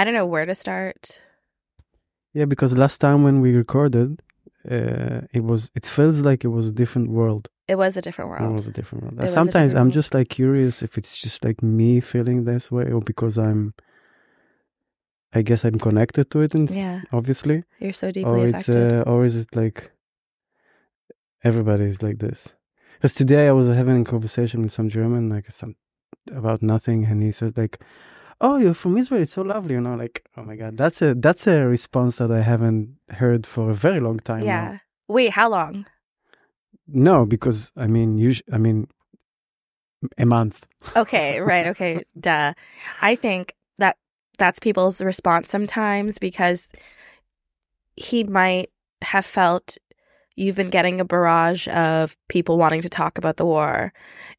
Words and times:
I 0.00 0.04
don't 0.04 0.14
know 0.14 0.24
where 0.24 0.46
to 0.46 0.54
start. 0.54 1.20
Yeah, 2.32 2.46
because 2.46 2.72
last 2.72 2.98
time 3.02 3.22
when 3.22 3.42
we 3.42 3.54
recorded, 3.54 4.22
uh, 4.70 5.20
it 5.38 5.44
was 5.50 5.70
it 5.74 5.84
feels 5.84 6.20
like 6.22 6.42
it 6.42 6.48
was 6.48 6.66
a 6.68 6.72
different 6.72 7.10
world. 7.10 7.50
It 7.68 7.74
was 7.76 7.98
a 7.98 8.00
different 8.00 8.30
world. 8.30 8.50
It 8.50 8.52
was 8.58 8.66
a 8.66 8.70
different 8.78 9.04
world. 9.04 9.20
It 9.20 9.28
Sometimes 9.28 9.74
I'm 9.74 9.88
world. 9.88 9.92
just 10.00 10.14
like 10.14 10.30
curious 10.30 10.82
if 10.82 10.96
it's 10.96 11.18
just 11.18 11.44
like 11.44 11.62
me 11.62 12.00
feeling 12.00 12.44
this 12.44 12.70
way 12.72 12.90
or 12.90 13.02
because 13.02 13.36
I'm 13.36 13.74
I 15.38 15.42
guess 15.42 15.64
I'm 15.66 15.78
connected 15.78 16.30
to 16.30 16.40
it 16.40 16.54
and 16.54 16.70
Yeah, 16.70 17.02
obviously. 17.12 17.64
you're 17.78 17.92
so 17.92 18.10
deeply 18.10 18.30
Or 18.30 18.46
it's 18.46 18.68
affected. 18.70 19.06
uh, 19.06 19.10
or 19.10 19.26
is 19.26 19.36
it 19.36 19.54
like 19.54 19.92
everybody 21.44 21.84
is 21.84 22.02
like 22.02 22.20
this? 22.20 22.54
Because 22.94 23.12
today 23.12 23.48
I 23.48 23.52
was 23.52 23.68
having 23.68 24.00
a 24.00 24.04
conversation 24.14 24.62
with 24.62 24.72
some 24.72 24.88
German, 24.88 25.28
like 25.28 25.50
some 25.50 25.74
about 26.32 26.62
nothing, 26.62 27.04
and 27.04 27.22
he 27.22 27.32
said 27.32 27.58
like, 27.58 27.82
"Oh, 28.40 28.56
you're 28.56 28.74
from 28.74 28.96
Israel. 28.96 29.22
It's 29.22 29.32
so 29.32 29.42
lovely." 29.42 29.74
You 29.74 29.80
know, 29.80 29.94
like, 29.94 30.24
oh 30.36 30.42
my 30.44 30.56
god, 30.56 30.76
that's 30.76 31.02
a 31.02 31.14
that's 31.14 31.46
a 31.46 31.66
response 31.66 32.18
that 32.18 32.30
I 32.30 32.40
haven't 32.40 32.96
heard 33.10 33.46
for 33.46 33.70
a 33.70 33.74
very 33.74 34.00
long 34.00 34.18
time. 34.20 34.40
now. 34.40 34.44
yeah. 34.46 34.78
Wait, 35.08 35.30
how 35.32 35.48
long? 35.48 35.86
No, 36.86 37.24
because 37.26 37.72
I 37.76 37.86
mean, 37.86 38.18
us- 38.18 38.42
I 38.52 38.58
mean, 38.58 38.88
a 40.18 40.24
month. 40.26 40.66
Okay, 40.96 41.40
right. 41.40 41.66
Okay, 41.68 42.04
duh. 42.20 42.54
I 43.02 43.14
think 43.16 43.54
that 43.78 43.96
that's 44.38 44.58
people's 44.58 45.00
response 45.02 45.50
sometimes 45.50 46.18
because 46.18 46.70
he 47.96 48.24
might 48.24 48.70
have 49.02 49.26
felt 49.26 49.76
you've 50.36 50.56
been 50.56 50.70
getting 50.70 51.00
a 51.00 51.04
barrage 51.04 51.68
of 51.68 52.16
people 52.28 52.56
wanting 52.56 52.80
to 52.82 52.88
talk 52.88 53.18
about 53.18 53.36
the 53.36 53.44
war, 53.44 53.92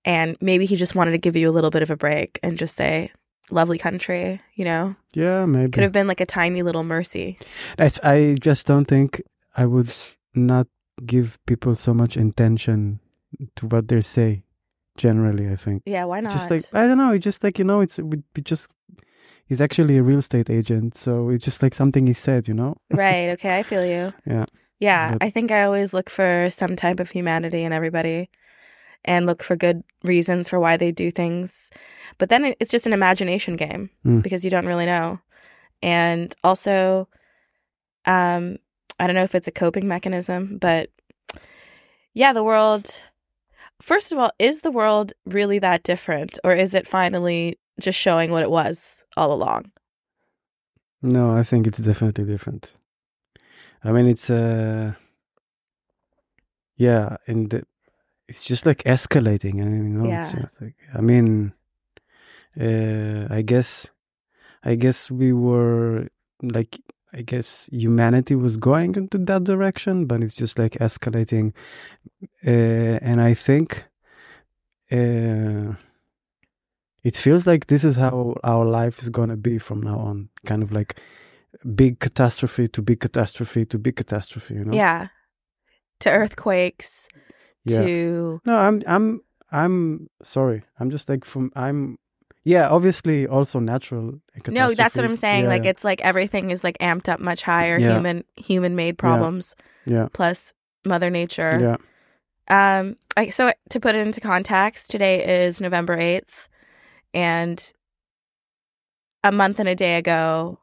and 0.03 0.35
maybe 0.41 0.65
he 0.65 0.75
just 0.75 0.95
wanted 0.95 1.11
to 1.11 1.17
give 1.17 1.35
you 1.35 1.49
a 1.49 1.53
little 1.53 1.69
bit 1.69 1.83
of 1.83 1.91
a 1.91 1.97
break 1.97 2.39
and 2.41 2.57
just 2.57 2.75
say, 2.75 3.11
"Lovely 3.51 3.77
country," 3.77 4.41
you 4.55 4.65
know. 4.65 4.95
Yeah, 5.13 5.45
maybe. 5.45 5.71
Could 5.71 5.83
have 5.83 5.91
been 5.91 6.07
like 6.07 6.21
a 6.21 6.25
tiny 6.25 6.61
little 6.63 6.83
mercy. 6.83 7.37
That's, 7.77 7.99
I 8.03 8.35
just 8.39 8.65
don't 8.67 8.85
think 8.85 9.21
I 9.55 9.65
would 9.65 9.93
not 10.33 10.67
give 11.05 11.39
people 11.45 11.75
so 11.75 11.93
much 11.93 12.15
intention 12.17 12.99
to 13.55 13.67
what 13.67 13.87
they 13.87 14.01
say. 14.01 14.43
Generally, 14.97 15.49
I 15.49 15.55
think. 15.55 15.83
Yeah, 15.85 16.03
why 16.03 16.19
not? 16.19 16.33
Just 16.33 16.51
like 16.51 16.63
I 16.73 16.85
don't 16.85 16.97
know. 16.97 17.11
It's 17.11 17.23
just 17.23 17.43
like 17.43 17.57
you 17.57 17.63
know, 17.65 17.79
it's 17.81 17.97
we, 17.97 18.17
we 18.35 18.41
just. 18.43 18.69
He's 19.45 19.61
actually 19.61 19.97
a 19.97 20.03
real 20.03 20.19
estate 20.19 20.49
agent, 20.49 20.95
so 20.95 21.29
it's 21.29 21.43
just 21.43 21.61
like 21.61 21.73
something 21.75 22.07
he 22.07 22.13
said, 22.13 22.47
you 22.47 22.53
know. 22.53 22.75
right. 22.93 23.29
Okay, 23.31 23.57
I 23.59 23.63
feel 23.63 23.85
you. 23.85 24.13
Yeah. 24.25 24.45
Yeah, 24.79 25.11
But- 25.13 25.23
I 25.23 25.29
think 25.29 25.51
I 25.51 25.63
always 25.63 25.93
look 25.93 26.09
for 26.09 26.49
some 26.49 26.75
type 26.75 26.99
of 26.99 27.11
humanity 27.11 27.63
in 27.63 27.71
everybody 27.73 28.29
and 29.05 29.25
look 29.25 29.43
for 29.43 29.55
good 29.55 29.83
reasons 30.03 30.49
for 30.49 30.59
why 30.59 30.77
they 30.77 30.91
do 30.91 31.11
things. 31.11 31.69
But 32.17 32.29
then 32.29 32.53
it's 32.59 32.71
just 32.71 32.87
an 32.87 32.93
imagination 32.93 33.55
game 33.55 33.89
Mm. 34.05 34.21
because 34.21 34.43
you 34.43 34.51
don't 34.51 34.67
really 34.67 34.85
know. 34.85 35.19
And 35.81 36.33
also 36.43 37.07
um 38.05 38.57
I 38.99 39.07
don't 39.07 39.15
know 39.15 39.23
if 39.23 39.35
it's 39.35 39.47
a 39.47 39.51
coping 39.51 39.87
mechanism, 39.87 40.57
but 40.59 40.89
yeah, 42.13 42.33
the 42.33 42.43
world 42.43 43.03
First 43.81 44.11
of 44.11 44.19
all, 44.19 44.29
is 44.37 44.61
the 44.61 44.71
world 44.71 45.11
really 45.25 45.57
that 45.59 45.81
different 45.81 46.37
or 46.43 46.53
is 46.53 46.75
it 46.75 46.87
finally 46.87 47.57
just 47.79 47.97
showing 47.97 48.29
what 48.29 48.43
it 48.43 48.51
was 48.51 49.03
all 49.17 49.33
along? 49.33 49.71
No, 51.01 51.35
I 51.35 51.41
think 51.41 51.65
it's 51.65 51.79
definitely 51.79 52.25
different. 52.25 52.73
I 53.83 53.91
mean, 53.91 54.05
it's 54.05 54.29
uh, 54.29 54.93
yeah, 56.77 57.17
in 57.25 57.49
the, 57.49 57.63
it's 58.31 58.45
just 58.51 58.65
like 58.65 58.81
escalating. 58.95 59.55
I 59.61 59.65
mean, 59.73 59.85
you 59.91 59.97
know, 59.99 60.09
Yeah. 60.09 60.45
like 60.61 60.77
I 60.97 61.01
mean, 61.01 61.53
uh, 62.65 63.27
I 63.37 63.41
guess, 63.51 63.71
I 64.63 64.75
guess 64.83 65.11
we 65.11 65.29
were 65.33 66.07
like, 66.41 66.79
I 67.19 67.21
guess 67.31 67.69
humanity 67.83 68.35
was 68.35 68.55
going 68.69 68.95
into 68.95 69.17
that 69.29 69.43
direction, 69.43 70.05
but 70.05 70.17
it's 70.23 70.35
just 70.43 70.57
like 70.57 70.73
escalating, 70.87 71.47
uh, 72.53 72.95
and 73.09 73.17
I 73.21 73.33
think, 73.47 73.67
uh, 74.91 75.75
it 77.03 77.15
feels 77.17 77.43
like 77.51 77.63
this 77.67 77.83
is 77.83 77.95
how 77.97 78.35
our 78.43 78.65
life 78.65 78.97
is 79.03 79.09
gonna 79.09 79.37
be 79.37 79.57
from 79.59 79.81
now 79.81 79.99
on. 80.09 80.29
Kind 80.45 80.63
of 80.63 80.71
like 80.71 80.91
big 81.75 81.99
catastrophe 81.99 82.67
to 82.69 82.81
big 82.81 82.99
catastrophe 82.99 83.65
to 83.65 83.77
big 83.77 83.95
catastrophe. 83.95 84.53
You 84.53 84.65
know? 84.65 84.73
Yeah. 84.73 85.07
To 85.99 86.09
earthquakes, 86.09 87.07
Yeah. 87.65 87.85
to 87.85 88.41
No, 88.45 88.57
I'm 88.57 88.81
I'm 88.87 89.21
I'm 89.51 90.09
sorry. 90.23 90.63
I'm 90.79 90.89
just 90.89 91.09
like 91.09 91.25
from 91.25 91.51
I'm 91.55 91.97
yeah, 92.43 92.69
obviously 92.69 93.27
also 93.27 93.59
natural 93.59 94.19
No, 94.47 94.73
that's 94.73 94.97
what 94.97 95.05
I'm 95.05 95.15
saying. 95.15 95.43
Yeah, 95.43 95.49
like 95.49 95.65
it's 95.65 95.83
like 95.83 96.01
everything 96.01 96.49
is 96.49 96.63
like 96.63 96.77
amped 96.79 97.07
up 97.07 97.19
much 97.19 97.43
higher. 97.43 97.77
Yeah. 97.77 97.93
Human 97.93 98.23
human 98.35 98.75
made 98.75 98.97
problems 98.97 99.55
yeah. 99.85 100.07
plus 100.13 100.53
Mother 100.85 101.09
Nature. 101.09 101.77
Yeah. 102.49 102.79
Um. 102.79 102.97
I, 103.15 103.29
so 103.29 103.51
to 103.69 103.79
put 103.79 103.93
it 103.95 104.05
into 104.05 104.21
context, 104.21 104.89
today 104.89 105.45
is 105.45 105.61
November 105.61 105.97
eighth, 105.97 106.49
and 107.13 107.73
a 109.23 109.31
month 109.31 109.59
and 109.59 109.69
a 109.69 109.75
day 109.75 109.97
ago. 109.97 110.59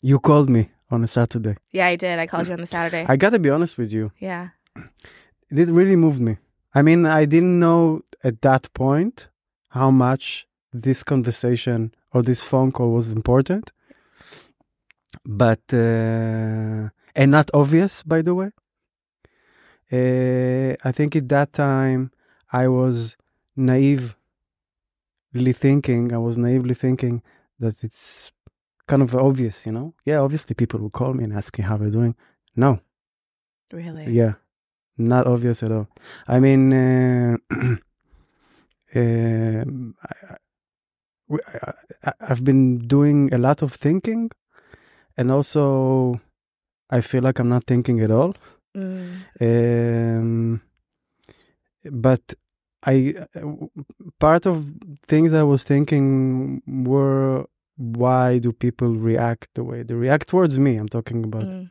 You 0.00 0.18
called 0.18 0.48
me 0.48 0.70
on 0.90 1.04
a 1.04 1.08
Saturday. 1.08 1.56
Yeah, 1.72 1.86
I 1.86 1.96
did. 1.96 2.18
I 2.18 2.26
called 2.26 2.46
you 2.46 2.54
on 2.54 2.60
the 2.60 2.66
Saturday. 2.66 3.04
I 3.06 3.16
gotta 3.16 3.38
be 3.38 3.50
honest 3.50 3.76
with 3.76 3.92
you. 3.92 4.12
yeah. 4.18 4.50
It 5.50 5.68
really 5.68 5.96
moved 5.96 6.20
me. 6.20 6.38
I 6.74 6.82
mean, 6.82 7.06
I 7.06 7.24
didn't 7.24 7.58
know 7.60 8.02
at 8.22 8.40
that 8.42 8.72
point 8.74 9.28
how 9.68 9.90
much 9.90 10.46
this 10.72 11.02
conversation 11.02 11.94
or 12.12 12.22
this 12.22 12.42
phone 12.42 12.72
call 12.72 12.92
was 12.92 13.12
important. 13.12 13.70
But 15.24 15.62
uh, 15.72 16.88
and 17.14 17.30
not 17.30 17.50
obvious, 17.54 18.02
by 18.02 18.22
the 18.22 18.34
way. 18.34 18.50
Uh, 19.92 20.74
I 20.84 20.92
think 20.92 21.14
at 21.14 21.28
that 21.28 21.52
time 21.52 22.10
I 22.52 22.66
was 22.68 23.16
naively 23.56 24.14
thinking, 25.52 26.12
I 26.12 26.18
was 26.18 26.36
naively 26.36 26.74
thinking 26.74 27.22
that 27.60 27.84
it's 27.84 28.32
kind 28.88 29.02
of 29.02 29.14
obvious, 29.14 29.66
you 29.66 29.72
know? 29.72 29.94
Yeah, 30.04 30.18
obviously 30.18 30.54
people 30.54 30.80
will 30.80 30.90
call 30.90 31.14
me 31.14 31.24
and 31.24 31.32
ask 31.32 31.56
me 31.56 31.64
how 31.64 31.76
we're 31.76 31.90
doing. 31.90 32.16
No, 32.56 32.80
Really. 33.72 34.12
yeah, 34.12 34.34
not 34.96 35.26
obvious 35.26 35.62
at 35.62 35.72
all. 35.72 35.88
I 36.28 36.40
mean, 36.40 36.72
uh, 36.72 37.36
um, 38.94 39.94
I, 40.02 40.32
I, 40.32 40.36
we- 41.28 41.38
I, 41.62 41.72
I- 42.04 42.12
I've 42.20 42.44
been 42.44 42.78
doing 42.78 43.32
a 43.34 43.38
lot 43.38 43.62
of 43.62 43.72
thinking, 43.72 44.30
and 45.16 45.30
also 45.30 46.20
I 46.90 47.00
feel 47.00 47.22
like 47.22 47.38
I'm 47.38 47.48
not 47.48 47.64
thinking 47.64 48.00
at 48.00 48.10
all. 48.10 48.34
Mm. 48.76 49.24
Um, 49.40 50.60
but 51.90 52.34
I 52.86 53.14
part 54.18 54.46
of 54.46 54.66
things 55.06 55.32
I 55.32 55.42
was 55.42 55.62
thinking 55.64 56.62
were 56.66 57.46
why 57.76 58.38
do 58.38 58.52
people 58.52 58.94
react 58.94 59.48
the 59.54 59.64
way 59.64 59.82
they 59.82 59.94
react 59.94 60.28
towards 60.28 60.58
me? 60.58 60.76
I'm 60.76 60.88
talking 60.88 61.24
about 61.24 61.44
Mm. 61.44 61.70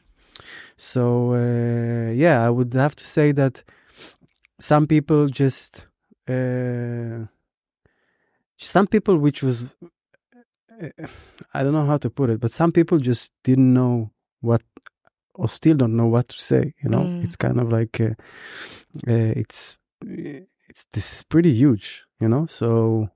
So 0.78 1.34
uh, 1.34 2.11
yeah, 2.11 2.45
I 2.45 2.50
would 2.50 2.73
have 2.73 2.95
to 2.95 3.03
say 3.03 3.31
that 3.34 3.63
some 4.59 4.88
people 4.88 5.28
just 5.28 5.88
uh, 6.29 7.25
some 8.57 8.88
people, 8.88 9.17
which 9.17 9.44
was 9.44 9.63
uh, 10.81 11.07
I 11.53 11.63
don't 11.63 11.73
know 11.73 11.85
how 11.85 11.97
to 11.97 12.09
put 12.09 12.29
it, 12.29 12.39
but 12.39 12.51
some 12.51 12.72
people 12.72 12.97
just 12.97 13.31
didn't 13.44 13.73
know 13.73 14.11
what 14.41 14.61
or 15.35 15.47
still 15.47 15.75
don't 15.75 15.95
know 15.95 16.06
what 16.07 16.28
to 16.29 16.38
say. 16.38 16.73
You 16.84 16.90
know, 16.90 17.03
Mm. 17.03 17.23
it's 17.23 17.35
kind 17.35 17.59
of 17.59 17.72
like 17.72 18.00
uh, 18.00 18.13
uh, 19.07 19.34
it's 19.41 19.78
it's 20.05 20.85
this 20.94 21.13
is 21.16 21.23
pretty 21.23 21.53
huge. 21.53 22.03
You 22.19 22.29
know, 22.29 22.45
so 22.45 23.09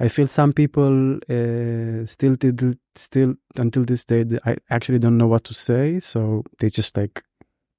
I 0.00 0.08
feel 0.08 0.26
some 0.26 0.52
people 0.52 1.16
uh, 1.28 2.06
still 2.06 2.36
did 2.36 2.78
still 2.94 3.34
until 3.56 3.84
this 3.84 4.04
day 4.04 4.24
I 4.44 4.56
actually 4.70 4.98
don't 4.98 5.16
know 5.18 5.28
what 5.28 5.44
to 5.44 5.54
say, 5.54 6.00
so 6.00 6.44
they 6.58 6.70
just 6.70 6.96
like 6.96 7.22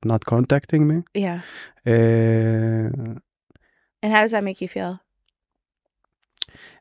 not 0.05 0.25
contacting 0.25 0.87
me. 0.87 1.03
Yeah. 1.13 1.41
Uh, 1.85 3.19
And 4.01 4.11
how 4.11 4.21
does 4.21 4.31
that 4.31 4.43
make 4.43 4.61
you 4.61 4.67
feel? 4.67 4.99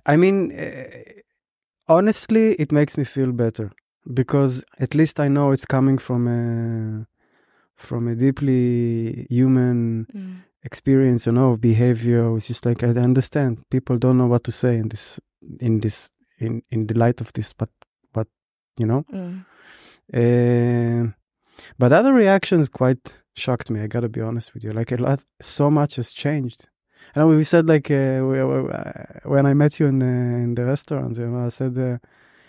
I 0.07 0.17
mean, 0.17 0.53
uh, 0.53 0.85
honestly, 1.89 2.55
it 2.55 2.73
makes 2.73 2.97
me 2.97 3.05
feel 3.05 3.33
better 3.33 3.71
because 4.13 4.65
at 4.81 4.95
least 4.95 5.21
I 5.21 5.29
know 5.29 5.53
it's 5.53 5.65
coming 5.67 5.99
from 5.99 6.27
a 6.29 7.07
from 7.77 8.09
a 8.09 8.15
deeply 8.15 9.27
human 9.31 10.07
Mm. 10.15 10.43
Experience, 10.65 11.27
you 11.27 11.33
know, 11.33 11.53
of 11.53 11.61
behavior. 11.61 12.37
It's 12.37 12.47
just 12.47 12.65
like 12.67 12.83
I 12.83 12.89
understand 12.89 13.59
people 13.71 13.99
don't 13.99 14.19
know 14.19 14.27
what 14.27 14.45
to 14.45 14.53
say 14.53 14.77
in 14.77 14.89
this 14.89 15.21
in 15.61 15.81
this 15.81 16.09
in 16.39 16.63
in 16.71 16.87
the 16.87 16.95
light 16.95 17.21
of 17.21 17.33
this, 17.33 17.53
but 17.53 17.71
but 18.13 18.29
you 18.77 18.87
know. 18.87 19.05
Mm. 19.13 19.45
Um, 20.15 21.15
but 21.79 21.93
other 21.93 22.13
reactions 22.13 22.69
quite 22.69 23.15
shocked 23.35 23.71
me. 23.71 23.81
I 23.81 23.87
gotta 23.87 24.09
be 24.09 24.21
honest 24.21 24.55
with 24.55 24.65
you. 24.65 24.73
Like 24.73 24.93
a 24.93 24.97
lot, 24.97 25.21
so 25.41 25.71
much 25.71 25.97
has 25.97 26.13
changed. 26.13 26.69
And 27.15 27.29
we 27.29 27.45
said 27.45 27.67
like 27.69 27.91
uh, 27.91 28.21
we- 28.23 28.41
uh, 28.41 28.93
when 29.25 29.47
I 29.47 29.55
met 29.55 29.81
you 29.81 29.87
in 29.87 29.99
the, 29.99 30.07
in 30.07 30.55
the 30.55 30.65
restaurant, 30.65 31.17
you 31.17 31.27
know, 31.27 31.47
I 31.47 31.49
said 31.49 31.77
uh, 31.79 31.99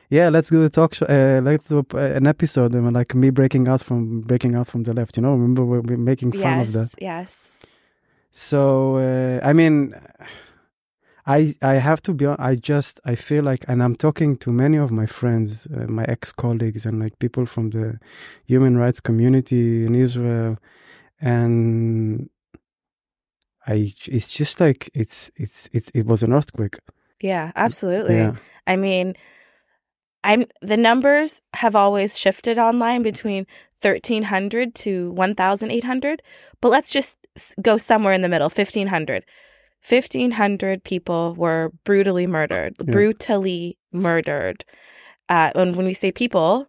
yeah, 0.10 0.30
let's 0.30 0.50
do 0.50 0.64
a 0.64 0.70
talk 0.70 0.94
show. 0.94 1.06
Uh, 1.08 1.42
let's 1.42 1.66
do 1.66 1.84
an 1.94 2.28
episode 2.28 2.76
and 2.76 2.94
like 2.94 3.16
me 3.16 3.32
breaking 3.32 3.68
out 3.68 3.82
from 3.82 4.22
breaking 4.22 4.56
out 4.56 4.68
from 4.68 4.84
the 4.84 4.94
left. 4.94 5.18
You 5.18 5.24
know, 5.24 5.32
remember 5.32 5.66
we 5.66 5.80
we're 5.80 5.98
making 5.98 6.34
fun 6.34 6.42
yes, 6.42 6.68
of 6.68 6.74
that. 6.74 6.90
yes. 7.00 7.50
So 8.34 8.98
uh, 8.98 9.48
I 9.48 9.54
mean, 9.54 9.94
I 11.28 11.56
I 11.62 11.76
have 11.76 12.02
to 12.02 12.14
be. 12.14 12.26
I 12.26 12.56
just 12.56 13.00
I 13.06 13.14
feel 13.16 13.44
like, 13.44 13.64
and 13.68 13.82
I'm 13.82 13.96
talking 13.96 14.38
to 14.38 14.52
many 14.52 14.78
of 14.78 14.92
my 14.92 15.06
friends, 15.06 15.68
uh, 15.68 15.86
my 15.88 16.04
ex 16.06 16.32
colleagues, 16.32 16.86
and 16.86 17.00
like 17.00 17.20
people 17.20 17.46
from 17.46 17.70
the 17.70 18.00
human 18.48 18.76
rights 18.76 19.00
community 19.00 19.86
in 19.86 19.94
Israel, 19.94 20.58
and 21.22 22.28
I 23.68 23.94
it's 24.08 24.34
just 24.34 24.60
like 24.60 24.90
it's 24.96 25.30
it's 25.36 25.70
it, 25.72 25.92
it 25.94 26.08
was 26.08 26.24
an 26.24 26.34
earthquake. 26.34 26.80
Yeah, 27.22 27.52
absolutely. 27.56 28.16
Yeah, 28.18 28.34
I 28.66 28.78
mean, 28.78 29.14
I'm 30.24 30.46
the 30.62 30.78
numbers 30.78 31.40
have 31.54 31.76
always 31.76 32.18
shifted 32.18 32.58
online 32.58 33.04
between 33.04 33.46
1300 33.82 34.74
to 34.74 35.12
1800, 35.12 36.24
but 36.62 36.70
let's 36.70 36.92
just 36.92 37.18
go 37.62 37.78
somewhere 37.78 38.14
in 38.14 38.22
the 38.22 38.30
middle, 38.30 38.50
1500. 38.50 39.24
1500 39.88 40.84
people 40.84 41.36
were 41.38 41.72
brutally 41.84 42.26
murdered, 42.28 42.74
Yeah. 42.80 42.92
brutally 42.92 43.78
murdered. 43.92 44.64
Uh, 45.30 45.52
and 45.56 45.76
when 45.76 45.86
we 45.86 45.94
say 45.94 46.12
people, 46.12 46.68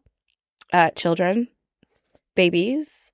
uh, 0.72 0.90
children, 0.90 1.48
babies, 2.34 3.12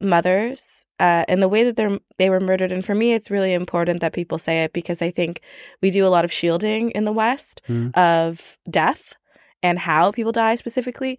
mothers, 0.00 0.84
uh, 1.00 1.24
and 1.28 1.42
the 1.42 1.48
way 1.48 1.64
that 1.64 1.76
they're 1.76 1.98
they 2.18 2.30
were 2.30 2.40
murdered. 2.40 2.72
And 2.72 2.84
for 2.84 2.94
me, 2.94 3.12
it's 3.14 3.30
really 3.30 3.52
important 3.52 4.00
that 4.00 4.12
people 4.12 4.38
say 4.38 4.64
it 4.64 4.72
because 4.72 5.02
I 5.02 5.10
think 5.10 5.40
we 5.80 5.90
do 5.90 6.04
a 6.06 6.08
lot 6.14 6.24
of 6.24 6.32
shielding 6.32 6.90
in 6.90 7.04
the 7.04 7.12
West 7.12 7.62
Mm. 7.68 7.96
of 7.96 8.58
death 8.70 9.14
and 9.62 9.78
how 9.80 10.12
people 10.12 10.32
die 10.32 10.54
specifically. 10.56 11.18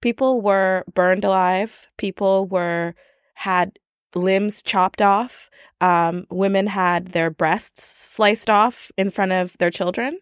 People 0.00 0.40
were 0.40 0.84
burned 0.94 1.24
alive. 1.24 1.88
People 1.96 2.46
were 2.46 2.94
had 3.34 3.78
limbs 4.14 4.62
chopped 4.62 5.02
off. 5.02 5.50
Um, 5.80 6.26
women 6.30 6.68
had 6.68 7.08
their 7.08 7.30
breasts 7.30 7.82
sliced 7.82 8.48
off 8.48 8.92
in 8.96 9.10
front 9.10 9.32
of 9.32 9.56
their 9.58 9.70
children. 9.70 10.18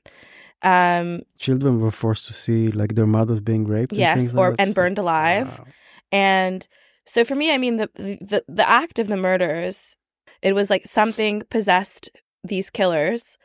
Um, 0.63 1.23
children 1.39 1.81
were 1.81 1.91
forced 1.91 2.27
to 2.27 2.33
see 2.33 2.71
like 2.71 2.95
their 2.95 3.07
mothers 3.07 3.41
being 3.41 3.67
raped. 3.67 3.93
and 3.93 3.99
yes, 3.99 4.33
like 4.33 4.39
or 4.39 4.51
that. 4.51 4.61
and 4.61 4.75
burned 4.75 4.99
alive. 4.99 5.59
wow. 5.59 5.67
And 6.13 6.69
so 7.07 7.25
for 7.25 7.35
me, 7.35 7.53
I 7.53 7.59
mean 7.59 7.77
the 7.77 7.91
the 7.95 8.45
the 8.49 8.69
act 8.69 8.99
of 8.99 9.09
the 9.09 9.17
murders, 9.17 9.97
it 10.43 10.55
was 10.55 10.71
like 10.71 10.87
something 10.87 11.43
possessed 11.51 12.11
these 12.45 12.71
killers 12.71 13.39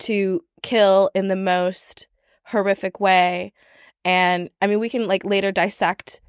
to 0.00 0.42
kill 0.62 1.10
in 1.14 1.28
the 1.28 1.36
most 1.36 2.08
horrific 2.44 3.00
way. 3.00 3.52
And 4.04 4.50
I 4.60 4.66
mean 4.66 4.78
we 4.78 4.88
can 4.88 5.06
like 5.06 5.24
later 5.24 5.52
dissect 5.52 6.20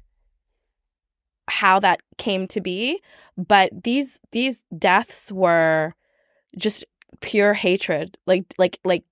how 1.50 1.80
that 1.80 2.00
came 2.16 2.46
to 2.48 2.60
be, 2.60 3.00
but 3.36 3.70
these 3.84 4.20
these 4.32 4.64
deaths 4.78 5.30
were 5.32 5.94
just 6.56 6.84
pure 7.20 7.54
hatred. 7.54 8.16
Like 8.26 8.54
like 8.58 8.78
like 8.84 9.04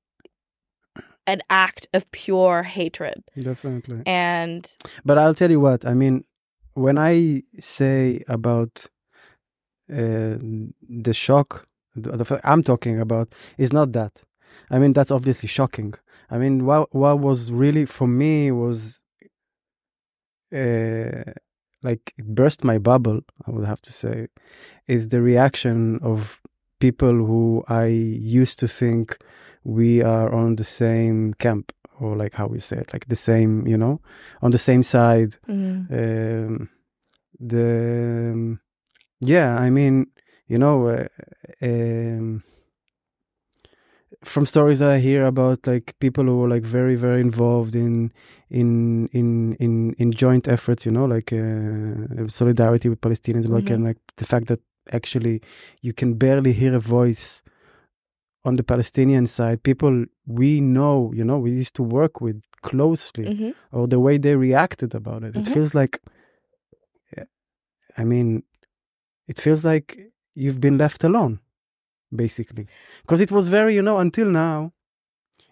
an 1.26 1.40
act 1.50 1.86
of 1.92 2.10
pure 2.10 2.62
hatred. 2.62 3.22
Definitely. 3.38 4.02
And 4.06 4.64
But 5.04 5.18
I'll 5.18 5.34
tell 5.34 5.50
you 5.50 5.60
what, 5.60 5.84
I 5.84 5.92
mean, 5.92 6.24
when 6.72 6.96
I 6.96 7.42
say 7.60 8.24
about 8.28 8.86
uh, 9.90 10.38
the 10.88 11.12
shock, 11.12 11.66
the, 11.94 12.16
the 12.16 12.40
I'm 12.44 12.62
talking 12.62 13.00
about 13.00 13.34
is 13.58 13.72
not 13.72 13.92
that. 13.92 14.24
I 14.70 14.78
mean, 14.78 14.92
that's 14.92 15.10
obviously 15.10 15.48
shocking. 15.48 15.94
I 16.30 16.38
mean, 16.38 16.64
what 16.64 16.94
what 16.94 17.20
was 17.20 17.52
really 17.52 17.86
for 17.86 18.06
me 18.06 18.50
was 18.50 19.02
uh, 20.54 21.32
like 21.82 22.14
it 22.16 22.26
burst 22.34 22.64
my 22.64 22.78
bubble. 22.78 23.20
I 23.46 23.50
would 23.50 23.64
have 23.66 23.82
to 23.82 23.92
say, 23.92 24.28
is 24.86 25.08
the 25.08 25.22
reaction 25.22 25.98
of 26.02 26.40
people 26.80 27.12
who 27.26 27.64
I 27.68 27.86
used 27.86 28.58
to 28.60 28.68
think 28.68 29.18
we 29.64 30.02
are 30.02 30.32
on 30.32 30.56
the 30.56 30.64
same 30.64 31.34
camp 31.34 31.72
or 32.00 32.16
like 32.16 32.34
how 32.34 32.46
we 32.46 32.60
say 32.60 32.78
it, 32.78 32.92
like 32.92 33.06
the 33.08 33.16
same, 33.16 33.66
you 33.66 33.76
know, 33.76 34.00
on 34.42 34.50
the 34.52 34.58
same 34.58 34.82
side. 34.82 35.36
mm, 35.48 35.86
Um, 35.90 36.68
the 37.40 38.30
um, 38.32 38.60
yeah, 39.20 39.56
I 39.56 39.70
mean, 39.70 40.06
you 40.46 40.58
know, 40.58 40.88
uh, 40.88 41.06
um, 41.62 42.42
from 44.24 44.46
stories 44.46 44.78
that 44.80 44.90
I 44.90 44.98
hear 44.98 45.26
about 45.26 45.66
like 45.66 45.94
people 46.00 46.24
who 46.24 46.42
are 46.44 46.48
like 46.48 46.64
very 46.64 46.96
very 46.96 47.20
involved 47.20 47.74
in 47.76 48.12
in 48.50 49.08
in 49.12 49.54
in 49.60 49.92
in 49.98 50.12
joint 50.12 50.48
efforts, 50.48 50.84
you 50.86 50.92
know, 50.92 51.04
like 51.04 51.32
uh, 51.32 52.26
solidarity 52.28 52.88
with 52.88 53.00
Palestinians, 53.00 53.48
like 53.48 53.64
Mhm. 53.70 53.74
and 53.74 53.84
like 53.84 53.98
the 54.16 54.24
fact 54.24 54.46
that 54.48 54.60
actually 54.92 55.40
you 55.82 55.92
can 55.92 56.14
barely 56.14 56.52
hear 56.52 56.74
a 56.74 56.80
voice 56.80 57.42
on 58.44 58.56
the 58.56 58.62
Palestinian 58.62 59.26
side. 59.26 59.62
People 59.62 60.06
we 60.26 60.60
know, 60.60 61.12
you 61.14 61.24
know, 61.24 61.38
we 61.38 61.50
used 61.50 61.74
to 61.74 61.82
work 61.82 62.20
with 62.20 62.40
closely 62.62 63.24
mhm. 63.26 63.54
or 63.72 63.86
the 63.88 64.00
way 64.00 64.18
they 64.18 64.34
reacted 64.36 64.94
about 64.94 65.22
it. 65.22 65.36
It 65.36 65.44
Mhm. 65.44 65.52
feels 65.52 65.74
like, 65.74 66.00
I 67.96 68.04
mean, 68.04 68.42
it 69.26 69.40
feels 69.40 69.64
like 69.64 69.98
you've 70.34 70.60
been 70.60 70.78
left 70.78 71.04
alone, 71.04 71.40
basically. 72.14 72.66
Because 73.02 73.20
it 73.20 73.30
was 73.30 73.48
very, 73.48 73.74
you 73.74 73.82
know, 73.82 73.98
until 73.98 74.26
now, 74.28 74.72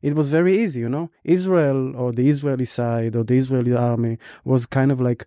it 0.02 0.14
was 0.14 0.28
very 0.28 0.58
easy, 0.62 0.80
you 0.80 0.88
know. 0.88 1.10
Israel 1.24 1.96
or 1.96 2.12
the 2.12 2.28
Israeli 2.28 2.64
side 2.64 3.16
or 3.16 3.24
the 3.24 3.36
Israeli 3.36 3.74
army 3.74 4.18
was 4.44 4.66
kind 4.66 4.92
of 4.92 5.00
like 5.00 5.26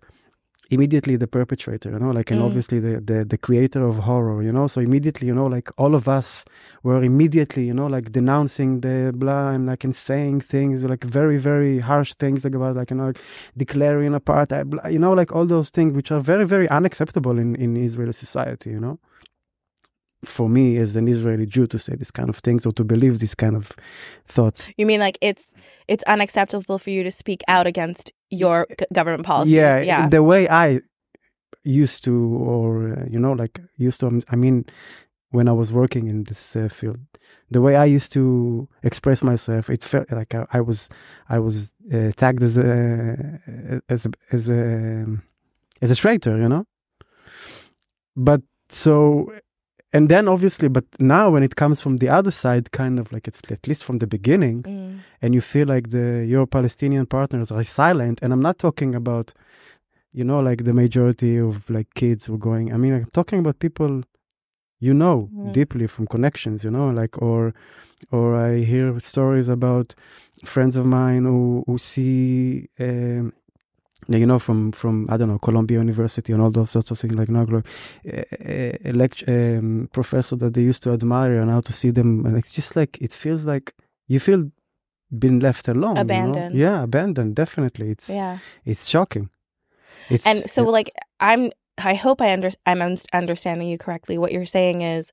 immediately 0.70 1.16
the 1.16 1.26
perpetrator, 1.26 1.90
you 1.90 1.98
know, 1.98 2.12
like, 2.12 2.30
and 2.30 2.40
Mm. 2.40 2.46
obviously 2.46 2.78
the, 2.78 3.00
the, 3.00 3.24
the 3.24 3.36
creator 3.36 3.84
of 3.84 3.96
horror, 3.98 4.40
you 4.40 4.52
know. 4.52 4.68
So 4.68 4.80
immediately, 4.80 5.26
you 5.26 5.34
know, 5.34 5.46
like 5.46 5.68
all 5.76 5.94
of 5.96 6.08
us 6.08 6.44
were 6.84 7.02
immediately, 7.02 7.64
you 7.66 7.74
know, 7.74 7.88
like 7.88 8.12
denouncing 8.12 8.80
the 8.80 9.12
blah 9.12 9.50
and 9.50 9.66
like 9.66 9.82
and 9.82 9.94
saying 9.96 10.42
things 10.42 10.84
like 10.84 11.02
very, 11.02 11.38
very 11.38 11.80
harsh 11.80 12.14
things 12.14 12.44
like 12.44 12.54
about 12.54 12.76
like, 12.76 12.90
you 12.92 12.96
know, 12.96 13.06
like 13.08 13.20
declaring 13.56 14.12
apartheid, 14.12 14.70
blah, 14.70 14.86
you 14.86 15.00
know, 15.00 15.12
like 15.12 15.32
all 15.32 15.44
those 15.44 15.70
things 15.70 15.92
which 15.92 16.12
are 16.12 16.20
very, 16.20 16.46
very 16.46 16.68
unacceptable 16.68 17.36
in, 17.38 17.56
in 17.56 17.76
Israeli 17.76 18.12
society, 18.12 18.70
you 18.70 18.80
know. 18.80 19.00
For 20.24 20.48
me, 20.48 20.76
as 20.76 20.96
an 20.96 21.08
Israeli 21.08 21.46
Jew, 21.46 21.66
to 21.68 21.78
say 21.78 21.94
this 21.94 22.10
kind 22.10 22.28
of 22.28 22.36
things 22.38 22.66
or 22.66 22.72
to 22.72 22.84
believe 22.84 23.20
this 23.20 23.34
kind 23.34 23.56
of 23.56 23.72
thoughts. 24.26 24.70
You 24.76 24.84
mean 24.84 25.00
like 25.00 25.16
it's 25.20 25.54
it's 25.88 26.04
unacceptable 26.04 26.78
for 26.78 26.90
you 26.90 27.02
to 27.02 27.10
speak 27.10 27.42
out 27.48 27.66
against 27.66 28.12
your 28.28 28.66
g- 28.78 28.84
government 28.92 29.24
policies? 29.24 29.54
yeah, 29.54 29.80
yeah. 29.80 30.08
the 30.08 30.22
way 30.22 30.48
I 30.48 30.80
used 31.62 32.04
to, 32.04 32.14
or 32.14 32.92
uh, 32.92 33.04
you 33.10 33.18
know, 33.18 33.32
like 33.32 33.60
used 33.76 34.00
to. 34.00 34.22
I 34.28 34.36
mean, 34.36 34.66
when 35.30 35.48
I 35.48 35.52
was 35.52 35.72
working 35.72 36.08
in 36.08 36.24
this 36.24 36.56
uh, 36.56 36.68
field, 36.68 36.98
the 37.50 37.60
way 37.60 37.76
I 37.76 37.84
used 37.84 38.12
to 38.12 38.68
express 38.82 39.22
myself, 39.22 39.70
it 39.70 39.82
felt 39.82 40.10
like 40.10 40.34
I, 40.34 40.46
I 40.52 40.60
was, 40.60 40.88
I 41.28 41.38
was 41.38 41.74
uh, 41.92 42.12
tagged 42.16 42.42
as 42.42 42.56
a 42.56 43.82
as 43.88 44.06
a 44.06 44.10
as 44.32 44.48
a 44.48 45.06
as 45.80 45.90
a 45.90 45.96
traitor, 45.96 46.36
you 46.38 46.48
know. 46.48 46.66
But 48.16 48.42
so, 48.68 49.32
and 49.92 50.08
then 50.08 50.28
obviously, 50.28 50.68
but 50.68 50.84
now 50.98 51.30
when 51.30 51.42
it 51.42 51.54
comes 51.56 51.80
from 51.80 51.96
the 51.98 52.08
other 52.08 52.30
side, 52.30 52.70
kind 52.72 52.98
of 52.98 53.12
like 53.12 53.26
it's 53.28 53.40
at 53.50 53.66
least 53.68 53.82
from 53.84 53.98
the 53.98 54.06
beginning, 54.06 54.62
Mm. 54.62 54.98
and 55.22 55.34
you 55.34 55.40
feel 55.40 55.66
like 55.74 55.90
the 55.90 56.24
your 56.32 56.46
Palestinian 56.46 57.06
partners 57.06 57.50
are 57.50 57.64
silent, 57.64 58.22
and 58.22 58.32
I'm 58.32 58.42
not 58.42 58.58
talking 58.58 58.94
about, 58.94 59.34
you 60.12 60.24
know, 60.24 60.40
like 60.40 60.64
the 60.64 60.72
majority 60.72 61.36
of 61.38 61.68
like 61.70 61.88
kids 61.94 62.26
who 62.26 62.34
are 62.34 62.38
going. 62.50 62.72
I 62.74 62.76
mean, 62.76 62.92
I'm 62.94 63.10
talking 63.12 63.38
about 63.40 63.58
people 63.58 64.02
you 64.82 64.94
know 64.94 65.28
deeply 65.52 65.86
from 65.86 66.06
connections, 66.06 66.64
you 66.64 66.70
know, 66.70 66.88
like 66.90 67.20
or 67.22 67.52
or 68.10 68.26
I 68.36 68.60
hear 68.72 68.98
stories 69.00 69.48
about 69.48 69.94
friends 70.44 70.76
of 70.76 70.86
mine 70.86 71.24
who 71.26 71.64
who 71.66 71.76
see. 71.78 72.68
Um, 72.78 73.32
you 74.08 74.26
know, 74.26 74.38
from 74.38 74.72
from 74.72 75.06
I 75.10 75.16
don't 75.16 75.28
know 75.28 75.38
Columbia 75.38 75.78
University 75.78 76.32
and 76.32 76.42
all 76.42 76.50
those 76.50 76.70
sorts 76.70 76.90
of 76.90 76.98
things 76.98 77.14
like 77.14 77.28
Naglo, 77.28 77.64
a, 78.04 78.88
a, 78.88 78.92
lect- 78.92 79.24
um, 79.28 79.88
professor 79.92 80.36
that 80.36 80.54
they 80.54 80.62
used 80.62 80.82
to 80.84 80.92
admire, 80.92 81.38
and 81.38 81.48
now 81.50 81.60
to 81.60 81.72
see 81.72 81.90
them, 81.90 82.24
and 82.26 82.36
it's 82.36 82.54
just 82.54 82.76
like 82.76 82.98
it 83.00 83.12
feels 83.12 83.44
like 83.44 83.74
you 84.08 84.20
feel 84.20 84.50
been 85.18 85.40
left 85.40 85.68
alone, 85.68 85.90
you 85.90 85.94
know? 85.94 86.00
Abandoned. 86.02 86.54
Yeah, 86.54 86.82
abandoned. 86.84 87.34
Definitely, 87.34 87.90
it's 87.90 88.08
Yeah. 88.08 88.38
it's 88.64 88.88
shocking. 88.88 89.28
It's 90.08 90.26
And 90.26 90.48
so 90.50 90.62
like 90.64 90.90
I'm 91.20 91.50
I 91.78 91.94
hope 91.94 92.20
I 92.20 92.32
under 92.32 92.50
I'm 92.66 92.82
un- 92.82 92.98
understanding 93.12 93.68
you 93.68 93.78
correctly. 93.78 94.18
What 94.18 94.32
you're 94.32 94.46
saying 94.46 94.80
is 94.82 95.12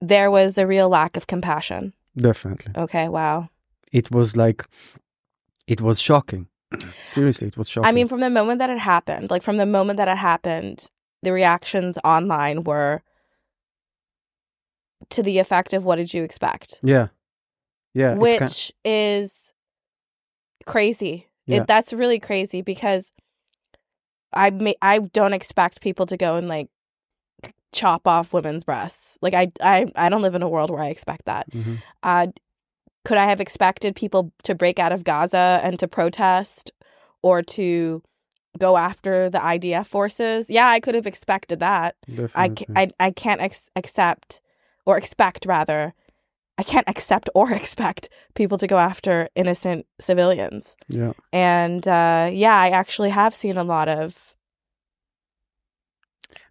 there 0.00 0.30
was 0.30 0.58
a 0.58 0.66
real 0.66 0.88
lack 0.88 1.16
of 1.16 1.26
compassion. 1.26 1.92
definitely 2.16 2.72
Okay, 2.76 3.08
wow. 3.08 3.48
it 3.92 4.10
was 4.10 4.36
like 4.36 4.64
it 5.66 5.80
was 5.80 6.00
shocking. 6.00 6.46
Seriously, 7.04 7.48
it 7.48 7.56
was 7.56 7.68
shocking. 7.68 7.88
I 7.88 7.92
mean 7.92 8.08
from 8.08 8.20
the 8.20 8.30
moment 8.30 8.58
that 8.58 8.70
it 8.70 8.78
happened, 8.78 9.30
like 9.30 9.42
from 9.42 9.56
the 9.56 9.66
moment 9.66 9.96
that 9.98 10.08
it 10.08 10.16
happened, 10.18 10.88
the 11.22 11.32
reactions 11.32 11.98
online 12.04 12.64
were 12.64 13.02
to 15.10 15.22
the 15.22 15.38
effect 15.38 15.72
of 15.72 15.84
what 15.84 15.96
did 15.96 16.12
you 16.14 16.22
expect? 16.22 16.80
yeah, 16.82 17.08
yeah, 17.94 18.14
which 18.14 18.38
kind- 18.38 18.70
is 18.84 19.52
crazy. 20.66 21.28
Yeah. 21.46 21.58
It, 21.62 21.66
that's 21.66 21.92
really 21.92 22.18
crazy 22.18 22.60
because 22.60 23.12
I 24.32 24.50
may, 24.50 24.74
I 24.82 24.98
don't 24.98 25.32
expect 25.32 25.80
people 25.80 26.06
to 26.06 26.16
go 26.16 26.34
and 26.34 26.48
like 26.48 26.68
chop 27.72 28.08
off 28.08 28.32
women's 28.32 28.64
breasts. 28.64 29.16
Like 29.22 29.34
I 29.34 29.52
I 29.62 29.86
I 29.94 30.08
don't 30.08 30.22
live 30.22 30.34
in 30.34 30.42
a 30.42 30.48
world 30.48 30.70
where 30.70 30.82
I 30.82 30.88
expect 30.88 31.26
that. 31.26 31.48
Mhm. 31.52 31.78
Uh 32.02 32.26
could 33.06 33.18
I 33.18 33.26
have 33.26 33.40
expected 33.40 33.94
people 33.94 34.32
to 34.42 34.52
break 34.52 34.80
out 34.80 34.90
of 34.90 35.04
Gaza 35.04 35.60
and 35.62 35.78
to 35.78 35.86
protest 35.86 36.72
or 37.22 37.40
to 37.40 38.02
go 38.58 38.76
after 38.76 39.30
the 39.30 39.38
IDF 39.38 39.86
forces? 39.86 40.50
Yeah, 40.50 40.66
I 40.66 40.80
could 40.80 40.96
have 40.96 41.06
expected 41.06 41.60
that. 41.60 41.94
I, 42.08 42.48
Definitely. 42.48 42.66
ca- 42.66 42.72
I, 42.74 43.06
I 43.06 43.10
can't 43.12 43.40
ex- 43.40 43.70
accept 43.76 44.40
or 44.84 44.98
expect 44.98 45.46
rather 45.46 45.94
I 46.58 46.64
can't 46.64 46.88
accept 46.88 47.28
or 47.32 47.52
expect 47.62 48.08
people 48.34 48.58
to 48.58 48.66
go 48.66 48.78
after 48.78 49.28
innocent 49.36 49.86
civilians. 50.00 50.76
yeah. 50.88 51.12
And 51.32 51.86
uh, 51.86 52.30
yeah, 52.32 52.58
I 52.58 52.70
actually 52.70 53.10
have 53.10 53.36
seen 53.36 53.56
a 53.56 53.62
lot 53.64 53.88
of 53.88 54.34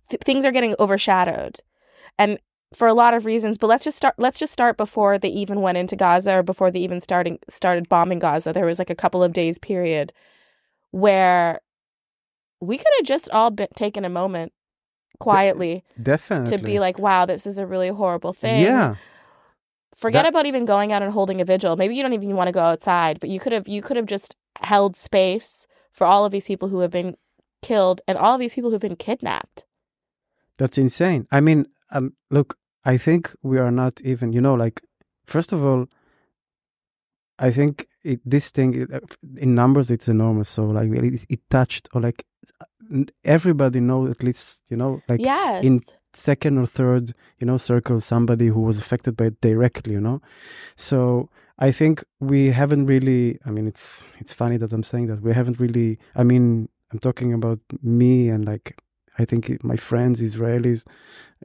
th- 0.09 0.21
things 0.23 0.45
are 0.45 0.51
getting 0.51 0.75
overshadowed, 0.79 1.59
and 2.17 2.39
for 2.73 2.87
a 2.87 2.93
lot 2.93 3.13
of 3.13 3.25
reasons. 3.25 3.57
But 3.57 3.67
let's 3.67 3.83
just 3.83 3.97
start. 3.97 4.15
Let's 4.17 4.39
just 4.39 4.53
start 4.53 4.77
before 4.77 5.17
they 5.17 5.29
even 5.29 5.61
went 5.61 5.77
into 5.77 5.95
Gaza 5.95 6.39
or 6.39 6.43
before 6.43 6.71
they 6.71 6.79
even 6.79 6.99
starting 6.99 7.39
started 7.49 7.87
bombing 7.89 8.19
Gaza. 8.19 8.53
There 8.53 8.65
was 8.65 8.79
like 8.79 8.89
a 8.89 8.95
couple 8.95 9.23
of 9.23 9.33
days 9.33 9.57
period 9.59 10.11
where 10.91 11.61
we 12.61 12.77
could 12.77 12.87
have 12.97 13.05
just 13.05 13.29
all 13.31 13.51
been 13.51 13.67
taken 13.75 14.05
a 14.05 14.09
moment 14.09 14.51
quietly 15.19 15.83
Definitely. 16.01 16.57
to 16.57 16.63
be 16.63 16.79
like, 16.79 16.99
"Wow, 16.99 17.25
this 17.25 17.45
is 17.45 17.57
a 17.57 17.65
really 17.65 17.89
horrible 17.89 18.33
thing." 18.33 18.63
Yeah. 18.63 18.95
forget 19.95 20.23
That- 20.23 20.29
about 20.29 20.45
even 20.45 20.65
going 20.65 20.91
out 20.91 21.01
and 21.01 21.13
holding 21.13 21.39
a 21.39 21.45
vigil 21.45 21.77
maybe 21.77 21.95
you 21.95 22.03
don't 22.03 22.11
even 22.11 22.35
want 22.35 22.49
to 22.49 22.51
go 22.51 22.59
outside 22.59 23.17
but 23.21 23.29
you 23.29 23.39
could 23.39 23.53
have 23.53 23.65
you 23.65 23.81
could 23.81 23.95
have 23.95 24.05
just 24.05 24.35
held 24.61 24.93
space 24.97 25.67
for 25.93 26.03
all 26.05 26.25
of 26.25 26.33
these 26.33 26.45
people 26.47 26.67
who 26.67 26.79
have 26.79 26.91
been 26.91 27.15
killed 27.61 28.01
and 28.05 28.17
all 28.17 28.33
of 28.33 28.39
these 28.41 28.53
people 28.53 28.71
who've 28.71 28.81
been 28.81 28.97
kidnapped 28.97 29.63
That's 30.57 30.77
insane. 30.77 31.27
I 31.31 31.39
mean, 31.39 31.65
um, 31.95 32.13
look, 32.29 32.57
I 32.83 32.97
think 32.97 33.33
we 33.41 33.57
are 33.57 33.71
not 33.71 34.01
even, 34.01 34.33
you 34.33 34.41
know, 34.41 34.53
like, 34.53 34.81
first 35.25 35.53
of 35.53 35.63
all, 35.63 35.87
I 37.39 37.51
think 37.51 37.87
it, 38.03 38.21
this 38.25 38.49
thing 38.49 38.87
uh, 38.93 38.99
in 39.37 39.55
numbers 39.55 39.91
it's 39.91 40.07
enormous. 40.07 40.47
So 40.47 40.65
like 40.65 40.89
it, 40.91 41.25
it 41.29 41.39
touched 41.49 41.89
or 41.93 42.01
like 42.01 42.23
everybody 43.23 43.79
knows 43.79 44.09
at 44.09 44.23
least 44.23 44.61
you 44.69 44.77
know 44.77 45.01
like 45.09 45.19
yes 45.19 45.65
in- 45.65 45.81
second 46.13 46.57
or 46.57 46.65
third 46.65 47.11
you 47.39 47.45
know 47.45 47.57
circle 47.57 47.99
somebody 47.99 48.47
who 48.47 48.61
was 48.61 48.77
affected 48.79 49.17
by 49.17 49.25
it 49.25 49.41
directly. 49.41 49.93
You 49.93 49.99
know, 50.01 50.21
so 50.77 51.29
I 51.59 51.71
think 51.73 52.05
we 52.21 52.51
haven't 52.51 52.85
really. 52.85 53.37
I 53.45 53.49
mean, 53.49 53.67
it's 53.67 54.03
it's 54.19 54.31
funny 54.31 54.57
that 54.57 54.71
I'm 54.71 54.83
saying 54.83 55.07
that 55.07 55.21
we 55.21 55.33
haven't 55.33 55.59
really. 55.59 55.99
I 56.15 56.23
mean, 56.23 56.69
I'm 56.91 56.99
talking 56.99 57.33
about 57.33 57.59
me 57.81 58.29
and 58.29 58.45
like 58.45 58.77
I 59.17 59.25
think 59.25 59.63
my 59.63 59.75
friends 59.75 60.21
Israelis 60.21 60.83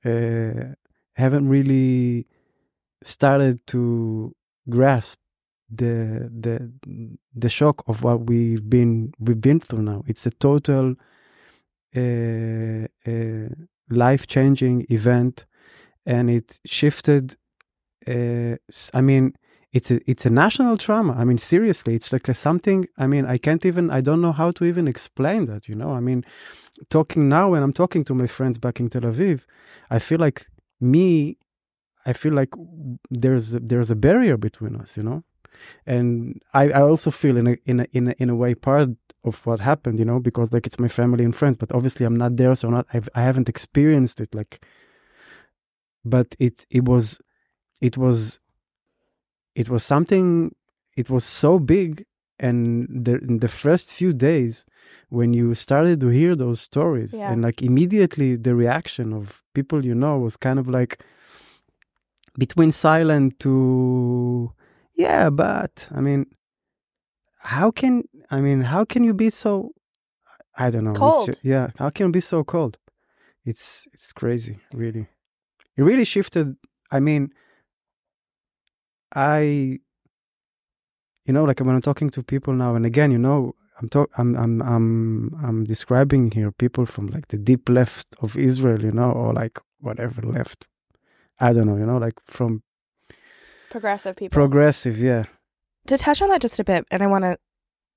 uh, 0.05 0.75
haven't 1.15 1.49
really 1.49 2.27
started 3.03 3.67
to 3.69 4.35
grasp 4.69 5.19
the 5.71 6.29
the 6.45 6.73
the 7.35 7.49
shock 7.49 7.83
of 7.87 8.03
what 8.03 8.27
we've 8.27 8.69
been 8.69 9.13
we've 9.19 9.41
been 9.41 9.61
through 9.61 9.83
now. 9.83 10.03
It's 10.07 10.27
a 10.27 10.31
total 10.31 10.95
uh, 11.97 12.87
uh, 13.07 13.49
life 13.89 14.27
changing 14.27 14.87
event, 14.91 15.47
and 16.05 16.31
it 16.31 16.59
shifted. 16.67 17.37
Uh, 18.07 18.57
I 18.95 19.01
mean, 19.01 19.35
it's 19.73 19.91
a 19.91 20.01
it's 20.11 20.27
a 20.27 20.31
national 20.31 20.77
trauma. 20.77 21.15
I 21.15 21.25
mean, 21.25 21.39
seriously, 21.39 21.95
it's 21.95 22.13
like 22.13 22.27
something. 22.35 22.87
I 22.99 23.07
mean, 23.07 23.25
I 23.27 23.37
can't 23.39 23.65
even. 23.65 23.91
I 23.91 24.01
don't 24.01 24.21
know 24.21 24.33
how 24.33 24.51
to 24.53 24.65
even 24.65 24.89
explain 24.89 25.47
that. 25.47 25.69
You 25.69 25.77
know, 25.77 25.93
I 25.93 26.01
mean, 26.01 26.25
talking 26.89 27.29
now 27.29 27.51
when 27.51 27.63
I'm 27.63 27.73
talking 27.73 28.05
to 28.05 28.15
my 28.15 28.27
friends 28.27 28.59
back 28.59 28.81
in 28.81 28.89
Tel 28.89 29.03
Aviv, 29.03 29.43
I 29.91 29.99
feel 29.99 30.19
like 30.19 30.47
me. 30.81 31.37
I 32.07 32.15
feel 32.15 32.33
like 32.33 32.49
there's 33.11 33.55
a, 33.55 33.61
there's 33.61 33.91
a 33.91 33.97
barrier 33.97 34.37
between 34.37 34.77
us. 34.77 34.97
You 34.97 35.03
know, 35.03 35.25
and 35.87 36.41
I, 36.55 36.71
I 36.71 36.83
also 36.83 37.11
feel 37.11 37.37
in 37.37 37.47
a 37.47 37.57
in 37.67 37.81
a 37.81 37.87
in 37.93 38.09
a, 38.09 38.15
in 38.19 38.31
a 38.31 38.35
way 38.35 38.55
part 38.55 38.91
of 39.25 39.45
what 39.47 39.61
happened. 39.61 39.99
You 39.99 40.05
know, 40.05 40.21
because 40.21 40.53
like 40.53 40.67
it's 40.67 40.79
my 40.79 40.89
family 40.89 41.25
and 41.25 41.35
friends, 41.35 41.57
but 41.57 41.73
obviously 41.73 42.07
I'm 42.07 42.17
not 42.17 42.37
there, 42.37 42.55
so 42.55 42.71
not 42.71 42.87
I've, 42.93 43.09
I 43.15 43.23
haven't 43.23 43.49
experienced 43.49 44.21
it. 44.21 44.35
Like, 44.35 44.65
but 46.05 46.35
it 46.39 46.65
it 46.71 46.87
was 46.87 47.21
it 47.81 47.97
was 47.97 48.41
it 49.55 49.69
was 49.69 49.85
something 49.85 50.55
it 50.97 51.11
was 51.11 51.25
so 51.25 51.59
big 51.59 52.07
and 52.39 53.05
the 53.05 53.19
in 53.19 53.39
the 53.39 53.49
first 53.49 53.91
few 53.91 54.13
days 54.13 54.65
when 55.09 55.33
you 55.35 55.55
started 55.55 56.01
to 56.01 56.09
hear 56.09 56.35
those 56.37 56.61
stories 56.61 57.15
Yeah. 57.15 57.33
and 57.33 57.43
like 57.43 57.63
immediately 57.63 58.37
the 58.37 58.55
reaction 58.55 59.13
of 59.13 59.43
people 59.55 59.85
you 59.85 59.95
know 59.95 60.19
was 60.19 60.37
kind 60.37 60.59
of 60.59 60.69
like 60.69 61.03
between 62.39 62.73
silent 62.73 63.39
to 63.41 64.53
yeah 64.95 65.31
but 65.31 65.89
i 65.95 66.01
mean 66.01 66.27
how 67.39 67.71
can 67.71 68.05
i 68.31 68.41
mean 68.41 68.61
how 68.63 68.85
can 68.85 69.03
you 69.05 69.15
be 69.15 69.31
so 69.31 69.73
i 70.57 70.71
don't 70.71 70.85
know 70.85 70.93
Cold. 70.93 71.41
yeah 71.43 71.71
how 71.79 71.91
can 71.91 72.07
you 72.07 72.13
be 72.13 72.21
so 72.21 72.45
cold 72.45 72.79
it's 73.45 73.89
it's 73.95 74.13
crazy 74.13 74.59
really 74.75 75.07
it 75.77 75.83
really 75.83 76.05
shifted 76.05 76.57
i 76.93 77.01
mean 77.01 77.33
I, 79.13 79.41
you 81.25 81.33
know, 81.33 81.45
like 81.45 81.61
when 81.61 81.75
I'm 81.75 81.83
talking 81.83 82.11
to 82.11 82.23
people 82.23 82.55
now, 82.55 82.75
and 82.77 82.87
again, 82.87 83.11
you 83.11 83.19
know, 83.19 83.55
I'm 83.81 83.89
talk, 83.89 84.11
I'm, 84.19 84.37
I'm, 84.37 84.63
I'm, 84.63 85.37
I'm 85.43 85.65
describing 85.65 86.31
here 86.31 86.53
people 86.53 86.87
from 86.87 87.07
like 87.09 87.29
the 87.29 87.39
deep 87.39 87.69
left 87.69 88.07
of 88.21 88.37
Israel, 88.37 88.83
you 88.83 88.93
know, 88.93 89.11
or 89.11 89.33
like 89.33 89.59
whatever 89.81 90.23
left. 90.23 90.67
I 91.39 91.53
don't 91.55 91.67
know, 91.67 91.77
you 91.77 91.87
know, 91.87 91.97
like 91.97 92.21
from 92.27 92.63
progressive 93.71 94.17
people 94.17 94.35
progressive, 94.35 94.99
yeah, 94.99 95.25
to 95.87 95.99
touch 95.99 96.23
on 96.23 96.29
that 96.29 96.41
just 96.41 96.61
a 96.61 96.65
bit 96.65 96.87
and 96.91 97.03
i 97.03 97.07
want 97.07 97.25
to 97.25 97.37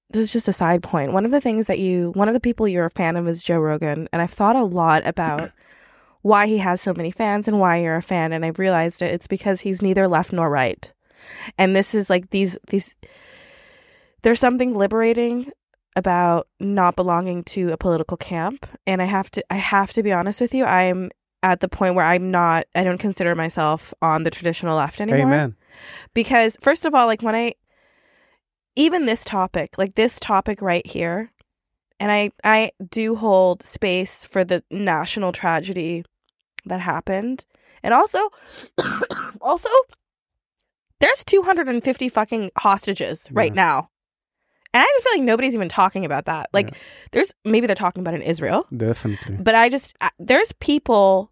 this 0.09 0.21
is 0.25 0.31
just 0.31 0.47
a 0.47 0.53
side 0.53 0.83
point. 0.83 1.07
point 1.07 1.13
one 1.13 1.25
of 1.25 1.31
the 1.31 1.41
things 1.41 1.67
that 1.67 1.79
you 1.79 2.11
one 2.15 2.27
of 2.27 2.33
the 2.33 2.39
people 2.39 2.67
you're 2.67 2.85
a 2.85 2.91
fan 2.91 3.15
of 3.15 3.27
is 3.27 3.43
joe 3.43 3.59
rogan 3.59 4.07
and 4.11 4.21
i've 4.21 4.31
thought 4.31 4.55
a 4.55 4.63
lot 4.63 5.05
about 5.05 5.51
why 6.21 6.47
he 6.47 6.57
has 6.57 6.79
so 6.79 6.93
many 6.93 7.11
fans 7.11 7.47
and 7.47 7.59
why 7.59 7.77
you're 7.77 7.95
a 7.95 8.01
fan 8.01 8.31
and 8.31 8.45
i've 8.45 8.59
realized 8.59 9.01
it 9.01 9.13
it's 9.13 9.27
because 9.27 9.61
he's 9.61 9.81
neither 9.81 10.07
left 10.07 10.31
nor 10.31 10.49
right 10.49 10.93
and 11.57 11.75
this 11.75 11.93
is 11.93 12.09
like 12.09 12.29
these 12.29 12.57
these 12.67 12.95
there's 14.21 14.39
something 14.39 14.75
liberating 14.75 15.51
about 15.95 16.47
not 16.59 16.95
belonging 16.95 17.43
to 17.43 17.71
a 17.71 17.77
political 17.77 18.17
camp 18.17 18.65
and 18.87 19.01
i 19.01 19.05
have 19.05 19.29
to 19.31 19.43
i 19.49 19.55
have 19.55 19.93
to 19.93 20.01
be 20.03 20.11
honest 20.11 20.41
with 20.41 20.53
you 20.53 20.65
i'm 20.65 21.09
at 21.43 21.59
the 21.59 21.67
point 21.67 21.95
where 21.95 22.05
i'm 22.05 22.31
not 22.31 22.65
i 22.75 22.83
don't 22.83 22.97
consider 22.99 23.35
myself 23.35 23.93
on 24.01 24.23
the 24.23 24.31
traditional 24.31 24.77
left 24.77 24.99
anymore 25.01 25.21
amen. 25.21 25.55
because 26.13 26.57
first 26.61 26.85
of 26.85 26.93
all 26.95 27.05
like 27.05 27.21
when 27.21 27.35
i 27.35 27.53
even 28.75 29.05
this 29.05 29.23
topic 29.23 29.77
like 29.77 29.95
this 29.95 30.19
topic 30.19 30.61
right 30.61 30.85
here 30.87 31.31
and 31.99 32.11
i 32.11 32.31
i 32.43 32.71
do 32.89 33.15
hold 33.15 33.61
space 33.63 34.25
for 34.25 34.43
the 34.43 34.63
national 34.71 35.31
tragedy 35.31 36.03
that 36.65 36.79
happened 36.81 37.45
and 37.83 37.93
also 37.93 38.29
also 39.41 39.69
there's 40.99 41.23
250 41.25 42.09
fucking 42.09 42.49
hostages 42.57 43.27
right 43.31 43.51
Yeah. 43.53 43.61
now 43.63 43.89
and 44.73 44.81
i 44.81 44.85
have 44.85 44.99
a 44.99 45.01
feeling 45.03 45.25
nobody's 45.25 45.53
even 45.53 45.69
talking 45.69 46.05
about 46.05 46.25
that 46.25 46.49
like 46.53 46.69
Yeah. 46.71 46.77
there's 47.11 47.33
maybe 47.45 47.67
they're 47.67 47.75
talking 47.75 48.01
about 48.01 48.13
it 48.13 48.17
in 48.17 48.23
israel 48.23 48.65
Definitely, 48.75 49.37
but 49.37 49.55
I 49.55 49.69
just 49.69 49.95
I, 50.01 50.09
there's 50.19 50.51
people 50.53 51.29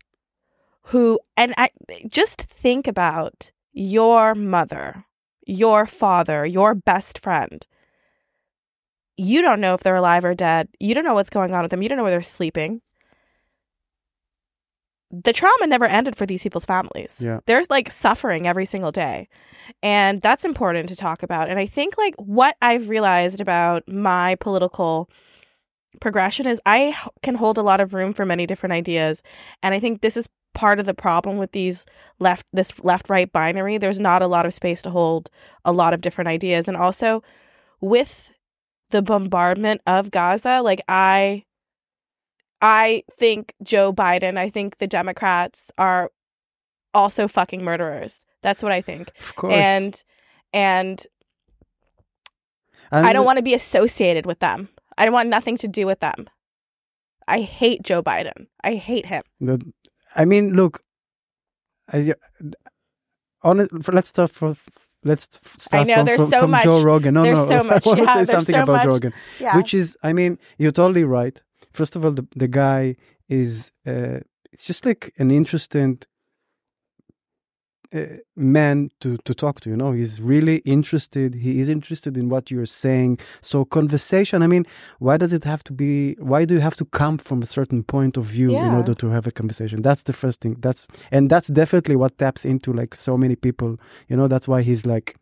who 0.85 1.19
and 1.37 1.53
I 1.57 1.69
just 2.07 2.41
think 2.41 2.87
about 2.87 3.51
your 3.73 4.35
mother, 4.35 5.05
your 5.45 5.85
father, 5.85 6.45
your 6.45 6.73
best 6.75 7.19
friend. 7.19 7.65
You 9.17 9.41
don't 9.41 9.61
know 9.61 9.73
if 9.75 9.81
they're 9.81 9.95
alive 9.95 10.25
or 10.25 10.33
dead. 10.33 10.67
You 10.79 10.93
don't 10.95 11.03
know 11.03 11.13
what's 11.13 11.29
going 11.29 11.53
on 11.53 11.61
with 11.61 11.71
them. 11.71 11.81
You 11.81 11.89
don't 11.89 11.97
know 11.97 12.03
where 12.03 12.11
they're 12.11 12.21
sleeping. 12.21 12.81
The 15.11 15.33
trauma 15.33 15.67
never 15.67 15.85
ended 15.85 16.15
for 16.15 16.25
these 16.25 16.43
people's 16.43 16.65
families. 16.65 17.19
Yeah. 17.21 17.39
They're 17.45 17.63
like 17.69 17.91
suffering 17.91 18.47
every 18.47 18.65
single 18.65 18.91
day. 18.91 19.27
And 19.83 20.21
that's 20.21 20.45
important 20.45 20.89
to 20.89 20.95
talk 20.95 21.23
about. 21.23 21.49
And 21.49 21.59
I 21.59 21.65
think 21.65 21.97
like 21.97 22.15
what 22.15 22.55
I've 22.61 22.89
realized 22.89 23.41
about 23.41 23.87
my 23.87 24.35
political 24.35 25.09
progression 25.99 26.47
is 26.47 26.61
I 26.65 26.95
can 27.21 27.35
hold 27.35 27.57
a 27.57 27.63
lot 27.63 27.81
of 27.81 27.93
room 27.93 28.13
for 28.13 28.25
many 28.25 28.45
different 28.45 28.73
ideas 28.73 29.21
and 29.61 29.75
i 29.75 29.79
think 29.79 30.01
this 30.01 30.15
is 30.15 30.29
part 30.53 30.79
of 30.79 30.85
the 30.85 30.93
problem 30.93 31.37
with 31.37 31.51
these 31.51 31.85
left 32.19 32.45
this 32.53 32.73
left 32.79 33.09
right 33.09 33.31
binary 33.31 33.77
there's 33.77 33.99
not 33.99 34.21
a 34.21 34.27
lot 34.27 34.45
of 34.45 34.53
space 34.53 34.81
to 34.81 34.89
hold 34.89 35.29
a 35.65 35.71
lot 35.71 35.93
of 35.93 36.01
different 36.01 36.27
ideas 36.27 36.67
and 36.67 36.77
also 36.77 37.23
with 37.79 38.31
the 38.89 39.01
bombardment 39.01 39.81
of 39.87 40.11
gaza 40.11 40.61
like 40.61 40.81
i 40.87 41.43
i 42.61 43.03
think 43.11 43.53
joe 43.63 43.91
biden 43.93 44.37
i 44.37 44.49
think 44.49 44.77
the 44.77 44.87
democrats 44.87 45.71
are 45.77 46.11
also 46.93 47.27
fucking 47.27 47.63
murderers 47.63 48.25
that's 48.41 48.61
what 48.63 48.71
i 48.71 48.81
think 48.81 49.11
of 49.19 49.35
course. 49.35 49.53
and 49.53 50.03
and 50.53 51.07
And 52.91 53.05
I 53.07 53.13
don't 53.13 53.25
want 53.25 53.37
to 53.37 53.43
be 53.43 53.53
associated 53.53 54.25
with 54.25 54.39
them. 54.39 54.67
I 54.97 55.05
don't 55.05 55.13
want 55.13 55.29
nothing 55.29 55.55
to 55.57 55.67
do 55.67 55.85
with 55.87 55.99
them. 56.01 56.29
I 57.25 57.39
hate 57.39 57.83
Joe 57.83 58.03
Biden. 58.03 58.47
I 58.65 58.75
hate 58.75 59.05
him. 59.05 59.23
The, 59.39 59.61
I 60.13 60.25
mean, 60.25 60.53
look. 60.55 60.83
I, 61.93 62.13
on 63.43 63.61
it, 63.61 63.69
let's 63.93 64.09
start 64.09 64.31
for. 64.31 64.57
Let's 65.05 65.39
start 65.57 65.81
I 65.81 65.83
know, 65.87 65.95
from, 65.95 66.05
there's 66.05 66.19
from, 66.21 66.29
so 66.29 66.39
from 66.41 66.51
much- 66.51 66.63
Joe 66.65 66.81
Rogan. 66.83 67.13
No, 67.13 67.23
there's 67.23 67.39
no, 67.39 67.47
so 67.47 67.63
much, 67.71 67.87
I 67.87 67.89
want 67.89 67.99
to 67.99 68.03
yeah, 68.05 68.23
say 68.25 68.31
something 68.33 68.55
so 68.55 68.63
about 68.63 68.73
much. 68.73 68.85
Rogan, 68.87 69.13
Yeah. 69.39 69.55
which 69.57 69.73
is, 69.73 69.97
I 70.03 70.11
mean, 70.13 70.37
you're 70.57 70.71
totally 70.71 71.05
right. 71.05 71.41
First 71.71 71.95
of 71.95 72.05
all, 72.05 72.11
the 72.11 72.27
the 72.35 72.47
guy 72.47 72.95
is, 73.29 73.71
uh, 73.87 74.19
it's 74.51 74.65
just 74.65 74.85
like 74.85 75.13
an 75.17 75.31
interesting 75.31 75.99
uh, 77.93 78.05
man 78.35 78.89
to 79.01 79.17
to 79.25 79.33
talk 79.33 79.59
to. 79.61 79.69
You 79.69 79.75
know, 79.75 79.91
he's 79.91 80.21
really 80.21 80.57
interested. 80.59 81.35
He 81.35 81.59
is 81.59 81.69
interested 81.69 82.17
in 82.17 82.29
what 82.29 82.49
you're 82.49 82.65
saying. 82.65 83.19
So 83.41 83.65
conversation. 83.65 84.41
I 84.41 84.47
mean, 84.47 84.65
why 84.99 85.17
does 85.17 85.33
it 85.33 85.43
have 85.43 85.63
to 85.65 85.73
be? 85.73 86.13
Why 86.13 86.45
do 86.45 86.53
you 86.53 86.61
have 86.61 86.75
to 86.77 86.85
come 86.85 87.17
from 87.17 87.41
a 87.41 87.45
certain 87.45 87.83
point 87.83 88.17
of 88.17 88.25
view 88.25 88.51
in 88.55 88.73
order 88.73 88.93
to 88.93 89.09
have 89.09 89.27
a 89.27 89.31
conversation? 89.31 89.81
That's 89.81 90.03
the 90.03 90.13
first 90.13 90.39
thing. 90.41 90.55
That's 90.59 90.87
and 91.11 91.29
that's 91.29 91.49
definitely 91.49 91.95
what 91.97 92.17
taps 92.17 92.45
into 92.45 92.71
like 92.71 92.95
so 92.95 93.17
many 93.17 93.35
people. 93.35 93.77
You 94.07 94.15
know, 94.15 94.27
that's 94.27 94.47
why 94.47 94.61
he's 94.61 94.85
like 94.85 95.15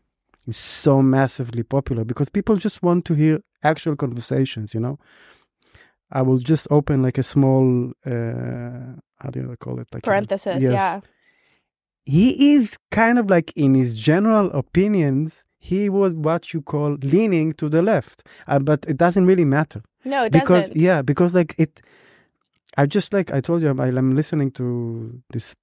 he's 0.45 0.57
so 0.57 1.01
massively 1.01 1.63
popular 1.63 2.05
because 2.05 2.29
people 2.29 2.55
just 2.57 2.83
want 2.83 3.05
to 3.05 3.13
hear 3.15 3.41
actual 3.63 3.95
conversations. 3.95 4.73
You 4.73 4.79
know. 4.81 4.99
I 6.11 6.21
will 6.21 6.39
just 6.39 6.67
open 6.71 7.01
like 7.01 7.17
a 7.17 7.23
small 7.23 7.91
uh 8.05 8.95
how 9.21 9.29
do 9.31 9.39
you 9.39 9.55
call 9.59 9.79
it 9.79 9.87
like 9.93 10.03
a- 10.03 10.09
yes. 10.61 10.71
Yeah. 10.71 11.01
he 12.05 12.53
is 12.53 12.77
kind 12.91 13.19
of 13.19 13.29
like 13.29 13.51
in 13.55 13.75
his 13.75 13.99
general 13.99 14.49
opinions 14.51 15.43
he 15.59 15.89
was 15.89 16.13
what 16.15 16.53
you 16.53 16.61
call 16.61 16.97
leaning 17.01 17.51
to 17.53 17.67
the 17.69 17.81
left 17.81 18.23
uh, 18.47 18.59
but 18.59 18.85
it 18.87 18.97
doesn't 18.97 19.25
really 19.25 19.45
matter 19.45 19.81
No, 20.05 20.23
it 20.25 20.31
because 20.31 20.67
doesn't. 20.69 20.77
yeah 20.81 21.01
because 21.01 21.35
like 21.35 21.53
it 21.57 21.81
i 22.77 22.85
just 22.85 23.13
like 23.13 23.31
i 23.33 23.41
told 23.41 23.61
you 23.61 23.69
i'm, 23.69 23.79
I'm 23.79 24.15
listening 24.15 24.51
to 24.51 25.21
this 25.33 25.53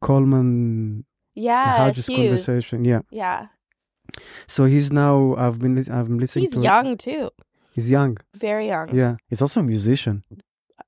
coleman 0.00 1.04
yeah. 1.34 1.84
Hughes 1.92 2.06
conversation 2.06 2.84
yeah 2.84 3.00
Yeah. 3.10 3.46
so 4.46 4.64
he's 4.66 4.92
now 4.92 5.34
i've 5.38 5.58
been 5.58 5.74
been 5.82 6.18
listening 6.18 6.44
He's 6.46 6.54
to 6.54 6.60
young 6.60 6.96
too. 6.96 7.30
He's 7.74 7.88
young 7.90 8.12
Very 8.48 8.66
young. 8.74 8.88
yeah 9.00 9.14
he's 9.28 9.42
also 9.44 9.60
a 9.60 9.66
musician 9.74 10.16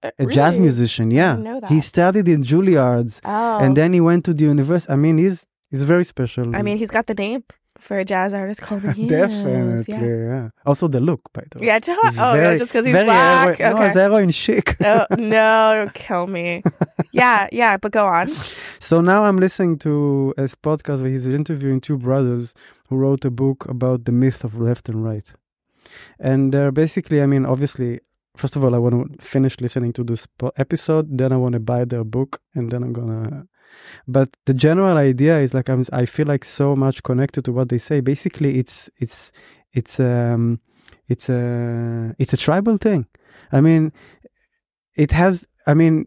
Uh, 0.02 0.10
a 0.24 0.26
jazz 0.36 0.54
musician 0.66 1.06
yeah 1.20 1.34
he 1.72 1.78
studied 1.92 2.26
in 2.34 2.40
juilliard's 2.50 3.14
Oh. 3.24 3.58
and 3.64 3.70
then 3.78 3.90
he 3.96 4.00
went 4.10 4.22
to 4.28 4.32
the 4.38 4.44
university 4.54 4.92
i 4.92 4.96
mean 5.04 5.16
he's 5.24 5.38
he's 5.70 5.84
very 5.94 6.04
special 6.14 6.44
I 6.58 6.62
mean, 6.66 6.76
he's 6.82 6.92
got 6.98 7.06
the 7.12 7.18
name 7.26 7.42
for 7.86 7.96
a 7.98 8.04
jazz 8.12 8.30
artist 8.40 8.60
called 8.66 8.82
Hughes. 8.96 9.10
Definitely, 9.10 9.84
Yeah. 9.94 10.30
yeah. 10.32 10.48
Also 10.70 10.84
the 10.94 11.00
look, 11.08 11.22
by 11.36 11.44
the 11.50 11.58
way. 11.58 11.66
Yeah, 11.66 11.78
oh, 12.26 12.34
no, 12.44 12.56
just 12.60 12.70
because 12.72 12.86
he's 12.86 12.94
very 13.00 13.04
black. 13.04 13.58
No, 13.60 13.72
okay. 13.72 13.86
it's 13.88 13.96
heroin 14.02 14.30
chic. 14.42 14.66
oh, 14.92 15.04
no, 15.36 15.54
don't 15.78 15.94
kill 16.06 16.26
me. 16.38 16.62
Yeah, 17.22 17.40
yeah, 17.52 17.76
but 17.82 17.92
go 17.92 18.04
on. 18.20 18.26
So 18.88 18.94
now 19.12 19.20
I'm 19.26 19.38
listening 19.46 19.78
to 19.86 19.92
a 20.38 20.44
podcast 20.68 20.98
where 21.02 21.10
he's 21.10 21.26
interviewing 21.26 21.80
two 21.88 21.98
brothers 22.06 22.54
who 22.88 22.94
wrote 23.02 23.22
a 23.24 23.30
book 23.30 23.58
about 23.76 23.98
the 24.06 24.12
myth 24.22 24.40
of 24.44 24.52
left 24.68 24.88
and 24.90 24.98
right. 25.10 25.28
And 26.18 26.52
they're 26.52 26.72
basically, 26.72 27.22
I 27.22 27.26
mean, 27.26 27.46
obviously, 27.46 28.00
first 28.36 28.56
of 28.56 28.64
all, 28.64 28.74
I 28.74 28.78
want 28.78 29.18
to 29.18 29.24
finish 29.24 29.60
listening 29.60 29.92
to 29.94 30.04
this 30.04 30.26
episode, 30.56 31.18
then 31.18 31.32
I 31.32 31.36
want 31.36 31.54
to 31.54 31.60
buy 31.60 31.84
their 31.84 32.04
book, 32.04 32.40
and 32.54 32.70
then 32.70 32.82
I'm 32.82 32.92
gonna. 32.92 33.46
But 34.06 34.36
the 34.46 34.54
general 34.54 34.96
idea 34.96 35.38
is 35.40 35.52
like 35.52 35.68
I'm, 35.68 35.84
I 35.92 36.06
feel 36.06 36.26
like 36.26 36.44
so 36.44 36.76
much 36.76 37.02
connected 37.02 37.44
to 37.44 37.52
what 37.52 37.68
they 37.68 37.78
say. 37.78 38.00
Basically, 38.00 38.58
it's 38.58 38.88
it's 38.98 39.32
it's 39.72 40.00
um 40.00 40.60
it's 41.08 41.28
a 41.28 42.14
it's 42.18 42.32
a 42.32 42.36
tribal 42.36 42.78
thing. 42.78 43.06
I 43.52 43.60
mean, 43.60 43.92
it 44.94 45.12
has. 45.12 45.46
I 45.66 45.74
mean, 45.74 46.06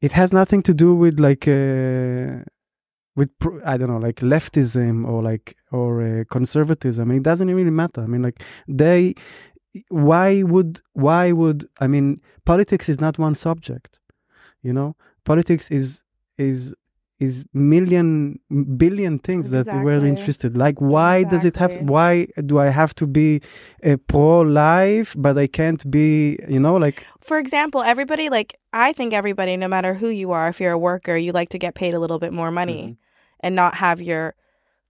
it 0.00 0.12
has 0.12 0.32
nothing 0.32 0.62
to 0.64 0.74
do 0.74 0.94
with 0.94 1.18
like 1.18 1.48
uh, 1.48 2.44
with 3.16 3.30
I 3.64 3.76
don't 3.76 3.88
know 3.88 3.98
like 3.98 4.16
leftism 4.16 5.06
or 5.08 5.22
like 5.22 5.56
or 5.70 6.02
uh, 6.02 6.24
conservatism. 6.30 7.10
It 7.10 7.22
doesn't 7.22 7.52
really 7.52 7.70
matter. 7.70 8.02
I 8.02 8.06
mean, 8.06 8.22
like 8.22 8.42
they. 8.68 9.14
Why 9.88 10.44
would 10.44 10.82
why 10.92 11.32
would 11.32 11.68
I 11.80 11.88
mean 11.88 12.20
politics 12.44 12.88
is 12.88 13.00
not 13.00 13.18
one 13.18 13.34
subject, 13.34 13.98
you 14.62 14.72
know. 14.72 14.94
Politics 15.24 15.68
is 15.68 16.04
is 16.38 16.74
is 17.20 17.44
million 17.52 18.40
billion 18.76 19.18
things 19.18 19.50
that 19.50 19.66
we're 19.66 20.04
interested. 20.04 20.56
Like 20.56 20.80
why 20.80 21.22
does 21.24 21.44
it 21.44 21.56
have? 21.56 21.76
Why 21.76 22.26
do 22.44 22.58
I 22.58 22.68
have 22.68 22.94
to 22.96 23.06
be 23.06 23.40
a 23.82 23.96
pro 23.96 24.40
life 24.40 25.14
but 25.16 25.38
I 25.38 25.46
can't 25.46 25.88
be? 25.90 26.38
You 26.48 26.60
know, 26.60 26.74
like 26.76 27.06
For 27.20 27.38
example, 27.38 27.82
everybody, 27.82 28.28
like, 28.28 28.58
I 28.72 28.92
think 28.92 29.12
everybody, 29.12 29.56
no 29.56 29.68
matter 29.68 29.94
who 29.94 30.08
you 30.08 30.32
are, 30.32 30.48
if 30.48 30.60
you're 30.60 30.72
a 30.72 30.78
worker, 30.78 31.16
you 31.16 31.32
like 31.32 31.48
to 31.50 31.58
get 31.58 31.74
paid 31.74 31.94
a 31.94 32.00
little 32.00 32.18
bit 32.18 32.32
more 32.32 32.50
money 32.50 32.82
Mm-hmm. 32.82 33.46
and 33.46 33.54
not 33.54 33.74
have 33.76 34.00
your 34.00 34.34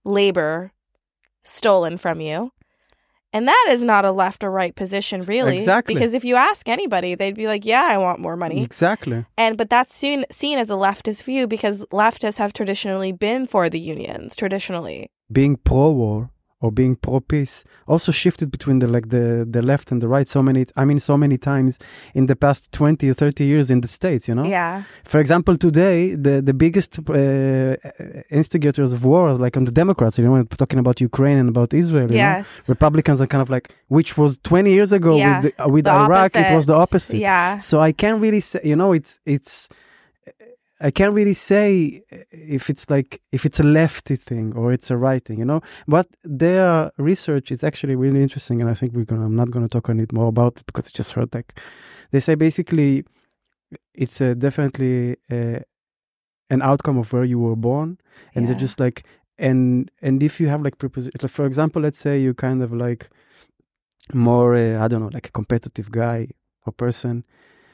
labor 0.03 0.71
stolen 1.43 1.97
from 1.97 2.19
you. 2.21 2.51
And 3.35 3.49
that 3.49 3.67
is 3.69 3.83
not 3.83 4.05
a 4.05 4.11
left 4.11 4.45
or 4.45 4.49
right 4.49 4.73
position, 4.73 5.23
really. 5.25 5.57
Exactly. 5.57 5.93
Because 5.93 6.13
if 6.13 6.23
you 6.23 6.37
ask 6.37 6.69
anybody, 6.69 7.15
they'd 7.15 7.35
be 7.35 7.47
like, 7.47 7.65
yeah, 7.65 7.85
I 7.91 7.97
want 7.97 8.21
more 8.21 8.37
money. 8.37 8.63
exactly. 8.63 9.25
And 9.37 9.57
but 9.57 9.69
that's 9.69 9.93
seen 9.93 10.23
seen 10.31 10.57
as 10.57 10.69
a 10.69 10.75
leftist 10.75 11.23
view 11.23 11.45
because 11.45 11.85
leftists 11.91 12.37
have 12.37 12.53
traditionally 12.53 13.11
been 13.11 13.45
for 13.45 13.69
the 13.69 13.79
unions, 13.79 14.37
traditionally. 14.37 15.11
being 15.29 15.57
pro 15.57 15.91
war 15.91 16.29
or 16.65 16.71
being 16.81 16.93
pro 17.05 17.19
peace 17.31 17.55
also 17.93 18.11
shifted 18.23 18.47
between 18.55 18.77
the 18.83 18.87
like 18.95 19.07
the 19.15 19.25
the 19.55 19.61
left 19.71 19.87
and 19.91 19.99
the 20.03 20.09
right 20.15 20.27
so 20.35 20.41
many 20.49 20.61
i 20.81 20.83
mean 20.89 20.99
so 21.11 21.15
many 21.23 21.37
times 21.51 21.73
in 22.19 22.23
the 22.31 22.35
past 22.45 22.61
20 22.71 23.09
or 23.11 23.13
30 23.13 23.43
years 23.51 23.67
in 23.73 23.79
the 23.85 23.87
states 23.99 24.23
you 24.29 24.35
know 24.37 24.45
Yeah. 24.57 24.73
for 25.11 25.19
example 25.23 25.55
today 25.67 25.97
the 26.27 26.35
the 26.49 26.55
biggest 26.65 26.91
uh, 26.99 27.75
instigators 28.41 28.91
of 28.93 28.99
war 29.11 29.33
like 29.45 29.55
on 29.59 29.65
the 29.69 29.71
democrats 29.71 30.17
you 30.17 30.25
know 30.25 30.43
talking 30.63 30.79
about 30.79 30.95
ukraine 31.09 31.37
and 31.41 31.49
about 31.55 31.69
israel 31.73 32.09
you 32.11 32.17
know? 32.17 32.31
Yes. 32.37 32.47
republicans 32.75 33.19
are 33.21 33.27
kind 33.33 33.41
of 33.45 33.49
like 33.55 33.65
which 33.97 34.11
was 34.21 34.31
20 34.39 34.71
years 34.77 34.91
ago 34.99 35.11
Yeah. 35.15 35.41
with 35.41 35.43
the, 35.55 35.63
uh, 35.63 35.69
with 35.75 35.85
The 35.85 35.91
iraq 36.05 36.35
it 36.35 36.55
was 36.59 36.65
the 36.71 36.77
opposite 36.85 37.17
Yeah. 37.29 37.57
so 37.69 37.73
I 37.89 37.91
can't 38.01 38.19
really 38.25 38.43
say, 38.51 38.61
you 38.71 38.75
know, 38.81 38.89
it's 38.99 39.11
it's. 39.35 39.55
I 40.81 40.91
can't 40.91 41.13
really 41.13 41.33
say 41.33 42.01
if 42.31 42.69
it's 42.69 42.89
like 42.89 43.21
if 43.31 43.45
it's 43.45 43.59
a 43.59 43.63
lefty 43.63 44.15
thing 44.17 44.53
or 44.55 44.73
it's 44.73 44.91
a 44.91 44.97
right 44.97 45.23
thing, 45.23 45.39
you 45.39 45.45
know. 45.45 45.61
But 45.87 46.07
their 46.23 46.91
research 46.97 47.51
is 47.51 47.63
actually 47.63 47.95
really 47.95 48.21
interesting, 48.21 48.59
and 48.61 48.69
I 48.69 48.73
think 48.73 48.93
we're 48.93 49.05
gonna. 49.05 49.25
I'm 49.25 49.35
not 49.35 49.51
gonna 49.51 49.69
talk 49.69 49.89
on 49.89 49.99
it 49.99 50.11
more 50.11 50.27
about 50.27 50.57
it 50.59 50.65
because 50.65 50.87
I 50.87 50.91
just 50.93 51.13
heard 51.13 51.33
like 51.33 51.59
they 52.11 52.19
say 52.19 52.35
basically 52.35 53.05
it's 53.93 54.19
a 54.21 54.35
definitely 54.35 55.15
a, 55.31 55.61
an 56.49 56.61
outcome 56.61 56.97
of 56.97 57.11
where 57.13 57.23
you 57.23 57.39
were 57.39 57.55
born, 57.55 57.97
and 58.33 58.43
Yeah. 58.45 58.51
they're 58.51 58.59
just 58.59 58.79
like 58.79 59.03
and 59.39 59.89
and 60.01 60.21
if 60.21 60.39
you 60.41 60.47
have 60.49 60.61
like 60.61 60.77
preposi- 60.77 61.11
like, 61.21 61.31
for 61.31 61.45
example, 61.45 61.81
let's 61.81 61.99
say 61.99 62.19
you 62.19 62.33
kind 62.33 62.61
of 62.61 62.73
like 62.73 63.09
more 64.13 64.55
uh, 64.55 64.83
I 64.83 64.87
don't 64.87 65.01
know 65.01 65.09
like 65.13 65.27
a 65.27 65.31
competitive 65.31 65.89
guy 65.91 66.27
or 66.65 66.73
person 66.73 67.23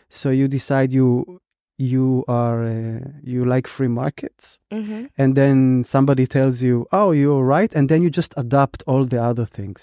so 0.09 0.29
you 0.29 0.47
decide 0.47 0.93
you 0.93 1.41
you 1.81 2.23
are 2.27 2.59
uh, 2.63 2.99
you 3.31 3.41
like 3.53 3.67
free 3.75 3.87
markets 4.01 4.45
hmm 4.71 5.05
and 5.21 5.35
then 5.39 5.83
somebody 5.83 6.25
tells 6.35 6.55
you 6.67 6.75
oh 6.99 7.09
you're 7.21 7.45
right 7.55 7.71
and 7.77 7.85
then 7.89 7.99
you 8.05 8.09
just 8.21 8.33
adopt 8.43 8.79
all 8.89 9.03
the 9.13 9.21
other 9.29 9.45
things 9.57 9.81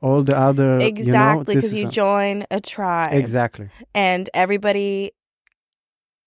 all 0.00 0.22
the 0.30 0.36
other 0.48 0.70
Exactly, 0.80 1.06
you 1.06 1.14
know, 1.14 1.44
because 1.44 1.74
you 1.80 1.86
a- 1.88 1.90
join 2.02 2.36
a 2.50 2.60
tribe. 2.60 3.14
exactly 3.24 3.66
and 3.94 4.24
everybody 4.34 5.12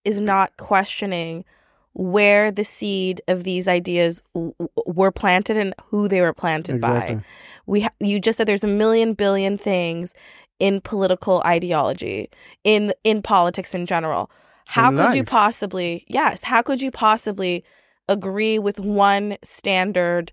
is 0.04 0.20
not 0.20 0.56
questioning 0.58 1.46
where 1.94 2.52
the 2.52 2.64
seed 2.64 3.22
of 3.28 3.44
these 3.44 3.68
ideas 3.68 4.24
w- 4.34 4.54
were 4.86 5.12
planted 5.12 5.58
and 5.58 5.74
who 5.90 6.08
they 6.08 6.22
were 6.22 6.34
planted 6.34 6.76
exactly 6.76 7.16
by. 7.16 7.24
We 7.66 7.82
ha- 7.82 7.98
you 8.00 8.20
just 8.20 8.38
said 8.38 8.48
there's 8.48 8.64
a 8.64 8.68
million 8.68 9.14
billion 9.14 9.58
things 9.58 10.14
in 10.62 10.80
political 10.80 11.42
ideology, 11.46 12.30
in 12.64 12.94
in 13.04 13.22
politics 13.22 13.74
in 13.74 13.86
general. 13.86 14.32
How 14.66 14.90
In 14.90 14.98
could 14.98 15.14
you 15.16 15.24
possibly 15.24 16.06
Yes, 16.08 16.44
how 16.44 16.62
could 16.62 16.82
you 16.82 16.92
possibly 16.92 17.66
agree 18.08 18.60
with 18.60 18.80
one 18.80 19.38
standard 19.44 20.32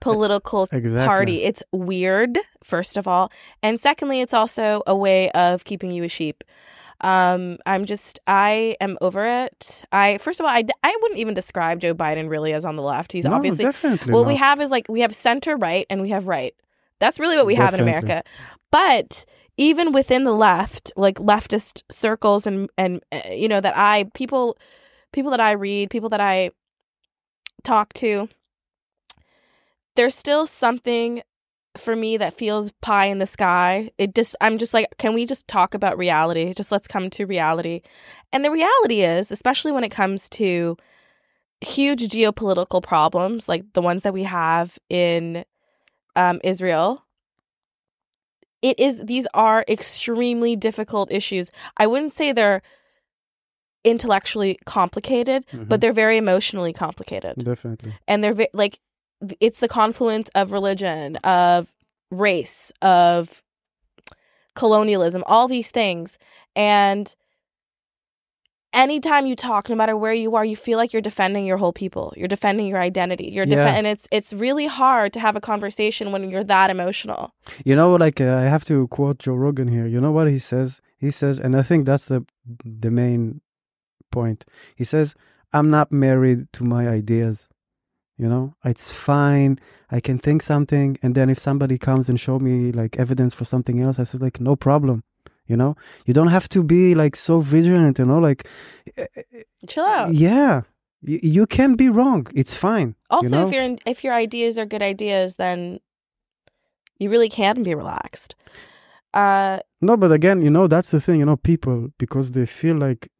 political 0.00 0.68
exactly 0.72 1.06
party. 1.06 1.42
It's 1.44 1.62
weird, 1.72 2.38
first 2.62 2.96
of 2.96 3.06
all. 3.06 3.30
And 3.62 3.80
secondly, 3.80 4.20
it's 4.20 4.34
also 4.34 4.82
a 4.86 4.96
way 4.96 5.30
of 5.30 5.64
keeping 5.64 5.92
you 5.92 6.02
a 6.02 6.08
sheep. 6.08 6.42
Um, 7.02 7.58
I'm 7.66 7.84
just, 7.84 8.20
I 8.26 8.76
am 8.80 8.98
over 9.00 9.24
it. 9.24 9.84
I, 9.92 10.18
first 10.18 10.40
of 10.40 10.46
all, 10.46 10.52
I, 10.52 10.64
I 10.82 10.96
wouldn't 11.02 11.20
even 11.20 11.34
describe 11.34 11.80
Joe 11.80 11.94
Biden 11.94 12.28
really 12.28 12.52
as 12.52 12.64
on 12.64 12.76
the 12.76 12.82
left. 12.82 13.12
He's 13.12 13.24
no, 13.24 13.32
obviously, 13.34 13.64
definitely 13.64 14.12
what 14.12 14.26
we 14.26 14.36
have 14.36 14.60
is 14.60 14.70
like, 14.70 14.86
we 14.88 15.00
have 15.00 15.14
center 15.14 15.56
right 15.56 15.86
and 15.88 16.00
we 16.02 16.10
have 16.10 16.26
right. 16.26 16.54
That's 16.98 17.18
really 17.18 17.36
what 17.36 17.46
we 17.46 17.56
have 17.56 17.74
in 17.74 17.80
America. 17.80 18.22
But 18.72 19.24
even 19.56 19.92
within 19.92 20.24
the 20.24 20.32
left, 20.32 20.90
like 20.96 21.18
leftist 21.18 21.82
circles 21.92 22.46
and, 22.46 22.68
and, 22.76 23.00
uh, 23.12 23.20
you 23.30 23.46
know, 23.46 23.60
that 23.60 23.76
I, 23.76 24.10
people, 24.14 24.58
people 25.12 25.30
that 25.30 25.40
I 25.40 25.52
read, 25.52 25.90
people 25.90 26.08
that 26.08 26.20
I 26.20 26.50
talk 27.62 27.92
to, 27.94 28.28
there's 29.94 30.14
still 30.14 30.46
something 30.46 31.22
for 31.76 31.96
me 31.96 32.16
that 32.16 32.34
feels 32.34 32.72
pie 32.80 33.06
in 33.06 33.18
the 33.18 33.26
sky. 33.26 33.90
It 33.98 34.14
just 34.14 34.36
I'm 34.40 34.58
just 34.58 34.74
like, 34.74 34.86
can 34.98 35.14
we 35.14 35.26
just 35.26 35.48
talk 35.48 35.74
about 35.74 35.98
reality? 35.98 36.52
Just 36.54 36.72
let's 36.72 36.88
come 36.88 37.10
to 37.10 37.26
reality. 37.26 37.82
And 38.32 38.44
the 38.44 38.50
reality 38.50 39.02
is, 39.02 39.30
especially 39.30 39.72
when 39.72 39.84
it 39.84 39.90
comes 39.90 40.28
to 40.30 40.76
huge 41.60 42.08
geopolitical 42.08 42.82
problems 42.82 43.48
like 43.48 43.64
the 43.72 43.80
ones 43.80 44.02
that 44.02 44.12
we 44.12 44.24
have 44.24 44.78
in 44.90 45.44
um, 46.16 46.40
Israel, 46.42 47.04
it 48.62 48.78
is 48.78 49.00
these 49.04 49.26
are 49.34 49.64
extremely 49.68 50.54
difficult 50.56 51.10
issues. 51.12 51.50
I 51.76 51.86
wouldn't 51.86 52.12
say 52.12 52.32
they're 52.32 52.62
intellectually 53.84 54.58
complicated, 54.64 55.44
Mhm. 55.52 55.68
but 55.68 55.80
they're 55.80 55.92
very 55.92 56.16
emotionally 56.16 56.72
complicated 56.72 57.34
Definitely. 57.44 57.94
and 58.06 58.22
they're 58.22 58.34
ve- 58.34 58.48
like 58.54 58.78
it's 59.40 59.60
the 59.60 59.68
confluence 59.68 60.30
of 60.34 60.52
religion 60.52 61.16
of 61.16 61.72
race 62.10 62.72
of 62.82 63.42
colonialism 64.54 65.22
all 65.26 65.48
these 65.48 65.70
things 65.70 66.18
and 66.54 67.14
anytime 68.74 69.26
you 69.26 69.36
talk 69.36 69.68
no 69.68 69.74
matter 69.76 69.96
where 69.96 70.12
you 70.14 70.34
are 70.36 70.44
you 70.44 70.56
feel 70.56 70.78
like 70.78 70.92
you're 70.92 71.02
defending 71.02 71.44
your 71.46 71.58
whole 71.58 71.72
people 71.72 72.12
you're 72.16 72.28
defending 72.36 72.66
your 72.66 72.80
identity 72.80 73.28
you're 73.32 73.46
Yeah. 73.46 73.74
and 73.76 73.86
it's 73.86 74.08
it's 74.10 74.32
really 74.32 74.66
hard 74.66 75.12
to 75.12 75.20
have 75.20 75.36
a 75.36 75.40
conversation 75.40 76.12
when 76.12 76.28
you're 76.30 76.44
that 76.44 76.70
emotional 76.70 77.32
You 77.64 77.76
know, 77.76 77.94
like 78.04 78.20
uh, 78.20 78.34
I 78.34 78.42
have 78.54 78.64
to 78.66 78.86
quote 78.88 79.18
Joe 79.18 79.34
Rogan 79.34 79.68
here. 79.68 79.86
You 79.86 80.00
know 80.00 80.12
what 80.12 80.28
he 80.28 80.38
says? 80.38 80.80
He 80.96 81.10
says, 81.10 81.38
and 81.38 81.54
I 81.56 81.62
think 81.62 81.86
that's 81.86 82.06
the 82.06 82.24
the 82.82 82.90
main 82.90 83.40
point. 84.10 84.44
He 84.76 84.84
says, 84.84 85.14
"I'm 85.52 85.68
not 85.70 85.90
married 85.90 86.40
to 86.56 86.64
my 86.64 86.88
ideas. 86.88 87.48
You 88.18 88.28
know, 88.28 88.54
it's 88.64 88.92
fine. 88.92 89.58
I 89.90 90.00
can 90.00 90.18
think 90.18 90.42
something, 90.42 90.98
and 91.02 91.14
then 91.14 91.28
if 91.30 91.38
somebody 91.38 91.76
comes 91.78 92.08
and 92.08 92.18
show 92.20 92.38
me 92.38 92.72
like 92.72 92.98
evidence 93.04 93.34
for 93.34 93.44
something 93.44 93.80
else, 93.80 93.98
I 93.98 94.04
said 94.04 94.22
like 94.22 94.40
no 94.40 94.54
problem. 94.56 95.02
You 95.46 95.56
know, 95.56 95.76
you 96.06 96.14
don't 96.14 96.28
have 96.28 96.48
to 96.50 96.62
be 96.62 96.94
like 96.94 97.16
so 97.16 97.40
vigilant. 97.40 97.98
You 97.98 98.06
know, 98.06 98.18
like 98.18 98.46
chill 99.68 99.84
out 99.84 100.14
yeah, 100.14 100.62
you, 101.02 101.20
you 101.22 101.46
can 101.46 101.74
be 101.74 101.88
wrong. 101.88 102.26
It's 102.34 102.54
fine. 102.54 102.94
also 103.10 103.28
you 103.28 103.30
know? 103.30 103.46
if 103.46 103.52
your 103.52 103.76
if 103.86 104.04
your 104.04 104.14
ideas 104.14 104.58
are 104.58 104.66
good 104.66 104.82
ideas 104.82 105.36
then 105.36 105.80
you 106.98 107.10
really 107.10 107.28
can 107.28 107.62
be 107.62 107.74
relaxed 107.74 108.34
uh 109.14 109.58
No, 109.80 109.96
but 109.96 110.12
again, 110.12 110.42
you 110.42 110.50
know, 110.50 110.68
that's 110.68 110.90
the 110.90 111.00
thing, 111.00 111.18
you 111.18 111.26
know, 111.26 111.36
people, 111.36 111.88
because 111.98 112.32
they 112.32 112.46
feel 112.46 112.76
like 112.76 113.10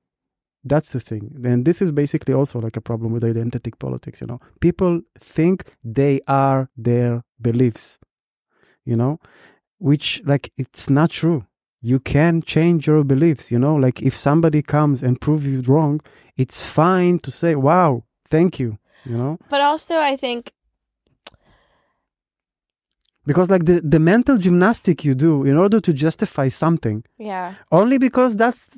that's 0.64 0.90
the 0.90 1.00
thing. 1.00 1.42
And 1.44 1.64
this 1.64 1.82
is 1.82 1.90
basically 1.90 2.34
also 2.34 2.60
like 2.60 2.76
a 2.76 2.80
problem 2.80 3.12
with 3.12 3.24
identity 3.24 3.72
politics, 3.78 4.20
you 4.20 4.28
know. 4.28 4.40
People 4.60 5.00
think 5.18 5.64
they 5.82 6.20
are 6.28 6.70
their 6.76 7.24
beliefs, 7.40 7.98
you 8.84 8.96
know, 8.96 9.18
which 9.78 10.22
like 10.24 10.52
it's 10.56 10.88
not 10.88 11.10
true. 11.10 11.44
You 11.82 11.98
can 11.98 12.42
change 12.42 12.86
your 12.86 13.02
beliefs, 13.04 13.50
you 13.50 13.58
know, 13.58 13.74
like 13.74 14.00
if 14.02 14.16
somebody 14.16 14.62
comes 14.62 15.02
and 15.02 15.20
prove 15.20 15.46
you 15.46 15.60
wrong, 15.62 16.00
it's 16.36 16.62
fine 16.62 17.18
to 17.20 17.30
say, 17.30 17.54
wow, 17.56 18.04
thank 18.30 18.60
you, 18.60 18.78
you 19.04 19.16
know, 19.16 19.38
but 19.50 19.60
also 19.60 19.96
i 19.98 20.16
think 20.16 20.52
because 23.26 23.50
like 23.50 23.64
the, 23.64 23.80
the 23.80 24.00
mental 24.00 24.36
gymnastic 24.36 25.04
you 25.04 25.14
do 25.14 25.44
in 25.44 25.56
order 25.56 25.80
to 25.80 25.92
justify 25.92 26.48
something 26.48 27.04
yeah. 27.18 27.54
only 27.70 27.98
because 27.98 28.36
that's 28.36 28.76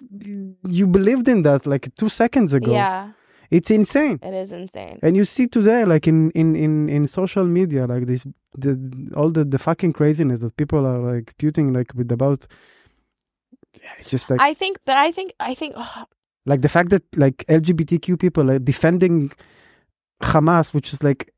you 0.69 0.87
believed 0.87 1.29
in 1.29 1.43
that 1.43 1.67
like 1.67 1.95
two 1.95 2.09
seconds 2.09 2.53
ago. 2.53 2.73
Yeah. 2.73 3.13
It's 3.51 3.71
insane. 3.71 4.19
It 4.23 4.35
is 4.35 4.53
insane. 4.53 4.99
And 5.03 5.17
you 5.17 5.25
see 5.25 5.47
today 5.47 5.85
like 5.85 6.09
in 6.09 6.31
in 6.33 6.57
in, 6.57 6.89
in 6.89 7.07
social 7.07 7.45
media 7.45 7.87
like 7.87 8.07
this 8.07 8.27
the 8.57 8.73
all 9.17 9.31
the 9.31 9.45
the 9.45 9.59
fucking 9.59 9.93
craziness 9.93 10.41
that 10.41 10.57
people 10.57 10.87
are 10.87 10.99
like 10.99 11.31
spewing 11.31 11.73
like 11.73 11.95
with 11.95 12.11
about 12.11 12.47
it's 13.99 14.09
just 14.09 14.31
like 14.31 14.41
I 14.41 14.55
think, 14.55 14.79
but 14.85 14.97
I 14.97 15.13
think, 15.13 15.33
I 15.41 15.55
think, 15.55 15.75
oh, 15.77 16.05
like 16.47 16.63
the 16.63 16.69
fact 16.69 16.91
that 16.91 17.03
like 17.17 17.45
lgbtq 17.49 18.19
people 18.19 18.51
are 18.51 18.59
defending 18.59 19.33
hamas 20.23 20.75
which 20.75 20.93
is 20.93 21.03
like 21.03 21.33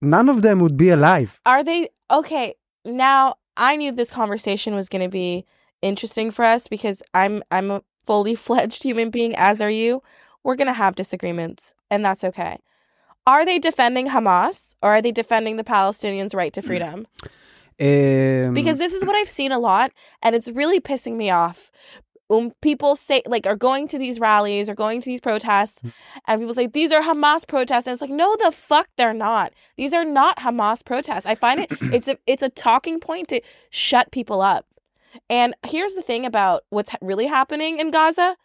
none 0.00 0.28
of 0.28 0.42
them 0.42 0.60
would 0.60 0.76
be 0.76 0.88
alive 0.88 1.40
are 1.44 1.64
they 1.64 1.88
okay? 2.10 2.54
Now 2.84 3.34
I 3.56 3.76
knew 3.76 3.92
this 3.92 4.10
conversation 4.10 4.74
was 4.74 4.88
going 4.88 5.02
to 5.02 5.08
be 5.08 5.44
interesting 5.80 6.30
for 6.30 6.44
us 6.44 6.68
because 6.68 7.02
I'm 7.14 7.42
I'm 7.50 7.70
a 7.70 7.82
fully 8.04 8.34
fledged 8.46 8.82
human 8.82 9.10
being, 9.10 9.34
as 9.36 9.60
are 9.60 9.70
you. 9.70 10.02
We're 10.44 10.56
going 10.56 10.66
to 10.66 10.72
have 10.72 10.96
disagreements, 10.96 11.74
and 11.90 12.04
that's 12.04 12.24
okay. 12.24 12.58
Are 13.26 13.44
they 13.44 13.60
defending 13.60 14.08
Hamas 14.08 14.74
or 14.82 14.90
are 14.90 15.02
they 15.02 15.12
defending 15.12 15.56
the 15.56 15.62
Palestinians' 15.62 16.34
right 16.34 16.52
to 16.52 16.60
mm. 16.60 16.64
freedom? 16.64 17.06
Um, 17.82 18.54
Because 18.54 18.78
this 18.78 18.94
is 18.94 19.04
what 19.04 19.16
I've 19.16 19.28
seen 19.28 19.52
a 19.52 19.58
lot, 19.58 19.92
and 20.22 20.34
it's 20.34 20.48
really 20.48 20.80
pissing 20.80 21.16
me 21.16 21.30
off. 21.30 21.70
When 22.28 22.52
people 22.62 22.96
say 22.96 23.22
like 23.26 23.46
are 23.46 23.56
going 23.56 23.88
to 23.88 23.98
these 23.98 24.18
rallies 24.18 24.70
or 24.70 24.74
going 24.74 25.00
to 25.02 25.10
these 25.10 25.20
protests, 25.20 25.82
and 26.26 26.40
people 26.40 26.54
say 26.54 26.66
these 26.66 26.92
are 26.92 27.02
Hamas 27.02 27.46
protests, 27.46 27.86
and 27.86 27.92
it's 27.92 28.00
like 28.00 28.10
no, 28.10 28.36
the 28.36 28.52
fuck 28.52 28.88
they're 28.96 29.12
not. 29.12 29.52
These 29.76 29.92
are 29.92 30.04
not 30.04 30.38
Hamas 30.38 30.84
protests. 30.84 31.26
I 31.26 31.34
find 31.34 31.60
it 31.60 31.72
it's 31.92 32.08
a 32.08 32.16
it's 32.26 32.42
a 32.42 32.48
talking 32.48 33.00
point 33.00 33.28
to 33.28 33.40
shut 33.70 34.12
people 34.12 34.40
up. 34.40 34.66
And 35.28 35.54
here's 35.66 35.94
the 35.94 36.02
thing 36.02 36.24
about 36.24 36.64
what's 36.70 36.90
really 37.02 37.26
happening 37.26 37.78
in 37.78 37.90
Gaza. 37.90 38.36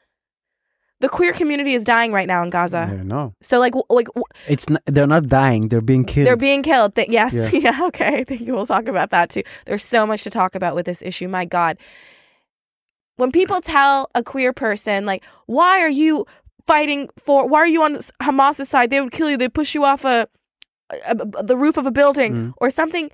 The 1.00 1.10
queer 1.10 1.32
community 1.32 1.74
is 1.76 1.84
dying 1.84 2.12
right 2.12 2.28
now 2.28 2.42
in 2.44 2.50
Gaza. 2.50 2.90
yeah, 2.92 3.04
no 3.04 3.34
So 3.42 3.60
like 3.60 3.76
like 3.90 4.08
it's 4.48 4.68
not, 4.68 4.82
they're 4.88 5.06
not 5.08 5.28
dying 5.28 5.68
they're 5.70 5.80
being 5.82 6.04
killed 6.06 6.26
they're 6.28 6.36
being 6.36 6.64
killed. 6.64 6.96
Th- 6.96 7.10
yes. 7.10 7.34
Yeah. 7.34 7.50
Yeah. 7.66 7.86
Okay. 7.88 8.24
Thank 8.28 8.42
you. 8.42 8.54
We'll 8.56 8.66
talk 8.66 8.88
about 8.88 9.12
that 9.12 9.30
too. 9.30 9.44
There's 9.66 9.84
so 9.84 10.08
much 10.08 10.24
to 10.24 10.30
talk 10.32 10.56
about 10.56 10.74
with 10.76 10.86
this 10.88 11.02
issue. 11.04 11.28
My 11.28 11.46
God. 11.46 11.78
When 13.18 13.32
people 13.32 13.62
tell 13.62 14.10
a 14.14 14.22
queer 14.24 14.54
person, 14.54 15.06
like, 15.06 15.24
why 15.48 15.82
are 15.82 15.90
you 15.90 16.26
fighting 16.68 17.10
for, 17.18 17.48
why 17.48 17.60
are 17.60 17.68
you 17.68 17.82
on 17.82 18.00
Hamas's 18.22 18.70
side? 18.70 18.90
They 18.92 19.02
would 19.02 19.12
kill 19.12 19.30
you. 19.30 19.38
They 19.38 19.50
push 19.50 19.74
you 19.74 19.84
off 19.86 20.06
a, 20.06 20.28
a, 21.08 21.18
a- 21.38 21.44
the 21.44 21.58
roof 21.58 21.78
of 21.78 21.86
a 21.88 21.92
building 21.92 22.34
Mm. 22.34 22.54
or 22.58 22.70
something. 22.70 23.10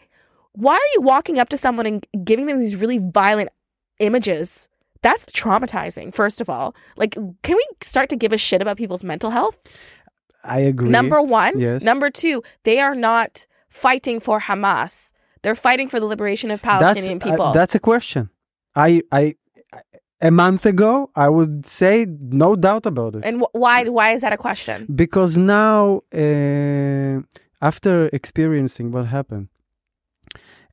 Why 0.53 0.73
are 0.75 0.91
you 0.95 1.01
walking 1.01 1.39
up 1.39 1.49
to 1.49 1.57
someone 1.57 1.85
and 1.85 2.05
giving 2.23 2.47
them 2.47 2.59
these 2.59 2.75
really 2.75 2.97
violent 2.99 3.49
images? 3.99 4.67
That's 5.03 5.25
traumatizing, 5.25 6.15
first 6.15 6.41
of 6.41 6.49
all. 6.49 6.75
Like, 6.97 7.13
can 7.43 7.55
we 7.55 7.65
start 7.81 8.09
to 8.09 8.15
give 8.15 8.33
a 8.33 8.37
shit 8.37 8.61
about 8.61 8.77
people's 8.77 9.03
mental 9.03 9.29
health? 9.29 9.57
i 10.43 10.59
agree 10.59 10.89
Number 10.89 11.21
one. 11.21 11.59
Yes. 11.59 11.83
Number 11.83 12.09
two, 12.09 12.41
they 12.63 12.79
are 12.79 12.95
not 12.95 13.45
fighting 13.69 14.19
for 14.19 14.39
Hamas. 14.39 15.11
They're 15.41 15.55
fighting 15.55 15.89
for 15.89 15.99
the 15.99 16.05
liberation 16.05 16.51
of 16.51 16.61
Palestinian 16.61 17.19
that's, 17.19 17.29
uh, 17.29 17.31
people. 17.31 17.51
that's 17.53 17.75
a 17.75 17.79
question. 17.79 18.29
I, 18.75 19.03
I, 19.11 19.35
a 20.21 20.31
month 20.31 20.65
ago, 20.65 21.11
I 21.15 21.29
would 21.29 21.65
say 21.65 22.07
no 22.09 22.55
doubt 22.55 22.85
about 22.85 23.15
it. 23.15 23.23
and 23.25 23.41
wh- 23.41 23.55
why? 23.55 23.83
Why 23.83 24.11
is 24.13 24.21
that 24.21 24.33
a 24.33 24.37
question? 24.37 24.87
because 24.95 25.37
now, 25.37 26.01
uh, 26.13 27.21
after 27.61 28.09
experiencing 28.13 28.91
what 28.91 29.05
happened, 29.07 29.49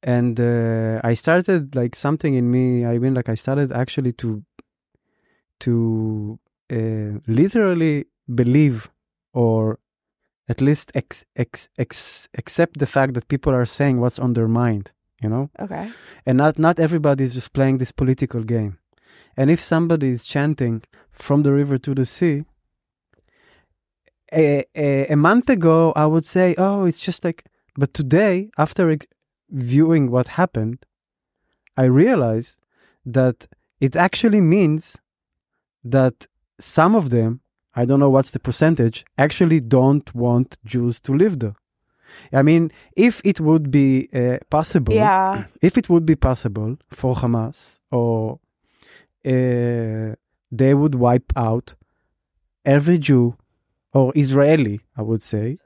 and 0.03 0.39
uh, 0.41 1.01
I 1.05 1.15
started 1.15 1.75
like 1.75 1.95
something 1.95 2.35
in 2.35 2.51
me. 2.51 2.85
I 2.87 2.99
mean, 2.99 3.15
like 3.15 3.29
I 3.29 3.35
started 3.35 3.73
actually 3.73 4.13
to, 4.15 4.43
to 5.61 6.39
uh, 6.73 7.21
literally 7.27 8.07
believe, 8.35 8.91
or 9.33 9.79
at 10.49 10.61
least 10.61 10.93
ex- 10.95 11.25
ex- 11.37 11.69
ex- 11.79 12.29
accept 12.37 12.79
the 12.79 12.87
fact 12.87 13.15
that 13.15 13.29
people 13.29 13.55
are 13.55 13.67
saying 13.67 14.01
what's 14.01 14.19
on 14.19 14.33
their 14.33 14.49
mind. 14.49 14.93
You 15.23 15.29
know. 15.29 15.51
Okay. 15.61 15.91
and 16.25 16.39
not 16.39 16.59
not 16.59 16.81
everybody 16.81 17.25
is 17.25 17.35
just 17.35 17.53
playing 17.53 17.77
this 17.77 17.93
political 17.93 18.43
game 18.43 18.79
and 19.37 19.51
if 19.51 19.61
somebody 19.61 20.09
is 20.11 20.25
chanting 20.25 20.83
from 21.11 21.43
the 21.43 21.53
river 21.53 21.79
to 21.79 21.95
the 21.95 22.05
sea 22.05 22.45
a, 24.33 24.65
a, 24.75 25.07
a 25.09 25.17
month 25.17 25.49
ago 25.51 25.93
i 25.97 26.07
would 26.07 26.25
say 26.25 26.55
oh 26.59 26.85
it's 26.85 27.01
just 27.01 27.25
like 27.25 27.45
but 27.77 27.93
today 27.95 28.51
after 28.59 28.91
viewing 29.51 30.11
what 30.11 30.29
happened 30.29 30.79
i 31.77 31.85
realized 31.85 32.59
that 33.05 33.49
it 33.81 33.97
actually 33.97 34.41
means 34.41 34.97
that 35.85 36.27
some 36.59 36.95
of 36.95 37.11
them 37.11 37.41
i 37.75 37.85
don't 37.85 38.01
know 38.01 38.11
what's 38.11 38.31
the 38.31 38.39
percentage 38.39 39.05
actually 39.19 39.61
don't 39.61 40.15
want 40.15 40.59
jews 40.65 41.01
to 41.01 41.13
live 41.15 41.39
there 41.39 41.57
i 42.33 42.43
mean 42.43 42.71
if 42.97 43.21
it 43.25 43.41
would 43.41 43.71
be 43.71 44.09
uh, 44.15 44.39
possible 44.51 44.93
Yeah. 44.95 45.45
if 45.63 45.77
it 45.79 45.89
would 45.89 46.05
be 46.07 46.17
possible 46.17 46.77
for 46.91 47.15
Hamas 47.15 47.79
or 47.91 48.39
uh, 49.25 50.15
they 50.51 50.75
would 50.75 50.95
wipe 50.95 51.33
out 51.37 51.75
every 52.65 52.99
Jew 52.99 53.37
or 53.93 54.13
Israeli, 54.15 54.81
I 54.97 55.03
would 55.03 55.23
say, 55.23 55.59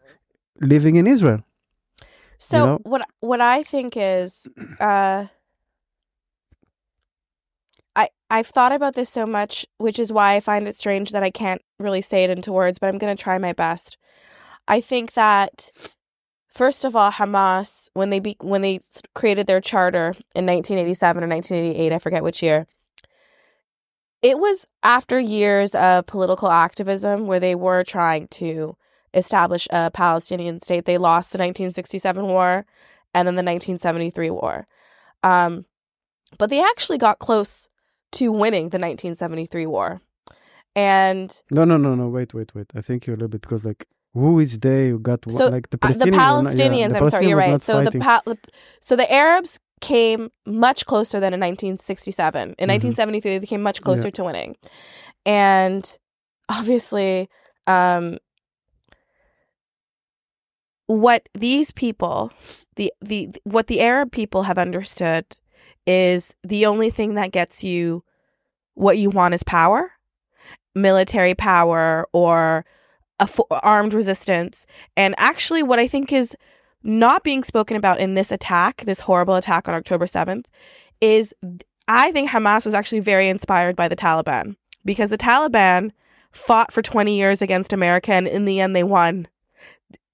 living 0.60 0.96
in 0.96 1.06
Israel. 1.06 1.42
So 2.44 2.66
know? 2.66 2.78
what? 2.82 3.02
What 3.20 3.40
I 3.40 3.62
think 3.62 3.94
is, 3.96 4.46
uh, 4.78 5.26
I 7.96 8.08
I've 8.28 8.46
thought 8.46 8.72
about 8.72 8.94
this 8.94 9.08
so 9.08 9.26
much, 9.26 9.66
which 9.78 9.98
is 9.98 10.12
why 10.12 10.34
I 10.34 10.40
find 10.40 10.68
it 10.68 10.76
strange 10.76 11.10
that 11.12 11.22
I 11.22 11.30
can't 11.30 11.62
really 11.78 12.02
say 12.02 12.22
it 12.24 12.30
into 12.30 12.52
words. 12.52 12.78
But 12.78 12.88
I'm 12.88 12.98
going 12.98 13.16
to 13.16 13.22
try 13.22 13.38
my 13.38 13.54
best. 13.54 13.96
I 14.68 14.82
think 14.82 15.14
that 15.14 15.70
first 16.46 16.84
of 16.84 16.94
all, 16.94 17.10
Hamas 17.12 17.88
when 17.94 18.10
they 18.10 18.20
be, 18.20 18.36
when 18.40 18.60
they 18.60 18.80
created 19.14 19.46
their 19.46 19.60
charter 19.62 20.14
in 20.34 20.44
1987 20.44 21.24
or 21.24 21.28
1988, 21.28 21.92
I 21.92 21.98
forget 21.98 22.22
which 22.22 22.42
year. 22.42 22.66
It 24.20 24.38
was 24.38 24.66
after 24.82 25.18
years 25.18 25.74
of 25.74 26.06
political 26.06 26.50
activism 26.50 27.26
where 27.26 27.40
they 27.40 27.54
were 27.54 27.84
trying 27.84 28.28
to 28.28 28.76
establish 29.14 29.66
a 29.70 29.90
Palestinian 29.90 30.58
state. 30.60 30.84
They 30.84 30.98
lost 30.98 31.32
the 31.32 31.38
1967 31.38 32.26
war 32.26 32.66
and 33.14 33.26
then 33.28 33.34
the 33.36 33.42
1973 33.42 34.30
war. 34.30 34.66
Um, 35.22 35.64
but 36.38 36.50
they 36.50 36.60
actually 36.62 36.98
got 36.98 37.18
close 37.18 37.68
to 38.12 38.30
winning 38.32 38.70
the 38.70 38.78
1973 38.78 39.66
war. 39.66 40.00
And 40.76 41.30
No, 41.50 41.64
no, 41.64 41.76
no, 41.76 41.94
no. 41.94 42.08
Wait, 42.08 42.34
wait, 42.34 42.54
wait. 42.54 42.66
I 42.74 42.80
think 42.80 43.06
you're 43.06 43.14
a 43.14 43.16
little 43.16 43.28
bit 43.28 43.42
because 43.42 43.64
like 43.64 43.86
who 44.12 44.38
is 44.40 44.58
they 44.60 44.90
who 44.90 44.98
got 44.98 45.20
So. 45.30 45.48
Like 45.48 45.70
the 45.70 45.78
Uh, 45.82 45.88
the 45.92 46.10
Palestinians. 46.10 46.42
not- 46.44 46.56
yeah, 46.58 46.88
the 46.88 46.98
I'm 46.98 47.10
sorry, 47.10 47.28
you're 47.28 47.36
right. 47.36 47.62
So 47.62 47.82
the 47.82 47.98
pa- 47.98 48.22
so 48.80 48.96
the 48.96 49.12
Arabs 49.12 49.58
came 49.80 50.30
much 50.46 50.86
closer 50.86 51.20
than 51.20 51.34
in 51.34 51.40
1967. 51.40 52.54
In 52.58 52.68
Mhm. 52.68 52.68
1973, 52.68 53.38
they 53.38 53.46
came 53.46 53.62
much 53.62 53.82
closer 53.82 54.10
to 54.10 54.24
winning, 54.24 54.56
and 55.26 55.98
obviously, 56.48 57.28
um, 57.66 58.18
what 60.86 61.28
these 61.34 61.70
people, 61.70 62.32
the 62.76 62.92
the 63.00 63.30
what 63.44 63.66
the 63.66 63.80
Arab 63.80 64.12
people 64.12 64.44
have 64.44 64.58
understood 64.58 65.24
is 65.86 66.34
the 66.42 66.66
only 66.66 66.90
thing 66.90 67.14
that 67.14 67.32
gets 67.32 67.62
you 67.62 68.04
what 68.74 68.98
you 68.98 69.10
want 69.10 69.34
is 69.34 69.42
power, 69.42 69.92
military 70.74 71.34
power, 71.34 72.06
or 72.12 72.64
a 73.20 73.26
fo- 73.26 73.46
armed 73.50 73.94
resistance. 73.94 74.66
And 74.96 75.14
actually, 75.18 75.62
what 75.62 75.78
I 75.78 75.86
think 75.86 76.12
is 76.12 76.36
not 76.82 77.24
being 77.24 77.44
spoken 77.44 77.76
about 77.76 78.00
in 78.00 78.14
this 78.14 78.30
attack, 78.30 78.82
this 78.84 79.00
horrible 79.00 79.36
attack 79.36 79.68
on 79.68 79.74
October 79.74 80.06
7th, 80.06 80.44
is 81.00 81.34
I 81.88 82.12
think 82.12 82.30
Hamas 82.30 82.64
was 82.64 82.74
actually 82.74 83.00
very 83.00 83.28
inspired 83.28 83.76
by 83.76 83.88
the 83.88 83.96
Taliban 83.96 84.56
because 84.84 85.10
the 85.10 85.18
Taliban 85.18 85.92
fought 86.32 86.72
for 86.72 86.82
20 86.82 87.16
years 87.16 87.40
against 87.40 87.72
America 87.72 88.12
and 88.12 88.26
in 88.26 88.44
the 88.44 88.60
end 88.60 88.74
they 88.74 88.82
won. 88.82 89.28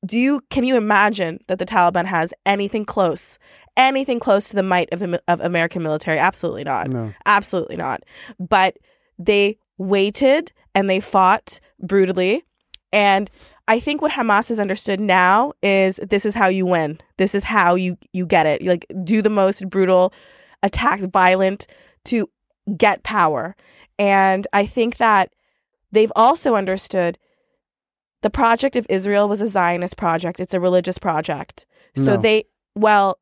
Do 0.05 0.19
you 0.19 0.41
can 0.51 0.65
you 0.65 0.77
imagine 0.77 1.41
that 1.47 1.59
the 1.59 1.67
Taliban 1.67 2.07
has 2.07 2.33
anything 2.47 2.85
close, 2.85 3.39
anything 3.77 4.19
close 4.19 4.49
to 4.49 4.57
the 4.57 4.63
might 4.63 4.89
of 4.93 5.01
the, 5.01 5.23
of 5.29 5.41
American 5.41 5.83
military? 5.83 6.19
Absolutely 6.19 6.65
not. 6.65 6.89
No. 6.89 7.13
Absolutely 7.27 7.77
not. 7.77 8.03
But 8.39 8.79
they 9.19 9.59
waited 9.79 10.53
and 10.75 10.89
they 10.89 11.01
fought 11.01 11.61
brutally. 11.81 12.45
And 12.93 13.31
I 13.69 13.79
think 13.79 14.03
what 14.03 14.13
Hamas 14.13 14.49
has 14.49 14.59
understood 14.59 15.01
now 15.01 15.53
is 15.63 15.97
this 15.97 16.27
is 16.27 16.35
how 16.35 16.49
you 16.49 16.67
win. 16.67 16.99
This 17.19 17.35
is 17.35 17.45
how 17.45 17.75
you 17.75 17.97
you 18.13 18.27
get 18.27 18.47
it. 18.47 18.65
Like 18.65 18.87
do 19.05 19.23
the 19.23 19.31
most 19.31 19.69
brutal 19.69 20.13
attack, 20.63 21.01
violent 21.01 21.67
to 22.07 22.29
get 22.77 23.03
power. 23.03 23.55
And 23.99 24.47
I 24.53 24.67
think 24.67 24.97
that 24.97 25.33
they've 25.93 26.13
also 26.17 26.55
understood 26.55 27.19
the 28.23 28.31
project 28.31 28.77
of 28.77 28.87
Israel 28.89 29.29
was 29.29 29.41
a 29.41 29.49
Zionist 29.49 29.97
project. 29.97 30.41
It's 30.41 30.55
a 30.55 30.61
religious 30.61 30.99
project. 30.99 31.67
So 31.97 32.15
No. 32.15 32.17
they 32.27 32.45
well 32.77 33.19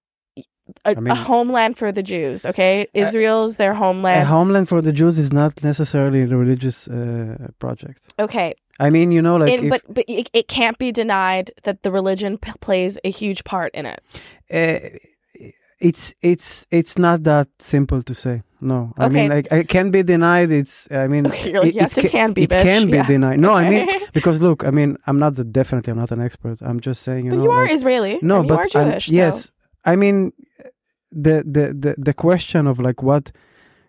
a, 0.84 0.90
I 0.90 0.94
mean- 1.00 1.11
a 1.12 1.14
homeland 1.14 1.78
for 1.78 1.90
the 1.92 2.02
Jews, 2.02 2.44
okay? 2.44 2.87
Israel's 2.92 3.56
their 3.56 3.74
homeland. 3.74 4.16
A 4.22 4.24
homeland. 4.24 4.28
homeland 4.28 4.68
for 4.68 4.80
the 4.82 4.92
Jews 4.92 5.18
is 5.18 5.32
not 5.32 5.52
necessarily 5.62 6.20
a 6.22 6.26
religious 6.26 6.88
uh, 6.88 7.48
project. 7.58 8.00
okay. 8.18 8.52
I 8.80 8.90
mean, 8.90 9.11
you 9.11 9.22
know, 9.22 9.37
like 9.42 9.52
In- 9.54 9.64
if, 9.64 9.70
but 9.70 9.82
but 9.96 10.04
it, 10.06 10.30
it 10.32 10.46
can't 10.46 10.78
be 10.78 10.92
denied 10.92 11.46
that 11.64 11.82
the 11.82 11.90
religion 11.90 12.38
p- 12.38 12.52
plays 12.61 12.96
a 13.04 13.11
huge 13.11 13.42
part 13.52 13.70
in 13.74 13.87
it. 13.94 14.00
uh, 14.58 14.78
it's 15.80 16.14
it's 16.22 16.66
it's 16.70 16.96
not 16.98 17.22
that 17.24 17.48
simple 17.61 18.02
to 18.02 18.14
say. 18.14 18.42
No, 18.61 18.92
I 18.99 19.09
mean, 19.09 19.31
Okay. 19.31 19.35
like 19.37 19.47
it 19.53 19.68
can 19.68 19.90
be 19.90 20.03
denied. 20.03 20.51
It's 20.51 20.88
I 20.90 21.07
mean, 21.07 21.27
Okay, 21.31 21.59
like, 21.59 21.75
yes, 21.75 21.97
it 21.99 22.03
ca- 22.03 22.09
can 22.09 22.33
be, 22.33 22.42
It 22.42 22.51
bitch. 22.51 22.62
can 22.62 22.87
be 22.90 22.97
Yeah. 22.97 23.07
denied. 23.07 23.38
No, 23.40 23.53
I 23.55 23.68
mean 23.71 23.87
because 24.12 24.40
look, 24.40 24.64
I 24.64 24.71
mean, 24.71 24.97
I'm 25.07 25.18
not 25.18 25.37
the 25.37 25.44
definitely 25.44 25.90
I'm 25.92 25.99
not 25.99 26.11
an 26.11 26.21
expert. 26.21 26.59
I'm 26.61 26.81
just 26.81 27.03
saying, 27.03 27.25
you 27.27 27.31
but 27.31 27.37
know, 27.38 27.44
you 27.44 27.51
are 27.51 27.64
like- 27.64 27.73
Israeli. 27.79 28.18
no, 28.23 28.42
but 28.42 28.75
you 28.75 28.81
are 28.81 28.85
Jewish. 28.90 29.07
so- 29.07 29.12
yes, 29.23 29.51
I 29.85 29.94
mean, 29.97 30.33
the, 31.12 31.37
the 31.57 31.64
the 31.85 31.94
the 32.09 32.14
question 32.14 32.66
of 32.66 32.79
like 32.79 33.03
what. 33.03 33.31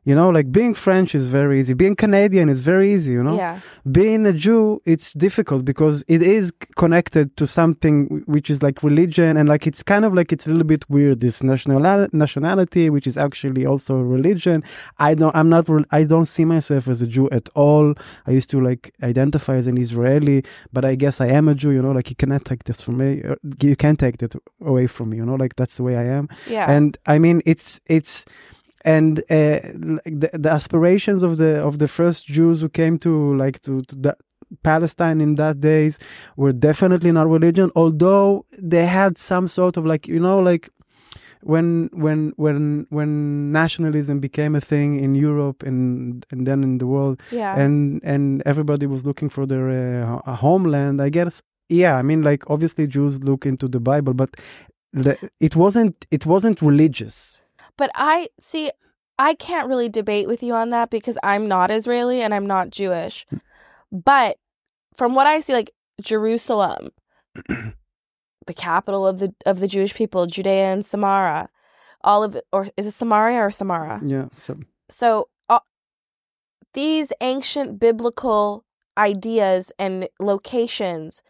You 0.05 0.15
know, 0.15 0.29
like 0.29 0.51
being 0.51 0.73
French 0.73 1.13
is 1.13 1.25
very 1.25 1.59
easy. 1.59 1.73
Being 1.73 1.95
Canadian 1.95 2.47
is 2.49 2.61
very 2.61 2.93
easy, 2.93 3.11
you 3.11 3.21
know? 3.23 3.35
Yeah. 3.35 3.59
being 3.91 4.25
a 4.25 4.33
Jew, 4.33 4.81
it's 4.85 5.13
difficult 5.13 5.65
because 5.65 6.03
it 6.07 6.21
is 6.23 6.51
connected 6.77 7.35
to 7.37 7.45
something 7.45 8.23
which 8.25 8.49
is 8.49 8.63
like 8.63 8.81
religion 8.81 9.35
and 9.37 9.47
like 9.49 9.67
it's 9.67 9.83
kind 9.83 10.05
of 10.05 10.13
like 10.13 10.31
it's 10.31 10.45
a 10.47 10.49
little 10.49 10.63
bit 10.63 10.89
weird. 10.89 11.19
This 11.19 11.43
national 11.43 11.79
nationality, 12.13 12.89
which 12.89 13.07
is 13.07 13.17
actually 13.17 13.65
also 13.65 13.97
a 13.97 14.03
religion. 14.03 14.63
I 14.97 15.13
don't, 15.13 15.35
I'm 15.35 15.49
not, 15.49 15.67
I 15.91 16.03
don't 16.05 16.25
see 16.25 16.45
myself 16.45 16.87
as 16.87 17.01
a 17.01 17.07
Jew 17.07 17.29
at 17.31 17.49
all. 17.55 17.93
I 18.25 18.31
used 18.31 18.49
to 18.51 18.61
like 18.61 18.93
identify 19.03 19.55
as 19.55 19.67
an 19.67 19.77
Israeli, 19.77 20.43
but 20.73 20.85
I 20.85 20.95
guess 20.95 21.19
I 21.21 21.27
am 21.27 21.47
a 21.47 21.55
Jew. 21.55 21.71
You 21.71 21.81
know, 21.81 21.91
like 21.91 22.09
you 22.09 22.15
cannot 22.15 22.45
take 22.45 22.63
this 22.63 22.81
from 22.81 22.97
me. 22.97 23.21
uh, 23.23 23.35
You 23.61 23.75
can't 23.75 23.99
take 23.99 24.17
that 24.19 24.33
away 24.65 24.87
from 24.87 25.09
me. 25.11 25.17
You 25.17 25.25
know, 25.25 25.35
like 25.35 25.55
that's 25.55 25.75
the 25.75 25.83
way 25.83 25.95
I 25.97 26.05
am. 26.05 26.29
Yeah. 26.47 26.71
And 26.71 26.97
I 27.05 27.19
mean, 27.19 27.41
it's 27.45 27.79
it's 27.87 28.25
and 28.85 29.19
uh, 29.29 29.59
like 29.73 30.19
the, 30.19 30.29
the 30.33 30.49
aspirations 30.49 31.23
of 31.23 31.37
the 31.37 31.61
of 31.61 31.79
the 31.79 31.87
first 31.87 32.25
Jews 32.25 32.61
who 32.61 32.69
came 32.69 32.97
to 32.99 33.35
like 33.35 33.61
to, 33.61 33.81
to 33.83 34.15
Palestine 34.63 35.21
in 35.21 35.35
that 35.35 35.59
days 35.59 35.99
were 36.35 36.51
definitely 36.51 37.11
not 37.11 37.27
religion, 37.27 37.71
although 37.75 38.45
they 38.57 38.85
had 38.85 39.17
some 39.17 39.47
sort 39.47 39.77
of 39.77 39.85
like 39.85 40.07
you 40.07 40.19
know 40.19 40.39
like 40.39 40.69
when 41.41 41.89
when 41.93 42.33
when 42.35 42.85
when 42.89 43.51
nationalism 43.51 44.19
became 44.19 44.55
a 44.55 44.61
thing 44.61 44.99
in 44.99 45.15
Europe 45.15 45.63
and 45.63 46.25
and 46.31 46.45
then 46.45 46.63
in 46.63 46.77
the 46.79 46.87
world 46.87 47.21
yeah. 47.31 47.57
and 47.57 48.01
and 48.03 48.43
everybody 48.45 48.85
was 48.85 49.05
looking 49.05 49.29
for 49.29 49.45
their 49.45 49.69
uh, 49.69 50.05
ho- 50.05 50.33
homeland 50.35 51.01
i 51.01 51.07
guess 51.07 51.41
yeah 51.69 51.95
i 51.95 52.01
mean 52.01 52.21
like 52.21 52.43
obviously 52.49 52.85
jews 52.87 53.23
look 53.23 53.45
into 53.45 53.67
the 53.67 53.79
bible 53.79 54.13
but 54.13 54.35
the, 54.91 55.17
it 55.39 55.55
wasn't 55.55 56.05
it 56.11 56.25
wasn't 56.25 56.61
religious 56.61 57.41
But 57.79 57.91
I 57.95 58.27
see, 58.37 58.71
I 59.17 59.35
can't 59.35 59.69
really 59.69 59.87
debate 59.87 60.27
with 60.27 60.43
you 60.43 60.53
on 60.53 60.69
that 60.71 60.89
because 60.89 61.17
I'm 61.23 61.47
not 61.47 61.71
Israeli 61.71 62.21
and 62.21 62.33
I'm 62.33 62.45
not 62.45 62.71
Jewish. 62.71 63.25
But 63.89 64.35
from 64.97 65.15
what 65.15 65.27
I 65.27 65.39
see, 65.39 65.53
like 65.53 65.71
Jerusalem, 66.01 66.89
the 67.47 68.53
capital 68.53 69.07
of 69.07 69.19
the 69.19 69.33
of 69.45 69.61
the 69.61 69.67
Jewish 69.67 69.93
people, 69.95 70.25
Judea 70.25 70.73
and 70.73 70.85
Samara, 70.85 71.47
all 72.03 72.21
of 72.21 72.35
it, 72.35 72.43
or 72.51 72.69
is 72.75 72.85
it 72.85 72.91
Samaria 72.91 73.39
or 73.39 73.49
Samara? 73.49 74.01
yeah 74.05 74.25
so 74.35 74.59
So 74.89 75.29
uh, 75.47 75.59
these 76.73 77.13
ancient 77.21 77.79
biblical 77.79 78.65
ideas 78.97 79.71
and 79.79 80.09
locations, 80.19 81.21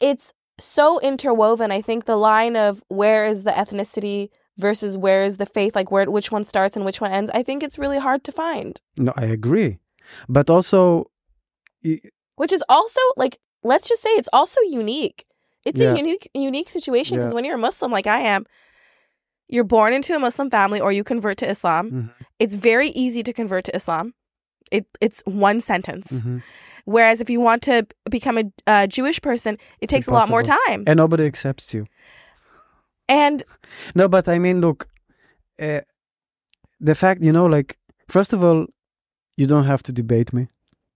it's 0.00 0.32
so 0.58 0.98
interwoven. 1.00 1.70
I 1.70 1.82
think 1.82 2.06
the 2.06 2.16
line 2.16 2.56
of 2.56 2.82
where 2.88 3.26
is 3.26 3.44
the 3.44 3.50
ethnicity 3.50 4.30
versus 4.56 4.96
where 4.96 5.22
is 5.22 5.36
the 5.38 5.46
faith, 5.46 5.74
like 5.74 5.90
where 5.90 6.10
which 6.10 6.30
one 6.30 6.44
starts 6.44 6.76
and 6.76 6.84
which 6.84 7.00
one 7.00 7.10
ends, 7.12 7.30
I 7.34 7.42
think 7.42 7.62
it's 7.62 7.78
really 7.78 7.98
hard 7.98 8.22
to 8.24 8.32
find. 8.32 8.80
no 8.96 9.12
i 9.16 9.24
agree 9.38 9.78
but 10.28 10.50
also 10.50 11.06
Which 12.36 12.52
is 12.52 12.62
also 12.68 13.00
like 13.16 13.38
let's 13.62 13.88
just 13.88 14.02
say 14.02 14.10
it's 14.20 14.28
also 14.32 14.60
unique. 14.82 15.24
It's 15.64 15.80
Yeah. 15.80 15.92
a 15.94 15.96
unique 15.96 16.28
unique 16.34 16.70
situation 16.70 17.16
because 17.16 17.30
Yeah. 17.32 17.34
when 17.36 17.44
you're 17.46 17.60
a 17.62 17.66
Muslim 17.68 17.90
like 17.98 18.06
I 18.06 18.20
am, 18.34 18.42
you're 19.48 19.64
born 19.76 19.92
into 19.98 20.14
a 20.14 20.18
Muslim 20.18 20.48
family 20.50 20.80
or 20.80 20.90
you 20.92 21.04
convert 21.04 21.36
to 21.38 21.46
Islam. 21.54 21.84
Mhm. 21.90 22.10
It's 22.38 22.54
very 22.70 22.88
easy 23.04 23.22
to 23.28 23.32
convert 23.40 23.64
to 23.68 23.72
Islam. 23.80 24.14
It 24.76 24.84
it's 25.00 25.22
one 25.26 25.60
sentence. 25.60 26.08
Mhm. 26.12 26.42
Whereas 26.94 27.20
if 27.24 27.28
you 27.30 27.40
want 27.48 27.62
to 27.70 27.86
become 28.10 28.36
a 28.42 28.44
uh, 28.72 28.86
Jewish 28.96 29.18
person, 29.28 29.52
it 29.80 29.88
takes 29.88 30.06
a 30.06 30.12
lot 30.18 30.28
more 30.34 30.42
time. 30.42 30.80
and 30.88 30.96
nobody 31.04 31.24
accepts 31.32 31.66
you 31.74 31.82
And 33.08 33.42
no 33.94 34.08
but 34.08 34.28
i 34.28 34.38
mean 34.38 34.60
look 34.60 34.88
uh, 35.60 35.80
the 36.80 36.94
fact 36.94 37.22
you 37.22 37.32
know 37.32 37.46
like 37.46 37.78
first 38.08 38.32
of 38.32 38.42
all 38.42 38.66
you 39.36 39.46
don't 39.46 39.64
have 39.64 39.82
to 39.82 39.92
debate 39.92 40.32
me. 40.32 40.48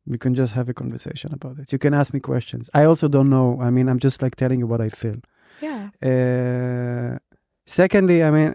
We 0.07 0.16
can 0.16 0.35
just 0.35 0.55
have 0.55 0.68
a 0.71 0.75
conversation 0.75 1.35
about 1.35 1.59
it. 1.59 1.73
You 1.73 1.79
can 1.79 1.92
ask 1.92 2.14
me 2.14 2.21
questions. 2.21 2.71
I 2.73 2.85
also 2.85 3.09
don't 3.09 3.29
know. 3.29 3.61
I 3.61 3.71
mean 3.71 3.88
i'm 3.88 3.99
just 3.99 4.23
like 4.23 4.37
telling 4.37 4.61
you 4.61 4.66
what 4.66 4.81
i 4.81 4.88
feel. 4.88 5.16
Yeah, 5.61 5.90
Uh, 6.11 7.18
secondly, 7.66 8.23
I 8.23 8.31
mean, 8.31 8.55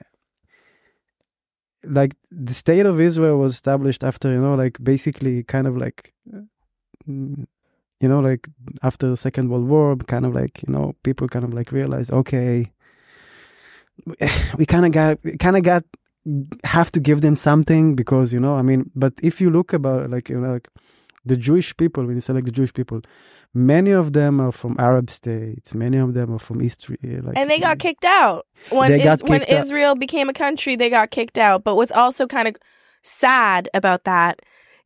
like 1.83 2.15
the 2.31 2.53
state 2.53 2.85
of 2.85 2.99
Israel 2.99 3.37
was 3.37 3.53
established 3.53 4.03
after, 4.03 4.31
you 4.31 4.39
know, 4.39 4.55
like 4.55 4.77
basically 4.81 5.43
kind 5.43 5.67
of 5.67 5.75
like, 5.77 6.13
mm, 7.07 7.45
you 7.99 8.07
know, 8.07 8.19
like 8.19 8.47
after 8.81 9.09
the 9.09 9.17
Second 9.17 9.49
World 9.49 9.67
War, 9.67 9.95
kind 9.97 10.25
of 10.25 10.33
like, 10.33 10.63
you 10.65 10.73
know, 10.73 10.95
people 11.03 11.27
kind 11.27 11.43
of 11.45 11.53
like 11.53 11.71
realized, 11.71 12.11
okay, 12.11 12.71
we 14.57 14.65
kind 14.65 14.85
of 14.85 14.91
got, 14.91 15.19
kind 15.39 15.57
of 15.57 15.63
got, 15.63 15.83
have 16.63 16.91
to 16.93 16.99
give 16.99 17.21
them 17.21 17.35
something 17.35 17.95
because, 17.95 18.31
you 18.31 18.39
know, 18.39 18.55
I 18.55 18.61
mean, 18.61 18.89
but 18.95 19.13
if 19.21 19.41
you 19.41 19.49
look 19.49 19.73
about 19.73 20.09
like, 20.09 20.29
you 20.29 20.39
know, 20.39 20.53
like 20.53 20.69
the 21.25 21.37
Jewish 21.37 21.75
people, 21.75 22.05
when 22.05 22.15
you 22.15 22.21
say 22.21 22.33
like 22.33 22.45
the 22.45 22.51
Jewish 22.51 22.73
people, 22.73 23.01
many 23.53 23.91
of 23.91 24.13
them 24.13 24.39
are 24.39 24.51
from 24.51 24.75
Arab 24.79 25.09
states. 25.09 25.73
Many 25.73 25.97
of 25.97 26.13
them 26.13 26.33
are 26.33 26.39
from 26.39 26.61
East. 26.61 26.89
Eh, 26.89 27.19
like, 27.21 27.37
and 27.37 27.49
they 27.49 27.59
got 27.59 27.79
kicked 27.79 28.05
out 28.05 28.45
when 28.69 28.91
Is- 28.91 29.23
when 29.23 29.39
kicked 29.39 29.51
out. 29.51 29.63
Israel 29.65 29.95
became 29.95 30.29
a 30.29 30.33
country. 30.33 30.75
They 30.75 30.89
got 30.89 31.11
kicked 31.11 31.37
out. 31.37 31.63
But 31.63 31.75
what's 31.75 31.91
also 31.91 32.27
kind 32.27 32.47
of 32.47 32.55
sad 33.01 33.69
about 33.73 34.05
that 34.05 34.41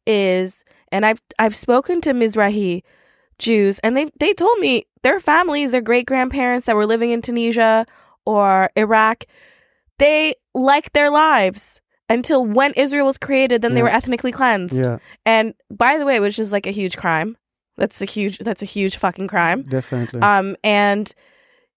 is, 0.05 0.63
and 0.91 1.05
I've 1.05 1.21
I've 1.39 1.55
spoken 1.55 2.01
to 2.01 2.13
Mizrahi 2.13 2.83
Jews, 3.39 3.79
and 3.79 3.95
they 3.95 4.09
they 4.19 4.33
told 4.33 4.57
me 4.59 4.85
their 5.03 5.19
families, 5.19 5.71
their 5.71 5.81
great 5.81 6.05
grandparents 6.05 6.65
that 6.65 6.75
were 6.75 6.85
living 6.85 7.11
in 7.11 7.21
Tunisia 7.21 7.85
or 8.27 8.69
Iraq, 8.75 9.23
they 9.99 10.35
liked 10.53 10.93
their 10.93 11.09
lives 11.09 11.81
until 12.09 12.45
when 12.45 12.73
Israel 12.73 13.05
was 13.07 13.17
created. 13.17 13.61
Then 13.61 13.73
they 13.73 13.81
were 13.83 13.89
ethnically 13.99 14.31
cleansed. 14.31 14.79
Yeah, 14.83 14.97
And 15.25 15.53
by 15.71 15.97
the 15.97 16.05
way, 16.05 16.19
which 16.19 16.37
is 16.39 16.51
like 16.51 16.67
a 16.67 16.71
huge 16.71 16.97
crime. 16.97 17.37
That's 17.77 18.01
a 18.01 18.05
huge. 18.05 18.39
That's 18.39 18.61
a 18.63 18.65
huge 18.77 18.97
fucking 18.97 19.27
crime. 19.27 19.61
definitely. 19.63 20.21
Um, 20.21 20.55
and 20.63 21.11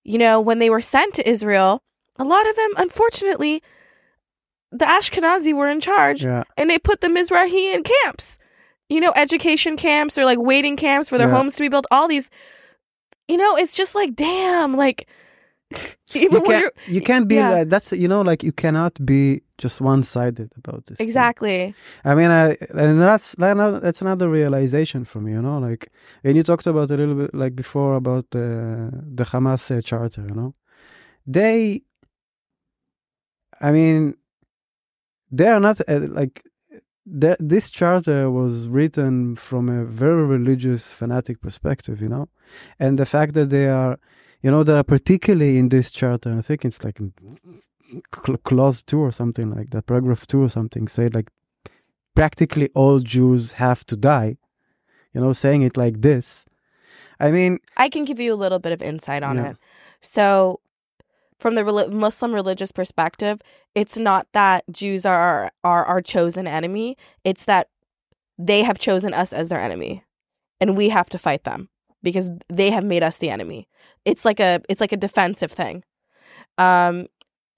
you 0.02 0.18
know, 0.18 0.40
when 0.40 0.58
they 0.58 0.70
were 0.70 0.80
sent 0.80 1.12
to 1.14 1.28
Israel, 1.28 1.82
a 2.16 2.24
lot 2.24 2.48
of 2.48 2.56
them, 2.56 2.70
unfortunately, 2.78 3.62
the 4.72 4.86
Ashkenazi 4.86 5.52
were 5.52 5.68
in 5.70 5.80
charge, 5.80 6.24
yeah, 6.24 6.44
and 6.56 6.70
they 6.70 6.78
put 6.78 7.00
the 7.00 7.08
Mizrahi 7.08 7.74
in 7.74 7.82
camps. 7.82 8.38
You 8.88 9.00
know, 9.00 9.12
education 9.14 9.76
camps 9.76 10.16
or 10.18 10.24
like 10.24 10.38
waiting 10.40 10.76
camps 10.76 11.08
for 11.10 11.18
their 11.18 11.28
Yeah. 11.28 11.36
homes 11.36 11.54
to 11.56 11.62
be 11.62 11.68
built. 11.68 11.86
All 11.90 12.08
these, 12.08 12.28
you 13.28 13.36
know, 13.36 13.56
it's 13.56 13.74
just 13.76 13.94
like, 13.94 14.16
damn, 14.16 14.74
like 14.74 15.06
even 16.14 16.32
you 16.32 16.42
can't. 16.42 16.74
You 16.88 17.00
can't 17.00 17.28
be. 17.28 17.36
yeah. 17.36 17.50
Like, 17.50 17.68
that's 17.68 17.92
you 17.92 18.08
know, 18.08 18.22
like 18.22 18.42
you 18.42 18.52
cannot 18.52 18.94
be 19.04 19.42
just 19.58 19.80
one-sided 19.80 20.50
about 20.56 20.86
this. 20.86 20.98
thing. 20.98 21.06
exactly, 21.06 21.74
I 22.04 22.14
mean, 22.14 22.30
I 22.30 22.56
and 22.70 23.00
that's 23.00 23.34
another- 23.34 23.80
that's 23.80 24.00
another 24.00 24.28
realization 24.28 25.04
for 25.04 25.20
me. 25.20 25.32
You 25.32 25.42
know, 25.42 25.58
like 25.58 25.90
when 26.22 26.36
you 26.36 26.42
talked 26.42 26.66
about 26.66 26.90
a 26.90 26.96
little 26.96 27.14
bit 27.14 27.34
like 27.34 27.54
before 27.54 27.94
about 27.96 28.30
the 28.30 28.90
the 29.14 29.24
Hamas 29.24 29.70
uh, 29.76 29.80
charter. 29.82 30.22
You 30.28 30.34
know, 30.34 30.54
they. 31.26 31.82
I 33.60 33.72
mean, 33.72 34.14
they 35.30 35.48
are 35.48 35.60
not 35.60 35.80
uh, 35.88 36.00
like. 36.08 36.42
This 37.06 37.70
charter 37.70 38.30
was 38.30 38.68
written 38.68 39.34
from 39.34 39.68
a 39.68 39.84
very 39.84 40.24
religious 40.24 40.86
fanatic 40.86 41.40
perspective, 41.40 42.00
you 42.00 42.08
know, 42.08 42.28
and 42.78 42.98
the 42.98 43.06
fact 43.06 43.34
that 43.34 43.50
they 43.50 43.66
are, 43.68 43.98
you 44.42 44.50
know, 44.50 44.62
they 44.62 44.72
are 44.76 44.82
particularly 44.84 45.58
in 45.58 45.68
this 45.68 45.90
charter. 45.90 46.36
I 46.36 46.42
think 46.42 46.64
it's 46.64 46.82
like 46.84 46.98
cl- 48.24 48.38
clause 48.38 48.82
two 48.82 49.00
or 49.00 49.12
something 49.12 49.50
like 49.54 49.70
that, 49.70 49.86
paragraph 49.86 50.26
two 50.26 50.42
or 50.42 50.48
something, 50.48 50.88
say 50.88 51.08
like 51.08 51.30
practically 52.14 52.68
all 52.74 53.00
Jews 53.00 53.52
have 53.52 53.84
to 53.86 53.96
die. 53.96 54.36
You 55.14 55.20
know, 55.20 55.32
saying 55.32 55.62
it 55.62 55.76
like 55.76 56.02
this. 56.02 56.44
I 57.18 57.30
mean, 57.30 57.58
I 57.76 57.88
can 57.88 58.04
give 58.04 58.20
you 58.20 58.32
a 58.32 58.36
little 58.36 58.58
bit 58.60 58.72
of 58.72 58.80
insight 58.80 59.22
on 59.22 59.36
Yeah. 59.36 59.50
it. 59.50 59.56
So, 60.00 60.60
from 61.38 61.54
the 61.56 61.62
reli- 61.62 61.90
Muslim 61.92 62.32
religious 62.32 62.70
perspective, 62.70 63.40
it's 63.74 63.98
not 63.98 64.26
that 64.32 64.64
Jews 64.70 65.04
are 65.04 65.50
are 65.64 65.84
our 65.84 66.00
chosen 66.00 66.46
enemy. 66.46 66.96
It's 67.24 67.44
that 67.46 67.68
they 68.38 68.62
have 68.62 68.78
chosen 68.78 69.12
us 69.14 69.32
as 69.32 69.48
their 69.48 69.60
enemy, 69.60 70.04
and 70.60 70.76
we 70.76 70.90
have 70.90 71.10
to 71.10 71.18
fight 71.18 71.42
them 71.44 71.68
because 72.02 72.30
they 72.48 72.70
have 72.70 72.84
made 72.84 73.02
us 73.02 73.18
the 73.18 73.30
enemy. 73.30 73.68
It's 74.04 74.24
like 74.24 74.40
a 74.40 74.60
it's 74.68 74.80
like 74.80 74.92
a 74.92 74.96
defensive 74.96 75.52
thing, 75.52 75.84
um, 76.58 77.06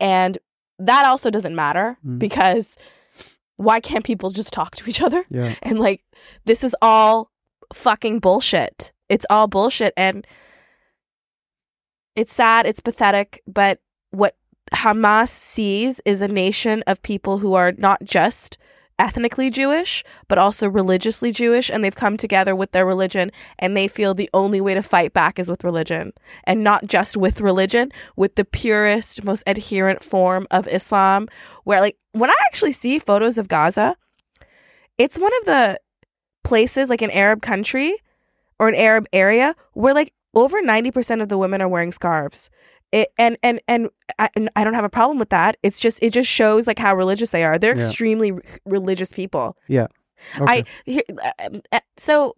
and 0.00 0.38
that 0.78 1.05
also 1.07 1.31
doesn't 1.31 1.55
matter 1.55 1.96
Mm. 2.05 2.18
because 2.18 2.76
why 3.57 3.78
can't 3.81 4.05
people 4.05 4.31
just 4.31 4.52
talk 4.52 4.74
to 4.76 4.88
each 4.90 5.00
other? 5.02 5.24
yeah, 5.31 5.55
and 5.62 5.78
like 5.78 6.02
this 6.44 6.64
is 6.64 6.74
all 6.83 7.31
fucking 7.72 8.18
bullshit. 8.20 8.92
It's 9.09 9.26
all 9.31 9.46
bullshit 9.46 9.92
and 9.96 10.26
it's 12.16 12.33
sad, 12.35 12.66
it's 12.66 12.81
pathetic, 12.81 13.42
but 13.46 13.81
what 14.11 14.37
Hamas 14.72 15.28
sees 15.28 16.00
is 16.05 16.22
a 16.22 16.28
nation 16.28 16.83
of 16.87 17.02
people 17.02 17.38
who 17.38 17.55
are 17.55 17.72
not 17.72 18.02
just 18.05 18.59
ethnically 19.03 19.51
Jewish, 19.51 20.05
but 20.29 20.38
also 20.38 20.69
religiously 20.69 21.33
Jewish 21.33 21.69
and 21.69 21.83
they've 21.83 21.95
come 21.95 22.17
together 22.17 22.55
with 22.55 22.71
their 22.71 22.87
religion 22.87 23.33
and 23.59 23.77
they 23.77 23.88
feel 23.88 24.15
the 24.15 24.31
only 24.33 24.61
way 24.61 24.75
to 24.75 24.83
fight 24.83 25.12
back 25.12 25.41
is 25.41 25.51
with 25.51 25.65
religion 25.65 26.12
and 26.45 26.62
not 26.62 26.87
just 26.87 27.17
with 27.17 27.41
religion, 27.41 27.91
with 28.15 28.37
the 28.37 28.45
purest, 28.45 29.25
most 29.25 29.43
adherent 29.45 30.05
form 30.05 30.47
of 30.53 30.69
Islam 30.69 31.29
where 31.65 31.81
like 31.81 31.97
when 32.12 32.31
I 32.31 32.37
actually 32.47 32.73
see 32.73 33.01
photos 33.01 33.38
of 33.38 33.49
Gaza, 33.49 33.97
it's 34.99 35.19
one 35.19 35.33
of 35.41 35.47
the 35.47 35.81
places 36.45 36.88
like 36.88 37.03
an 37.03 37.11
Arab 37.11 37.43
country 37.43 37.97
or 38.61 38.69
an 38.69 38.77
Arab 38.77 39.07
area 39.12 39.57
where 39.73 39.95
like 39.95 40.12
over 40.35 40.62
90% 40.62 41.21
of 41.21 41.29
the 41.29 41.38
women 41.38 41.61
are 41.61 41.69
wearing 41.69 41.91
scarves. 41.91 42.51
It, 42.92 43.09
and 43.18 43.38
and 43.42 43.61
and 43.66 43.88
I, 44.18 44.28
and 44.37 44.50
I 44.55 44.64
don't 44.64 44.74
have 44.74 44.85
a 44.85 44.88
problem 44.90 45.18
with 45.18 45.31
that. 45.31 45.57
It's 45.62 45.81
just 45.81 46.02
it 46.02 46.12
just 46.12 46.31
shows 46.31 46.66
like 46.66 46.78
how 46.78 46.94
religious 46.94 47.31
they 47.31 47.42
are. 47.44 47.59
They're 47.59 47.76
Yeah. 47.76 47.87
extremely 47.87 48.33
r- 48.33 48.42
religious 48.66 49.12
people. 49.12 49.57
okay. 49.70 49.85
I 50.61 50.64
here, 50.85 51.02
um, 51.42 51.62
uh, 51.72 51.81
so 51.96 52.37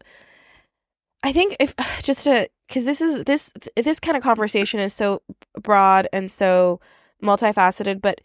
I 1.22 1.32
think 1.32 1.56
if 1.60 1.74
just 2.02 2.24
to 2.24 2.48
because 2.68 2.84
this 2.84 3.00
is 3.00 3.24
this 3.24 3.52
this 3.76 4.00
kind 4.00 4.16
of 4.16 4.22
conversation 4.22 4.80
is 4.80 4.92
so 4.94 5.22
broad 5.60 6.08
and 6.12 6.30
so 6.30 6.80
multifaceted, 7.22 8.00
but 8.00 8.20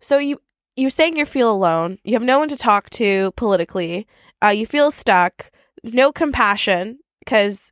so 0.00 0.18
you 0.18 0.40
you're 0.76 0.90
saying 0.90 1.16
you 1.16 1.26
feel 1.26 1.50
alone. 1.50 1.98
You 2.04 2.12
have 2.14 2.22
no 2.22 2.38
one 2.38 2.48
to 2.48 2.56
talk 2.56 2.90
to 2.90 3.32
politically. 3.32 4.06
Uh, 4.42 4.48
you 4.48 4.66
feel 4.66 4.90
stuck. 4.90 5.50
No 5.82 6.12
compassion 6.12 6.98
because 7.20 7.70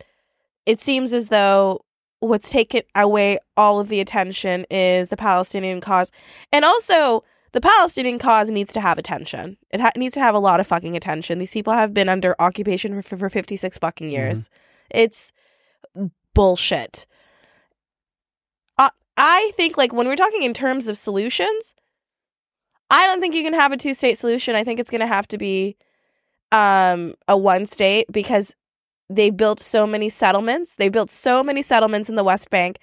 it 0.67 0.81
seems 0.81 1.13
as 1.13 1.29
though 1.29 1.81
what's 2.21 2.51
taken 2.51 2.83
away 2.95 3.39
all 3.57 3.81
of 3.81 3.89
the 3.89 4.01
attention 4.01 4.67
is 4.71 5.09
the 5.09 5.17
Palestinian 5.17 5.81
cause, 5.81 6.11
and 6.53 6.65
also 6.65 7.25
the 7.53 7.61
Palestinian 7.61 8.19
cause 8.19 8.51
needs 8.51 8.73
to 8.73 8.81
have 8.81 8.99
attention. 8.99 9.57
It 9.71 9.81
ha- 9.81 9.93
needs 9.97 10.15
to 10.15 10.21
have 10.21 10.35
a 10.35 10.39
lot 10.39 10.61
of 10.61 10.67
fucking 10.67 10.97
attention. 10.97 11.39
These 11.39 11.53
people 11.53 11.73
have 11.73 11.95
been 11.95 12.09
under 12.09 12.35
occupation 12.39 13.01
for, 13.03 13.17
for 13.17 13.31
56 13.31 13.79
fucking 13.79 14.11
years. 14.11 14.51
It's 14.91 15.33
bullshit. 16.35 17.07
I 18.77 18.91
I 19.17 19.53
think 19.57 19.77
like 19.77 19.93
when 19.93 20.07
we're 20.07 20.17
talking 20.17 20.43
in 20.43 20.55
terms 20.55 20.89
of 20.89 20.99
solutions, 20.99 21.75
I 22.91 23.07
don't 23.07 23.21
think 23.21 23.35
you 23.35 23.43
can 23.43 23.55
have 23.55 23.73
a 23.73 23.77
two 23.77 23.95
state 23.95 24.19
solution. 24.19 24.55
I 24.55 24.65
think 24.65 24.81
it's 24.81 24.91
going 24.91 25.01
to 25.01 25.07
have 25.07 25.29
to 25.29 25.39
be 25.39 25.77
um 26.53 27.15
a 27.27 27.37
one 27.37 27.67
state 27.67 28.07
because 28.11 28.55
they 29.09 29.31
built 29.31 29.61
so 29.61 29.87
many 29.87 30.09
settlements. 30.09 30.77
They 30.77 30.89
built 30.89 31.11
so 31.11 31.43
many 31.43 31.63
settlements 31.63 32.09
in 32.09 32.17
the 32.17 32.25
West 32.25 32.51
Bank. 32.51 32.79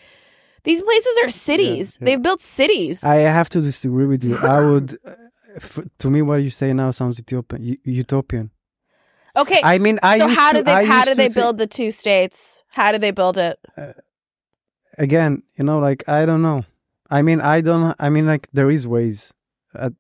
These 0.64 0.82
places 0.82 1.18
are 1.24 1.30
cities. 1.30 1.98
yeah. 2.02 2.06
They've 2.06 2.22
built 2.22 2.42
cities. 2.42 3.04
I 3.04 3.16
have 3.18 3.50
to 3.50 3.62
disagree 3.62 4.08
with 4.08 4.24
you. 4.24 4.36
I 4.38 4.60
would, 4.70 4.98
uh, 5.06 5.14
f- 5.58 5.80
to 6.00 6.10
me, 6.10 6.22
what 6.24 6.38
you 6.38 6.50
say 6.50 6.74
now 6.74 6.92
sounds 6.92 7.20
utopian. 7.20 8.50
okay. 9.36 9.62
I 9.64 9.78
mean, 9.78 10.00
I 10.02 10.18
so 10.18 10.28
how 10.28 10.52
to, 10.52 10.58
did 10.58 10.66
they 10.66 10.74
I 10.74 10.84
how 10.86 11.06
did 11.06 11.18
they 11.18 11.30
build 11.30 11.60
the 11.60 11.68
two 11.68 11.92
states? 11.92 12.64
How 12.70 12.92
did 12.92 13.02
they 13.02 13.12
build 13.12 13.38
it? 13.38 13.60
again? 14.98 15.44
You 15.58 15.64
know, 15.66 15.80
like 15.80 16.08
I 16.10 16.26
don't 16.26 16.42
know. 16.42 16.66
I 17.10 17.22
mean, 17.22 17.42
I 17.42 17.62
don't. 17.62 17.96
I 18.00 18.10
mean, 18.10 18.26
like 18.26 18.50
there 18.52 18.72
is 18.72 18.88
ways. 18.88 19.32
Uh, 19.76 19.92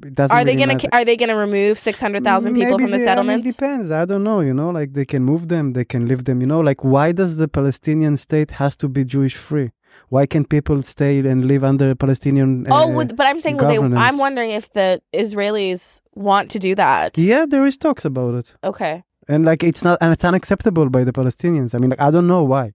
doesn't 0.00 0.34
Are 0.36 0.44
they 0.44 0.52
really 0.56 0.60
gonna 0.66 0.74
matter. 0.74 0.88
are 0.92 1.04
they 1.04 1.16
gonna 1.16 1.36
remove 1.36 1.78
six 1.78 2.00
hundred 2.00 2.24
thousand 2.24 2.54
people 2.54 2.72
Maybe 2.78 2.84
from 2.84 2.90
the 2.90 2.98
they- 2.98 3.04
settlements? 3.04 3.44
I 3.44 3.48
mean, 3.48 3.52
depends. 3.52 3.90
I 3.90 4.04
don't 4.04 4.24
know. 4.24 4.40
You 4.40 4.54
know, 4.54 4.70
like 4.70 4.92
they 4.94 5.04
can 5.04 5.22
move 5.24 5.48
them, 5.48 5.72
they 5.72 5.84
can 5.84 6.06
live 6.08 6.24
them. 6.24 6.40
You 6.40 6.46
know, 6.46 6.60
like 6.60 6.82
why 6.84 7.12
does 7.12 7.36
the 7.36 7.48
Palestinian 7.48 8.16
state 8.16 8.50
has 8.52 8.76
to 8.78 8.88
be 8.88 9.04
Jewish 9.04 9.36
free? 9.36 9.70
Why 10.08 10.24
can't 10.26 10.48
people 10.48 10.82
stay 10.82 11.18
and 11.18 11.44
live 11.46 11.62
under 11.64 11.94
Palestinian? 11.94 12.66
oh, 12.70 12.74
uh, 12.74 12.86
would, 12.96 13.16
but 13.16 13.26
I'm 13.26 13.40
saying, 13.40 13.56
they. 13.58 13.78
I'm 13.78 14.18
wondering 14.18 14.50
if 14.50 14.72
the 14.72 15.00
Israelis 15.12 16.00
want 16.14 16.50
to 16.52 16.58
do 16.58 16.74
that. 16.74 17.16
yeah, 17.18 17.44
there 17.46 17.64
is 17.64 17.76
talks 17.76 18.04
about 18.04 18.34
it, 18.34 18.54
Okay. 18.64 19.02
and 19.28 19.44
like 19.44 19.62
it's 19.62 19.82
not, 19.84 19.98
and 20.00 20.12
it's 20.12 20.24
unacceptable 20.24 20.88
by 20.90 21.02
the 21.04 21.12
Palestinians. 21.12 21.74
I 21.74 21.78
mean, 21.78 21.90
like 21.90 22.00
I 22.00 22.10
don't 22.10 22.26
know 22.26 22.42
why. 22.44 22.72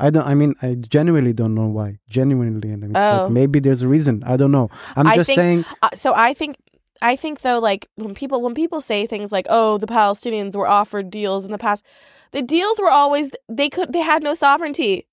I 0.00 0.10
don't. 0.10 0.26
I 0.26 0.34
mean, 0.34 0.54
I 0.62 0.74
genuinely 0.74 1.32
don't 1.32 1.54
know 1.54 1.66
why. 1.66 1.98
Genuinely, 2.08 2.70
and 2.70 2.84
it's 2.84 2.92
Oh. 2.96 3.22
like 3.24 3.32
maybe 3.32 3.58
there's 3.60 3.82
a 3.82 3.88
reason. 3.88 4.22
I 4.24 4.36
don't 4.36 4.52
know. 4.52 4.70
I'm 4.96 5.06
I 5.06 5.16
just 5.16 5.26
think- 5.28 5.36
saying. 5.36 5.64
Uh, 5.82 5.90
so 5.94 6.12
I 6.14 6.34
think 6.34 6.56
I 7.02 7.16
think 7.16 7.40
though, 7.42 7.58
like 7.58 7.88
when 7.96 8.14
people 8.14 8.40
when 8.42 8.54
people 8.54 8.80
say 8.80 9.06
things 9.06 9.32
like, 9.32 9.46
"Oh, 9.50 9.78
the 9.78 9.86
Palestinians 9.86 10.54
were 10.56 10.68
offered 10.68 11.10
deals 11.10 11.44
in 11.44 11.52
the 11.52 11.58
past," 11.58 11.84
the 12.32 12.42
deals 12.42 12.78
were 12.78 12.90
always 12.90 13.30
they 13.48 13.68
could 13.68 13.92
they 13.92 14.00
had 14.00 14.22
no 14.22 14.34
sovereignty. 14.34 15.06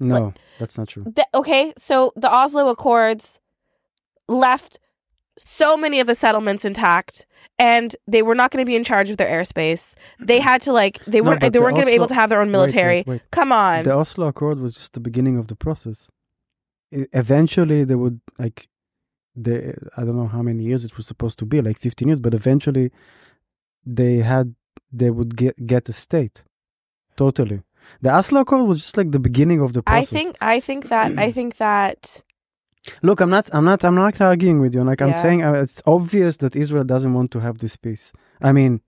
No, 0.00 0.32
that's 0.58 0.76
not 0.78 0.88
true. 0.88 1.04
The- 1.04 1.28
okay, 1.34 1.72
so 1.76 2.12
the 2.16 2.30
Oslo 2.32 2.68
Accords 2.68 3.38
left 4.28 4.78
so 5.38 5.76
many 5.76 6.00
of 6.00 6.06
the 6.06 6.14
settlements 6.14 6.64
intact. 6.64 7.26
And 7.58 7.94
they 8.08 8.22
were 8.22 8.34
not 8.34 8.50
going 8.50 8.62
to 8.64 8.66
be 8.66 8.74
in 8.74 8.82
charge 8.82 9.10
of 9.10 9.18
their 9.18 9.28
airspace. 9.28 9.94
They 10.18 10.40
had 10.40 10.62
to 10.62 10.72
like 10.72 11.04
they 11.04 11.20
weren't 11.20 11.40
they 11.42 11.48
the 11.50 11.60
weren't 11.60 11.76
going 11.76 11.86
to 11.86 11.90
be 11.90 11.94
able 11.94 12.08
to 12.08 12.14
have 12.14 12.30
their 12.30 12.40
own 12.40 12.50
military. 12.50 13.04
wait, 13.06 13.06
wait. 13.06 13.22
Come 13.30 13.52
on. 13.52 13.84
The 13.84 13.94
Oslo 13.94 14.26
Accord 14.26 14.58
was 14.58 14.74
just 14.74 14.94
the 14.94 15.00
beginning 15.00 15.36
of 15.38 15.46
the 15.46 15.54
process. 15.54 16.08
Eventually, 16.90 17.84
they 17.84 17.94
would 17.94 18.20
like, 18.38 18.68
they 19.36 19.74
I 19.96 20.04
don't 20.04 20.16
know 20.16 20.26
how 20.26 20.42
many 20.42 20.64
years 20.64 20.82
it 20.82 20.96
was 20.96 21.06
supposed 21.06 21.38
to 21.40 21.46
be, 21.46 21.60
like 21.60 21.78
fifteen 21.78 22.08
years, 22.08 22.20
but 22.20 22.34
eventually, 22.34 22.90
they 23.84 24.16
had 24.16 24.54
they 24.90 25.10
would 25.10 25.36
get 25.36 25.66
get 25.66 25.88
a 25.88 25.92
state. 25.92 26.44
Totally. 27.16 27.62
The 28.00 28.10
Oslo 28.10 28.40
Accord 28.40 28.66
was 28.66 28.78
just 28.78 28.96
like 28.96 29.12
the 29.12 29.20
beginning 29.20 29.62
of 29.62 29.72
the 29.74 29.82
process. 29.82 30.12
I 30.12 30.16
think 30.16 30.36
I 30.40 30.58
think 30.58 30.88
that 30.88 31.18
I 31.18 31.30
think 31.30 31.58
that 31.58 32.22
Look, 33.02 33.20
I'm 33.20 33.30
not, 33.30 33.48
I'm 33.52 33.64
not, 33.64 33.84
I'm 33.84 33.94
not 33.94 34.20
arguing 34.20 34.60
with 34.60 34.74
you. 34.74 34.82
Like 34.82 35.00
I'm 35.00 35.12
saying, 35.12 35.42
uh, 35.44 35.52
it's 35.54 35.82
obvious 35.86 36.38
that 36.38 36.56
Israel 36.56 36.84
doesn't 36.84 37.14
want 37.14 37.30
to 37.32 37.40
have 37.40 37.58
this 37.58 37.76
peace. 37.76 38.12
I 38.40 38.50
mean, 38.52 38.80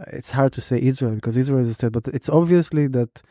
uh, 0.00 0.04
it's 0.18 0.30
hard 0.30 0.52
to 0.52 0.60
say 0.60 0.80
Israel 0.80 1.14
because 1.16 1.36
Israel 1.36 1.60
is 1.60 1.70
a 1.70 1.74
state, 1.74 1.92
but 1.92 2.06
it's 2.08 2.28
obviously 2.28 2.86
that 2.88 3.22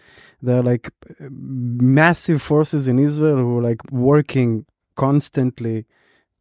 there 0.42 0.58
are 0.60 0.64
like 0.64 0.92
uh, 1.10 1.28
massive 1.30 2.42
forces 2.42 2.88
in 2.88 3.00
Israel 3.00 3.38
who 3.38 3.60
are 3.60 3.62
like 3.62 3.82
working 3.92 4.66
constantly 4.96 5.86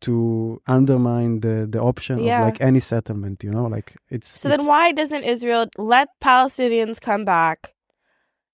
to 0.01 0.61
undermine 0.67 1.41
the 1.41 1.57
the 1.71 1.81
option 1.81 2.19
Yeah. 2.19 2.41
of 2.41 2.47
like 2.49 2.61
any 2.61 2.81
settlement. 2.81 3.45
You 3.45 3.53
know, 3.53 3.67
like 3.67 3.95
it's. 4.11 4.41
so 4.41 4.49
then 4.49 4.67
why 4.67 4.91
doesn't 4.91 5.23
Israel 5.35 5.67
let 5.79 6.09
Palestinians 6.21 7.01
come 7.01 7.25
back? 7.25 7.59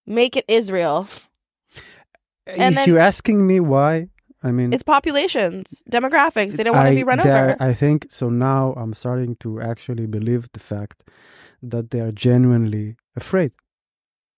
Make 0.06 0.36
it 0.36 0.44
Israel. 0.48 1.08
and 2.46 2.72
if 2.72 2.74
then- 2.76 2.88
you're 2.88 2.98
asking 3.12 3.46
me 3.46 3.60
why, 3.60 4.08
I 4.42 4.50
mean, 4.52 4.72
It's 4.72 4.84
populations, 4.84 5.82
demographics. 5.90 6.52
They 6.56 6.62
don't 6.64 6.76
want 6.76 6.88
to 6.88 6.94
be 6.94 7.02
run 7.04 7.20
over. 7.20 7.56
I 7.60 7.72
think 7.74 8.06
so. 8.08 8.28
Now 8.28 8.72
I'm 8.80 8.94
starting 8.94 9.36
to 9.40 9.60
actually 9.60 10.06
believe 10.06 10.48
the 10.52 10.60
fact 10.60 10.98
that 11.72 11.90
they 11.90 12.00
are 12.00 12.12
genuinely 12.12 12.96
afraid. 13.16 13.52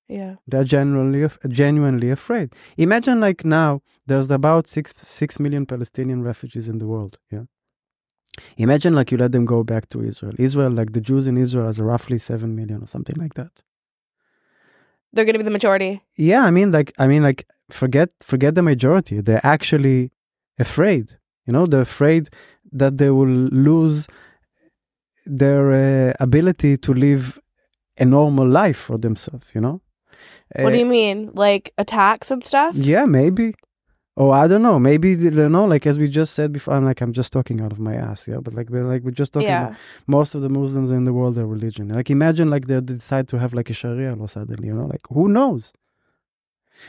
yeah. 0.08 0.34
They're 0.50 0.64
genuinely 0.76 1.20
genuinely 1.62 2.10
afraid. 2.18 2.48
Imagine 2.86 3.20
like 3.26 3.40
now 3.44 3.70
there's 4.08 4.30
about 4.40 4.64
six 4.76 4.92
six 5.20 5.38
million 5.44 5.64
Palestinian 5.72 6.20
refugees 6.30 6.66
in 6.72 6.78
the 6.82 6.88
world. 6.92 7.14
Yeah. 7.34 7.44
Imagine 8.56 8.92
like 8.98 9.08
you 9.12 9.18
let 9.24 9.32
them 9.36 9.44
go 9.44 9.62
back 9.72 9.84
to 9.92 9.98
Israel. 10.10 10.34
Israel, 10.38 10.72
like 10.80 10.90
the 10.96 11.00
Jews 11.08 11.24
in 11.30 11.36
Israel, 11.36 11.68
is 11.68 11.78
roughly 11.92 12.18
seven 12.30 12.50
million 12.60 12.78
or 12.84 12.86
something 12.94 13.16
like 13.24 13.34
that. 13.34 13.52
They're 15.12 15.24
going 15.24 15.34
to 15.34 15.40
be 15.44 15.44
the 15.44 15.50
majority. 15.60 15.92
Yeah, 16.16 16.42
I 16.44 16.50
mean, 16.52 16.70
like, 16.70 16.92
I 16.96 17.06
mean, 17.08 17.22
like, 17.22 17.40
forget, 17.74 18.10
forget 18.20 18.54
the 18.54 18.62
majority. 18.62 19.20
They're 19.20 19.44
actually 19.44 20.10
afraid. 20.58 21.16
You 21.46 21.52
know, 21.52 21.66
they're 21.66 21.80
afraid 21.80 22.28
that 22.72 22.98
they 22.98 23.10
will 23.10 23.26
lose 23.26 24.06
their 25.26 25.72
uh, 25.72 26.12
ability 26.20 26.76
to 26.78 26.94
live 26.94 27.38
a 27.98 28.04
normal 28.04 28.46
life 28.48 28.78
for 28.78 28.98
themselves. 28.98 29.52
You 29.54 29.60
know. 29.60 29.80
what 30.56 30.70
do 30.70 30.76
Uh, 30.76 30.78
you 30.80 30.86
mean? 30.86 31.30
Like 31.34 31.72
attacks 31.78 32.30
and 32.30 32.44
stuff? 32.44 32.74
Yeah, 32.76 33.04
maybe. 33.06 33.54
Oh, 34.16 34.30
I 34.30 34.48
don't 34.48 34.62
know. 34.62 34.78
Maybe 34.78 35.10
you 35.12 35.48
know, 35.48 35.64
like 35.64 35.86
as 35.86 35.98
we 35.98 36.08
just 36.08 36.34
said 36.34 36.52
before. 36.52 36.74
I'm 36.74 36.84
like, 36.84 37.00
I'm 37.00 37.12
just 37.12 37.32
talking 37.32 37.60
out 37.62 37.72
of 37.72 37.78
my 37.78 37.94
ass. 37.94 38.28
Yeah, 38.28 38.38
but 38.42 38.52
like, 38.54 38.68
we're 38.68 38.84
like 38.84 39.02
we're 39.02 39.12
just 39.22 39.32
talking. 39.32 39.48
Yeah. 39.48 39.74
Most 40.06 40.34
of 40.34 40.42
the 40.42 40.48
Muslims 40.48 40.90
in 40.90 41.04
the 41.04 41.12
world 41.12 41.38
are 41.38 41.46
religion. 41.46 41.88
Like, 41.88 42.10
imagine 42.10 42.50
like 42.50 42.66
they 42.66 42.80
decide 42.80 43.28
to 43.28 43.38
have 43.38 43.54
like 43.54 43.70
a 43.70 43.74
Sharia 43.74 44.14
law 44.14 44.26
suddenly. 44.26 44.68
You 44.68 44.74
know, 44.74 44.86
like 44.86 45.00
who 45.10 45.28
knows? 45.28 45.72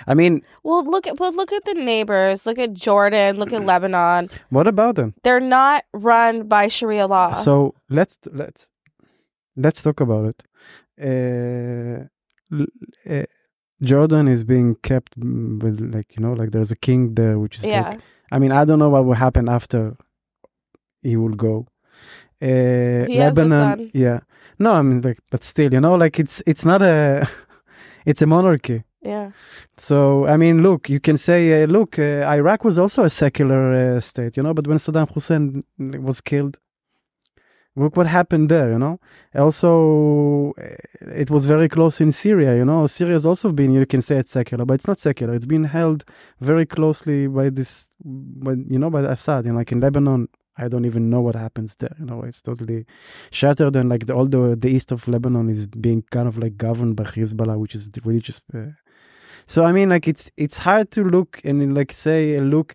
I 0.08 0.14
mean, 0.14 0.42
Well, 0.64 0.84
look 0.84 1.08
at 1.08 1.20
well, 1.20 1.34
look 1.34 1.52
at 1.52 1.66
the 1.66 1.74
neighbors. 1.74 2.46
Look 2.46 2.60
at 2.60 2.74
Jordan. 2.74 3.38
Look 3.38 3.54
at 3.54 3.66
Lebanon. 3.66 4.30
what 4.50 4.68
about 4.68 4.96
them? 4.96 5.14
They're 5.24 5.40
not 5.40 5.84
run 5.94 6.48
by 6.48 6.68
Sharia 6.68 7.08
law. 7.08 7.34
So 7.34 7.76
let's 7.90 8.20
let's 8.32 8.70
let's 9.56 9.82
talk 9.84 10.00
about 10.02 10.26
it. 10.32 10.44
Uh, 11.02 12.08
uh, 13.10 13.24
Jordan 13.82 14.28
is 14.28 14.44
being 14.44 14.76
kept 14.76 15.20
mm, 15.20 15.62
with 15.64 15.80
like 15.94 16.16
you 16.16 16.22
know 16.22 16.34
like 16.34 16.52
there's 16.52 16.72
a 16.72 16.76
king 16.76 17.16
there, 17.16 17.40
which 17.40 17.58
is 17.58 17.66
yeah, 17.66 17.90
like 17.90 18.00
I 18.32 18.40
mean 18.40 18.52
I 18.52 18.66
don't 18.66 18.80
know 18.80 18.90
what 18.90 19.06
will 19.06 19.16
happen 19.16 19.50
after 19.50 19.96
he 21.02 21.16
will 21.16 21.34
go. 21.36 21.68
Uh, 22.42 23.06
He 23.08 23.20
Lebanon, 23.20 23.92
yeah. 23.94 24.22
No, 24.60 24.74
I 24.74 24.82
mean 24.82 25.02
like, 25.02 25.20
but 25.32 25.44
still, 25.44 25.72
you 25.74 25.80
know, 25.80 25.96
like 25.96 26.20
it's 26.20 26.42
it's 26.46 26.66
not 26.66 26.82
a, 26.82 27.28
it's 28.06 28.22
a 28.22 28.26
monarchy. 28.28 28.84
Yeah. 29.02 29.32
So 29.78 30.26
I 30.28 30.38
mean, 30.38 30.64
look, 30.64 30.90
you 30.90 31.00
can 31.00 31.18
say, 31.18 31.64
uh, 31.64 31.68
look, 31.68 31.98
uh, 32.00 32.26
Iraq 32.28 32.64
was 32.64 32.78
also 32.78 33.04
a 33.04 33.10
secular 33.10 33.74
uh, 33.74 34.02
state, 34.02 34.38
you 34.38 34.44
know, 34.44 34.54
but 34.54 34.68
when 34.68 34.78
Saddam 34.78 35.12
Hussein 35.14 35.64
was 35.78 36.22
killed, 36.22 36.58
look 37.76 37.96
what 37.96 38.08
happened 38.08 38.50
there, 38.50 38.70
you 38.72 38.80
know. 38.80 39.00
Also, 39.36 40.54
uh, 40.62 40.76
it 41.16 41.30
was 41.30 41.46
very 41.46 41.70
close 41.70 42.02
in 42.02 42.12
Syria, 42.12 42.56
you 42.56 42.66
know. 42.66 42.88
Syria 42.88 43.14
has 43.14 43.26
also 43.26 43.52
been, 43.52 43.72
you 43.72 43.86
can 43.86 44.02
say 44.02 44.18
it's 44.18 44.32
secular, 44.32 44.66
but 44.66 44.76
it's 44.76 44.88
not 44.88 45.00
secular. 45.00 45.34
It's 45.34 45.46
been 45.46 45.64
held 45.64 46.06
very 46.40 46.66
closely 46.66 47.28
by 47.28 47.50
this, 47.50 47.90
by, 48.04 48.54
you 48.70 48.80
know, 48.80 48.90
by 48.90 49.02
Assad. 49.02 49.46
And 49.46 49.56
like 49.56 49.72
in 49.72 49.80
Lebanon, 49.80 50.28
I 50.58 50.68
don't 50.68 50.86
even 50.86 51.10
know 51.10 51.22
what 51.22 51.36
happens 51.36 51.76
there. 51.78 51.96
You 51.98 52.06
know, 52.06 52.24
it's 52.24 52.42
totally 52.42 52.86
shattered, 53.32 53.76
and 53.76 53.90
like 53.90 54.06
the, 54.06 54.14
all 54.14 54.26
the 54.26 54.56
the 54.56 54.70
east 54.70 54.92
of 54.92 55.08
Lebanon 55.08 55.50
is 55.50 55.66
being 55.68 56.04
kind 56.12 56.28
of 56.28 56.38
like 56.38 56.58
governed 56.58 56.98
by 56.98 57.06
Hezbollah, 57.06 57.58
which 57.58 57.74
is 57.74 57.90
the 57.90 58.02
religious. 58.04 58.42
Uh, 58.54 58.72
so 59.52 59.60
I 59.70 59.72
mean, 59.78 59.90
like 59.96 60.08
it's 60.14 60.26
it's 60.44 60.58
hard 60.68 60.88
to 60.96 61.02
look 61.16 61.32
and 61.48 61.58
like 61.80 61.92
say 62.08 62.40
look 62.40 62.70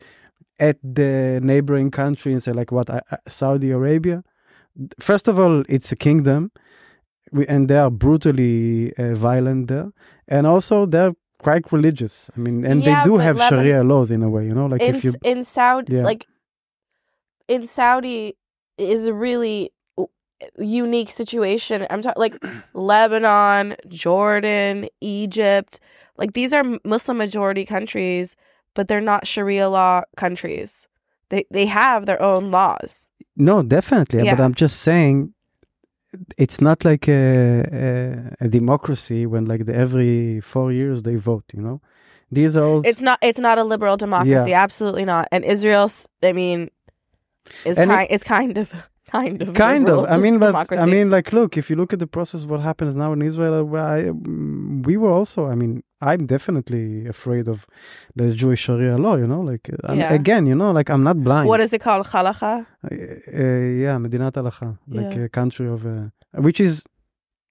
at 0.68 0.76
the 0.82 1.40
neighboring 1.50 1.90
country 1.90 2.32
and 2.34 2.42
say 2.42 2.52
like 2.60 2.70
what 2.76 2.88
uh, 2.90 3.00
uh, 3.10 3.16
Saudi 3.28 3.70
Arabia. 3.70 4.18
First 5.00 5.26
of 5.28 5.38
all, 5.38 5.64
it's 5.68 5.90
a 5.92 5.96
kingdom, 5.96 6.50
we, 7.32 7.46
and 7.46 7.68
they 7.68 7.78
are 7.84 7.90
brutally 7.90 8.92
uh, 8.98 9.14
violent 9.14 9.68
there, 9.68 9.88
and 10.28 10.46
also 10.46 10.86
they're 10.86 11.14
quite 11.38 11.64
religious. 11.72 12.30
I 12.36 12.40
mean, 12.44 12.64
and 12.70 12.82
Yeah, 12.82 13.02
they 13.02 13.08
do 13.08 13.16
have 13.26 13.36
Lebanon- 13.38 13.64
Sharia 13.64 13.82
laws 13.84 14.10
in 14.10 14.22
a 14.22 14.28
way, 14.34 14.44
you 14.48 14.54
know, 14.54 14.66
like 14.72 14.82
in 14.82 14.94
if 14.96 15.04
you 15.04 15.12
in 15.24 15.44
Saudi, 15.44 15.94
Yeah. 15.96 16.02
like 16.10 16.26
in 17.48 17.66
Saudi, 17.66 18.34
is 18.78 19.06
a 19.06 19.14
really 19.14 19.70
unique 20.58 21.10
situation. 21.10 21.86
I'm 21.90 22.02
talking 22.02 22.20
like 22.26 22.36
Lebanon, 22.74 23.76
Jordan, 23.88 24.88
Egypt. 25.00 25.80
Like 26.18 26.32
these 26.32 26.52
are 26.52 26.64
Muslim 26.84 27.18
majority 27.18 27.64
countries, 27.64 28.36
but 28.74 28.88
they're 28.88 29.00
not 29.00 29.26
Sharia 29.26 29.68
law 29.68 30.02
countries. 30.16 30.88
They 31.30 31.44
they 31.50 31.66
have 31.66 32.06
their 32.06 32.20
own 32.22 32.50
laws. 32.50 33.10
No, 33.36 33.62
definitely. 33.62 34.24
Yeah. 34.24 34.34
But 34.36 34.42
I'm 34.44 34.54
just 34.54 34.80
saying, 34.80 35.34
it's 36.38 36.60
not 36.60 36.84
like 36.84 37.08
a, 37.08 38.32
a, 38.40 38.44
a 38.46 38.48
democracy 38.48 39.26
when 39.26 39.44
like 39.46 39.66
the, 39.66 39.74
every 39.74 40.40
four 40.40 40.72
years 40.72 41.02
they 41.02 41.16
vote. 41.16 41.44
You 41.52 41.62
know, 41.62 41.80
these 42.30 42.56
are 42.56 42.64
all. 42.64 42.80
It's 42.86 43.02
not 43.02 43.18
it's 43.22 43.38
not 43.38 43.58
a 43.58 43.64
liberal 43.64 43.96
democracy. 43.96 44.52
Absolutely 44.52 45.04
not. 45.04 45.28
And 45.32 45.44
Israel's 45.44 46.06
I 46.22 46.32
mean 46.32 46.70
is 47.64 47.78
And 47.78 47.90
it- 47.90 47.94
kind 47.94 48.08
is 48.10 48.22
kind 48.22 48.58
of 48.58 48.72
kind 49.10 49.40
of 49.42 49.54
kind 49.54 49.88
of. 49.88 49.98
I 50.14 50.16
mean, 50.18 50.38
but 50.38 50.48
democracy. 50.48 50.82
I 50.82 50.86
mean, 50.86 51.10
like, 51.10 51.32
look, 51.32 51.56
if 51.56 51.70
you 51.70 51.76
look 51.76 51.92
at 51.92 51.98
the 51.98 52.06
process, 52.16 52.44
what 52.44 52.60
happens 52.60 52.94
now 52.96 53.12
in 53.12 53.20
Israel, 53.22 53.54
uh, 53.74 53.78
I, 53.96 54.10
we 54.88 54.96
were 54.96 55.10
also. 55.18 55.40
I 55.48 55.54
mean, 55.54 55.82
I'm 56.00 56.26
definitely 56.26 57.06
afraid 57.14 57.46
of 57.48 57.66
the 58.14 58.26
Jewish 58.34 58.60
Sharia 58.66 58.96
law. 58.98 59.16
You 59.16 59.26
know, 59.26 59.40
like 59.52 59.64
uh, 59.70 59.94
Yeah. 59.94 60.12
again, 60.12 60.46
you 60.46 60.54
know, 60.54 60.70
like 60.78 60.88
I'm 60.90 61.02
not 61.10 61.16
blind. 61.26 61.48
what 61.48 61.60
is 61.60 61.72
it 61.72 61.80
called? 61.86 62.06
Halacha? 62.06 62.52
Uh, 62.84 62.88
uh, 62.88 62.94
yeah, 63.84 63.96
Medinat 64.04 64.32
Halacha, 64.40 64.68
like 64.98 65.14
Yeah. 65.16 65.24
a 65.24 65.28
country 65.28 65.66
of, 65.74 65.80
uh, 65.86 66.06
which 66.46 66.60
is 66.60 66.82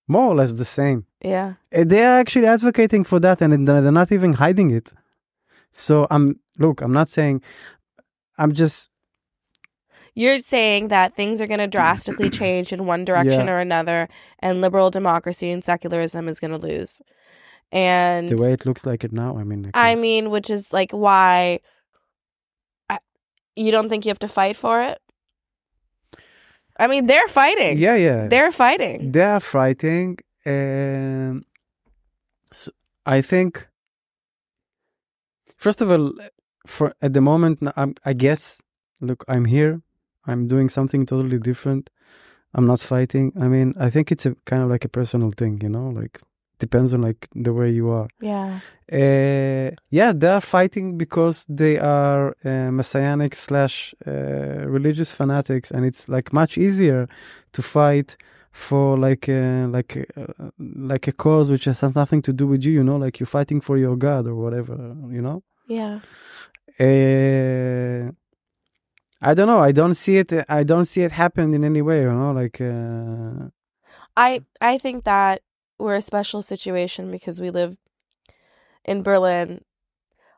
more 0.07 0.27
or 0.31 0.35
less 0.35 0.53
the 0.53 0.69
same. 0.79 0.99
Yeah. 1.23 1.53
They 1.71 2.03
are 2.05 2.17
actually 2.23 2.47
advocating 2.57 3.03
for 3.03 3.19
that 3.25 3.41
and 3.41 3.67
they're 3.67 3.91
not 4.01 4.11
even 4.11 4.33
hiding 4.33 4.69
it 4.79 4.87
so 5.85 6.07
i'm 6.09 6.25
look 6.63 6.77
i'm 6.83 6.93
not 6.93 7.09
saying 7.17 7.41
i'm 8.37 8.51
just 8.53 8.89
You're 10.15 10.39
saying 10.39 10.87
that 10.89 11.13
things 11.13 11.41
are 11.41 11.47
going 11.47 11.59
to 11.59 11.67
drastically 11.67 12.29
change 12.41 12.71
in 12.73 12.85
one 12.85 13.03
direction 13.05 13.47
Yeah. 13.47 13.53
or 13.53 13.59
another, 13.59 14.07
and 14.39 14.61
liberal 14.61 14.89
democracy 14.89 15.51
and 15.51 15.61
secularism 15.63 16.27
is 16.29 16.39
going 16.39 16.51
to 16.51 16.57
lose. 16.67 17.01
And 17.71 18.29
the 18.29 18.37
way 18.41 18.53
it 18.53 18.65
looks 18.65 18.85
like 18.85 19.03
it 19.03 19.11
now 19.11 19.37
i 19.37 19.43
mean 19.43 19.63
like, 19.63 19.71
I 19.73 19.95
mean, 19.95 20.29
which 20.29 20.49
is 20.49 20.71
like 20.71 20.91
why 20.91 21.59
I, 22.89 22.99
you 23.55 23.71
don't 23.71 23.89
think 23.89 24.05
you 24.05 24.09
have 24.11 24.19
to 24.19 24.27
fight 24.27 24.55
for 24.55 24.81
it? 24.81 24.99
I 26.79 26.87
mean, 26.87 27.07
they're 27.07 27.27
fighting. 27.27 27.77
yeah 27.79 27.95
yeah 27.95 28.27
They're 28.27 28.51
fighting. 28.51 29.11
they 29.11 29.23
are 29.23 29.39
fighting 29.39 30.19
um 30.45 31.43
so 32.53 32.71
i 33.07 33.19
think 33.21 33.67
first 35.57 35.81
of 35.81 35.89
all 35.91 36.13
for 36.67 36.93
at 37.01 37.13
the 37.13 37.21
moment 37.21 37.59
I'm, 37.75 37.95
i 38.05 38.13
guess 38.13 38.61
look 39.01 39.25
i'm 39.27 39.45
here 39.45 39.81
i'm 40.27 40.47
doing 40.47 40.69
something 40.69 41.05
totally 41.05 41.39
different 41.39 41.89
i'm 42.55 42.65
not 42.67 42.79
fighting 42.79 43.31
i 43.39 43.47
mean 43.47 43.73
i 43.79 43.89
think 43.89 44.11
it's 44.11 44.25
a 44.25 44.35
kind 44.45 44.61
of 44.63 44.69
like 44.69 44.85
a 44.85 44.89
personal 44.89 45.31
thing 45.31 45.59
you 45.61 45.69
know 45.69 45.89
like 45.89 46.19
depends 46.59 46.93
on 46.93 47.01
like 47.01 47.27
the 47.45 47.53
way 47.53 47.69
you 47.69 47.89
are 47.89 48.07
Yeah. 48.21 48.59
uh, 48.91 49.71
yeah, 49.89 50.13
they 50.21 50.27
are 50.37 50.41
fighting 50.41 50.97
because 50.97 51.45
they 51.49 51.77
are 51.79 52.35
uh, 52.45 52.71
messianic 52.71 53.35
slash 53.35 53.93
uh, 54.07 54.11
religious 54.77 55.11
fanatics, 55.11 55.71
and 55.71 55.83
it's 55.85 56.07
like 56.07 56.31
much 56.31 56.57
easier 56.57 57.07
to 57.55 57.61
fight 57.61 58.15
for 58.51 58.97
like 58.97 59.27
uh, 59.27 59.67
like 59.77 59.91
uh, 60.15 60.49
like 60.93 61.07
a 61.07 61.11
cause 61.11 61.51
which 61.51 61.65
has 61.65 61.81
nothing 61.95 62.21
to 62.21 62.31
do 62.31 62.45
with 62.47 62.63
you. 62.65 62.71
You 62.71 62.83
know, 62.83 62.97
like 63.05 63.19
you're 63.19 63.33
fighting 63.39 63.59
for 63.61 63.75
your 63.77 63.95
God 63.97 64.27
or 64.27 64.35
whatever. 64.35 64.75
You 65.17 65.21
know. 65.21 65.43
Yeah. 65.67 65.99
Uh, 66.79 68.11
I 69.25 69.33
don't 69.33 69.47
know. 69.47 69.57
I 69.59 69.71
don't 69.71 69.95
see 69.95 70.17
it. 70.17 70.31
I 70.47 70.63
don't 70.63 70.85
see 70.85 71.01
it 71.01 71.11
happen 71.11 71.53
in 71.55 71.63
any 71.63 71.81
way. 71.81 72.01
You 72.01 72.11
know, 72.11 72.31
like 72.31 72.61
uh, 72.61 73.49
I 74.15 74.41
I 74.61 74.77
think 74.77 75.03
that 75.05 75.41
we're 75.79 75.95
a 75.95 76.01
special 76.01 76.43
situation 76.43 77.09
because 77.09 77.41
we 77.41 77.49
live 77.49 77.75
in 78.85 79.01
Berlin. 79.01 79.61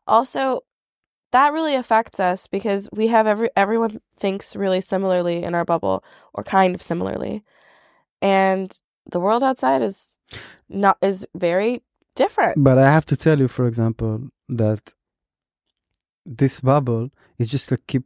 Also, 0.07 0.61
that 1.31 1.51
really 1.51 1.75
affects 1.75 2.17
us 2.21 2.47
because 2.47 2.87
we 2.93 3.07
have 3.07 3.27
every 3.27 3.49
everyone 3.57 3.99
thinks 4.15 4.55
really 4.55 4.79
similarly 4.79 5.43
in 5.43 5.53
our 5.53 5.65
bubble 5.65 6.01
or 6.33 6.43
kind 6.43 6.73
of 6.73 6.81
similarly. 6.81 7.43
And 8.21 8.71
the 9.11 9.19
world 9.19 9.43
outside 9.43 9.81
is 9.81 10.17
not 10.69 10.97
is 11.01 11.25
very 11.35 11.81
different. 12.15 12.63
But 12.63 12.77
I 12.77 12.89
have 12.89 13.05
to 13.07 13.17
tell 13.17 13.37
you, 13.37 13.49
for 13.49 13.67
example, 13.67 14.29
that 14.47 14.93
this 16.25 16.61
bubble 16.61 17.09
is 17.37 17.49
just 17.49 17.69
like 17.69 17.85
keep 17.85 18.03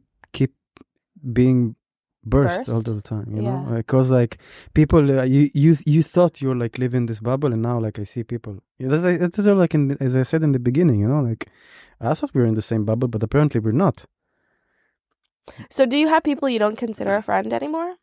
being 1.32 1.76
burst, 2.24 2.58
Burst? 2.66 2.70
all 2.70 2.82
the 2.82 3.00
time. 3.02 3.34
You 3.34 3.42
know, 3.42 3.74
because 3.76 4.10
like 4.10 4.38
people, 4.74 5.18
uh, 5.20 5.24
you 5.24 5.50
you 5.54 5.76
you 5.84 6.02
thought 6.02 6.40
you 6.40 6.48
were 6.48 6.56
like 6.56 6.78
living 6.78 7.06
this 7.06 7.20
bubble, 7.20 7.52
and 7.52 7.62
now 7.62 7.78
like 7.80 7.98
I 7.98 8.04
see 8.04 8.22
people. 8.24 8.58
Yeah, 8.78 8.88
That's 8.88 9.02
like, 9.02 9.20
that's 9.20 9.46
all 9.46 9.56
like 9.56 9.74
in, 9.74 9.96
as 10.00 10.14
I 10.16 10.22
said 10.24 10.42
in 10.42 10.52
the 10.52 10.58
beginning. 10.60 11.00
You 11.00 11.08
know, 11.08 11.20
like 11.20 11.48
I 12.00 12.14
thought 12.14 12.34
we 12.34 12.40
were 12.40 12.46
in 12.46 12.54
the 12.54 12.62
same 12.62 12.84
bubble, 12.84 13.08
but 13.08 13.22
apparently 13.22 13.60
we're 13.60 13.72
not. 13.72 14.06
So 15.70 15.86
do 15.86 15.96
you 15.96 16.08
have 16.08 16.22
people 16.22 16.48
you 16.48 16.58
don't 16.60 16.76
consider 16.78 17.14
a 17.16 17.22
friend 17.22 17.52
anymore? 17.52 17.96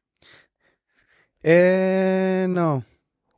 Eh, 1.43 2.45
no. 2.47 2.83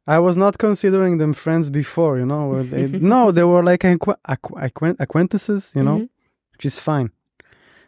I 0.07 0.17
was 0.19 0.35
not 0.35 0.57
considering 0.57 1.19
them 1.19 1.33
friends 1.33 1.69
before, 1.69 2.17
you 2.17 2.25
know. 2.25 2.63
They, 2.63 2.87
no, 3.13 3.31
they 3.31 3.43
were 3.43 3.63
like 3.63 3.81
acqu- 3.81 4.17
acqu- 4.27 4.63
acquaint- 4.63 4.97
acquaintances, 4.99 5.71
you 5.75 5.83
know, 5.83 5.97
Mhm. 5.99 6.09
which 6.53 6.65
is 6.65 6.79
fine. 6.79 7.11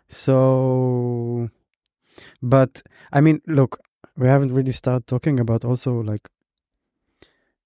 So, 0.08 1.50
but 2.42 2.82
I 3.12 3.22
mean, 3.22 3.42
look, 3.48 3.80
we 4.18 4.28
haven't 4.28 4.54
really 4.54 4.72
started 4.74 5.08
talking 5.08 5.40
about 5.40 5.66
also 5.66 5.92
like, 6.02 6.30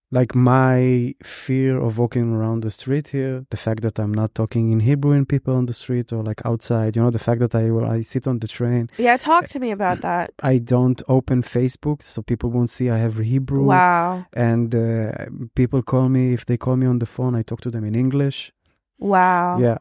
like 0.09 0.33
my 0.33 1.13
fear 1.21 1.77
of 1.77 1.97
walking 1.97 2.31
around 2.33 2.61
the 2.63 2.71
street 2.71 3.09
here, 3.09 3.45
the 3.49 3.57
fact 3.57 3.81
that 3.81 3.99
I'm 3.99 4.13
not 4.13 4.33
talking 4.33 4.71
in 4.71 4.79
Hebrew 4.79 5.11
in 5.11 5.25
people 5.25 5.53
on 5.53 5.65
the 5.65 5.73
street 5.73 6.13
or 6.13 6.23
like 6.23 6.41
outside, 6.45 6.95
you 6.95 7.01
know, 7.01 7.09
the 7.09 7.19
fact 7.19 7.41
that 7.41 7.53
I 7.53 7.67
I 7.97 8.03
sit 8.03 8.25
on 8.25 8.39
the 8.39 8.47
train, 8.47 8.89
Yeah, 8.97 9.17
talk 9.17 9.47
to 9.49 9.59
me 9.59 9.71
about 9.71 9.99
that. 10.01 10.31
I 10.41 10.59
don't 10.59 11.01
open 11.09 11.41
Facebook 11.43 12.01
so 12.03 12.21
people 12.21 12.49
won't 12.51 12.69
see 12.69 12.89
I 12.89 12.97
have 12.99 13.17
Hebrew 13.17 13.63
Wow. 13.63 14.25
and 14.31 14.73
uh, 14.73 15.11
people 15.55 15.81
call 15.81 16.07
me 16.07 16.31
if 16.33 16.45
they 16.45 16.55
call 16.57 16.77
me 16.77 16.87
on 16.87 16.99
the 16.99 17.05
phone 17.05 17.35
i 17.35 17.41
talk 17.43 17.59
to 17.61 17.69
them 17.71 17.83
in 17.83 17.93
english 17.95 18.53
Wow. 18.99 19.59
yeah 19.59 19.77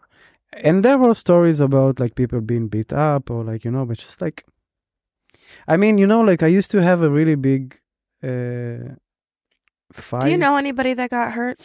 and 0.69 0.83
there 0.85 0.99
were 0.99 1.15
stories 1.15 1.61
about 1.61 2.01
like 2.01 2.15
people 2.17 2.41
being 2.41 2.67
beat 2.69 2.93
up 2.93 3.31
or 3.31 3.45
like 3.45 3.65
you 3.65 3.71
know 3.71 3.85
but 3.87 3.99
just 3.99 4.21
like 4.21 4.45
i 5.69 5.77
mean 5.77 5.99
you 5.99 6.07
know 6.07 6.21
like 6.23 6.43
i 6.43 6.47
used 6.59 6.71
to 6.71 6.83
have 6.83 7.03
a 7.03 7.11
really 7.11 7.35
big 7.35 7.79
uh 8.23 8.95
fight 9.93 10.23
Do 10.23 10.31
you 10.31 10.39
know 10.39 10.57
anybody 10.57 10.95
that 10.95 11.11
got 11.11 11.33
hurt? 11.33 11.59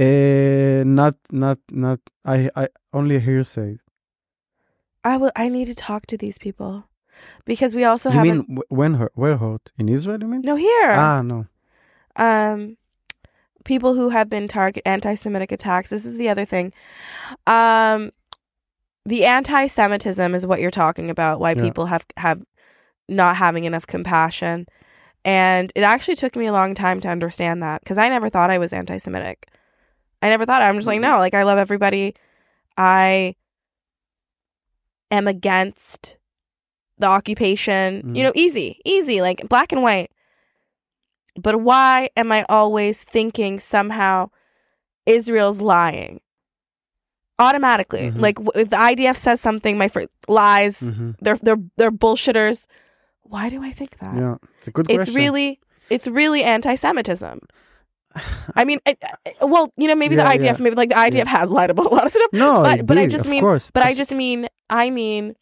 uh 0.00 0.82
not 0.84 1.14
not 1.30 1.58
not 1.70 2.00
i 2.24 2.50
i 2.56 2.68
only 2.92 3.18
hearsay 3.20 3.78
I 5.04 5.16
will. 5.16 5.30
I 5.36 5.48
need 5.48 5.66
to 5.66 5.74
talk 5.74 6.06
to 6.06 6.16
these 6.18 6.38
people 6.38 6.84
because 7.46 7.74
we 7.74 7.84
also 7.84 8.10
haven't. 8.10 8.48
mean 8.48 8.58
wh- 8.58 8.72
when 8.72 8.94
hurt 8.94 9.12
where 9.14 9.36
hurt 9.36 9.72
in 9.78 9.88
israel 9.88 10.18
you 10.20 10.28
mean 10.28 10.42
no, 10.44 10.56
here. 10.56 10.92
ah 10.92 11.22
no 11.22 11.46
um 12.16 12.76
people 13.64 13.94
who 13.94 14.08
have 14.10 14.28
been 14.28 14.46
target 14.48 14.82
anti-semitic 14.86 15.50
attacks 15.52 15.90
this 15.90 16.04
is 16.04 16.16
the 16.18 16.28
other 16.28 16.44
thing 16.44 16.72
um 17.46 18.10
the 19.04 19.24
anti-semitism 19.24 20.34
is 20.34 20.46
what 20.46 20.60
you're 20.60 20.70
talking 20.84 21.08
about 21.10 21.40
why 21.40 21.52
Yeah. 21.52 21.62
people 21.66 21.86
have 21.86 22.04
have 22.16 22.42
not 23.08 23.36
having 23.36 23.64
enough 23.64 23.86
compassion 23.86 24.66
and 25.24 25.72
it 25.74 25.82
actually 25.82 26.14
took 26.14 26.36
me 26.36 26.46
a 26.46 26.52
long 26.52 26.74
time 26.74 27.00
to 27.00 27.08
understand 27.08 27.62
that 27.62 27.80
because 27.82 27.98
i 27.98 28.08
never 28.08 28.28
thought 28.28 28.50
i 28.50 28.58
was 28.58 28.72
anti-semitic 28.72 29.48
i 30.22 30.28
never 30.28 30.44
thought 30.46 30.62
i'm 30.62 30.76
just 30.76 30.86
like 30.86 31.00
no 31.00 31.18
like 31.18 31.34
i 31.34 31.42
love 31.42 31.58
everybody 31.58 32.14
i 32.76 33.34
am 35.10 35.26
against 35.26 36.16
the 36.98 37.06
occupation 37.06 38.02
Mhm. 38.02 38.16
you 38.16 38.22
know 38.22 38.32
easy 38.34 38.80
easy 38.84 39.20
like 39.22 39.48
black 39.48 39.72
and 39.72 39.82
white 39.82 40.10
but 41.40 41.60
why 41.62 42.08
am 42.16 42.32
I 42.32 42.44
always 42.48 43.04
thinking 43.04 43.60
somehow 43.60 44.30
Israel's 45.06 45.60
lying? 45.60 46.20
Automatically, 47.38 48.10
Mhm. 48.10 48.20
like 48.20 48.38
if 48.56 48.70
the 48.70 48.76
IDF 48.76 49.16
says 49.16 49.40
something, 49.40 49.78
my 49.78 49.86
fr- 49.86 50.10
lies. 50.26 50.80
Mhm. 50.80 51.14
They're 51.20 51.36
they're 51.40 51.62
they're 51.76 51.92
bullshitters. 51.92 52.66
Why 53.28 53.48
do 53.50 53.62
I 53.62 53.72
think 53.72 53.98
that? 53.98 54.14
yeah 54.16 54.36
it's 54.58 54.68
a 54.68 54.70
good 54.70 54.86
it's 54.90 54.96
question 55.04 55.14
really 55.14 55.60
it's 55.90 56.06
really 56.06 56.42
anti-Semitism. 56.42 57.40
I 58.56 58.64
mean, 58.64 58.78
I, 58.86 58.96
I- 59.26 59.44
well, 59.46 59.70
you 59.76 59.86
know, 59.88 59.94
maybe 59.94 60.16
Yeah, 60.16 60.28
the 60.28 60.38
IDF, 60.38 60.44
yeah. 60.44 60.56
maybe 60.64 60.76
like 60.76 60.88
the 60.90 60.94
IDF 60.96 61.26
has 61.26 61.50
lied 61.50 61.70
about 61.70 61.86
a 61.86 61.94
lot 61.94 62.04
of 62.06 62.12
stuff. 62.12 62.30
no 62.32 62.62
but- 62.62 62.86
but 62.86 62.98
I 62.98 63.06
just 63.06 63.26
mean- 63.28 63.40
course. 63.42 63.70
But 63.70 63.84
I 63.84 63.94
just 63.94 64.12
mean, 64.12 64.48
I 64.68 64.90
mean, 64.90 65.34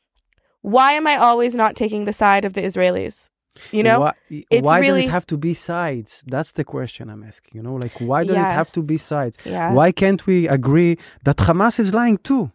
why 0.62 0.92
am 0.92 1.06
I 1.06 1.16
always 1.16 1.54
not 1.54 1.74
taking 1.76 2.04
the 2.04 2.12
side 2.12 2.44
of 2.44 2.52
the 2.52 2.62
Israelis? 2.62 3.30
You 3.72 3.82
know, 3.84 4.00
why, 4.00 4.12
it's 4.28 4.64
why 4.66 4.78
really- 4.80 5.02
does 5.02 5.08
it 5.08 5.12
have 5.12 5.26
to 5.28 5.36
be 5.38 5.54
sides 5.54 6.22
that's 6.26 6.52
the 6.52 6.64
question 6.64 7.08
i'm 7.08 7.22
asking 7.24 7.52
you 7.56 7.62
know 7.62 7.76
like 7.84 7.96
why 8.00 8.22
does 8.22 8.36
it 8.36 8.38
have 8.60 8.70
to 8.78 8.82
be 8.82 8.98
sides 8.98 9.38
yeah, 9.46 9.72
why 9.72 9.88
can't 9.92 10.26
we 10.26 10.46
agree 10.46 10.98
that 11.24 11.38
hamas 11.38 11.80
is 11.80 11.94
lying 11.94 12.18
too 12.18 12.50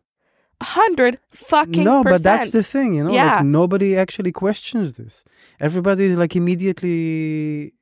hundred 0.62 1.18
fucking 1.32 1.84
no 1.84 2.04
percent. 2.04 2.24
but 2.24 2.24
that's 2.24 2.52
the 2.52 2.64
thing 2.64 2.96
you 2.96 3.04
know 3.04 3.12
Yeah. 3.14 3.36
like 3.38 3.46
nobody 3.46 3.98
actually 3.98 4.32
questions 4.32 4.94
this 4.94 5.24
everybody 5.60 6.16
like 6.16 6.36
immediately 6.36 7.74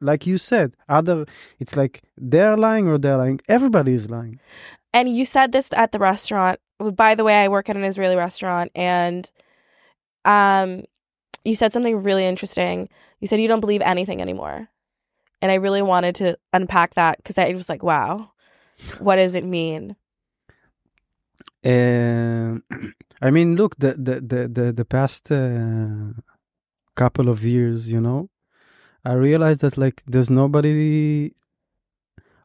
like 0.00 0.26
you 0.26 0.36
said 0.38 0.74
other 0.88 1.26
it's 1.60 1.76
like 1.76 2.02
they're 2.16 2.56
lying 2.56 2.88
or 2.88 2.98
they're 2.98 3.16
lying 3.16 3.40
everybody 3.48 3.94
is 3.94 4.10
lying 4.10 4.38
And 4.92 5.08
you 5.08 5.24
said 5.24 5.50
this 5.52 5.68
at 5.72 5.90
the 5.90 5.98
restaurant. 5.98 6.60
By 6.78 7.16
the 7.16 7.24
way, 7.24 7.36
I 7.44 7.48
work 7.48 7.68
at 7.68 7.76
an 7.76 7.82
Israeli 7.84 8.14
restaurant 8.16 8.70
and 8.76 9.22
um 10.24 10.84
you 11.44 11.54
said 11.54 11.72
something 11.72 11.96
really 12.02 12.24
interesting. 12.24 12.88
You 13.20 13.26
said 13.28 13.40
you 13.40 13.48
don't 13.48 13.60
believe 13.60 13.82
anything 13.82 14.20
anymore. 14.22 14.68
And 15.42 15.52
I 15.52 15.56
really 15.56 15.82
wanted 15.82 16.14
to 16.16 16.38
unpack 16.52 16.94
that 16.94 17.14
cuz 17.24 17.36
I 17.38 17.52
was 17.52 17.68
like, 17.68 17.82
wow. 17.82 18.30
What 18.98 19.16
does 19.16 19.34
it 19.34 19.44
mean? 19.44 19.96
Um, 21.64 22.62
I 23.22 23.30
mean, 23.30 23.56
look, 23.56 23.76
the 23.76 23.94
the 23.94 24.20
the 24.20 24.48
the, 24.48 24.72
the 24.72 24.84
past 24.84 25.30
uh, 25.32 26.12
couple 26.94 27.28
of 27.28 27.44
years, 27.44 27.90
you 27.90 28.00
know, 28.00 28.28
I 29.04 29.14
realized 29.14 29.60
that 29.60 29.76
like 29.78 30.02
there's 30.06 30.30
nobody. 30.30 31.32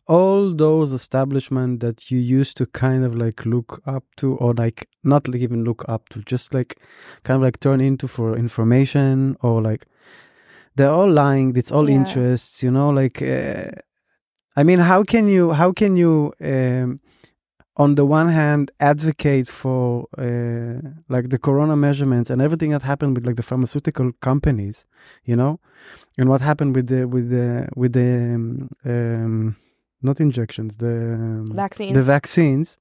All 0.07 0.55
those 0.55 0.91
establishment 0.91 1.81
that 1.81 2.09
you 2.09 2.17
used 2.17 2.57
to 2.57 2.65
kind 2.65 3.05
of 3.05 3.13
like 3.15 3.45
look 3.45 3.79
up 3.85 4.05
to, 4.17 4.33
or 4.37 4.55
like 4.55 4.87
not 5.03 5.27
like 5.27 5.41
even 5.41 5.63
look 5.63 5.85
up 5.87 6.09
to, 6.09 6.23
just 6.23 6.51
like 6.51 6.79
kind 7.23 7.35
of 7.35 7.43
like 7.43 7.59
turn 7.59 7.79
into 7.79 8.07
for 8.07 8.35
information, 8.35 9.37
or 9.43 9.61
like 9.61 9.85
they're 10.75 10.89
all 10.89 11.11
lying. 11.11 11.55
It's 11.55 11.71
all 11.71 11.87
Yeah. 11.87 11.97
interests, 11.97 12.63
you 12.63 12.71
know. 12.71 12.89
Like, 12.89 13.21
uh, 13.21 13.69
I 14.55 14.63
mean, 14.63 14.79
how 14.79 15.03
can 15.03 15.27
you? 15.27 15.51
How 15.51 15.71
can 15.73 15.95
you? 15.95 16.33
Um, 16.41 17.01
on 17.79 17.95
the 17.95 18.05
one 18.05 18.27
hand 18.27 18.71
advocate 18.81 19.47
for 19.47 20.05
uh, 20.17 20.81
like 21.07 21.29
the 21.29 21.39
corona 21.39 21.75
measurements 21.77 22.29
and 22.29 22.41
everything 22.41 22.71
that 22.71 22.83
happened 22.83 23.15
with 23.15 23.25
like 23.25 23.37
the 23.37 23.47
pharmaceutical 23.51 24.11
companies 24.19 24.85
you 25.23 25.35
know 25.35 25.59
and 26.17 26.29
what 26.29 26.41
happened 26.41 26.75
with 26.75 26.87
the 26.87 27.07
with 27.07 27.29
the 27.29 27.67
with 27.75 27.93
the 27.93 28.11
um, 28.35 28.69
um, 28.85 29.55
not 30.01 30.19
injections 30.19 30.77
the 30.77 31.13
um, 31.13 31.47
Vaccines. 31.47 31.93
the 31.95 32.03
vaccines 32.03 32.77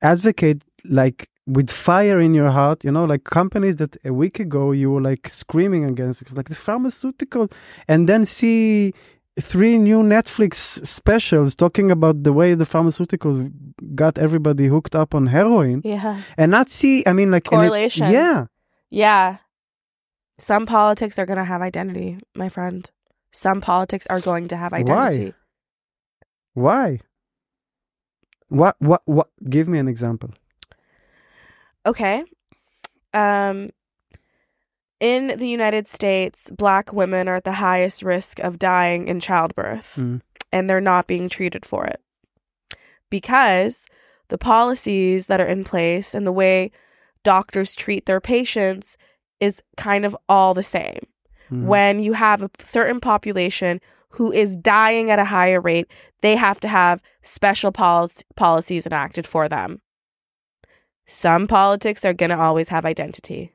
advocate 0.00 0.62
like 0.84 1.28
with 1.46 1.70
fire 1.70 2.18
in 2.18 2.32
your 2.32 2.50
heart 2.50 2.82
you 2.84 2.90
know 2.90 3.04
like 3.04 3.24
companies 3.24 3.76
that 3.76 3.96
a 4.04 4.12
week 4.12 4.40
ago 4.40 4.72
you 4.72 4.90
were 4.90 5.02
like 5.02 5.28
screaming 5.28 5.84
against 5.84 6.18
because 6.20 6.36
like 6.36 6.48
the 6.48 6.54
pharmaceutical 6.54 7.48
and 7.86 8.08
then 8.08 8.24
see 8.24 8.94
three 9.40 9.76
new 9.78 10.02
netflix 10.02 10.54
specials 10.86 11.54
talking 11.54 11.90
about 11.90 12.22
the 12.22 12.32
way 12.32 12.54
the 12.54 12.64
pharmaceuticals 12.64 13.50
got 13.94 14.16
everybody 14.18 14.66
hooked 14.66 14.94
up 14.94 15.14
on 15.14 15.26
heroin 15.26 15.82
yeah. 15.84 16.22
and 16.38 16.50
not 16.50 16.70
see 16.70 17.02
i 17.06 17.12
mean 17.12 17.30
like 17.30 17.46
and 17.52 17.62
it- 17.62 17.68
Correlation. 17.68 18.10
yeah 18.12 18.46
Yeah. 18.90 19.38
Some 20.38 20.64
politics 20.66 21.18
are 21.18 21.24
going 21.26 21.38
to 21.38 21.44
have 21.52 21.62
identity, 21.62 22.18
my 22.34 22.50
friend. 22.50 22.90
Some 23.32 23.60
politics 23.62 24.06
are 24.12 24.20
going 24.20 24.48
to 24.48 24.56
have 24.56 24.72
Why? 24.72 24.78
identity. 24.80 25.32
why 26.52 27.00
what 28.48 28.76
what 28.78 29.02
what 29.06 29.28
give 29.50 29.66
me 29.68 29.78
an 29.78 29.88
example 29.88 30.30
Okay. 31.84 32.24
Um 33.14 33.70
in 35.00 35.38
the 35.38 35.48
United 35.48 35.88
States, 35.88 36.50
black 36.50 36.92
women 36.92 37.28
are 37.28 37.36
at 37.36 37.44
the 37.44 37.52
highest 37.52 38.02
risk 38.02 38.38
of 38.40 38.58
dying 38.58 39.08
in 39.08 39.20
childbirth 39.20 39.96
Mm. 39.96 40.20
and 40.52 40.68
they're 40.70 40.80
not 40.80 41.06
being 41.06 41.28
treated 41.28 41.66
for 41.66 41.84
it. 41.86 42.00
Because 43.10 43.86
the 44.28 44.38
policies 44.38 45.26
that 45.28 45.40
are 45.40 45.46
in 45.46 45.64
place 45.64 46.14
and 46.14 46.26
the 46.26 46.32
way 46.32 46.70
doctors 47.22 47.74
treat 47.74 48.06
their 48.06 48.20
patients 48.20 48.96
is 49.40 49.62
kind 49.76 50.04
of 50.04 50.16
all 50.28 50.54
the 50.54 50.62
same. 50.62 51.00
Mhm. 51.50 51.64
When 51.66 51.98
you 52.02 52.14
have 52.14 52.42
a 52.42 52.50
certain 52.62 52.98
population 53.00 53.80
who 54.10 54.32
is 54.32 54.56
dying 54.56 55.10
at 55.10 55.18
a 55.18 55.26
higher 55.26 55.60
rate, 55.60 55.86
they 56.22 56.36
have 56.36 56.58
to 56.60 56.68
have 56.68 57.02
special 57.22 57.70
pol- 57.70 58.08
policies 58.34 58.86
enacted 58.86 59.26
for 59.26 59.48
them. 59.48 59.82
Some 61.06 61.46
politics 61.46 62.04
are 62.04 62.14
going 62.14 62.30
to 62.30 62.38
always 62.38 62.70
have 62.70 62.84
identity. 62.84 63.52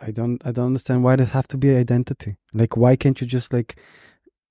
I 0.00 0.10
don't 0.10 0.40
I 0.44 0.52
don't 0.52 0.66
understand 0.66 1.04
why 1.04 1.16
does 1.16 1.28
have 1.30 1.48
to 1.48 1.56
be 1.58 1.74
identity. 1.74 2.36
Like 2.52 2.76
why 2.76 2.96
can't 2.96 3.20
you 3.20 3.26
just 3.26 3.52
like 3.52 3.76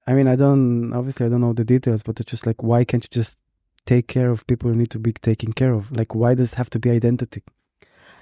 I 0.07 0.13
mean 0.13 0.27
I 0.27 0.35
don't 0.35 0.93
obviously 0.93 1.25
I 1.25 1.29
don't 1.29 1.41
know 1.41 1.53
the 1.53 1.65
details, 1.65 2.03
but 2.03 2.19
it's 2.19 2.31
just 2.31 2.45
like 2.45 2.61
why 2.63 2.83
can't 2.83 3.03
you 3.03 3.09
just 3.11 3.37
take 3.85 4.07
care 4.07 4.29
of 4.29 4.45
people 4.47 4.69
who 4.69 4.75
need 4.75 4.91
to 4.91 4.99
be 4.99 5.13
taken 5.13 5.53
care 5.53 5.73
of? 5.73 5.91
Like 5.91 6.13
why 6.15 6.35
does 6.35 6.53
it 6.53 6.55
have 6.55 6.69
to 6.71 6.79
be 6.79 6.89
identity? 6.91 7.43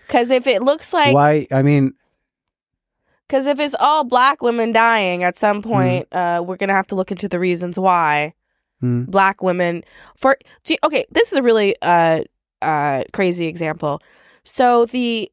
Because 0.07 0.29
if 0.31 0.47
it 0.47 0.61
looks 0.63 0.93
like 0.93 1.13
why 1.13 1.47
I 1.51 1.61
mean 1.61 1.93
Because 3.27 3.45
if 3.45 3.59
it's 3.59 3.75
all 3.79 4.03
black 4.05 4.41
women 4.41 4.71
dying 4.71 5.23
at 5.23 5.37
some 5.37 5.57
Mm-hmm. 5.57 5.69
point, 5.69 6.07
uh, 6.13 6.41
we're 6.45 6.55
gonna 6.57 6.73
have 6.73 6.87
to 6.87 6.95
look 6.95 7.11
into 7.11 7.27
the 7.27 7.39
reasons 7.39 7.77
why 7.77 8.33
hmm, 8.79 9.03
black 9.05 9.43
women 9.43 9.83
for. 10.15 10.37
gee, 10.63 10.77
Okay, 10.83 11.05
this 11.11 11.31
is 11.31 11.37
a 11.37 11.43
really 11.43 11.75
uh, 11.81 12.23
uh, 12.61 13.03
crazy 13.11 13.47
example. 13.47 14.01
So 14.45 14.85
the 14.85 15.29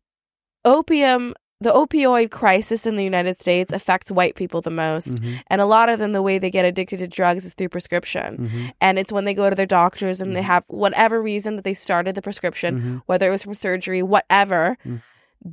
opium, 0.64 1.34
the 1.64 1.72
opioid 1.72 2.30
crisis 2.30 2.86
in 2.86 2.96
the 2.96 3.02
United 3.04 3.38
States 3.40 3.72
affects 3.72 4.10
white 4.12 4.34
people 4.36 4.60
the 4.60 4.70
most, 4.70 5.16
mhm, 5.16 5.40
and 5.48 5.60
a 5.60 5.66
lot 5.66 5.88
of 5.88 5.98
them, 5.98 6.12
the 6.12 6.22
way 6.22 6.38
they 6.38 6.50
get 6.50 6.64
addicted 6.64 6.98
to 6.98 7.08
drugs 7.08 7.44
is 7.44 7.54
through 7.54 7.68
prescription. 7.70 8.48
mhm, 8.52 8.72
And 8.80 8.98
it's 8.98 9.10
when 9.10 9.24
they 9.24 9.34
go 9.34 9.48
to 9.50 9.56
their 9.56 9.66
doctors 9.66 10.20
and 10.20 10.36
they 10.36 10.40
Mhm. 10.42 10.44
have 10.52 10.64
whatever 10.68 11.20
reason 11.22 11.56
that 11.56 11.64
they 11.64 11.74
started 11.74 12.14
the 12.14 12.22
prescription, 12.22 12.80
mhm. 12.80 13.02
whether 13.06 13.26
it 13.28 13.30
was 13.30 13.42
from 13.42 13.54
surgery, 13.54 14.02
whatever, 14.02 14.76
Mm. 14.84 15.02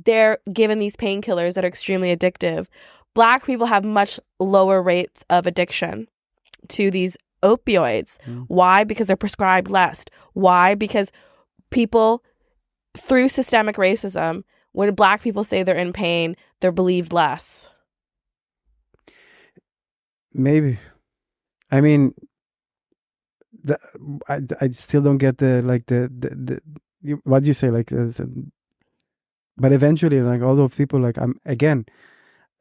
they're 0.04 0.38
given 0.52 0.78
these 0.78 0.96
painkillers 0.96 1.54
that 1.54 1.64
are 1.64 1.68
extremely 1.68 2.14
addictive. 2.14 2.66
Black 3.14 3.44
people 3.44 3.66
have 3.66 3.84
much 3.84 4.20
lower 4.38 4.82
rates 4.82 5.24
of 5.30 5.46
addiction 5.46 6.08
to 6.68 6.90
these 6.90 7.16
opioids. 7.42 8.18
Mm. 8.26 8.44
Why? 8.48 8.84
Because 8.84 9.06
they're 9.06 9.16
prescribed 9.16 9.70
less. 9.70 10.04
Why? 10.34 10.74
Because 10.74 11.10
people, 11.70 12.22
through 12.96 13.28
systemic 13.28 13.76
racism, 13.76 14.44
when 14.72 14.94
black 14.94 15.22
people 15.22 15.44
say 15.44 15.62
they're 15.62 15.76
in 15.76 15.92
pain, 15.92 16.36
they're 16.60 16.72
believed 16.72 17.12
less. 17.12 17.68
Maybe. 20.34 20.78
I 21.70 21.80
mean, 21.80 22.14
the, 23.62 23.78
I, 24.28 24.40
I 24.60 24.68
still 24.70 25.02
don't 25.02 25.18
get 25.18 25.38
the 25.38 25.62
like 25.62 25.86
the 25.86 26.10
the, 26.18 26.60
the 27.02 27.12
what 27.24 27.42
do 27.42 27.46
you 27.46 27.54
say 27.54 27.70
like 27.70 27.92
uh, 27.92 28.08
but 29.56 29.72
eventually 29.72 30.20
like 30.20 30.42
all 30.42 30.56
those 30.56 30.74
people 30.74 31.00
like 31.00 31.18
I'm 31.18 31.38
again 31.44 31.86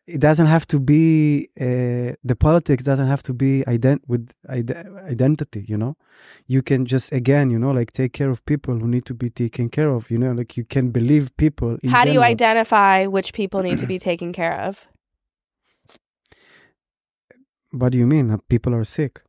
it 0.07 0.19
doesn't 0.19 0.47
have 0.47 0.65
to 0.67 0.79
be 0.79 1.47
uh, 1.59 2.15
the 2.23 2.35
politics 2.35 2.83
doesn't 2.83 3.07
have 3.07 3.21
to 3.23 3.33
be 3.33 3.63
ident 3.67 3.99
with 4.07 4.29
ide- 4.49 4.71
identity 5.07 5.65
you 5.67 5.77
know 5.77 5.95
you 6.47 6.61
can 6.61 6.85
just 6.85 7.13
again 7.13 7.49
you 7.49 7.59
know 7.59 7.71
like 7.71 7.91
take 7.91 8.13
care 8.13 8.29
of 8.29 8.43
people 8.45 8.79
who 8.79 8.87
need 8.87 9.05
to 9.05 9.13
be 9.13 9.29
taken 9.29 9.69
care 9.69 9.89
of 9.89 10.09
you 10.09 10.17
know 10.17 10.31
like 10.31 10.57
you 10.57 10.65
can 10.65 10.89
believe 10.91 11.35
people 11.37 11.77
in 11.83 11.89
How 11.89 12.03
do 12.05 12.11
you 12.11 12.23
identify 12.23 13.05
which 13.05 13.33
people 13.33 13.61
need 13.61 13.79
to 13.79 13.87
be 13.87 13.99
taken 13.99 14.33
care 14.33 14.59
of? 14.59 14.87
what 17.71 17.91
do 17.91 17.97
you 17.97 18.07
mean 18.07 18.29
Uh, 18.31 18.37
people 18.49 18.73
are 18.75 18.83
sick 18.83 19.21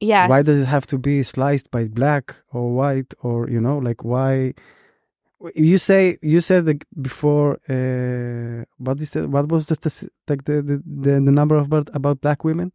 Yes. 0.00 0.30
Why 0.30 0.42
does 0.42 0.62
it 0.62 0.66
have 0.66 0.86
to 0.88 0.98
be 0.98 1.22
sliced 1.24 1.70
by 1.70 1.86
black 1.86 2.36
or 2.52 2.72
white 2.72 3.14
or 3.20 3.48
you 3.50 3.60
know 3.60 3.78
like 3.78 4.04
why? 4.04 4.54
You 5.54 5.78
say 5.78 6.18
you 6.22 6.40
said 6.40 6.66
like 6.66 6.84
before. 7.00 7.58
Uh, 7.68 8.64
what 8.78 9.00
is 9.00 9.10
the, 9.10 9.28
what 9.28 9.48
was 9.48 9.66
the 9.66 10.10
like 10.28 10.44
the 10.44 10.62
the, 10.62 10.82
the, 10.84 11.20
number 11.20 11.56
of 11.56 11.66
about, 11.66 11.90
about 11.94 12.20
black 12.20 12.42
women? 12.42 12.72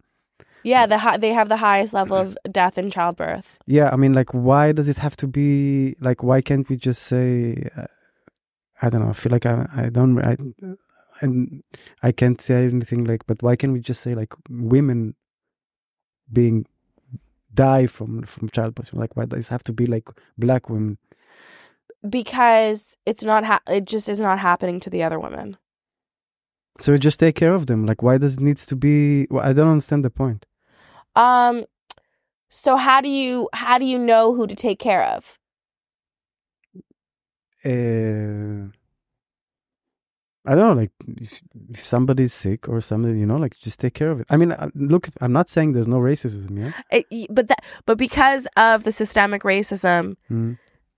yeah, 0.64 0.86
the 0.86 1.18
they 1.20 1.34
have 1.34 1.49
the 1.49 1.57
highest 1.57 1.93
level 1.93 2.18
of 2.18 2.38
death 2.49 2.78
in 2.78 2.89
childbirth. 2.89 3.59
Yeah, 3.68 3.89
I 3.91 3.97
mean 3.97 4.14
like 4.14 4.34
why 4.34 4.72
does 4.72 4.88
it 4.88 4.97
have 4.97 5.16
to 5.18 5.28
be 5.28 5.95
like 5.99 6.24
why 6.24 6.41
can't 6.41 6.68
we 6.70 6.78
just 6.78 7.03
say? 7.03 7.70
Uh, 7.76 7.88
I 8.82 8.89
don't 8.89 9.01
know. 9.01 9.09
I 9.09 9.14
feel 9.14 9.32
like 9.32 9.45
I 9.45 9.68
I 9.76 9.89
don't 9.89 10.18
I 10.20 10.38
and 11.22 11.64
I 12.01 12.11
can't 12.11 12.41
say 12.41 12.66
anything 12.66 13.03
like. 13.03 13.26
But 13.28 13.43
why 13.43 13.55
can't 13.55 13.74
we 13.74 13.80
just 13.80 14.01
say 14.01 14.16
like 14.16 14.34
women 14.49 15.16
being 16.32 16.66
die 17.53 17.88
from 17.88 18.24
from 18.24 18.49
childbirth? 18.49 18.93
Like 18.93 19.16
why 19.16 19.26
does 19.26 19.39
it 19.39 19.49
have 19.49 19.64
to 19.66 19.74
be 19.74 19.86
like 19.86 20.09
black 20.38 20.70
women? 20.70 20.97
Because 22.10 22.97
it's 23.06 23.24
not 23.24 23.43
ha- 23.45 23.62
it 23.68 23.86
just 23.86 24.10
is 24.10 24.20
not 24.20 24.39
happening 24.39 24.80
to 24.82 24.89
the 24.89 25.04
other 25.04 25.20
women 25.20 25.58
So 26.80 26.97
just 26.97 27.20
take 27.20 27.36
care 27.36 27.54
of 27.54 27.66
them. 27.68 27.86
Like, 27.86 28.01
why 28.01 28.18
does 28.18 28.34
it 28.34 28.39
needs 28.41 28.66
to 28.66 28.76
be? 28.76 29.28
Well, 29.30 29.43
I 29.49 29.54
don't 29.54 29.70
understand 29.72 30.04
the 30.04 30.10
point. 30.24 30.45
um 31.16 31.66
so 32.49 32.76
how 32.78 32.99
do 33.01 33.10
you 33.10 33.49
how 33.54 33.78
do 33.82 33.86
you 33.86 33.99
know 33.99 34.34
who 34.36 34.47
to 34.47 34.56
take 34.56 34.80
care 34.80 35.04
of 35.16 35.39
Uh, 37.66 38.68
I 40.45 40.56
don't 40.56 40.68
know. 40.68 40.74
Like, 40.74 40.91
if, 41.26 41.41
if 41.70 41.86
somebody's 41.86 42.34
sick 42.34 42.68
or 42.68 42.82
something, 42.82 43.18
you 43.18 43.26
know, 43.26 43.38
like 43.38 43.58
just 43.60 43.80
take 43.80 43.93
care 43.93 44.12
of 44.12 44.20
it. 44.20 44.28
I 44.30 44.36
mean, 44.36 44.51
uh, 44.51 44.70
look, 44.76 45.08
I'm 45.22 45.32
not 45.32 45.47
saying 45.49 45.72
there's 45.72 45.88
no 45.88 45.99
racism. 45.99 46.58
Yeah. 46.60 46.72
It- 46.91 47.28
but 47.34 47.47
that 47.47 47.64
but 47.86 47.97
because 47.97 48.45
of 48.58 48.84
the 48.84 48.91
systemic 48.91 49.43
racism 49.43 50.16
Mm. 50.30 50.58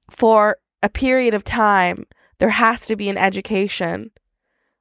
for 0.09 0.57
a 0.85 0.89
period 0.89 1.33
of 1.33 1.43
time 1.43 2.05
there 2.37 2.49
has 2.49 2.85
to 2.85 2.95
be 2.95 3.09
an 3.09 3.17
education 3.17 4.11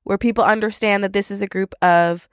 where 0.03 0.19
people 0.19 0.45
understand 0.45 1.03
that 1.03 1.15
this 1.15 1.31
is 1.31 1.41
a 1.41 1.47
group 1.47 1.75
of 1.81 2.29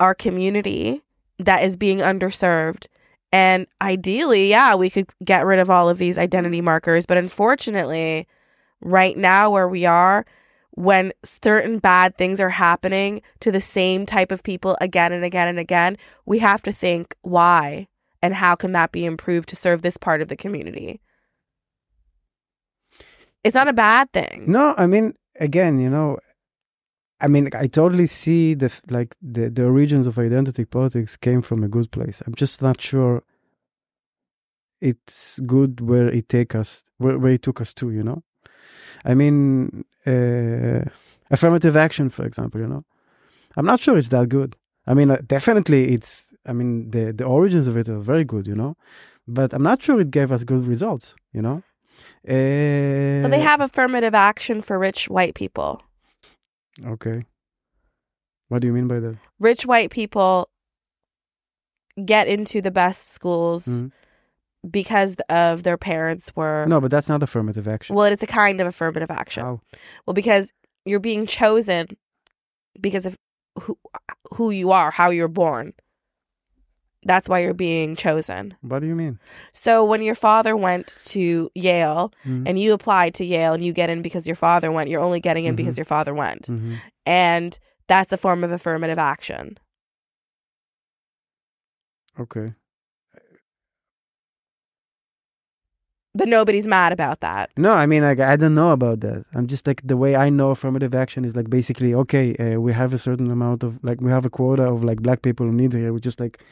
our 0.00 0.14
community 0.14 1.02
that 1.38 1.62
is 1.62 1.76
being 1.76 1.98
underserved. 1.98 2.86
And 3.32 3.66
ideally 3.82 4.48
yeah 4.48 4.74
we 4.74 4.88
could 4.88 5.10
get 5.22 5.44
rid 5.44 5.58
of 5.58 5.68
all 5.68 5.90
of 5.90 5.98
these 5.98 6.16
identity 6.16 6.62
markers 6.62 7.04
but 7.04 7.18
unfortunately 7.18 8.26
right 8.80 9.16
now 9.16 9.50
where 9.50 9.68
we 9.68 9.84
are 9.84 10.24
when 10.70 11.12
certain 11.22 11.78
bad 11.78 12.16
things 12.16 12.40
are 12.40 12.48
happening 12.50 13.20
to 13.40 13.52
the 13.52 13.60
same 13.60 14.06
type 14.06 14.32
of 14.32 14.42
people 14.42 14.74
again 14.80 15.12
and 15.12 15.24
again 15.24 15.48
and 15.48 15.58
again 15.58 15.98
we 16.24 16.38
have 16.38 16.62
to 16.62 16.72
think 16.72 17.14
why 17.20 17.88
and 18.22 18.34
how 18.34 18.54
can 18.54 18.72
that 18.72 18.92
be 18.92 19.04
improved 19.04 19.50
to 19.50 19.56
serve 19.56 19.82
this 19.82 19.98
part 19.98 20.22
of 20.22 20.28
the 20.28 20.36
community 20.36 21.00
it's 23.46 23.58
not 23.60 23.68
a 23.68 23.72
bad 23.86 24.06
thing 24.16 24.38
No, 24.56 24.64
I 24.76 24.86
mean, 24.92 25.06
again, 25.48 25.74
you 25.84 25.90
know, 25.96 26.08
I 27.24 27.28
mean, 27.28 27.44
I 27.54 27.66
totally 27.66 28.06
see 28.06 28.54
the 28.54 28.70
like 28.96 29.10
the 29.34 29.44
the 29.56 29.64
origins 29.64 30.06
of 30.06 30.18
identity 30.18 30.64
politics 30.64 31.16
came 31.26 31.40
from 31.48 31.64
a 31.64 31.68
good 31.76 31.88
place. 31.96 32.22
I'm 32.26 32.34
just 32.34 32.60
not 32.60 32.80
sure 32.80 33.22
it's 34.80 35.40
good 35.40 35.80
where 35.80 36.08
it 36.18 36.28
take 36.28 36.54
us 36.54 36.84
where, 36.98 37.18
where 37.18 37.32
it 37.32 37.42
took 37.42 37.60
us 37.60 37.72
to. 37.74 37.90
You 37.90 38.02
know, 38.08 38.22
I 39.04 39.14
mean, 39.14 39.84
uh, 40.06 40.82
affirmative 41.30 41.76
action, 41.76 42.10
for 42.10 42.24
example. 42.26 42.60
You 42.60 42.68
know, 42.68 42.84
I'm 43.56 43.66
not 43.66 43.80
sure 43.80 43.96
it's 43.96 44.08
that 44.16 44.28
good. 44.28 44.56
I 44.86 44.92
mean, 44.94 45.10
uh, 45.10 45.18
definitely 45.26 45.94
it's. 45.94 46.24
I 46.44 46.52
mean, 46.52 46.90
the 46.90 47.12
the 47.12 47.24
origins 47.24 47.66
of 47.66 47.76
it 47.80 47.88
are 47.88 47.98
very 48.12 48.24
good. 48.24 48.46
You 48.46 48.56
know, 48.62 48.76
but 49.26 49.54
I'm 49.54 49.62
not 49.62 49.82
sure 49.82 50.00
it 50.00 50.10
gave 50.10 50.30
us 50.32 50.44
good 50.44 50.66
results. 50.66 51.14
You 51.32 51.42
know. 51.42 51.62
Uh, 52.28 53.22
but 53.22 53.30
they 53.30 53.40
have 53.40 53.60
affirmative 53.60 54.14
action 54.14 54.60
for 54.62 54.78
rich 54.78 55.08
white 55.08 55.34
people 55.34 55.82
Okay. 56.86 57.24
What 58.48 58.60
do 58.60 58.66
you 58.66 58.72
mean 58.72 58.86
by 58.88 59.00
that? 59.00 59.16
rich 59.38 59.64
white 59.66 59.90
people 59.90 60.48
get 62.04 62.28
into 62.28 62.60
the 62.60 62.70
best 62.70 63.12
schools 63.12 63.66
Mhm. 63.66 63.90
because 64.70 65.16
of 65.30 65.62
their 65.62 65.78
parents 65.78 66.34
were 66.36 66.66
No, 66.66 66.80
but 66.80 66.90
that's 66.90 67.08
not 67.08 67.22
affirmative 67.22 67.66
action. 67.68 67.96
well 67.96 68.06
it's 68.12 68.22
a 68.22 68.26
kind 68.26 68.60
of 68.60 68.66
affirmative 68.66 69.10
action 69.10 69.42
How? 69.44 69.60
well 70.06 70.14
because 70.14 70.52
you're 70.84 71.00
being 71.00 71.26
chosen 71.26 71.86
because 72.80 73.06
of 73.06 73.16
who 73.62 73.78
who 74.34 74.50
you 74.50 74.70
are 74.72 74.90
how 74.90 75.08
you're 75.10 75.28
born 75.28 75.72
that's 77.06 77.28
why 77.28 77.38
you're 77.38 77.54
being 77.54 77.96
chosen 77.96 78.54
What 78.60 78.80
do 78.80 78.86
you 78.86 78.94
mean? 78.94 79.18
so 79.52 79.84
when 79.84 80.02
your 80.02 80.14
father 80.14 80.56
went 80.56 80.88
to 81.06 81.50
Yale 81.54 82.12
Mhm. 82.24 82.44
and 82.48 82.58
you 82.58 82.72
applied 82.72 83.14
to 83.14 83.24
Yale 83.24 83.54
and 83.54 83.64
you 83.64 83.72
get 83.72 83.88
in 83.90 84.02
because 84.02 84.26
your 84.26 84.36
father 84.36 84.70
went 84.72 84.90
you're 84.90 85.00
only 85.08 85.20
getting 85.20 85.44
in 85.44 85.54
because 85.56 85.74
Mhm. 85.74 85.78
your 85.78 85.84
father 85.94 86.14
went 86.14 86.42
Mhm. 86.48 86.76
and 87.06 87.58
that's 87.88 88.12
a 88.12 88.16
form 88.16 88.42
of 88.44 88.50
affirmative 88.50 88.98
action 88.98 89.56
Okay. 92.18 92.52
but 96.14 96.28
nobody's 96.28 96.66
mad 96.66 96.92
about 96.92 97.20
that 97.20 97.50
No, 97.58 97.72
I 97.74 97.84
mean, 97.86 98.02
like, 98.02 98.20
I 98.20 98.36
don't 98.36 98.54
know 98.54 98.70
about 98.72 99.00
that. 99.00 99.24
I'm 99.34 99.46
just 99.46 99.66
like 99.66 99.82
the 99.84 99.96
way 99.98 100.16
I 100.16 100.30
know 100.30 100.50
affirmative 100.50 100.94
action 100.94 101.24
is 101.26 101.36
like 101.36 101.50
basically 101.50 101.92
okay. 101.94 102.34
Uh, 102.36 102.58
we 102.60 102.72
have 102.72 102.94
a 102.94 102.98
certain 102.98 103.30
amount 103.30 103.62
of 103.62 103.78
like 103.82 104.00
we 104.00 104.10
have 104.10 104.24
a 104.24 104.30
quota 104.30 104.62
of 104.64 104.82
like 104.82 105.00
black 105.02 105.20
people 105.22 105.44
who 105.46 105.52
need 105.52 105.72
here. 105.74 105.92
We 105.92 106.00
just 106.00 106.18
like 106.20 106.42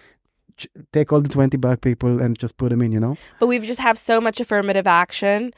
take 0.93 1.13
all 1.13 1.21
the 1.21 1.29
twenty 1.29 1.57
black 1.57 1.81
people 1.81 2.21
and 2.21 2.39
just 2.39 2.57
put 2.57 2.71
them 2.71 2.83
in. 2.83 2.93
You 2.93 3.01
know? 3.01 3.17
but 3.41 3.47
we 3.47 3.59
just 3.61 3.81
have 3.81 3.99
so 3.99 4.21
much 4.21 4.41
affirmative 4.41 4.87
action 4.87 5.53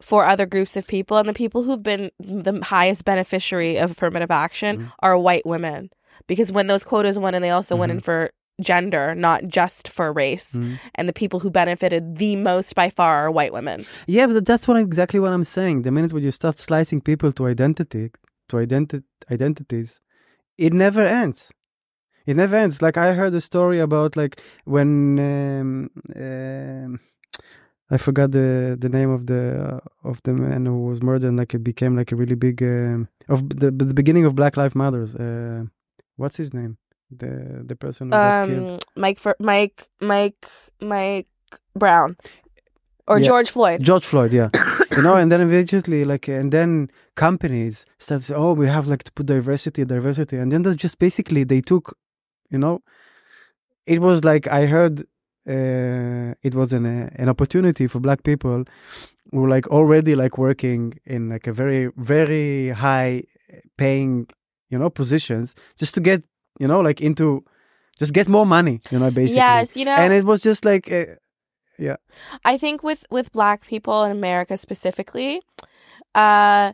for 0.00 0.24
other 0.26 0.46
groups 0.46 0.76
of 0.76 0.86
people 0.86 1.16
and 1.16 1.28
the 1.28 1.32
people 1.32 1.62
who've 1.62 1.82
been 1.82 2.10
the 2.18 2.60
highest 2.64 3.04
beneficiary 3.04 3.76
of 3.78 3.90
affirmative 3.92 4.30
action 4.30 4.78
Mhm. 4.78 4.92
are 5.00 5.16
white 5.16 5.46
women 5.46 5.90
because 6.26 6.50
when 6.50 6.66
those 6.66 6.82
quotas 6.84 7.18
went 7.18 7.36
in 7.36 7.42
they 7.42 7.50
also 7.50 7.76
went 7.76 7.92
in 7.92 7.98
Mhm. 8.00 8.04
for 8.04 8.30
gender, 8.60 9.14
not 9.14 9.46
just 9.46 9.88
for 9.88 10.12
race. 10.12 10.52
Mm. 10.52 10.78
And 10.96 11.08
the 11.08 11.12
people 11.12 11.40
who 11.40 11.50
benefited 11.50 12.16
the 12.18 12.36
most 12.36 12.74
by 12.74 12.90
far 12.90 13.24
are 13.26 13.30
white 13.30 13.52
women. 13.52 13.86
Yeah, 14.06 14.26
but 14.26 14.44
that's 14.44 14.68
what 14.68 14.76
exactly 14.76 15.18
what 15.20 15.32
I'm 15.32 15.44
saying. 15.44 15.82
The 15.82 15.90
minute 15.90 16.12
when 16.12 16.22
you 16.22 16.30
start 16.30 16.58
slicing 16.58 17.00
people 17.00 17.32
to 17.32 17.46
identity, 17.46 18.10
to 18.50 18.56
identi- 18.56 19.04
identities, 19.30 20.00
it 20.58 20.72
never 20.74 21.02
ends. 21.02 21.50
It 22.26 22.38
events. 22.38 22.82
Like 22.82 22.96
I 22.96 23.12
heard 23.14 23.34
a 23.34 23.40
story 23.40 23.80
about 23.80 24.16
like 24.16 24.40
when 24.64 25.18
um, 25.18 25.90
um, 26.16 27.00
I 27.90 27.96
forgot 27.98 28.30
the 28.32 28.76
the 28.78 28.88
name 28.88 29.10
of 29.10 29.26
the 29.26 29.80
uh, 30.04 30.08
of 30.08 30.22
the 30.22 30.32
man 30.34 30.66
who 30.66 30.84
was 30.86 31.02
murdered. 31.02 31.28
And, 31.28 31.38
Like 31.38 31.54
it 31.54 31.64
became 31.64 31.96
like 31.96 32.12
a 32.12 32.16
really 32.16 32.36
big 32.36 32.62
um, 32.62 33.08
of 33.28 33.48
the 33.48 33.70
the 33.70 33.94
beginning 33.94 34.24
of 34.24 34.34
Black 34.34 34.56
Lives 34.56 34.74
Matters. 34.74 35.14
Uh, 35.14 35.64
what's 36.16 36.36
his 36.36 36.52
name? 36.54 36.76
The 37.10 37.62
the 37.66 37.76
person 37.76 38.06
who 38.08 38.12
got 38.12 38.46
killed. 38.48 38.70
Um, 38.70 38.78
Mike, 38.96 39.18
for, 39.18 39.36
Mike, 39.38 39.88
Mike, 40.00 40.46
Mike 40.80 41.28
Brown, 41.76 42.16
or 43.06 43.18
Yeah. 43.18 43.26
George 43.26 43.50
Floyd. 43.50 43.82
George 43.82 44.04
Floyd, 44.06 44.32
yeah. 44.32 44.48
you 44.96 45.02
know, 45.02 45.16
and 45.16 45.30
then 45.30 45.40
eventually, 45.40 46.04
like, 46.04 46.28
and 46.28 46.52
then 46.52 46.90
companies 47.14 47.84
start 47.98 48.20
to 48.20 48.26
say, 48.28 48.34
oh, 48.34 48.52
we 48.54 48.66
have 48.66 48.86
like 48.88 49.02
to 49.04 49.12
put 49.12 49.26
diversity, 49.26 49.84
diversity. 49.84 50.36
And 50.36 50.50
then 50.52 50.62
they 50.62 50.74
just 50.74 50.98
basically 50.98 51.44
they 51.44 51.60
took, 51.60 51.98
you 52.52 52.58
know, 52.58 52.82
it 53.86 54.00
was 54.00 54.24
like 54.24 54.46
I 54.48 54.66
heard 54.66 55.00
uh, 55.48 56.34
it 56.42 56.54
was 56.54 56.72
an, 56.72 56.86
uh, 56.86 57.10
an 57.16 57.28
opportunity 57.28 57.86
for 57.86 57.98
black 57.98 58.22
people 58.22 58.64
who 59.30 59.40
were 59.40 59.48
like 59.48 59.66
already 59.68 60.14
like 60.14 60.38
working 60.38 60.98
in 61.04 61.30
like 61.30 61.46
a 61.46 61.52
very, 61.52 61.90
very 61.96 62.68
high 62.68 63.24
paying, 63.76 64.28
you 64.70 64.78
know, 64.78 64.90
positions 64.90 65.54
just 65.76 65.94
to 65.94 66.00
get, 66.00 66.22
you 66.60 66.68
know, 66.68 66.80
like 66.80 67.00
into, 67.00 67.44
just 67.98 68.12
get 68.12 68.28
more 68.28 68.46
money, 68.46 68.80
you 68.90 68.98
know, 68.98 69.10
basically. 69.10 69.36
Yes, 69.36 69.76
you 69.76 69.84
know, 69.84 69.96
And 69.96 70.12
it 70.12 70.24
was 70.24 70.42
just 70.42 70.64
like, 70.64 70.90
uh, 70.92 71.06
I 72.44 72.58
think 72.58 72.82
with 72.82 73.04
with 73.10 73.32
black 73.32 73.66
people 73.66 74.04
in 74.04 74.12
America 74.12 74.56
specifically, 74.56 75.40
uh, 76.14 76.72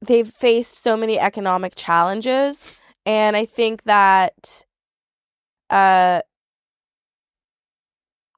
they've 0.00 0.28
faced 0.28 0.82
so 0.82 0.96
many 0.96 1.18
economic 1.18 1.74
challenges, 1.74 2.64
and 3.08 3.36
I 3.36 3.44
think 3.46 3.82
that, 3.84 4.64
uh, 5.70 6.20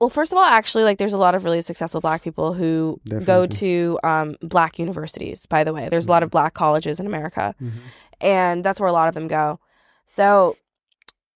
well, 0.00 0.08
first 0.10 0.32
of 0.32 0.38
all, 0.38 0.44
actually, 0.44 0.84
like 0.84 0.96
there's 0.98 1.12
a 1.12 1.18
lot 1.18 1.34
of 1.34 1.44
really 1.44 1.60
successful 1.60 2.00
black 2.00 2.22
people 2.22 2.54
who 2.54 3.00
go 3.24 3.46
to 3.46 3.98
um 4.02 4.36
black 4.40 4.78
universities. 4.78 5.44
By 5.46 5.62
the 5.64 5.72
way, 5.74 5.88
there's 5.90 6.06
a 6.06 6.10
lot 6.10 6.22
of 6.22 6.30
black 6.30 6.54
colleges 6.54 6.98
in 7.00 7.06
America, 7.06 7.54
mhm. 7.60 7.72
and 8.20 8.64
that's 8.64 8.80
where 8.80 8.88
a 8.88 8.92
lot 8.92 9.08
of 9.08 9.14
them 9.14 9.28
go. 9.28 9.60
So, 10.06 10.56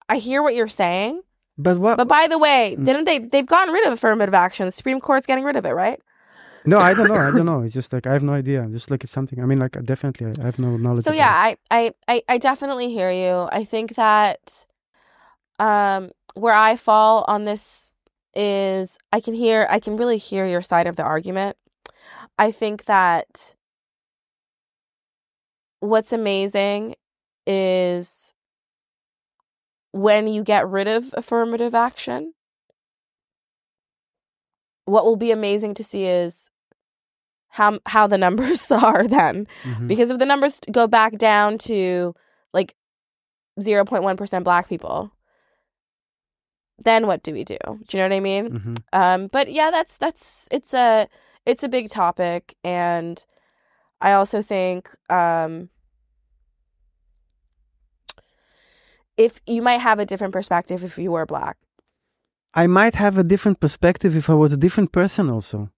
I 0.09 0.17
hear 0.19 0.43
what 0.43 0.55
you're 0.55 0.69
saying. 0.69 1.21
but 1.59 1.79
what? 1.79 1.97
But 1.99 2.09
by 2.09 2.27
the 2.29 2.39
way, 2.39 2.75
Mm. 2.79 2.85
didn't 2.85 3.05
they? 3.05 3.19
They've 3.19 3.47
gotten 3.47 3.73
rid 3.75 3.87
of 3.87 3.93
affirmative 3.93 4.35
action. 4.35 4.65
The 4.67 4.73
Supreme 4.73 4.99
Court's 5.01 5.27
getting 5.27 5.45
rid 5.45 5.57
of 5.57 5.65
it, 5.67 5.71
right? 5.73 6.01
No, 6.67 6.79
I 6.79 6.95
don't 6.95 7.09
know. 7.09 7.15
I 7.15 7.31
don't 7.31 7.45
know. 7.45 7.61
It's 7.61 7.75
just 7.75 7.93
like 7.93 8.07
I 8.07 8.13
have 8.15 8.23
no 8.23 8.33
idea. 8.33 8.67
Just 8.71 8.91
like 8.91 9.05
it's 9.05 9.13
something. 9.13 9.41
I 9.41 9.45
mean, 9.45 9.59
like 9.59 9.73
definitely, 9.85 10.33
I, 10.41 10.47
have 10.47 10.59
no 10.59 10.77
knowledge. 10.77 11.05
So 11.05 11.13
yeah, 11.13 11.31
I, 11.31 11.57
I, 11.71 11.93
I, 12.09 12.23
I 12.29 12.39
definitely 12.39 12.91
hear 12.91 13.11
you. 13.11 13.49
I 13.53 13.65
think 13.65 13.97
that, 13.97 14.67
um, 15.59 16.11
where 16.35 16.55
I 16.55 16.77
fall 16.77 17.25
on 17.29 17.45
this 17.45 17.93
is 18.35 18.99
I 19.13 19.21
can 19.21 19.35
hear, 19.35 19.67
I 19.69 19.79
can 19.79 19.97
really 19.97 20.17
hear 20.17 20.47
your 20.47 20.63
side 20.63 20.87
of 20.87 20.97
the 20.97 21.03
argument. 21.03 21.57
I 22.39 22.51
think 22.51 22.87
that 22.87 23.55
what's 25.81 26.13
amazing 26.13 26.97
is 27.47 28.33
when 29.93 30.27
you 30.27 30.43
get 30.43 30.67
rid 30.67 30.89
of 30.89 31.15
affirmative 31.15 31.75
action. 31.75 32.33
What 34.87 35.05
will 35.05 35.17
be 35.17 35.31
amazing 35.31 35.75
to 35.75 35.85
see 35.85 36.05
is 36.05 36.51
how 37.59 37.79
how 37.87 38.05
the 38.07 38.19
numbers 38.19 38.71
are 38.85 39.07
then. 39.07 39.47
Mhm. 39.65 39.87
because 39.87 40.11
if 40.11 40.19
the 40.19 40.27
numbers 40.27 40.61
go 40.73 40.87
back 40.87 41.13
down 41.19 41.57
to 41.59 42.13
like 42.53 42.75
0.1% 43.61 44.45
black 44.45 44.69
people 44.69 45.13
then 46.89 47.07
what 47.07 47.23
do 47.23 47.33
we 47.33 47.45
do 47.45 47.57
do 47.87 47.91
you 47.93 47.99
know 48.03 48.09
what 48.09 48.17
i 48.17 48.21
mean 48.21 48.45
Mhm. 48.59 48.77
um 48.93 49.29
but 49.29 49.47
yeah 49.59 49.71
that's 49.71 49.97
that's 49.99 50.49
it's 50.51 50.75
a 50.75 51.07
it's 51.47 51.63
a 51.63 51.69
big 51.69 51.89
topic 51.89 52.55
and 52.65 53.25
i 54.01 54.11
also 54.19 54.43
think 54.43 54.91
um 55.09 55.69
if 59.17 59.41
you 59.47 59.63
might 59.63 59.81
have 59.81 59.99
a 60.01 60.07
different 60.07 60.33
perspective 60.33 60.83
if 60.83 60.99
you 60.99 61.13
were 61.13 61.27
black 61.27 61.57
I 62.57 62.69
might 62.69 62.95
have 62.95 63.19
a 63.19 63.25
different 63.25 63.59
perspective 63.59 64.15
if 64.17 64.31
I 64.31 64.35
was 64.35 64.53
a 64.53 64.57
different 64.57 64.93
person. 64.93 65.29
Also, 65.29 65.71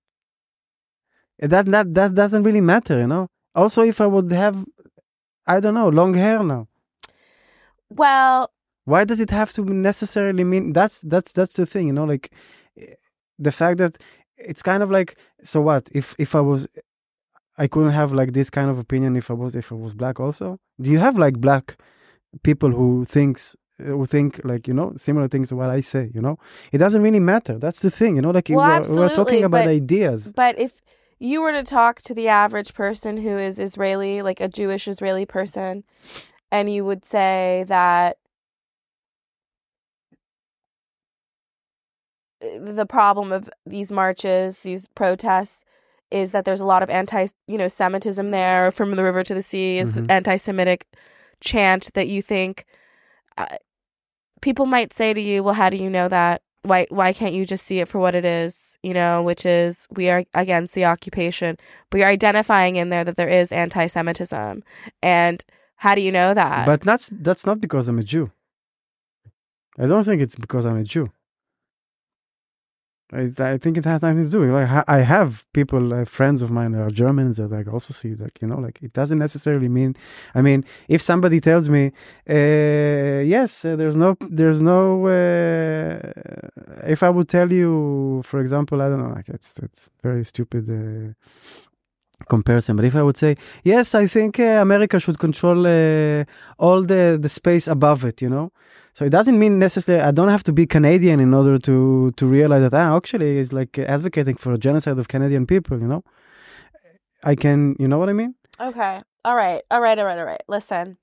that 1.39 1.67
that 1.67 1.95
that 1.95 2.15
doesn't 2.15 2.43
really 2.43 2.61
matter, 2.61 2.99
you 3.01 3.07
know. 3.07 3.29
Also, 3.55 3.83
if 3.83 4.01
I 4.01 4.07
would 4.07 4.31
have, 4.33 4.65
I 5.47 5.61
don't 5.61 5.75
know, 5.75 5.89
long 5.89 6.15
hair 6.15 6.43
now. 6.43 6.69
well 7.89 8.51
Why 8.85 9.05
does 9.05 9.21
it 9.21 9.31
have 9.31 9.53
to 9.55 9.65
necessarily 9.65 10.45
mean? 10.45 10.73
That's 10.73 11.01
that's 11.01 11.33
that's 11.33 11.57
the 11.57 11.67
thing, 11.67 11.89
you 11.89 11.93
know. 11.93 12.05
Like 12.05 12.31
the 13.39 13.53
fact 13.53 13.79
that 13.79 13.97
it's 14.37 14.63
kind 14.63 14.83
of 14.83 14.91
like, 14.91 15.17
so 15.43 15.61
what? 15.61 15.89
If 15.93 16.15
if 16.19 16.35
I 16.35 16.41
was, 16.41 16.69
I 17.59 17.67
couldn't 17.67 17.93
have 17.93 18.13
like 18.13 18.33
this 18.33 18.51
kind 18.51 18.71
of 18.71 18.79
opinion 18.79 19.17
if 19.17 19.31
I 19.31 19.35
was 19.35 19.55
if 19.57 19.73
I 19.73 19.75
was 19.75 19.95
black. 19.95 20.21
Also, 20.21 20.59
do 20.81 20.91
you 20.91 20.99
have 20.99 21.19
like 21.19 21.39
black 21.41 21.77
people 22.43 22.71
who 22.71 23.05
thinks 23.05 23.57
who 23.79 24.07
think 24.07 24.41
like 24.45 24.69
you 24.69 24.75
know 24.75 24.93
similar 24.97 25.29
things 25.29 25.49
to 25.49 25.57
what 25.57 25.71
I 25.71 25.81
say? 25.81 26.11
You 26.15 26.21
know, 26.21 26.39
it 26.73 26.79
doesn't 26.79 27.03
really 27.03 27.21
matter. 27.21 27.59
That's 27.59 27.81
the 27.81 27.91
thing, 27.91 28.17
you 28.17 28.23
know. 28.23 28.31
Like 28.31 28.49
Well, 28.51 28.83
we're, 28.83 28.97
we're 28.97 29.15
talking 29.17 29.43
about 29.45 29.65
but- 29.65 29.71
ideas. 29.71 30.33
But 30.33 30.59
if 30.61 30.81
you 31.19 31.41
were 31.41 31.53
to 31.53 31.63
talk 31.63 32.01
to 32.03 32.15
the 32.15 32.29
average 32.29 32.75
person 32.75 33.19
who 33.19 33.37
is 33.37 33.59
Israeli, 33.59 34.23
like 34.23 34.41
a 34.41 34.49
Jewish 34.49 34.87
Israeli 34.89 35.27
person, 35.27 35.85
and 36.51 36.73
you 36.73 36.85
would 36.85 37.05
say 37.05 37.65
that 37.69 38.19
the 42.41 42.87
problem 42.87 43.33
of 43.33 43.49
these 43.65 43.91
marches, 43.91 44.61
these 44.61 44.89
protests, 44.89 45.65
is 46.11 46.33
that 46.33 46.45
there's 46.45 46.61
a 46.61 46.65
lot 46.67 46.83
of 46.83 46.91
anti, 46.91 47.27
you 47.49 47.59
know, 47.59 47.67
Semitism 47.69 48.31
there. 48.31 48.71
From 48.71 48.95
the 48.95 49.03
river 49.03 49.25
to 49.25 49.35
the 49.35 49.43
sea 49.43 49.79
is 49.79 49.99
Mhm. 50.01 50.11
anti-Semitic 50.11 50.87
chant 51.41 51.91
that 51.95 52.09
you 52.09 52.23
think. 52.23 52.65
Uh, 53.39 53.57
people 54.41 54.67
might 54.67 54.93
say 54.93 55.13
to 55.13 55.21
you, 55.21 55.43
"Well, 55.43 55.55
how 55.55 55.71
do 55.71 55.77
you 55.77 55.91
know 55.91 56.09
that? 56.09 56.43
Why 56.67 56.87
why 56.91 57.13
can't 57.13 57.33
you 57.33 57.47
just 57.47 57.65
see 57.65 57.79
it 57.79 57.89
for 57.89 57.99
what 57.99 58.15
it 58.15 58.25
is? 58.25 58.79
You 58.83 58.93
know, 58.93 59.23
which 59.23 59.47
is 59.47 59.87
we 59.91 60.11
are 60.11 60.25
against 60.35 60.75
the 60.75 60.85
occupation, 60.85 61.57
but 61.91 61.99
you're 61.99 62.09
identifying 62.09 62.77
in 62.77 62.89
there 62.89 63.05
that 63.05 63.17
there 63.17 63.29
is 63.29 63.53
anti-Semitism, 63.53 64.65
and 65.03 65.45
how 65.77 65.95
do 65.95 66.01
you 66.01 66.11
know 66.11 66.35
that? 66.35 66.67
But 66.67 66.81
that's 66.81 67.09
that's 67.13 67.47
not 67.47 67.61
because 67.61 67.89
I'm 67.89 67.99
a 67.99 68.03
Jew. 68.03 68.33
I 69.79 69.87
don't 69.87 70.05
think 70.05 70.23
it's 70.23 70.37
because 70.37 70.65
I'm 70.65 70.77
a 70.77 70.85
Jew. 70.85 71.11
I, 73.13 73.31
I 73.39 73.57
think 73.59 73.79
it 73.79 73.85
has 73.85 74.03
nothing 74.03 74.25
to 74.25 74.31
do. 74.31 74.53
Like 74.53 74.85
I 74.89 74.99
have 74.99 75.45
people, 75.53 75.95
uh, 75.95 76.05
friends 76.05 76.43
of 76.43 76.51
mine, 76.51 76.75
are 76.75 76.91
Germans 76.91 77.37
that 77.37 77.53
like 77.53 77.69
also 77.69 77.95
see 77.95 78.15
like 78.15 78.41
you 78.43 78.49
know 78.49 78.59
like 78.59 78.83
it 78.83 78.93
doesn't 78.93 79.19
necessarily 79.19 79.69
mean. 79.69 79.95
I 80.35 80.43
mean, 80.43 80.65
if 80.89 81.01
somebody 81.03 81.41
tells 81.41 81.69
me, 81.71 81.93
uh, 82.29 83.23
yes, 83.23 83.65
uh, 83.65 83.77
there's 83.77 83.97
no, 83.97 84.17
there's 84.21 84.61
no. 84.61 85.07
Uh, 85.07 85.99
if 86.85 87.03
I 87.05 87.11
would 87.11 87.29
tell 87.29 87.53
you, 87.53 88.23
for 88.25 88.41
example, 88.41 88.83
I 88.83 88.89
don't 88.89 89.01
know, 89.01 89.15
like 89.15 89.29
it's 89.29 89.57
it's 89.59 89.91
very 90.03 90.25
stupid. 90.25 91.15
Uh, 92.27 92.31
comparison 92.35 92.77
but 92.77 92.85
if 92.85 92.97
i 92.97 93.03
would 93.03 93.17
say 93.17 93.37
yes 93.65 93.95
i 93.95 94.07
think 94.07 94.39
uh, 94.41 94.45
america 94.69 94.99
should 95.01 95.19
control 95.19 95.67
uh, 95.67 96.25
all 96.59 96.83
the 96.83 97.19
the 97.21 97.29
space 97.29 97.67
above 97.69 98.05
it 98.05 98.21
you 98.23 98.29
know 98.29 98.51
so 98.95 99.05
it 99.05 99.11
doesn't 99.11 99.39
mean 99.39 99.59
necessarily 99.59 100.03
i 100.03 100.11
don't 100.11 100.29
have 100.29 100.43
to 100.43 100.53
be 100.53 100.67
canadian 100.67 101.21
in 101.21 101.33
order 101.35 101.59
to 101.59 102.11
to 102.17 102.27
realize 102.27 102.63
that 102.63 102.75
ah, 102.75 102.97
actually 102.97 103.39
it's 103.39 103.53
like 103.53 103.79
advocating 103.79 104.37
for 104.37 104.53
a 104.53 104.59
genocide 104.59 104.99
of 104.99 105.09
canadian 105.09 105.47
people 105.47 105.79
you 105.79 105.87
know 105.87 106.03
i 107.25 107.35
can 107.35 107.77
you 107.79 107.89
know 107.89 107.99
what 107.99 108.09
i 108.09 108.13
mean 108.13 108.35
okay, 108.61 109.03
all 109.25 109.35
right, 109.35 109.63
all 109.71 109.81
right, 109.81 109.99
all 109.99 110.05
right, 110.05 110.19
all 110.19 110.25
right. 110.25 110.43
Listen, 110.49 110.97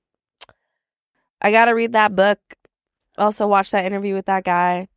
I 1.40 1.50
gotta 1.50 1.74
read 1.74 1.92
that 1.92 2.16
book. 2.16 2.38
Also, 3.16 3.46
watch 3.46 3.70
that 3.70 3.84
interview 3.84 4.14
with 4.14 4.26
that 4.26 4.44
guy. 4.44 4.88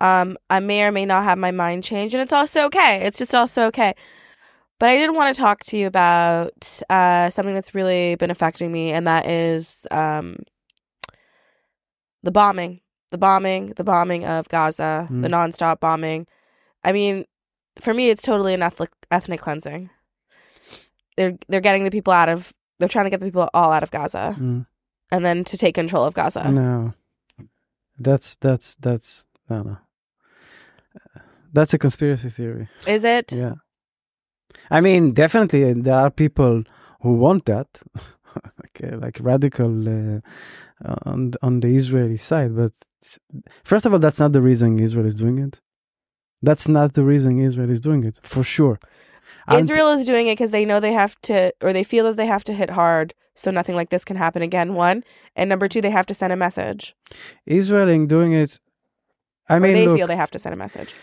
Um, 0.00 0.36
I 0.50 0.60
may 0.60 0.82
or 0.82 0.92
may 0.92 1.06
not 1.06 1.24
have 1.24 1.38
my 1.38 1.52
mind 1.52 1.84
change, 1.84 2.14
and 2.14 2.22
it's 2.22 2.32
also 2.32 2.64
okay. 2.66 3.02
It's 3.04 3.18
just 3.18 3.34
also 3.34 3.64
okay. 3.66 3.94
But 4.84 4.90
I 4.90 4.96
did 4.96 5.12
want 5.14 5.34
to 5.34 5.40
talk 5.40 5.64
to 5.64 5.78
you 5.78 5.86
about 5.86 6.82
uh, 6.90 7.30
something 7.30 7.54
that's 7.54 7.74
really 7.74 8.16
been 8.16 8.30
affecting 8.30 8.70
me, 8.70 8.90
and 8.92 9.06
that 9.06 9.24
is 9.26 9.86
um, 9.90 10.36
the 12.22 12.30
bombing, 12.30 12.82
the 13.10 13.16
bombing, 13.16 13.68
the 13.76 13.82
bombing 13.84 14.26
of 14.26 14.46
Gaza, 14.50 15.08
the 15.10 15.28
Mm. 15.28 15.32
nonstop 15.32 15.80
bombing. 15.80 16.26
I 16.84 16.92
mean, 16.92 17.24
for 17.80 17.94
me, 17.94 18.10
it's 18.10 18.20
totally 18.20 18.52
an 18.52 18.62
ethnic 18.62 18.90
ethnic 19.10 19.40
cleansing. 19.40 19.88
They're 21.16 21.38
they're 21.48 21.62
getting 21.62 21.84
the 21.84 21.90
people 21.90 22.12
out 22.12 22.28
of. 22.28 22.52
They're 22.78 22.86
trying 22.86 23.06
to 23.06 23.10
get 23.10 23.20
the 23.20 23.26
people 23.26 23.48
all 23.54 23.72
out 23.72 23.82
of 23.82 23.90
Gaza, 23.90 24.36
Mm. 24.38 24.66
and 25.10 25.24
then 25.24 25.44
to 25.44 25.56
take 25.56 25.74
control 25.74 26.04
of 26.04 26.12
Gaza. 26.12 26.50
no 26.50 26.92
That's 27.98 28.34
that's 28.34 28.74
that's 28.74 29.26
I 29.48 29.54
don't 29.54 29.66
know. 29.66 29.78
That's 31.54 31.72
a 31.72 31.78
conspiracy 31.78 32.28
theory. 32.28 32.68
Is 32.86 33.04
it? 33.04 33.32
Yeah. 33.32 33.54
I 34.70 34.80
mean, 34.80 35.12
definitely 35.12 35.70
uh, 35.70 35.74
there 35.76 35.94
are 36.04 36.10
people 36.10 36.64
who 37.02 37.14
want 37.14 37.44
that, 37.46 37.68
okay, 38.66 38.94
like 38.96 39.18
radical 39.20 39.72
uh, 39.88 40.20
on 41.10 41.32
on 41.42 41.60
the 41.60 41.68
Israeli 41.80 42.16
side. 42.16 42.54
But 42.56 42.72
first 43.64 43.86
of 43.86 43.92
all, 43.92 43.98
that's 43.98 44.18
not 44.18 44.32
the 44.32 44.42
reason 44.42 44.78
Israel 44.78 45.06
is 45.06 45.14
doing 45.14 45.38
it. 45.38 45.60
That's 46.42 46.66
not 46.68 46.94
the 46.94 47.04
reason 47.04 47.38
Israel 47.40 47.70
is 47.70 47.80
doing 47.80 48.04
it 48.04 48.20
for 48.22 48.42
sure. 48.44 48.78
And- 49.48 49.60
Israel 49.62 49.88
is 49.98 50.06
doing 50.06 50.26
it 50.28 50.32
because 50.36 50.50
they 50.52 50.64
know 50.64 50.78
they 50.80 50.92
have 50.92 51.14
to, 51.22 51.52
or 51.62 51.72
they 51.72 51.84
feel 51.84 52.04
that 52.06 52.16
they 52.16 52.26
have 52.26 52.44
to 52.44 52.52
hit 52.52 52.70
hard 52.70 53.14
so 53.34 53.50
nothing 53.50 53.74
like 53.74 53.90
this 53.90 54.04
can 54.04 54.16
happen 54.16 54.42
again. 54.42 54.74
One. 54.74 55.02
And 55.36 55.48
number 55.48 55.68
two, 55.68 55.80
they 55.80 55.90
have 55.90 56.06
to 56.06 56.14
send 56.14 56.32
a 56.32 56.36
message. 56.36 56.94
Israel 57.46 57.88
in 57.88 58.06
doing 58.06 58.32
it. 58.32 58.60
I 59.48 59.56
Or 59.56 59.60
mean, 59.60 59.74
they 59.74 59.86
look, 59.86 59.98
feel 59.98 60.06
they 60.06 60.16
have 60.16 60.30
to 60.30 60.38
send 60.38 60.52
a 60.54 60.56
message. 60.56 60.94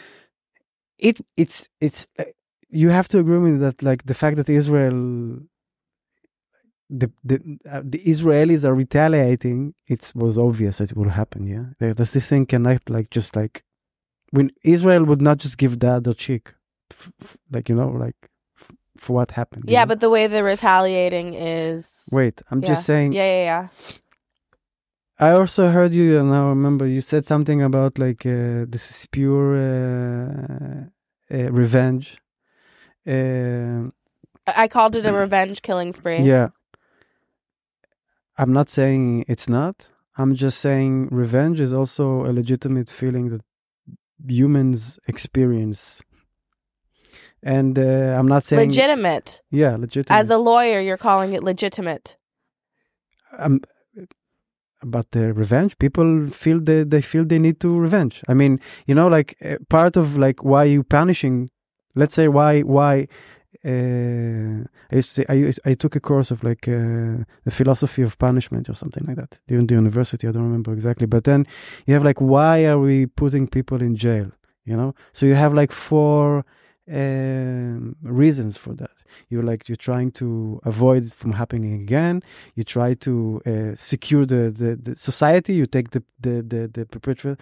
it 0.97 1.17
it's 1.37 1.67
it's 1.79 2.07
uh, 2.19 2.23
you 2.71 2.89
have 2.89 3.07
to 3.09 3.19
agree 3.19 3.37
with 3.37 3.53
me 3.53 3.57
that 3.59 3.83
like 3.83 4.05
the 4.05 4.13
fact 4.13 4.37
that 4.37 4.49
Israel 4.49 5.39
the 6.89 7.11
the 7.23 7.37
uh, 7.69 7.81
the 7.83 7.99
Israelis 7.99 8.63
are 8.63 8.75
retaliating 8.75 9.73
it 9.87 10.11
was 10.15 10.37
obvious 10.37 10.77
that 10.77 10.91
it 10.91 10.97
will 10.97 11.09
happen 11.09 11.47
yeah 11.47 11.65
there's 11.79 12.11
this 12.11 12.27
thing 12.27 12.45
cannot 12.45 12.81
like 12.89 13.09
just 13.09 13.35
like 13.35 13.63
when 14.31 14.51
Israel 14.63 15.03
would 15.05 15.21
not 15.21 15.37
just 15.37 15.57
give 15.57 15.79
the 15.79 15.89
other 15.91 16.13
cheek 16.13 16.53
f- 16.91 17.11
f- 17.21 17.37
like 17.51 17.69
you 17.69 17.75
know 17.75 17.89
like 17.89 18.15
f- 18.59 18.71
for 18.97 19.13
what 19.13 19.31
happened 19.31 19.63
Yeah, 19.67 19.81
know? 19.81 19.87
but 19.89 19.99
the 20.01 20.09
way 20.09 20.27
they're 20.27 20.43
retaliating 20.43 21.33
is. 21.33 22.07
wait 22.11 22.41
I'm 22.51 22.61
just 22.61 22.85
saying 22.85 23.13
Yeah, 23.13 23.25
yeah, 23.37 23.43
yeah. 23.51 23.67
I 25.19 25.31
also 25.31 25.69
heard 25.69 25.93
you 25.93 26.19
and 26.19 26.33
I 26.33 26.39
remember 26.49 26.87
you 26.87 26.99
said 27.01 27.25
something 27.25 27.61
about 27.61 27.99
like 27.99 28.25
uh, 28.25 28.65
this 28.67 28.89
is 28.89 29.05
pure 29.05 29.55
uh, 29.55 30.85
uh, 31.33 31.51
revenge 31.51 32.17
uh, 33.07 33.89
I 34.47 34.67
called 34.67 34.95
it 34.95 35.05
a 35.05 35.13
revenge 35.13 35.61
killing 35.61 35.91
spree. 35.91 36.19
Yeah. 36.19 36.49
I'm 38.37 38.53
not 38.53 38.69
saying 38.69 39.25
it's 39.27 39.47
not. 39.47 39.89
I'm 40.17 40.35
just 40.35 40.59
saying 40.59 41.09
revenge 41.11 41.59
is 41.59 41.73
also 41.73 42.25
a 42.25 42.31
legitimate 42.33 42.89
feeling 42.89 43.29
that 43.29 43.41
humans 44.27 44.99
experience. 45.07 46.01
And 47.43 47.77
uh, 47.77 48.15
I'm 48.17 48.27
not 48.27 48.45
saying 48.45 48.69
Legitimate. 48.69 49.41
yeah, 49.49 49.75
legitimate. 49.75 50.15
As 50.19 50.29
a 50.29 50.37
lawyer, 50.37 50.79
you're 50.79 50.97
calling 50.97 51.33
it 51.33 51.43
legitimate. 51.43 52.17
um, 53.37 53.61
but 54.83 55.11
the 55.11 55.31
revenge, 55.33 55.77
people 55.77 56.29
feel 56.29 56.59
they 56.59 56.83
they 56.83 57.01
feel 57.01 57.23
they 57.25 57.37
need 57.39 57.59
to 57.59 57.79
revenge. 57.79 58.23
I 58.27 58.33
mean, 58.33 58.59
you 58.87 58.95
know, 58.95 59.07
like 59.07 59.35
uh, 59.45 59.57
part 59.69 59.95
of 59.95 60.17
like 60.17 60.43
why 60.43 60.63
you 60.65 60.83
punishing. 60.83 61.49
Let's 61.95 62.13
say 62.15 62.27
why 62.27 62.61
why. 62.61 63.07
Uh, 63.63 64.65
I, 64.91 64.95
used 64.95 65.15
to, 65.17 65.31
I 65.31 65.53
I 65.65 65.73
took 65.75 65.95
a 65.95 65.99
course 65.99 66.31
of 66.31 66.43
like 66.43 66.67
uh, 66.67 67.25
the 67.43 67.51
philosophy 67.51 68.01
of 68.01 68.17
punishment 68.17 68.69
or 68.69 68.73
something 68.73 69.05
like 69.05 69.17
that 69.17 69.37
during 69.47 69.67
the 69.67 69.75
university. 69.75 70.27
I 70.27 70.31
don't 70.31 70.43
remember 70.43 70.73
exactly, 70.73 71.05
but 71.05 71.25
then 71.25 71.45
you 71.85 71.93
have 71.93 72.03
like 72.03 72.19
why 72.19 72.65
are 72.65 72.79
we 72.79 73.05
putting 73.05 73.47
people 73.47 73.81
in 73.81 73.95
jail? 73.95 74.31
You 74.65 74.75
know, 74.77 74.95
so 75.11 75.25
you 75.27 75.35
have 75.35 75.53
like 75.53 75.71
four 75.71 76.43
um, 76.89 77.95
reasons 78.03 78.57
for 78.57 78.73
that. 78.73 78.91
You're 79.29 79.43
like 79.43 79.67
you're 79.69 79.75
trying 79.75 80.11
to 80.13 80.59
avoid 80.63 81.03
it 81.05 81.13
from 81.13 81.33
happening 81.33 81.73
again 81.73 82.21
you 82.55 82.63
try 82.63 82.93
to 82.95 83.41
uh, 83.45 83.75
secure 83.75 84.25
the, 84.25 84.49
the, 84.51 84.75
the 84.81 84.95
society 84.95 85.53
you 85.53 85.65
take 85.65 85.91
the 85.91 86.01
the 86.19 86.41
the, 86.41 86.67
the 86.73 86.85
perpetrator 86.85 87.37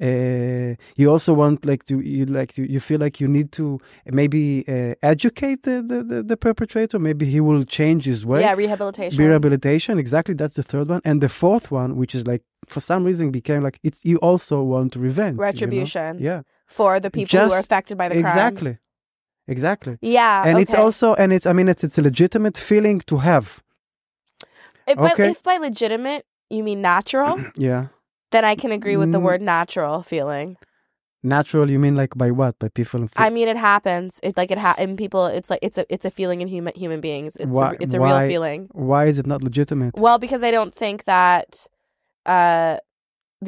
uh, 0.00 0.74
you 0.96 1.10
also 1.10 1.32
want 1.32 1.64
like 1.64 1.84
to 1.84 2.00
you 2.00 2.26
like 2.26 2.52
to, 2.54 2.70
you 2.70 2.80
feel 2.80 3.00
like 3.00 3.20
you 3.20 3.28
need 3.28 3.52
to 3.52 3.80
maybe 4.06 4.64
uh, 4.68 4.94
educate 5.02 5.62
the, 5.62 5.82
the, 5.82 6.02
the, 6.02 6.22
the 6.22 6.36
perpetrator 6.36 6.98
maybe 6.98 7.24
he 7.26 7.40
will 7.40 7.64
change 7.64 8.04
his 8.04 8.24
way 8.26 8.40
Yeah, 8.42 8.54
rehabilitation. 8.54 9.18
rehabilitation 9.18 9.98
exactly 9.98 10.34
that's 10.34 10.56
the 10.56 10.62
third 10.62 10.88
one 10.88 11.00
and 11.04 11.20
the 11.20 11.28
fourth 11.28 11.70
one 11.70 11.96
which 11.96 12.14
is 12.14 12.26
like 12.26 12.42
for 12.66 12.80
some 12.80 13.04
reason 13.04 13.30
became 13.30 13.62
like 13.62 13.78
it's 13.82 14.04
you 14.04 14.18
also 14.18 14.62
want 14.62 14.96
revenge 14.96 15.34
you 15.34 15.40
know? 15.40 15.44
Retribution. 15.46 16.18
yeah 16.18 16.42
For 16.76 16.92
the 17.04 17.10
people 17.18 17.38
who 17.46 17.52
are 17.56 17.64
affected 17.66 17.96
by 18.02 18.06
the 18.08 18.14
crime. 18.20 18.26
exactly 18.26 18.74
exactly 19.54 19.94
Yeah. 20.00 20.46
and 20.46 20.54
it's 20.62 20.74
also 20.82 21.08
and 21.22 21.28
it's 21.36 21.46
i 21.50 21.52
mean 21.58 21.68
it's 21.72 21.84
it's 21.86 21.98
a 22.02 22.04
legitimate 22.10 22.56
feeling 22.70 22.98
to 23.10 23.16
have 23.28 23.46
If 24.92 24.96
by, 24.96 25.12
if 25.30 25.42
by 25.50 25.56
legitimate 25.68 26.22
you 26.50 26.62
mean 26.68 26.80
natural, 26.82 27.34
yeah 27.68 27.82
then 28.34 28.44
I 28.44 28.54
can 28.62 28.72
agree 28.78 28.96
with 29.02 29.12
the 29.12 29.18
Mm. 29.20 29.28
word 29.28 29.40
natural 29.56 30.02
feeling. 30.02 30.48
Natural, 31.22 31.66
you 31.74 31.78
mean 31.84 31.94
like 32.02 32.12
by 32.22 32.30
what? 32.40 32.52
By 32.58 32.68
people? 32.68 33.00
I 33.16 33.30
mean, 33.36 33.48
it 33.54 33.56
happens. 33.56 34.18
It 34.26 34.36
like 34.40 34.50
it 34.54 34.58
ha- 34.58 34.74
in 34.84 34.96
people. 34.96 35.24
It's 35.38 35.48
like 35.52 35.62
it's 35.66 35.78
a 35.78 35.84
it's 35.94 36.04
a 36.04 36.10
feeling 36.18 36.40
in 36.42 36.48
human 36.48 36.74
human 36.82 37.00
beings. 37.00 37.32
It's 37.36 37.54
Why- 37.58 37.72
a, 37.72 37.76
it's 37.84 37.94
a 37.94 38.00
why- 38.00 38.08
real 38.10 38.28
feeling. 38.32 38.60
Why 38.90 39.02
is 39.10 39.16
it 39.22 39.26
not 39.32 39.40
legitimate? 39.48 39.92
Well, 40.06 40.18
because 40.18 40.42
I 40.48 40.50
don't 40.56 40.74
think 40.82 41.04
that 41.04 41.48
uh 42.36 42.74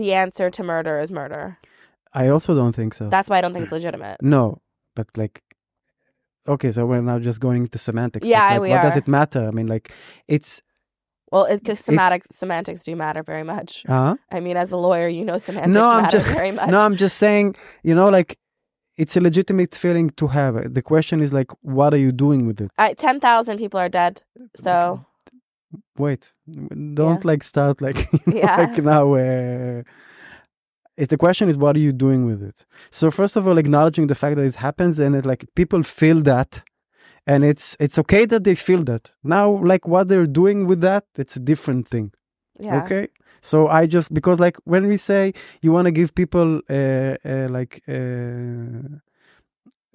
the 0.00 0.08
answer 0.22 0.46
to 0.56 0.62
murder 0.72 0.94
is 1.04 1.10
murder. 1.20 1.44
I 2.12 2.28
also 2.28 2.54
don't 2.54 2.74
think 2.74 2.94
so. 2.94 3.08
That's 3.08 3.28
why 3.28 3.38
I 3.38 3.40
don't 3.40 3.52
think 3.52 3.64
it's 3.64 3.72
legitimate. 3.72 4.22
no, 4.22 4.60
but 4.94 5.08
like, 5.16 5.42
okay, 6.48 6.72
so 6.72 6.86
we're 6.86 7.02
now 7.02 7.18
just 7.18 7.40
going 7.40 7.68
to 7.68 7.78
semantics. 7.78 8.26
Yeah, 8.26 8.52
like, 8.52 8.60
we 8.62 8.68
what 8.70 8.82
does 8.82 8.96
it 8.96 9.08
matter? 9.08 9.46
I 9.46 9.50
mean, 9.50 9.66
like, 9.66 9.92
it's 10.28 10.62
Well, 11.32 11.44
it, 11.44 11.64
cause 11.64 11.80
semantics 11.80 12.28
semantics 12.32 12.84
do 12.84 12.96
matter 12.96 13.22
very 13.22 13.42
much. 13.42 13.84
uh 13.88 14.16
I 14.30 14.40
mean, 14.40 14.56
as 14.56 14.72
a 14.72 14.76
lawyer, 14.76 15.08
you 15.08 15.24
know 15.24 15.38
semantics 15.38 15.74
No, 15.74 15.84
I'm 15.84 16.02
matter 16.04 16.18
just 16.18 16.30
very 16.34 16.52
much. 16.52 16.68
no, 16.74 16.78
I'm 16.80 16.96
just 16.96 17.16
saying, 17.18 17.56
you 17.82 17.94
know, 17.94 18.08
like, 18.08 18.38
it's 18.96 19.16
a 19.16 19.20
legitimate 19.20 19.74
feeling 19.74 20.10
to 20.10 20.28
have. 20.28 20.72
The 20.72 20.82
question 20.82 21.20
is 21.20 21.32
like, 21.32 21.50
what 21.60 21.92
are 21.92 21.98
you 21.98 22.12
doing 22.12 22.46
with 22.46 22.60
it? 22.60 22.70
I, 22.78 22.94
Ten 22.94 23.20
thousand 23.20 23.58
people 23.58 23.78
are 23.78 23.90
dead. 23.90 24.22
So 24.56 25.04
Wait, 25.98 26.32
don't 26.94 27.24
like 27.24 27.42
start 27.44 27.80
like 27.80 28.08
Yeah. 28.26 28.56
like 28.56 28.78
now. 28.82 29.14
Uh, 29.14 29.82
it, 30.96 31.08
the 31.10 31.18
question 31.18 31.48
is, 31.48 31.56
what 31.56 31.76
are 31.76 31.80
you 31.80 31.92
doing 31.92 32.24
with 32.24 32.42
it? 32.42 32.64
So 32.90 33.10
first 33.10 33.36
of 33.36 33.46
all, 33.46 33.58
acknowledging 33.58 34.06
the 34.06 34.14
fact 34.14 34.36
that 34.36 34.44
it 34.44 34.56
happens 34.56 34.98
and 34.98 35.14
it 35.14 35.26
like 35.26 35.44
people 35.54 35.82
feel 35.82 36.20
that, 36.22 36.64
and 37.26 37.44
it's 37.44 37.76
it's 37.78 37.98
okay 37.98 38.24
that 38.26 38.44
they 38.44 38.54
feel 38.54 38.82
that. 38.84 39.12
Now, 39.22 39.50
like 39.50 39.86
what 39.86 40.08
they're 40.08 40.26
doing 40.26 40.66
with 40.66 40.80
that, 40.80 41.04
it's 41.16 41.36
a 41.36 41.40
different 41.40 41.88
thing. 41.88 42.12
yeah. 42.58 42.82
Okay. 42.82 43.08
So 43.42 43.68
I 43.68 43.86
just 43.86 44.12
because 44.12 44.40
like 44.40 44.56
when 44.64 44.86
we 44.88 44.96
say 44.96 45.32
you 45.62 45.70
want 45.70 45.86
to 45.86 45.92
give 45.92 46.14
people 46.14 46.60
uh, 46.68 47.16
uh 47.24 47.48
like 47.48 47.82
uh 47.88 48.98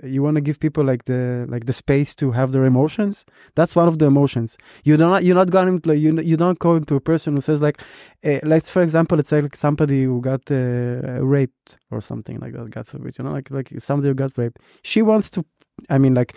you 0.04 0.24
want 0.24 0.36
to 0.36 0.42
give 0.42 0.60
people 0.60 0.84
like 0.84 1.06
the 1.06 1.46
like 1.50 1.66
the 1.66 1.74
space 1.74 2.16
to 2.16 2.32
have 2.32 2.52
their 2.52 2.66
emotions? 2.66 3.26
That's 3.56 3.76
one 3.76 3.88
of 3.88 4.00
the 4.00 4.06
emotions. 4.06 4.58
You 4.84 4.98
don't 4.98 5.24
you're 5.24 5.36
not 5.36 5.50
going 5.50 5.82
to 5.82 5.98
you 5.98 6.20
you 6.22 6.38
don't 6.38 6.60
go 6.60 6.76
into 6.76 6.96
a 6.96 7.02
person 7.02 7.36
who 7.36 7.42
says 7.42 7.62
like 7.62 7.82
uh, 8.24 8.40
let's 8.44 8.70
for 8.70 8.82
example 8.82 9.20
it's 9.20 9.32
like 9.32 9.56
somebody 9.56 10.04
who 10.04 10.22
got 10.22 10.50
uh, 10.52 11.24
raped 11.24 11.78
or 11.92 12.02
something 12.02 12.40
like 12.40 12.54
that 12.54 12.70
god 12.72 12.88
forbid 12.88 13.18
you 13.18 13.24
know 13.24 13.32
like 13.32 13.50
like 13.52 13.70
somebody 13.80 14.10
who 14.10 14.16
got 14.16 14.38
raped. 14.38 14.60
She 14.84 15.02
wants 15.02 15.30
to 15.32 15.46
i 15.90 15.98
mean 15.98 16.14
like 16.14 16.36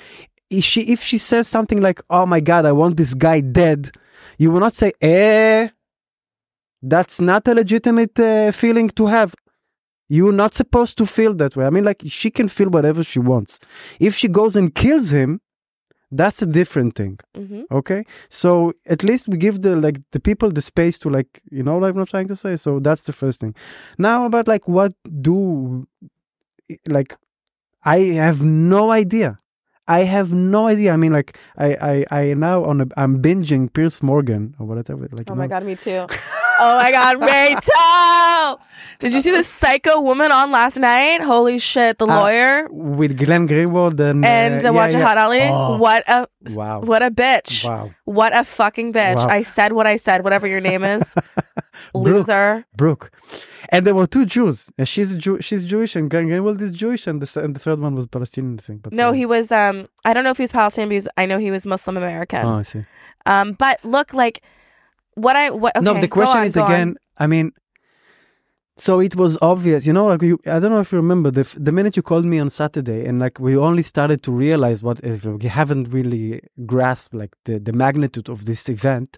if 0.51 0.65
she 0.65 0.83
if 0.83 1.03
she 1.03 1.19
says 1.19 1.49
something 1.49 1.81
like 1.81 2.01
oh 2.11 2.27
my 2.27 2.41
god 2.41 2.65
i 2.65 2.73
want 2.73 2.97
this 2.97 3.15
guy 3.15 3.41
dead 3.41 3.91
you 4.39 4.51
will 4.51 4.61
not 4.61 4.75
say 4.75 4.93
eh 5.01 5.69
that's 6.83 7.21
not 7.21 7.47
a 7.49 7.55
legitimate 7.55 8.19
uh, 8.21 8.53
feeling 8.53 8.89
to 8.91 9.07
have 9.07 9.35
you're 10.17 10.39
not 10.45 10.53
supposed 10.63 10.95
to 11.01 11.05
feel 11.17 11.33
that 11.43 11.53
way. 11.57 11.65
I 11.69 11.71
mean 11.75 11.85
like 11.91 12.01
she 12.21 12.29
can 12.39 12.49
feel 12.57 12.69
whatever 12.77 13.03
she 13.13 13.21
wants. 13.33 13.53
If 14.09 14.13
she 14.21 14.29
goes 14.39 14.53
and 14.61 14.69
kills 14.85 15.09
him 15.21 15.33
that's 16.21 16.41
a 16.47 16.49
different 16.61 16.93
thing. 17.01 17.15
Hmm 17.37 17.63
okay? 17.79 18.01
So 18.41 18.51
at 18.95 19.01
least 19.09 19.25
we 19.31 19.37
give 19.47 19.57
the 19.67 19.73
like 19.87 19.99
the 20.15 20.21
people 20.29 20.49
the 20.59 20.65
space 20.73 20.97
to 21.03 21.09
like 21.19 21.31
you 21.57 21.63
know 21.67 21.77
like 21.83 21.93
what 21.95 22.03
i'm 22.05 22.07
trying 22.17 22.29
to 22.35 22.39
say? 22.45 22.53
So 22.67 22.71
that's 22.87 23.03
the 23.09 23.15
first 23.23 23.37
thing. 23.41 23.53
Now 24.09 24.19
about 24.31 24.47
like 24.55 24.65
what 24.77 24.93
do 25.29 25.37
like 26.99 27.11
i 27.85 27.99
have 28.25 28.41
no 28.43 28.83
idea. 29.05 29.31
I 29.87 30.01
have 30.17 30.29
no 30.33 30.61
idea. 30.75 30.91
I 30.97 30.99
mean 31.03 31.13
like 31.19 31.31
i 31.67 31.69
i 31.93 31.95
i 32.21 32.23
now 32.49 32.57
on 32.71 32.77
a 32.85 32.87
i'm 33.03 33.15
binging 33.27 33.63
Piers 33.75 33.97
Morgan 34.11 34.45
or 34.59 34.65
whatever 34.71 35.03
like 35.19 35.29
Oh 35.31 35.35
my 35.35 35.45
know. 35.45 35.53
god, 35.55 35.63
me 35.71 35.75
too. 35.87 36.07
oh 36.65 36.75
my 36.83 36.91
god, 36.99 37.15
me 37.21 37.39
too. 37.69 38.49
Did 39.01 39.13
you 39.13 39.21
see 39.21 39.31
the 39.33 39.43
psycho 39.43 40.01
woman 40.01 40.31
on 40.33 40.51
last 40.51 40.77
night? 40.77 41.21
Holy 41.21 41.59
shit, 41.59 41.99
the 41.99 42.07
Uh, 42.07 42.21
lawyer 42.21 42.69
with 42.71 43.17
glenn 43.19 43.47
greenwald 43.49 43.99
and 44.01 44.25
and 44.25 44.65
uh, 44.65 44.69
uh, 44.69 44.73
yeah, 44.73 44.79
Wajahat 44.79 45.15
yeah. 45.17 45.25
Ali. 45.25 45.41
Oh, 45.43 45.79
What 45.79 46.03
a 46.09 46.27
wow 46.55 46.81
what 46.81 47.03
a 47.03 47.11
bitch. 47.11 47.65
wow 47.69 47.91
What 48.05 48.33
a 48.37 48.45
fucking 48.45 48.93
bitch. 48.93 49.17
Wow. 49.17 49.27
I 49.39 49.43
said 49.43 49.73
what 49.73 49.87
I 49.87 49.97
said, 49.97 50.23
whatever 50.25 50.47
your 50.47 50.61
name 50.61 50.85
is. 50.85 51.15
Loser. 51.95 52.65
Brooke. 52.77 53.11
And 53.71 53.87
there 53.87 53.95
were 53.95 54.07
two 54.07 54.27
Jews. 54.27 54.71
And 54.79 54.87
she's 54.87 55.13
a 55.13 55.19
Jew, 55.19 55.41
she's 55.41 55.65
Jewish, 55.65 55.97
and 55.97 56.11
Glenn 56.11 56.27
Greenwald 56.29 56.61
is 56.61 56.73
Jewish, 56.73 57.07
and 57.07 57.21
the 57.23 57.41
and 57.41 57.55
the 57.57 57.61
third 57.61 57.81
one 57.81 57.95
was 57.95 58.07
Palestinian, 58.07 58.59
I 58.59 58.63
think. 58.63 58.83
But 58.83 58.93
No, 58.93 59.09
uh, 59.09 59.13
he 59.13 59.27
was 59.27 59.51
um 59.53 59.89
I 60.05 60.13
don't 60.13 60.25
know 60.25 60.31
if 60.31 60.37
he 60.39 60.43
was 60.45 60.53
Palestinian, 60.53 60.95
was, 60.95 61.09
I 61.17 61.27
know 61.27 61.39
he 61.39 61.51
was 61.51 61.67
Muslim 61.67 61.97
American. 61.97 62.45
Oh, 62.47 62.59
I 62.59 62.63
see. 62.63 62.85
Um 63.27 63.53
but 63.53 63.85
look 63.85 64.13
like 64.15 64.43
what 65.15 65.37
I 65.37 65.51
what 65.51 65.77
okay, 65.77 65.85
no, 65.85 66.01
the 66.01 66.09
question 66.09 66.39
on, 66.39 66.47
is 66.47 66.55
go 66.55 66.65
on. 66.65 66.71
again. 66.73 66.97
I 67.17 67.27
mean, 67.27 67.53
so 68.77 68.99
it 69.01 69.15
was 69.15 69.39
obvious, 69.41 69.87
you 69.87 69.93
know, 69.93 70.07
like 70.07 70.23
you, 70.23 70.39
I 70.47 70.59
don't 70.59 70.71
know 70.71 70.81
if 70.81 70.91
you 70.93 70.99
remember 70.99 71.31
the 71.31 71.45
the 71.57 71.71
minute 71.73 71.97
you 71.97 72.03
called 72.03 72.25
me 72.25 72.39
on 72.41 72.51
Saturday, 72.51 73.05
and 73.07 73.19
like 73.21 73.39
we 73.39 73.57
only 73.57 73.83
started 73.83 74.23
to 74.25 74.33
realize 74.33 74.83
what 74.83 75.01
we 75.03 75.49
haven't 75.49 75.87
really 75.93 76.41
grasped 76.67 77.15
like 77.15 77.33
the 77.45 77.59
the 77.59 77.73
magnitude 77.73 78.29
of 78.29 78.45
this 78.47 78.69
event. 78.69 79.17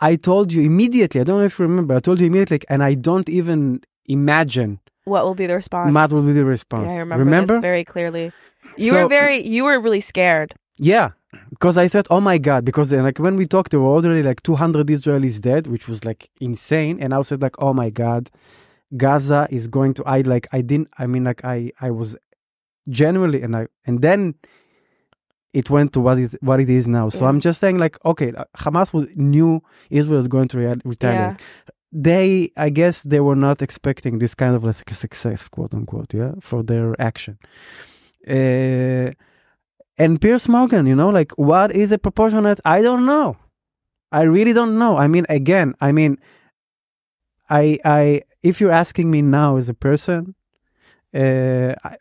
I 0.00 0.16
told 0.16 0.52
you 0.54 0.62
immediately. 0.62 1.20
I 1.20 1.24
don't 1.24 1.38
know 1.38 1.44
if 1.44 1.58
you 1.58 1.64
remember. 1.66 1.94
I 1.94 2.00
told 2.00 2.18
you 2.20 2.26
immediately, 2.26 2.56
like, 2.56 2.66
and 2.68 2.82
I 2.82 2.94
don't 2.94 3.28
even 3.28 3.80
imagine 4.06 4.80
What 5.04 5.24
will 5.24 5.34
be 5.34 5.46
the 5.46 5.54
response? 5.56 5.92
what 5.94 6.10
will 6.12 6.22
be 6.22 6.32
the 6.32 6.44
response. 6.44 6.90
Yeah, 6.90 6.98
I 6.98 7.16
remember, 7.16 7.54
this 7.54 7.62
very 7.62 7.84
clearly. 7.84 8.32
You 8.76 8.90
So- 8.90 9.02
were 9.02 9.08
very, 9.08 9.36
you 9.46 9.64
were 9.64 9.78
really 9.80 10.00
scared. 10.00 10.54
Yeah, 10.76 11.10
because 11.50 11.76
I 11.76 11.86
thought, 11.88 12.08
oh 12.10 12.20
my 12.20 12.38
god, 12.38 12.64
because 12.64 12.88
then, 12.90 13.02
like 13.04 13.18
when 13.18 13.36
we 13.36 13.46
talked, 13.46 13.70
there 13.70 13.80
were 13.80 13.94
already 13.96 14.22
like 14.24 14.42
200 14.42 14.88
Israelis 14.88 15.40
dead, 15.40 15.66
which 15.68 15.86
was 15.86 16.04
like 16.04 16.28
insane, 16.40 16.98
and 17.02 17.14
I 17.14 17.18
was 17.18 17.30
like, 17.30 17.54
oh 17.60 17.72
my 17.72 17.90
god, 17.90 18.28
Gaza 18.96 19.46
is 19.50 19.68
going 19.68 19.94
to. 19.94 20.04
I 20.04 20.20
like, 20.22 20.46
I 20.52 20.60
didn't. 20.60 20.88
I 20.98 21.06
mean, 21.06 21.24
like, 21.24 21.44
I, 21.44 21.72
I 21.80 21.90
was 21.90 22.16
genuinely, 22.88 23.42
and 23.42 23.56
I, 23.56 23.66
and 23.86 24.02
then 24.02 24.34
it 25.52 25.70
went 25.70 25.92
to 25.94 26.00
what 26.00 26.18
is 26.18 26.36
what 26.40 26.60
it 26.60 26.68
is 26.68 26.86
now. 26.86 27.08
So 27.08 27.20
Yeah. 27.24 27.28
I'm 27.28 27.40
just 27.40 27.60
saying, 27.60 27.78
like, 27.78 27.98
okay, 28.04 28.32
Hamas 28.58 28.92
was 28.92 29.08
knew 29.14 29.62
Israel 29.90 30.16
was 30.18 30.28
going 30.28 30.48
to 30.48 30.58
rea- 30.58 30.80
retaliate. 30.84 31.36
Yeah. 31.38 31.74
They, 31.96 32.50
I 32.56 32.70
guess, 32.70 33.02
they 33.04 33.20
were 33.20 33.36
not 33.36 33.62
expecting 33.62 34.18
this 34.18 34.34
kind 34.34 34.56
of 34.56 34.64
like 34.64 34.90
a 34.90 34.94
success, 34.94 35.48
quote 35.48 35.72
unquote, 35.74 36.12
yeah, 36.12 36.32
for 36.40 36.62
their 36.64 37.00
action. 37.00 37.38
Uh, 38.28 39.12
and 39.96 40.20
Piers 40.20 40.48
Morgan, 40.48 40.86
you 40.86 40.96
know, 40.96 41.10
like 41.10 41.32
what 41.32 41.70
is 41.72 41.92
a 41.92 41.98
proportionate? 41.98 42.58
I 42.64 42.82
don't 42.82 43.06
know. 43.06 43.36
I 44.10 44.22
really 44.22 44.52
don't 44.52 44.76
know. 44.78 44.96
I 44.96 45.06
mean, 45.06 45.24
again, 45.28 45.74
I 45.80 45.92
mean, 45.92 46.18
I, 47.48 47.78
I, 47.84 48.22
if 48.44 48.60
you're 48.60 48.70
asking 48.70 49.10
me 49.10 49.22
now 49.22 49.56
as 49.56 49.68
a 49.68 49.74
person, 49.74 50.34
uh, 51.14 51.74
I, 51.82 51.96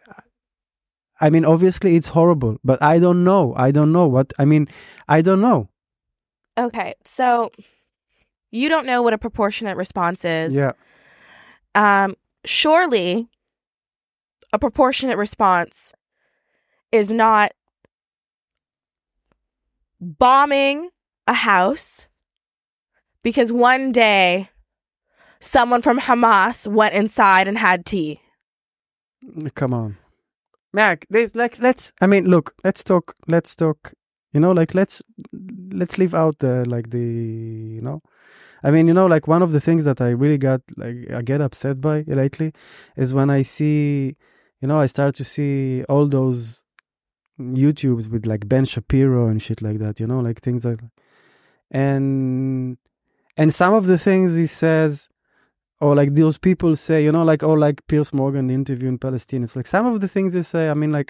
I 1.21 1.29
mean, 1.29 1.45
obviously 1.45 1.95
it's 1.95 2.09
horrible, 2.09 2.57
but 2.63 2.83
I 2.83 2.99
don't 2.99 3.23
know. 3.23 3.53
I 3.55 3.71
don't 3.71 3.93
know 3.93 4.07
what. 4.07 4.33
I 4.37 4.45
mean, 4.45 4.67
I 5.07 5.21
don't 5.21 5.39
know. 5.39 5.69
Okay, 6.57 6.93
so 7.05 7.49
you 8.51 8.67
don't 8.69 8.85
know 8.85 9.01
what 9.01 9.13
a 9.13 9.17
proportionate 9.17 9.77
response 9.77 10.25
is. 10.25 10.53
Yeah. 10.53 10.73
Um, 11.75 12.15
surely 12.43 13.29
a 14.51 14.59
proportionate 14.59 15.17
response 15.17 15.93
is 16.91 17.11
not 17.11 17.53
bombing 20.01 20.89
a 21.25 21.33
house 21.33 22.09
because 23.23 23.51
one 23.51 23.93
day 23.93 24.49
someone 25.43 25.81
from 25.81 25.99
Hamas 25.99 26.67
went 26.67 26.93
inside 26.93 27.47
and 27.47 27.57
had 27.57 27.85
tea. 27.85 28.21
Come 29.55 29.73
on, 29.73 29.97
Mak. 30.73 31.05
They, 31.09 31.27
like, 31.33 31.59
let's. 31.59 31.93
I 32.01 32.07
mean, 32.07 32.25
look. 32.25 32.55
Let's 32.63 32.83
talk. 32.83 33.15
Let's 33.27 33.55
talk. 33.55 33.93
You 34.33 34.39
know, 34.39 34.51
like 34.51 34.73
let's 34.73 35.03
let's 35.71 35.97
leave 35.97 36.13
out 36.13 36.39
the 36.39 36.67
like 36.67 36.89
the 36.89 36.99
you 36.99 37.81
know. 37.81 38.01
I 38.63 38.71
mean, 38.71 38.87
you 38.87 38.93
know, 38.93 39.05
like 39.05 39.27
one 39.27 39.41
of 39.41 39.51
the 39.51 39.59
things 39.59 39.85
that 39.85 40.01
I 40.01 40.09
really 40.09 40.37
got 40.37 40.61
like 40.75 41.11
I 41.11 41.21
get 41.21 41.41
upset 41.41 41.79
by 41.79 42.03
lately 42.07 42.53
is 42.95 43.13
when 43.13 43.29
I 43.29 43.43
see, 43.43 44.15
you 44.61 44.67
know, 44.67 44.79
I 44.79 44.87
start 44.87 45.15
to 45.15 45.23
see 45.23 45.83
all 45.83 46.07
those 46.07 46.63
YouTubes 47.39 48.09
with 48.09 48.25
like 48.25 48.47
Ben 48.47 48.65
Shapiro 48.65 49.27
and 49.27 49.41
shit 49.41 49.61
like 49.61 49.79
that. 49.79 49.99
You 49.99 50.07
know, 50.07 50.19
like 50.19 50.41
things 50.41 50.65
like, 50.65 50.79
and 51.69 52.77
and 53.37 53.53
some 53.53 53.73
of 53.73 53.85
the 53.85 53.97
things 53.97 54.35
he 54.35 54.47
says 54.47 55.09
or 55.83 55.95
like 56.01 56.11
those 56.15 56.37
people 56.47 56.71
say, 56.87 56.97
you 57.05 57.11
know, 57.15 57.23
like 57.31 57.43
oh, 57.43 57.53
like 57.65 57.77
Piers 57.89 58.11
Morgan 58.13 58.49
interview 58.49 58.87
in 58.93 58.97
Palestine. 58.97 59.43
It's 59.43 59.55
like 59.59 59.67
some 59.67 59.85
of 59.91 59.95
the 60.01 60.07
things 60.07 60.33
they 60.33 60.41
say. 60.43 60.69
I 60.69 60.75
mean, 60.81 60.91
like 60.99 61.09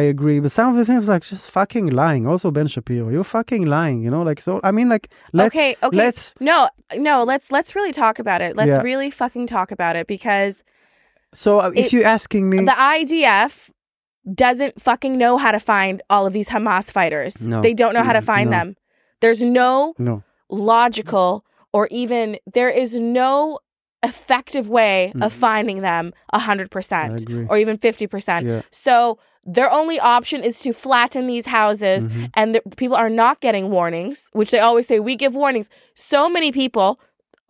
I 0.00 0.02
agree, 0.14 0.40
but 0.40 0.52
some 0.58 0.68
of 0.70 0.76
the 0.76 0.84
things 0.84 1.06
like 1.08 1.22
just 1.22 1.50
fucking 1.50 1.86
lying. 2.02 2.26
Also, 2.26 2.50
Ben 2.50 2.66
Shapiro, 2.66 3.08
you're 3.14 3.24
fucking 3.38 3.64
lying. 3.76 4.02
You 4.04 4.10
know, 4.10 4.22
like 4.30 4.40
so. 4.40 4.60
I 4.68 4.70
mean, 4.72 4.88
like 4.94 5.06
let's 5.32 5.54
okay, 5.54 5.70
okay. 5.82 5.96
let's 5.96 6.34
No, 6.40 6.68
no, 6.96 7.24
let's 7.24 7.50
let's 7.56 7.74
really 7.76 7.92
talk 7.92 8.18
about 8.18 8.40
it. 8.42 8.56
Let's 8.56 8.76
Yeah. 8.76 8.82
really 8.82 9.10
fucking 9.10 9.46
talk 9.46 9.70
about 9.70 9.94
it 9.96 10.06
because 10.06 10.64
so 11.32 11.60
uh, 11.60 11.70
if 11.74 11.86
It- 11.86 11.92
you're 11.92 12.06
asking 12.18 12.50
me, 12.50 12.58
the 12.64 12.72
IDF 12.96 13.70
doesn't 14.34 14.80
fucking 14.80 15.16
know 15.18 15.36
how 15.36 15.52
to 15.52 15.60
find 15.60 16.02
all 16.10 16.26
of 16.26 16.32
these 16.32 16.48
Hamas 16.48 16.90
fighters. 16.90 17.46
No. 17.46 17.60
They 17.62 17.74
don't 17.74 17.94
know 17.94 18.02
how 18.02 18.14
to 18.20 18.24
Mm, 18.24 18.32
find 18.32 18.50
no. 18.50 18.56
them. 18.56 18.76
There's 19.20 19.42
no 19.42 19.94
no, 19.98 20.22
logical 20.50 21.44
or 21.72 21.88
even 21.90 22.38
there 22.52 22.68
is 22.82 22.94
no 22.96 23.58
effective 24.04 24.68
way 24.68 25.12
of 25.20 25.32
Mhm. 25.32 25.38
finding 25.46 25.80
them 25.82 26.12
I 26.32 26.38
100% 26.38 27.48
or 27.50 27.56
even 27.58 27.76
50%. 27.78 28.46
yeah, 28.46 28.62
So 28.70 29.18
their 29.46 29.70
only 29.70 29.98
option 30.00 30.42
is 30.42 30.58
to 30.60 30.72
flatten 30.72 31.26
these 31.26 31.46
houses 31.46 32.06
mhm. 32.06 32.30
and 32.34 32.54
the, 32.54 32.62
people 32.76 32.96
are 32.96 33.10
not 33.10 33.40
getting 33.40 33.70
warnings, 33.70 34.30
which 34.32 34.50
they 34.50 34.58
always 34.60 34.86
say 34.86 34.98
we 35.00 35.16
give 35.16 35.34
warnings. 35.34 35.68
So 35.94 36.28
many 36.28 36.50
people 36.52 36.98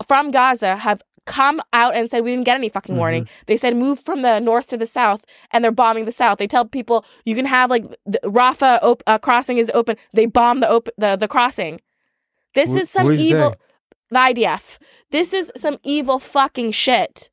from 0.07 0.31
Gaza 0.31 0.75
have 0.77 1.01
come 1.25 1.59
out 1.73 1.95
and 1.95 2.09
said 2.09 2.23
we 2.23 2.31
didn't 2.31 2.45
get 2.45 2.55
any 2.55 2.69
fucking 2.69 2.97
warning. 2.97 3.23
Mm-hmm. 3.23 3.43
They 3.47 3.57
said 3.57 3.75
move 3.75 3.99
from 3.99 4.21
the 4.21 4.39
north 4.39 4.67
to 4.67 4.77
the 4.77 4.85
south, 4.85 5.25
and 5.51 5.63
they're 5.63 5.71
bombing 5.71 6.05
the 6.05 6.11
south. 6.11 6.37
They 6.37 6.45
tell 6.47 6.65
people 6.65 7.03
you 7.25 7.33
can 7.35 7.45
have 7.47 7.71
like 7.71 7.83
the 8.05 8.19
Rafah 8.25 8.79
op- 8.83 9.01
uh, 9.07 9.17
crossing 9.17 9.57
is 9.57 9.71
open. 9.73 9.95
They 10.13 10.27
bomb 10.27 10.59
the 10.59 10.69
op- 10.69 10.89
the 10.97 11.15
the 11.15 11.27
crossing. 11.27 11.81
This 12.53 12.69
is 12.69 12.89
some 12.91 13.11
evil. 13.11 13.51
they? 13.51 13.55
The 14.11 14.19
IDF. 14.19 14.77
This 15.15 15.31
is 15.31 15.49
some 15.55 15.77
evil 15.83 16.19
fucking 16.19 16.71
shit. 16.71 17.29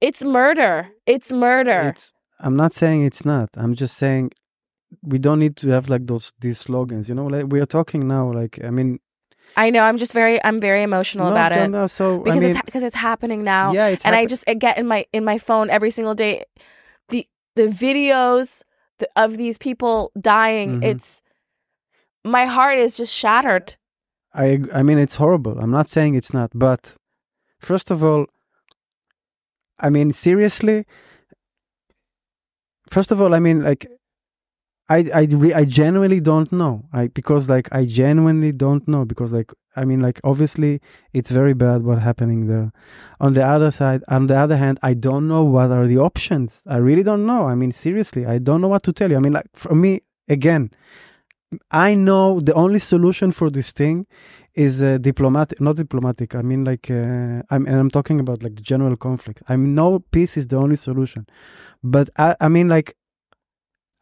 It's 0.00 0.24
murder. 0.24 0.88
It's 1.04 1.30
murder. 1.30 1.92
It's. 1.92 2.14
I'm 2.40 2.56
not 2.56 2.72
saying 2.72 3.04
it's 3.04 3.26
not. 3.26 3.50
I'm 3.58 3.74
just 3.74 3.98
saying 3.98 4.32
we 5.02 5.18
don't 5.18 5.38
need 5.38 5.56
to 5.56 5.68
have 5.68 5.90
like 5.90 6.06
those 6.06 6.32
these 6.40 6.58
slogans. 6.60 7.06
You 7.10 7.14
know, 7.14 7.26
like 7.26 7.44
we 7.52 7.60
are 7.60 7.66
talking 7.66 8.08
now. 8.08 8.32
Like 8.32 8.58
I 8.64 8.70
mean, 8.70 9.00
I 9.54 9.68
know. 9.68 9.82
I'm 9.82 9.98
just 9.98 10.14
very. 10.14 10.42
I'm 10.42 10.60
very 10.62 10.82
emotional 10.82 11.26
no, 11.26 11.32
about 11.32 11.52
it 11.52 11.68
no, 11.68 11.88
so 11.88 12.20
because 12.20 12.36
I 12.38 12.40
mean, 12.40 12.56
it's 12.56 12.62
because 12.62 12.82
it's 12.82 12.96
happening 12.96 13.44
now. 13.44 13.72
yeah, 13.74 13.88
it's 13.88 14.06
and 14.06 14.16
I 14.16 14.24
just 14.24 14.44
I 14.48 14.54
get 14.54 14.78
in 14.78 14.86
my 14.86 15.04
in 15.12 15.26
my 15.26 15.36
phone 15.36 15.68
every 15.68 15.90
single 15.90 16.14
day 16.14 16.44
the 17.10 17.28
the 17.54 17.66
videos 17.66 18.62
of 19.14 19.36
these 19.36 19.58
people 19.58 20.10
dying. 20.18 20.80
Mhm. 20.80 20.84
It's 20.84 21.20
my 22.24 22.46
heart 22.46 22.78
is 22.78 22.96
just 22.96 23.12
shattered. 23.12 23.76
I 24.34 24.60
I 24.72 24.82
mean 24.82 24.98
it's 24.98 25.16
horrible. 25.16 25.58
I'm 25.58 25.70
not 25.70 25.88
saying 25.88 26.14
it's 26.14 26.32
not, 26.32 26.50
but 26.54 26.94
first 27.60 27.90
of 27.90 28.04
all, 28.04 28.26
I 29.78 29.90
mean 29.90 30.12
seriously. 30.12 30.84
First 32.90 33.12
of 33.12 33.20
all, 33.20 33.34
I 33.34 33.38
mean 33.38 33.62
like, 33.62 33.86
I 34.88 34.98
I 35.14 35.22
re- 35.30 35.54
I 35.54 35.64
genuinely 35.64 36.20
don't 36.20 36.50
know. 36.52 36.84
I 36.92 37.08
because 37.08 37.48
like 37.48 37.68
I 37.72 37.84
genuinely 37.84 38.52
don't 38.52 38.86
know 38.88 39.04
because 39.04 39.32
like 39.32 39.52
I 39.76 39.84
mean 39.84 40.00
like 40.00 40.20
obviously 40.24 40.80
it's 41.12 41.30
very 41.30 41.54
bad 41.54 41.82
what 41.82 41.98
happening 41.98 42.46
there. 42.46 42.72
On 43.20 43.34
the 43.34 43.44
other 43.44 43.70
side, 43.70 44.02
on 44.08 44.26
the 44.26 44.36
other 44.38 44.56
hand, 44.56 44.78
I 44.82 44.94
don't 44.94 45.28
know 45.28 45.44
what 45.44 45.70
are 45.70 45.86
the 45.86 45.98
options. 45.98 46.62
I 46.66 46.78
really 46.78 47.02
don't 47.02 47.26
know. 47.26 47.46
I 47.46 47.54
mean 47.54 47.72
seriously, 47.72 48.26
I 48.26 48.38
don't 48.38 48.60
know 48.60 48.68
what 48.68 48.82
to 48.84 48.92
tell 48.92 49.10
you. 49.10 49.16
I 49.16 49.20
mean 49.20 49.34
like 49.34 49.46
for 49.54 49.74
me 49.74 50.00
again, 50.28 50.70
I 51.70 51.94
know 51.94 52.40
the 52.40 52.54
only 52.54 52.78
solution 52.78 53.32
for 53.32 53.50
this 53.50 53.72
thing 53.72 54.06
is 54.54 54.82
uh, 54.82 54.98
diplomatic, 54.98 55.60
not 55.60 55.76
diplomatic. 55.76 56.34
I 56.34 56.42
mean, 56.42 56.64
like, 56.64 56.90
uh, 56.90 57.42
I'm 57.50 57.64
and 57.66 57.76
I'm 57.76 57.90
talking 57.90 58.20
about 58.20 58.42
like 58.42 58.56
the 58.56 58.62
general 58.62 58.96
conflict. 58.96 59.42
I 59.48 59.56
know 59.56 60.00
peace 60.10 60.36
is 60.36 60.46
the 60.48 60.56
only 60.56 60.76
solution, 60.76 61.26
but 61.82 62.10
I, 62.18 62.36
I 62.40 62.48
mean, 62.48 62.68
like, 62.68 62.96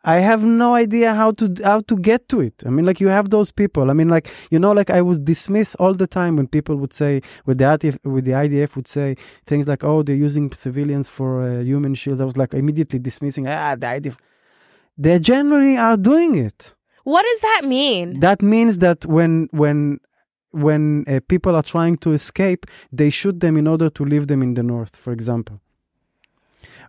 I 0.03 0.19
have 0.21 0.43
no 0.45 0.75
idea 0.75 1.15
how 1.15 1.33
to 1.33 1.55
how 1.63 1.81
to 1.81 1.97
get 1.97 2.29
to 2.31 2.41
it. 2.41 2.63
I 2.67 2.71
mean, 2.71 2.87
like, 2.87 3.01
you 3.01 3.09
have 3.09 3.31
those 3.31 3.53
people. 3.53 3.91
I 3.91 3.93
mean, 3.93 4.09
like, 4.09 4.29
you 4.51 4.59
know, 4.59 4.73
like 4.73 4.91
I 4.91 5.03
was 5.03 5.19
dismissed 5.19 5.77
all 5.79 5.95
the 5.95 6.07
time 6.07 6.37
when 6.37 6.49
people 6.49 6.77
would 6.77 6.93
say, 6.93 7.23
with 7.45 7.59
the 7.59 7.65
IDF, 7.65 7.99
with 8.05 8.25
the 8.25 8.33
IDF 8.33 8.75
would 8.77 8.89
say 8.89 9.17
things 9.47 9.69
like, 9.69 9.85
"Oh, 9.85 10.03
they're 10.03 10.17
using 10.17 10.51
civilians 10.53 11.09
for 11.09 11.43
uh, 11.43 11.61
human 11.61 11.95
shields." 11.95 12.21
I 12.21 12.25
was 12.25 12.37
like 12.37 12.55
immediately 12.55 12.99
dismissing, 12.99 13.47
"Ah, 13.47 13.77
the 13.77 13.87
IDF." 13.87 14.17
They 14.99 15.19
generally 15.19 15.77
are 15.77 15.97
doing 15.97 16.37
it 16.37 16.75
What 17.07 17.23
does 17.31 17.41
that 17.49 17.63
mean? 17.65 18.19
that 18.21 18.43
means 18.43 18.79
that 18.79 19.07
when 19.07 19.33
when 19.63 20.01
when 20.65 20.83
uh, 21.07 21.21
people 21.29 21.55
are 21.55 21.63
trying 21.75 21.97
to 22.05 22.11
escape 22.21 22.67
they 22.99 23.11
shoot 23.11 23.37
them 23.45 23.57
in 23.57 23.67
order 23.73 23.89
to 23.99 24.03
leave 24.13 24.27
them 24.27 24.41
in 24.43 24.55
the 24.55 24.63
north 24.63 24.95
for 25.05 25.13
example 25.13 25.57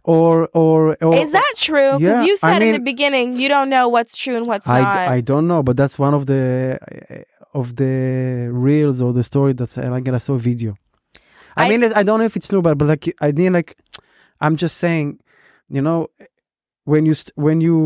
or 0.04 0.50
or, 0.54 0.98
or 1.04 1.14
Is 1.24 1.32
that 1.40 1.54
true? 1.58 1.92
Because 2.00 2.22
Yeah, 2.22 2.26
you 2.26 2.34
I 2.42 2.54
said 2.54 2.62
in 2.64 2.72
the 2.72 2.86
beginning 2.92 3.28
you 3.42 3.48
don't 3.56 3.70
know 3.70 3.86
what's 3.96 4.16
true 4.18 4.36
and 4.40 4.48
what's 4.48 4.68
I, 4.68 4.82
not. 4.82 5.08
I 5.18 5.22
don't 5.22 5.48
know 5.52 5.62
but 5.62 5.76
that's 5.78 5.98
one 6.00 6.14
of 6.20 6.26
the 6.26 6.80
uh, 6.82 7.60
of 7.60 7.76
the 7.76 7.94
reels 8.52 8.98
or 9.02 9.14
the 9.14 9.24
story 9.32 9.54
that's 9.54 9.78
uh, 9.78 9.90
like 9.96 10.08
I 10.08 10.18
saw 10.18 10.36
video 10.38 10.72
I, 11.56 11.66
I- 11.66 11.70
mean 11.70 11.84
I 11.84 12.02
don't 12.08 12.20
know 12.20 12.26
if 12.26 12.36
it's 12.36 12.48
true 12.48 12.64
but 12.68 12.76
but 12.80 12.88
like 12.94 13.06
I 13.22 13.32
mean 13.34 13.54
like 13.54 13.78
I'm 14.42 14.56
just 14.56 14.78
saying 14.78 15.20
you 15.76 15.82
know 15.88 16.00
when 16.86 17.06
you 17.06 17.14
st- 17.14 17.38
when 17.46 17.62
you 17.68 17.78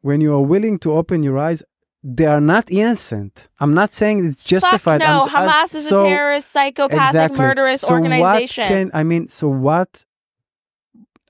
when 0.00 0.20
you 0.20 0.32
are 0.32 0.40
willing 0.42 0.78
to 0.80 0.92
open 0.92 1.22
your 1.22 1.38
eyes 1.38 1.62
they 2.04 2.26
are 2.26 2.40
not 2.40 2.70
innocent. 2.70 3.48
I'm 3.58 3.74
not 3.74 3.92
saying 3.92 4.24
it's 4.24 4.40
justified. 4.42 5.00
Fuck 5.02 5.08
no, 5.08 5.22
I'm- 5.34 5.48
I- 5.48 5.52
Hamas 5.64 5.74
is 5.74 5.88
so- 5.88 6.04
a 6.06 6.08
terrorist, 6.08 6.52
psychopathic, 6.52 7.08
Exactly. 7.08 7.38
murderous 7.38 7.80
So 7.80 7.92
organization. 7.94 8.62
What 8.62 8.68
can, 8.68 8.90
I 8.94 9.02
mean, 9.02 9.26
so 9.26 9.48
what? 9.48 10.04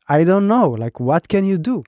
I 0.09 0.25
don't 0.25 0.47
know. 0.47 0.69
Like, 0.71 1.01
what 1.01 1.29
can 1.29 1.45
you 1.47 1.57
do? 1.59 1.85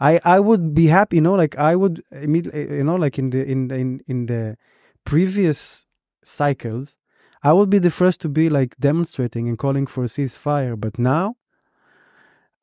I 0.00 0.20
I 0.24 0.40
would 0.40 0.74
be 0.74 0.86
happy, 0.86 1.16
you 1.16 1.22
know, 1.22 1.34
like 1.34 1.54
I 1.58 1.76
would 1.76 2.02
immediately, 2.10 2.62
eh, 2.68 2.74
you 2.78 2.84
know, 2.84 2.96
like 2.96 3.18
in 3.18 3.28
the 3.30 3.44
in 3.44 3.70
in 3.70 4.00
in 4.06 4.26
the 4.26 4.56
previous 5.04 5.84
cycles, 6.22 6.96
I 7.42 7.52
would 7.52 7.68
be 7.68 7.78
the 7.78 7.90
first 7.90 8.20
to 8.22 8.28
be 8.28 8.48
like 8.48 8.74
demonstrating 8.80 9.48
and 9.48 9.58
calling 9.58 9.86
for 9.86 10.02
a 10.04 10.06
ceasefire. 10.16 10.80
But 10.80 10.98
now, 10.98 11.36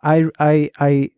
I 0.01 0.25
I 0.39 0.71
I. 0.79 1.09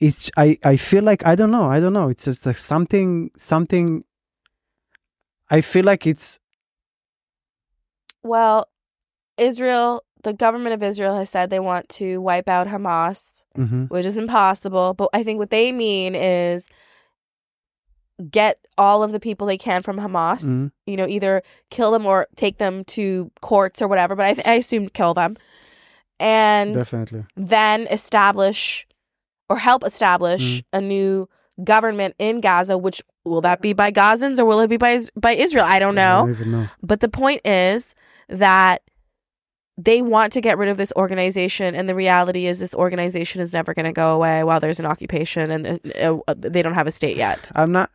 It's 0.00 0.30
I, 0.36 0.58
I 0.64 0.76
feel 0.76 1.04
like 1.04 1.26
I 1.26 1.34
don't 1.34 1.50
know 1.50 1.70
I 1.70 1.80
don't 1.80 1.92
know 1.92 2.08
it's 2.08 2.24
just 2.24 2.44
like 2.44 2.58
something 2.58 3.30
something 3.36 4.04
I 5.50 5.60
feel 5.60 5.84
like 5.84 6.06
it's 6.06 6.38
well, 8.24 8.68
Israel, 9.36 10.02
the 10.22 10.32
government 10.32 10.74
of 10.74 10.82
Israel 10.82 11.16
has 11.16 11.28
said 11.28 11.50
they 11.50 11.60
want 11.60 11.88
to 11.90 12.20
wipe 12.20 12.48
out 12.48 12.66
Hamas, 12.66 13.44
mhm. 13.56 13.90
which 13.90 14.06
is 14.06 14.16
impossible. 14.16 14.94
But 14.94 15.10
I 15.12 15.22
think 15.22 15.38
what 15.38 15.50
they 15.50 15.70
mean 15.70 16.14
is 16.14 16.66
get 18.30 18.58
all 18.78 19.02
of 19.02 19.12
the 19.12 19.20
people 19.20 19.46
they 19.46 19.58
can 19.58 19.82
from 19.82 19.98
Hamas. 19.98 20.44
Mhm. 20.44 20.72
You 20.86 20.96
know, 20.96 21.06
either 21.06 21.42
kill 21.70 21.90
them 21.90 22.06
or 22.06 22.26
take 22.36 22.56
them 22.58 22.84
to 22.84 23.30
courts 23.42 23.82
or 23.82 23.88
whatever. 23.88 24.16
But 24.16 24.26
I, 24.26 24.34
th- 24.34 24.46
I 24.46 24.54
assume 24.54 24.88
kill 24.88 25.12
them, 25.12 25.36
and 26.18 26.74
definitely 26.74 27.26
then 27.36 27.86
establish 27.88 28.86
or 29.54 29.58
help 29.58 29.84
establish 29.84 30.42
Mm-hmm. 30.42 30.78
a 30.78 30.80
new 30.80 31.28
government 31.62 32.14
in 32.18 32.40
Gaza. 32.40 32.76
Which 32.76 33.02
will 33.24 33.40
that 33.42 33.60
be 33.60 33.72
by 33.72 33.90
Gazans 33.92 34.38
or 34.40 34.44
will 34.44 34.60
it 34.60 34.68
be 34.68 34.76
by 34.76 35.00
by 35.26 35.32
Israel? 35.44 35.64
I 35.64 35.78
don't 35.78 35.98
I 35.98 36.02
know. 36.02 36.16
don't 36.26 36.30
even 36.38 36.50
know. 36.52 36.66
But 36.82 36.98
the 37.00 37.08
point 37.08 37.40
is 37.44 37.94
that 38.28 38.82
they 39.76 40.02
want 40.02 40.32
to 40.34 40.40
get 40.40 40.56
rid 40.56 40.68
of 40.68 40.76
this 40.76 40.92
organization, 40.96 41.74
and 41.74 41.88
the 41.88 41.96
reality 41.96 42.46
is 42.46 42.58
this 42.60 42.74
organization 42.74 43.40
is 43.44 43.52
never 43.52 43.74
going 43.74 43.86
to 43.92 43.92
go 44.04 44.08
away 44.14 44.44
while 44.44 44.60
there's 44.60 44.78
an 44.78 44.86
occupation 44.86 45.50
and 45.50 45.62
uh, 45.66 46.18
uh, 46.28 46.34
they 46.36 46.62
don't 46.62 46.74
have 46.80 46.86
a 46.86 46.92
state 47.00 47.16
yet. 47.16 47.50
I'm 47.56 47.72
not. 47.72 47.90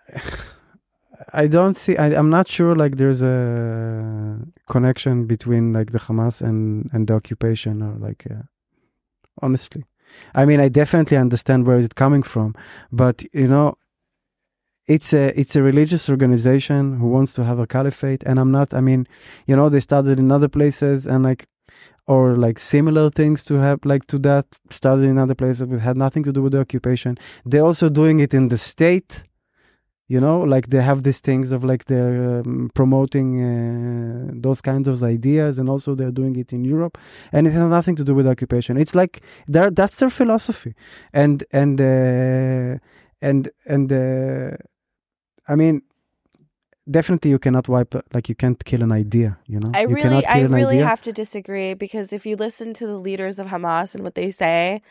I 1.43 1.47
don't 1.47 1.75
see. 1.83 1.95
I, 1.97 2.07
I'm 2.19 2.29
not 2.29 2.47
sure. 2.47 2.75
Like, 2.75 2.95
there's 2.97 3.21
a 3.21 4.39
connection 4.69 5.25
between 5.33 5.73
like 5.73 5.91
the 5.91 5.99
Hamas 5.99 6.41
and 6.41 6.89
and 6.93 7.07
the 7.07 7.13
occupation, 7.13 7.81
or 7.81 7.93
like, 8.07 8.25
uh, 8.29 8.43
honestly, 9.41 9.83
I 10.33 10.45
mean, 10.45 10.59
I 10.59 10.69
definitely 10.69 11.17
understand 11.17 11.65
where 11.65 11.77
is 11.77 11.85
it 11.85 11.95
coming 11.95 12.23
from, 12.23 12.55
but 12.91 13.23
you 13.33 13.47
know, 13.47 13.77
it's 14.87 15.13
a 15.13 15.39
it's 15.39 15.55
a 15.55 15.61
religious 15.61 16.09
organization 16.09 16.99
who 16.99 17.07
wants 17.07 17.33
to 17.33 17.43
have 17.43 17.59
a 17.59 17.67
caliphate, 17.67 18.23
and 18.25 18.39
I'm 18.39 18.51
not. 18.51 18.73
I 18.73 18.81
mean, 18.81 19.07
you 19.45 19.55
know, 19.55 19.69
they 19.69 19.79
started 19.79 20.19
in 20.19 20.31
other 20.31 20.49
places, 20.49 21.07
and 21.07 21.23
like. 21.23 21.47
Or 22.07 22.35
like 22.35 22.57
similar 22.57 23.11
things 23.11 23.43
to 23.43 23.59
have 23.59 23.85
like 23.85 24.07
to 24.07 24.17
that 24.19 24.47
started 24.71 25.03
in 25.03 25.19
other 25.19 25.35
places, 25.35 25.67
but 25.67 25.77
had 25.77 25.95
nothing 25.95 26.23
to 26.23 26.31
do 26.31 26.41
with 26.41 26.53
the 26.53 26.59
occupation. 26.59 27.19
They're 27.45 27.63
also 27.63 27.87
doing 27.87 28.19
it 28.19 28.33
in 28.33 28.47
the 28.47 28.57
state, 28.57 29.21
you 30.09 30.19
know 30.19 30.41
like 30.41 30.65
they 30.69 30.81
have 30.81 31.03
these 31.03 31.19
things 31.19 31.51
of 31.51 31.63
like 31.63 31.85
they're 31.85 32.39
um, 32.39 32.69
promoting 32.73 33.29
uh, 33.41 34.31
those 34.45 34.59
kinds 34.59 34.87
of 34.87 35.01
ideas 35.03 35.57
and 35.57 35.69
also 35.69 35.95
they're 35.95 36.11
doing 36.21 36.35
it 36.35 36.51
in 36.51 36.65
europe 36.65 36.97
and 37.31 37.47
it 37.47 37.51
has 37.51 37.69
nothing 37.69 37.95
to 37.95 38.03
do 38.03 38.13
with 38.13 38.27
occupation 38.27 38.75
it's 38.77 38.95
like 38.95 39.21
that's 39.47 39.95
their 39.97 40.09
philosophy 40.09 40.73
and 41.13 41.45
and 41.51 41.79
uh, 41.79 42.77
and 43.21 43.49
and 43.65 43.87
uh, 43.93 44.57
i 45.47 45.55
mean 45.55 45.81
definitely 46.89 47.29
you 47.29 47.39
cannot 47.39 47.67
wipe 47.67 47.93
like 48.13 48.27
you 48.27 48.35
can't 48.35 48.65
kill 48.65 48.81
an 48.81 48.91
idea 48.91 49.37
you 49.45 49.59
know 49.59 49.69
I 49.75 49.81
you 49.81 49.89
really, 49.89 50.25
I 50.25 50.41
really 50.41 50.77
idea. 50.77 50.87
have 50.87 51.03
to 51.03 51.11
disagree 51.11 51.75
because 51.75 52.11
if 52.11 52.25
you 52.25 52.35
listen 52.35 52.73
to 52.75 52.87
the 52.87 52.97
leaders 52.97 53.37
of 53.37 53.47
Hamas 53.47 53.93
and 53.93 54.03
what 54.03 54.15
they 54.15 54.31
say, 54.31 54.81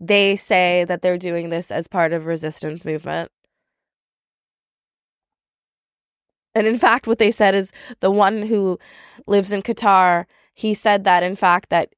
they 0.00 0.34
say 0.34 0.84
that 0.88 1.02
they're 1.02 1.18
doing 1.18 1.50
this 1.50 1.70
as 1.70 1.86
part 1.86 2.12
of 2.12 2.26
resistance 2.26 2.84
movement. 2.84 3.30
And 6.54 6.66
in 6.66 6.76
fact, 6.76 7.06
what 7.06 7.18
they 7.18 7.30
said 7.30 7.54
is 7.54 7.72
the 8.00 8.10
one 8.10 8.42
who 8.42 8.78
lives 9.26 9.52
in 9.52 9.62
Qatar, 9.62 10.26
he 10.54 10.74
said 10.74 11.04
that 11.04 11.22
in 11.22 11.36
fact 11.36 11.70
that 11.70 11.88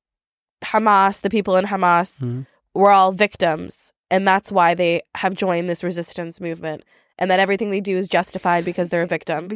Hamas, 0.65 1.21
the 1.21 1.31
people 1.31 1.57
in 1.57 1.67
Hamas, 1.67 2.21
Mhm. 2.23 2.47
were 2.75 2.91
all 2.91 3.13
victims, 3.13 3.93
and 4.11 4.27
that's 4.27 4.51
why 4.51 4.75
they 4.75 5.01
have 5.17 5.35
joined 5.35 5.69
this 5.69 5.85
resistance 5.85 6.41
movement, 6.41 6.83
and 7.19 7.31
that 7.31 7.41
everything 7.41 7.71
they 7.71 7.81
do 7.81 7.97
is 7.99 8.09
justified 8.09 8.65
because 8.65 8.89
they're 8.89 9.03
a 9.03 9.07
victim. 9.07 9.49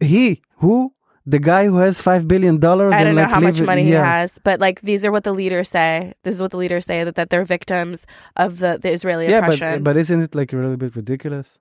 he 0.00 0.42
who 0.58 0.92
the 1.28 1.38
guy 1.40 1.66
who 1.66 1.78
has 1.78 2.00
five 2.00 2.26
billion 2.28 2.58
dollars 2.58 2.94
I 2.94 2.98
and 3.00 3.06
don't 3.06 3.14
know 3.16 3.22
like 3.22 3.30
how 3.30 3.40
much 3.40 3.60
money 3.60 3.82
yeah. 3.82 3.88
he 3.88 3.94
has, 3.94 4.38
but 4.44 4.60
like 4.60 4.80
these 4.82 5.04
are 5.04 5.10
what 5.12 5.24
the 5.24 5.34
leaders 5.34 5.68
say. 5.68 6.14
This 6.22 6.34
is 6.36 6.40
what 6.40 6.52
the 6.52 6.56
leaders 6.56 6.84
say 6.86 7.02
that, 7.04 7.16
that 7.16 7.30
they're 7.30 7.44
victims 7.44 8.06
of 8.36 8.58
the, 8.60 8.78
the 8.80 8.90
Israeli 8.92 9.28
yeah 9.28 9.38
oppression. 9.38 9.82
but 9.82 9.84
but 9.84 9.96
isn't 9.96 10.20
it 10.22 10.34
like 10.34 10.52
a 10.52 10.56
little 10.56 10.76
bit 10.76 10.94
ridiculous 10.96 11.58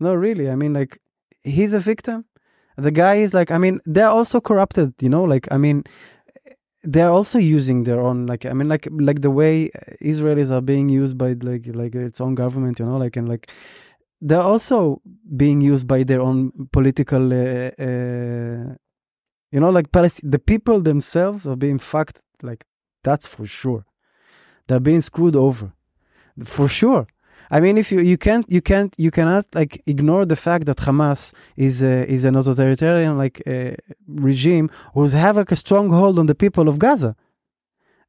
no 0.00 0.12
really 0.12 0.50
i 0.50 0.56
mean 0.56 0.72
like 0.72 0.98
he's 1.44 1.72
a 1.72 1.78
victim. 1.78 2.24
The 2.76 2.90
guy 2.90 3.16
is 3.16 3.32
like 3.32 3.52
i 3.52 3.58
mean 3.58 3.78
they're 3.86 4.08
also 4.08 4.40
corrupted 4.40 4.94
you 5.00 5.08
know 5.08 5.22
like 5.22 5.46
i 5.52 5.56
mean 5.56 5.84
they're 6.82 7.10
also 7.10 7.38
using 7.38 7.84
their 7.84 8.00
own 8.00 8.26
like 8.26 8.44
i 8.46 8.52
mean 8.52 8.68
like 8.68 8.88
like 8.90 9.20
the 9.22 9.30
way 9.30 9.70
israelis 10.02 10.50
are 10.50 10.60
being 10.60 10.88
used 10.88 11.16
by 11.16 11.34
like 11.34 11.66
like 11.68 11.94
its 11.94 12.20
own 12.20 12.34
government 12.34 12.80
you 12.80 12.84
know 12.84 12.96
like 12.96 13.16
and 13.16 13.28
like 13.28 13.48
they're 14.20 14.40
also 14.42 15.00
being 15.36 15.60
used 15.60 15.86
by 15.86 16.02
their 16.02 16.20
own 16.20 16.50
political 16.72 17.32
uh, 17.32 17.70
uh, 17.78 18.74
you 19.52 19.60
know 19.60 19.70
like 19.70 19.92
Palestine, 19.92 20.30
the 20.30 20.38
people 20.38 20.80
themselves 20.80 21.46
are 21.46 21.56
being 21.56 21.78
fucked 21.78 22.22
like 22.42 22.64
that's 23.04 23.26
for 23.26 23.44
sure. 23.44 23.84
They're 24.66 24.80
being 24.80 25.02
screwed 25.02 25.36
over. 25.36 25.74
For 26.44 26.68
sure 26.68 27.06
i 27.50 27.60
mean 27.60 27.76
if 27.78 27.92
you 27.92 28.00
you 28.00 28.18
can't 28.18 28.46
you 28.50 28.62
can't 28.70 28.92
you 28.96 29.10
cannot 29.10 29.44
like 29.54 29.82
ignore 29.86 30.24
the 30.24 30.36
fact 30.36 30.66
that 30.66 30.78
hamas 30.78 31.32
is 31.56 31.82
a, 31.82 32.06
is 32.10 32.24
an 32.24 32.34
authoritarian 32.36 33.16
like 33.18 33.42
uh, 33.46 33.72
regime 34.06 34.70
who's 34.94 35.12
have 35.12 35.36
like 35.36 35.52
a 35.52 35.56
strong 35.56 35.90
hold 35.90 36.18
on 36.18 36.26
the 36.26 36.34
people 36.34 36.68
of 36.68 36.78
gaza. 36.78 37.16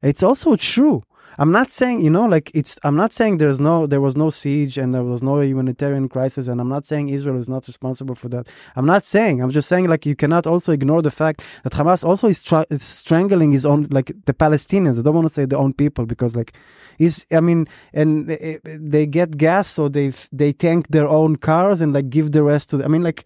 It's 0.02 0.22
also 0.22 0.56
true 0.56 1.02
i'm 1.38 1.52
not 1.52 1.70
saying 1.70 2.00
you 2.00 2.10
know 2.10 2.26
like 2.26 2.50
it's 2.54 2.78
i'm 2.82 2.96
not 2.96 3.12
saying 3.12 3.38
there's 3.38 3.60
no 3.60 3.86
there 3.86 4.00
was 4.00 4.16
no 4.16 4.30
siege 4.30 4.78
and 4.78 4.94
there 4.94 5.02
was 5.02 5.22
no 5.22 5.40
humanitarian 5.40 6.08
crisis 6.08 6.48
and 6.48 6.60
i'm 6.60 6.68
not 6.68 6.86
saying 6.86 7.08
israel 7.08 7.38
is 7.38 7.48
not 7.48 7.66
responsible 7.66 8.14
for 8.14 8.28
that. 8.28 8.48
I'm 8.76 8.86
not 8.86 9.04
saying 9.04 9.42
i'm 9.42 9.50
just 9.50 9.68
saying 9.68 9.88
like 9.88 10.06
you 10.06 10.16
cannot 10.16 10.46
also 10.46 10.72
ignore 10.72 11.02
the 11.02 11.10
fact 11.10 11.42
that 11.62 11.72
hamas 11.72 12.04
also 12.04 12.28
is, 12.28 12.42
tra- 12.42 12.66
is 12.70 12.82
strangling 12.82 13.52
his 13.52 13.66
own 13.66 13.86
like 13.90 14.12
the 14.24 14.34
palestinians. 14.34 14.98
I 14.98 15.02
don't 15.02 15.14
want 15.14 15.28
to 15.28 15.34
say 15.34 15.44
their 15.44 15.58
own 15.58 15.72
people 15.72 16.06
because 16.06 16.34
like 16.34 16.52
is 16.98 17.26
i 17.32 17.40
mean 17.40 17.66
and 17.92 18.30
eh, 18.30 18.58
they 18.64 19.06
get 19.06 19.36
gas 19.36 19.68
so 19.68 19.88
they 19.88 20.12
they 20.32 20.52
tank 20.52 20.88
their 20.88 21.08
own 21.08 21.36
cars 21.36 21.80
and 21.80 21.92
like 21.92 22.10
give 22.10 22.32
the 22.32 22.42
rest 22.42 22.70
to 22.70 22.84
i 22.84 22.88
mean 22.88 23.02
like 23.02 23.24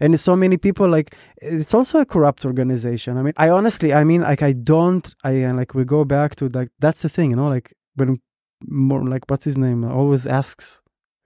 and 0.00 0.18
so 0.18 0.34
many 0.36 0.56
people 0.56 0.88
like 0.88 1.14
it's 1.38 1.74
also 1.74 1.98
a 2.00 2.06
corrupt 2.06 2.44
organization. 2.44 3.16
I 3.18 3.22
mean 3.22 3.34
i 3.36 3.48
honestly 3.48 3.92
i 3.92 4.04
mean 4.04 4.22
like 4.22 4.42
i 4.42 4.52
don't 4.52 5.14
i 5.24 5.42
uh, 5.42 5.54
like 5.54 5.74
we 5.74 5.84
go 5.84 6.04
back 6.04 6.36
to 6.36 6.48
like 6.48 6.70
that's 6.78 7.02
the 7.02 7.08
thing 7.08 7.30
you 7.30 7.36
know 7.36 7.48
like 7.48 7.74
when 7.96 8.20
more 8.66 9.04
like 9.04 9.24
what's 9.28 9.44
his 9.44 9.56
name 9.56 9.84
always 9.84 10.26
asks 10.26 10.80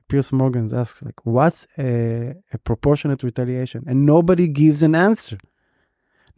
Piers 0.08 0.32
Morgan 0.32 0.74
asks 0.74 1.02
like 1.02 1.24
what's 1.24 1.66
a, 1.78 2.34
a 2.52 2.58
proportionate 2.58 3.22
retaliation? 3.22 3.84
And 3.86 4.06
nobody 4.06 4.48
gives 4.48 4.82
an 4.82 4.94
answer. 4.94 5.38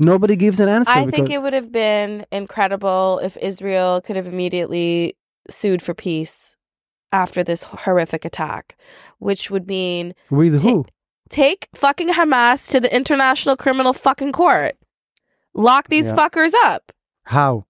Nobody 0.00 0.34
gives 0.34 0.60
an 0.60 0.68
answer 0.68 0.90
I 0.90 1.06
think 1.06 1.30
it 1.30 1.42
would 1.42 1.52
have 1.52 1.70
been 1.70 2.26
incredible 2.32 3.20
if 3.22 3.36
Israel 3.36 4.00
could 4.00 4.16
have 4.16 4.26
immediately 4.26 5.16
sued 5.48 5.82
for 5.82 5.94
peace 5.94 6.56
after 7.12 7.44
this 7.44 7.64
horrific 7.64 8.24
attack, 8.24 8.76
which 9.18 9.50
would 9.50 9.66
mean 9.66 10.14
with 10.30 10.62
ta- 10.62 10.68
who 10.68 10.86
take 11.30 11.68
fucking 11.74 12.08
Hamas 12.08 12.68
to 12.70 12.80
the 12.80 12.94
International 12.94 13.56
Criminal 13.56 13.92
fucking 13.92 14.32
Court. 14.32 14.76
Lock 15.54 15.88
these 15.88 16.06
Yeah. 16.06 16.14
fuckers 16.16 16.52
up. 16.64 16.92
how 17.24 17.64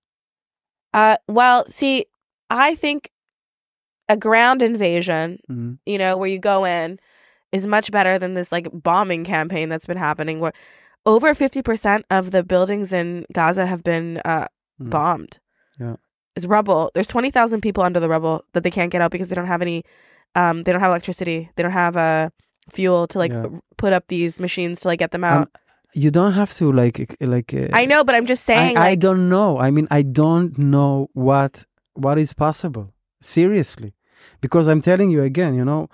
Uh 0.92 1.16
well, 1.28 1.64
see, 1.68 2.06
I 2.48 2.74
think 2.74 3.10
a 4.08 4.16
ground 4.16 4.60
invasion, 4.62 5.38
Mhm. 5.50 5.78
you 5.86 5.98
know, 5.98 6.16
where 6.16 6.28
you 6.28 6.38
go 6.38 6.64
in 6.64 6.98
is 7.52 7.66
much 7.66 7.90
better 7.92 8.18
than 8.18 8.34
this 8.34 8.50
like 8.50 8.68
bombing 8.72 9.22
campaign 9.24 9.68
that's 9.68 9.86
been 9.86 9.96
happening 9.98 10.40
where 10.40 10.52
over 11.06 11.32
50% 11.34 12.04
of 12.10 12.30
the 12.30 12.42
buildings 12.42 12.92
in 12.92 13.24
Gaza 13.32 13.66
have 13.66 13.82
been 13.84 14.20
uh 14.24 14.46
Mhm. 14.80 14.90
bombed. 14.90 15.38
Yeah. 15.78 15.96
It's 16.36 16.46
rubble. 16.46 16.90
There's 16.94 17.06
20,000 17.06 17.60
people 17.60 17.82
under 17.84 18.00
the 18.00 18.08
rubble 18.08 18.44
that 18.52 18.62
they 18.62 18.70
can't 18.70 18.90
get 18.92 19.00
out 19.02 19.10
because 19.10 19.28
they 19.28 19.34
don't 19.36 19.46
have 19.46 19.62
any 19.62 19.84
um 20.34 20.62
they 20.64 20.72
don't 20.72 20.80
have 20.80 20.90
electricity. 20.90 21.50
They 21.56 21.62
don't 21.62 21.72
have 21.72 21.96
uh 21.96 22.30
fuel 22.70 23.06
to 23.08 23.18
like 23.18 23.32
Yeah. 23.32 23.46
put 23.76 23.92
up 23.92 24.04
these 24.08 24.40
machines 24.40 24.80
to 24.80 24.88
like 24.88 24.98
get 25.00 25.10
them 25.10 25.24
out. 25.24 25.42
Um, 25.42 25.48
you 25.92 26.10
don't 26.10 26.32
have 26.32 26.54
to 26.54 26.70
like 26.72 27.00
ex- 27.00 27.16
like 27.20 27.52
uh, 27.54 27.68
I 27.72 27.84
know, 27.86 28.04
but 28.04 28.14
I'm 28.14 28.26
just 28.26 28.44
saying 28.44 28.76
I, 28.76 28.80
I 28.80 28.84
like 28.90 29.00
don't 29.00 29.28
know. 29.28 29.58
I 29.58 29.70
mean, 29.70 29.86
I 29.90 30.02
don't 30.02 30.56
know 30.58 31.08
what 31.14 31.64
what 31.94 32.16
is 32.18 32.32
possible. 32.32 32.92
Seriously, 33.20 33.92
because 34.40 34.68
I'm 34.68 34.80
telling 34.80 35.10
you 35.10 35.22
again. 35.22 35.54
You 35.54 35.64
know, 35.64 35.88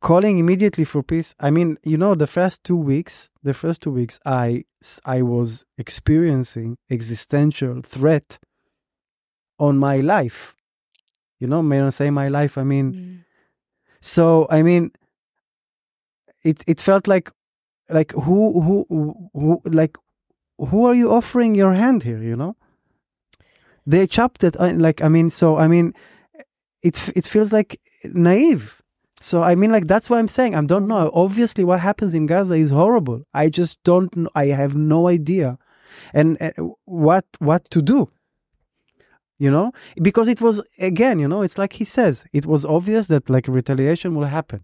calling 0.00 0.38
immediately 0.38 0.84
for 0.84 1.02
peace. 1.02 1.34
I 1.40 1.50
mean, 1.50 1.76
you 1.84 1.96
know, 1.98 2.14
the 2.14 2.26
first 2.26 2.62
two 2.62 2.76
weeks, 2.76 3.30
the 3.42 3.54
first 3.54 3.80
two 3.82 3.90
weeks, 3.90 4.18
I 4.24 4.64
I 5.04 5.22
was 5.22 5.64
experiencing 5.76 6.76
existential 6.90 7.82
threat 7.82 8.38
on 9.58 9.78
my 9.78 9.96
life. 9.98 10.54
You 11.40 11.48
know, 11.48 11.62
may 11.62 11.80
I 11.82 11.90
say 11.90 12.10
my 12.10 12.28
life? 12.28 12.56
I 12.56 12.64
mean, 12.64 12.86
Mm. 12.92 13.24
so 14.00 14.46
I 14.50 14.62
mean, 14.62 14.92
it 16.44 16.62
it 16.66 16.80
felt 16.80 17.06
like 17.08 17.30
like 17.88 18.12
who 18.12 18.60
who 18.60 19.30
who 19.32 19.60
like 19.64 19.96
who 20.58 20.86
are 20.86 20.94
you 20.94 21.10
offering 21.12 21.54
your 21.54 21.74
hand 21.74 22.02
here? 22.02 22.22
You 22.22 22.36
know, 22.36 22.56
they 23.86 24.06
chopped 24.06 24.44
it. 24.44 24.56
uh, 24.60 24.72
Like 24.74 25.02
I 25.02 25.08
mean, 25.08 25.30
so 25.30 25.56
I 25.56 25.68
mean, 25.68 25.94
it 26.82 27.10
it 27.16 27.24
feels 27.24 27.52
like 27.52 27.80
naive. 28.04 28.80
So 29.20 29.42
I 29.42 29.54
mean, 29.54 29.72
like 29.72 29.86
that's 29.86 30.10
what 30.10 30.18
I'm 30.18 30.28
saying 30.28 30.54
I 30.54 30.62
don't 30.64 30.86
know. 30.86 31.10
Obviously, 31.14 31.64
what 31.64 31.80
happens 31.80 32.14
in 32.14 32.26
Gaza 32.26 32.54
is 32.54 32.70
horrible. 32.70 33.22
I 33.32 33.48
just 33.48 33.82
don't. 33.84 34.28
I 34.34 34.46
have 34.46 34.76
no 34.76 35.08
idea, 35.08 35.58
and 36.12 36.40
uh, 36.40 36.50
what 36.84 37.24
what 37.38 37.64
to 37.70 37.82
do. 37.82 38.10
You 39.36 39.50
know, 39.50 39.72
because 40.00 40.28
it 40.28 40.40
was 40.40 40.62
again, 40.78 41.18
you 41.18 41.26
know, 41.26 41.42
it's 41.42 41.58
like 41.58 41.72
he 41.72 41.84
says, 41.84 42.24
it 42.32 42.46
was 42.46 42.64
obvious 42.64 43.08
that 43.08 43.28
like 43.28 43.48
retaliation 43.48 44.14
will 44.14 44.26
happen. 44.26 44.62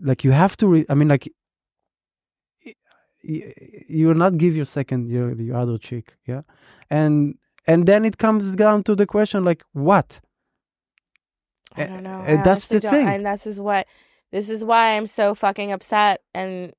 Like 0.00 0.24
you 0.24 0.32
have 0.32 0.56
to. 0.58 0.66
Re- 0.68 0.86
I 0.88 0.94
mean, 0.94 1.08
like 1.08 1.28
you 3.22 4.06
will 4.08 4.14
not 4.14 4.38
give 4.38 4.54
your 4.56 4.64
second 4.64 5.08
your 5.10 5.32
your 5.40 5.56
other 5.56 5.78
cheek, 5.78 6.16
yeah, 6.26 6.42
and 6.90 7.34
and 7.66 7.86
then 7.86 8.04
it 8.04 8.18
comes 8.18 8.54
down 8.54 8.82
to 8.84 8.94
the 8.94 9.06
question 9.06 9.44
like 9.44 9.64
what 9.72 10.20
I 11.76 11.84
don't 11.86 12.02
know. 12.02 12.20
uh, 12.20 12.32
I 12.38 12.42
that's 12.42 12.68
the 12.68 12.80
don't- 12.80 12.92
thing. 12.92 13.08
and 13.08 13.26
this 13.26 13.46
is 13.46 13.60
what 13.60 13.86
this 14.30 14.48
is 14.48 14.64
why 14.64 14.96
I'm 14.96 15.06
so 15.06 15.34
fucking 15.34 15.72
upset, 15.72 16.20
and 16.34 16.72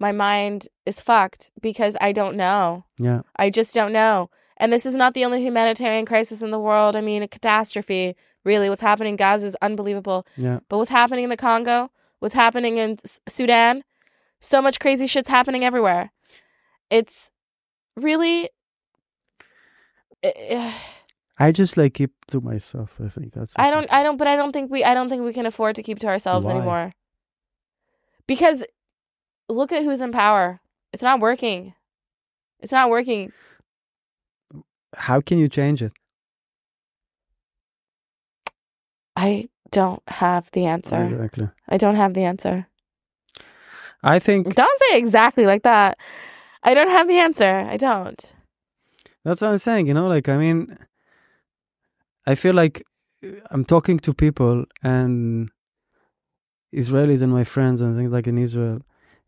my 0.00 0.12
mind 0.12 0.68
is 0.84 1.00
fucked 1.00 1.50
because 1.60 1.96
I 2.00 2.12
don't 2.12 2.36
know. 2.36 2.84
yeah 2.98 3.20
I 3.36 3.50
just 3.50 3.74
don't 3.74 3.92
know. 3.92 4.30
And 4.60 4.72
this 4.72 4.84
is 4.84 4.96
not 4.96 5.14
the 5.14 5.24
only 5.24 5.40
humanitarian 5.42 6.04
crisis 6.04 6.42
in 6.42 6.50
the 6.50 6.58
world. 6.58 6.96
I 6.96 7.00
mean, 7.00 7.22
a 7.22 7.28
catastrophe. 7.28 8.16
Really, 8.44 8.68
what's 8.68 8.82
happening 8.82 9.12
in 9.12 9.16
Gaza 9.16 9.46
is 9.46 9.56
unbelievable. 9.62 10.26
yeah 10.36 10.58
But 10.68 10.78
what's 10.78 10.90
happening 10.90 11.22
in 11.24 11.30
the 11.30 11.36
Congo? 11.36 11.90
What's 12.20 12.34
happening 12.34 12.78
in 12.78 12.92
S- 13.04 13.20
Sudan? 13.28 13.84
So 14.40 14.62
much 14.62 14.78
crazy 14.80 15.06
shit's 15.06 15.28
happening 15.28 15.64
everywhere. 15.64 16.10
It's 16.90 17.30
really. 17.96 18.48
eh, 20.22 20.72
I 21.38 21.52
just 21.52 21.76
like 21.76 21.94
keep 21.94 22.12
to 22.30 22.40
myself. 22.40 22.94
I 23.04 23.08
think 23.08 23.32
that's. 23.32 23.52
I 23.56 23.70
don't. 23.70 23.92
I 23.92 24.02
don't. 24.02 24.16
But 24.16 24.26
I 24.26 24.36
don't 24.36 24.52
think 24.52 24.70
we. 24.70 24.84
I 24.84 24.94
don't 24.94 25.08
think 25.08 25.22
we 25.22 25.32
can 25.32 25.46
afford 25.46 25.76
to 25.76 25.82
keep 25.82 25.98
to 26.00 26.08
ourselves 26.08 26.46
Why? 26.46 26.52
anymore. 26.52 26.92
Because 28.26 28.64
look 29.48 29.72
at 29.72 29.84
who's 29.84 30.00
in 30.00 30.12
power. 30.12 30.60
It's 30.92 31.02
not 31.02 31.20
working. 31.20 31.74
It's 32.60 32.72
not 32.72 32.90
working. 32.90 33.32
How 34.96 35.20
can 35.20 35.38
you 35.38 35.48
change 35.48 35.82
it? 35.82 35.92
I 39.16 39.48
don't 39.70 40.02
have 40.08 40.50
the 40.52 40.66
answer. 40.66 41.04
Exactly. 41.04 41.48
I 41.68 41.76
don't 41.76 41.96
have 41.96 42.14
the 42.14 42.24
answer. 42.24 42.66
I 44.02 44.18
think 44.18 44.54
Don't 44.54 44.80
say 44.90 44.98
exactly 44.98 45.44
like 45.46 45.62
that. 45.64 45.98
I 46.62 46.74
don't 46.74 46.90
have 46.90 47.08
the 47.08 47.18
answer. 47.18 47.66
I 47.68 47.76
don't. 47.76 48.34
that's 49.24 49.40
what 49.40 49.50
I'm 49.50 49.58
saying. 49.58 49.86
You 49.86 49.94
know, 49.94 50.08
like 50.08 50.28
I 50.28 50.36
mean, 50.36 50.78
I 52.26 52.34
feel 52.34 52.54
like 52.54 52.84
uh, 53.24 53.28
I'm 53.50 53.64
talking 53.64 53.98
to 54.00 54.14
people 54.14 54.64
and 54.82 55.50
Israelis 56.74 57.22
and 57.22 57.32
my 57.32 57.44
friends 57.44 57.80
and 57.80 57.96
things 57.96 58.12
like 58.12 58.26
in 58.26 58.38
Israel, 58.38 58.82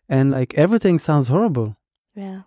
and 0.09 0.31
like 0.31 0.55
everything 0.55 0.99
sounds 0.99 1.29
horrible. 1.29 1.77
Yeah. 2.15 2.43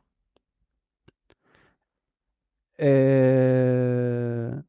Uh, 2.80 4.62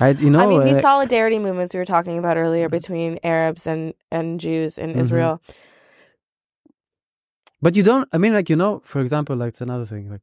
I 0.00 0.10
you 0.10 0.30
know 0.30 0.40
I 0.40 0.46
mean, 0.46 0.64
these 0.64 0.76
uh, 0.76 0.80
solidarity 0.82 1.38
movements 1.38 1.74
we 1.74 1.78
were 1.80 1.84
talking 1.84 2.18
about 2.18 2.36
earlier 2.36 2.68
between 2.68 3.18
Arabs 3.24 3.66
and, 3.66 3.94
and 4.12 4.38
Jews 4.38 4.78
in 4.78 4.90
Mhm. 4.94 5.00
Israel. 5.00 5.42
But 7.60 7.74
you 7.74 7.82
don't. 7.82 8.08
I 8.12 8.18
mean, 8.18 8.32
like 8.32 8.48
you 8.48 8.56
know, 8.56 8.82
for 8.84 9.00
example, 9.00 9.34
like 9.36 9.48
it's 9.48 9.60
another 9.60 9.86
thing. 9.86 10.08
Like, 10.10 10.22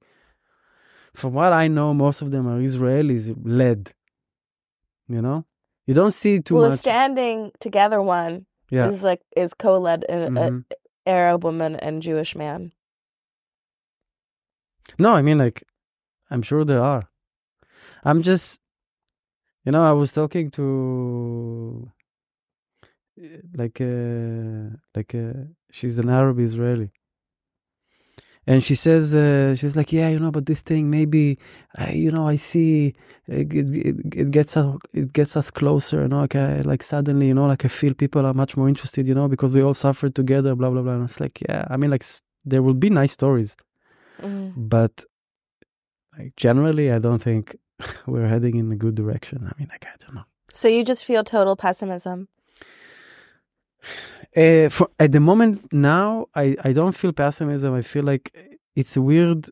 from 1.13 1.33
what 1.33 1.51
I 1.51 1.67
know, 1.67 1.93
most 1.93 2.21
of 2.21 2.31
them 2.31 2.47
are 2.47 2.59
Israelis 2.59 3.35
led. 3.43 3.93
You 5.09 5.21
know, 5.21 5.45
you 5.85 5.93
don't 5.93 6.11
see 6.13 6.39
too 6.39 6.55
well, 6.55 6.69
much. 6.69 6.79
standing 6.79 7.51
together 7.59 8.01
one 8.01 8.45
yeah. 8.69 8.87
is 8.89 9.03
like 9.03 9.21
is 9.35 9.53
co-led 9.53 10.05
an 10.09 10.35
Mhm. 10.35 10.65
Arab 11.05 11.43
woman 11.43 11.75
and 11.75 12.01
Jewish 12.01 12.35
man. 12.35 12.71
No, 14.97 15.13
I 15.13 15.21
mean, 15.21 15.37
like, 15.37 15.63
I'm 16.31 16.41
sure 16.41 16.63
there 16.63 16.81
are. 16.81 17.09
I'm 18.03 18.21
just, 18.21 18.61
you 19.65 19.71
know, 19.71 19.83
I 19.83 19.91
was 19.93 20.11
talking 20.13 20.49
to, 20.51 21.91
uh, 23.21 23.27
like, 23.55 23.81
uh, 23.81 24.75
like, 24.95 25.15
uh, 25.15 25.33
she's 25.71 25.97
an 25.97 26.09
Arab 26.09 26.39
Israeli. 26.39 26.91
And 28.47 28.63
she 28.63 28.75
says, 28.75 29.15
uh, 29.15 29.55
she's 29.55 29.75
like, 29.75 29.91
yeah, 29.91 30.09
you 30.09 30.19
know, 30.19 30.29
but 30.29 30.45
this 30.45 30.61
thing 30.61 30.91
maybe, 30.91 31.39
I, 31.75 31.93
you 31.93 32.11
know, 32.11 32.27
I 32.27 32.35
see 32.35 32.93
it, 33.27 33.51
it, 33.51 33.95
it 34.13 34.29
gets 34.31 34.55
us, 34.55 34.77
it 34.93 35.11
gets 35.13 35.35
us 35.35 35.49
closer, 35.49 36.03
you 36.03 36.07
know, 36.09 36.19
like, 36.21 36.35
I, 36.35 36.59
like 36.61 36.83
suddenly, 36.83 37.27
you 37.27 37.33
know, 37.33 37.47
like 37.47 37.65
I 37.65 37.69
feel 37.69 37.95
people 37.95 38.23
are 38.23 38.35
much 38.35 38.55
more 38.55 38.69
interested, 38.69 39.07
you 39.07 39.15
know, 39.15 39.27
because 39.27 39.55
we 39.55 39.63
all 39.63 39.73
suffered 39.73 40.13
together, 40.13 40.53
blah 40.53 40.69
blah 40.69 40.83
blah. 40.83 40.93
And 40.93 41.05
it's 41.09 41.19
like, 41.19 41.41
yeah, 41.49 41.65
I 41.71 41.77
mean, 41.77 41.89
like, 41.89 42.05
there 42.45 42.61
will 42.61 42.75
be 42.75 42.91
nice 42.91 43.13
stories, 43.13 43.57
Mhm. 44.21 44.53
but 44.55 45.03
like 46.15 46.35
generally, 46.37 46.91
I 46.91 46.99
don't 46.99 47.23
think 47.23 47.57
we're 48.07 48.27
heading 48.27 48.55
in 48.57 48.71
a 48.71 48.75
good 48.75 48.95
direction. 48.95 49.39
I 49.51 49.59
mean, 49.59 49.69
like, 49.69 49.85
I 49.85 49.95
don't 50.03 50.15
know. 50.15 50.25
So 50.51 50.67
you 50.67 50.83
just 50.83 51.05
feel 51.05 51.23
total 51.23 51.55
pessimism. 51.55 52.27
Uh, 54.35 54.69
for, 54.69 54.89
at 54.99 55.11
the 55.11 55.19
moment 55.19 55.71
now, 55.73 56.27
I, 56.35 56.55
I 56.63 56.71
don't 56.71 56.93
feel 56.95 57.11
pessimism. 57.13 57.73
I 57.73 57.81
feel 57.81 58.03
like 58.03 58.57
it's 58.75 58.95
a 58.95 59.01
weird, 59.01 59.49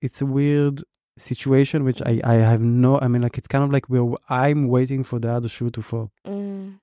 it's 0.00 0.20
a 0.20 0.26
weird 0.26 0.82
situation 1.18 1.84
which 1.84 2.02
I, 2.02 2.20
I 2.24 2.34
have 2.34 2.60
no. 2.60 2.98
I 3.00 3.08
mean, 3.08 3.22
like 3.22 3.38
it's 3.38 3.48
kind 3.48 3.64
of 3.64 3.70
like 3.70 3.88
we're 3.88 4.14
I'm 4.28 4.68
waiting 4.68 5.04
for 5.04 5.18
the 5.18 5.30
other 5.30 5.48
shoe 5.48 5.70
to 5.70 5.82
fall. 5.82 6.10
Mm. 6.26 6.78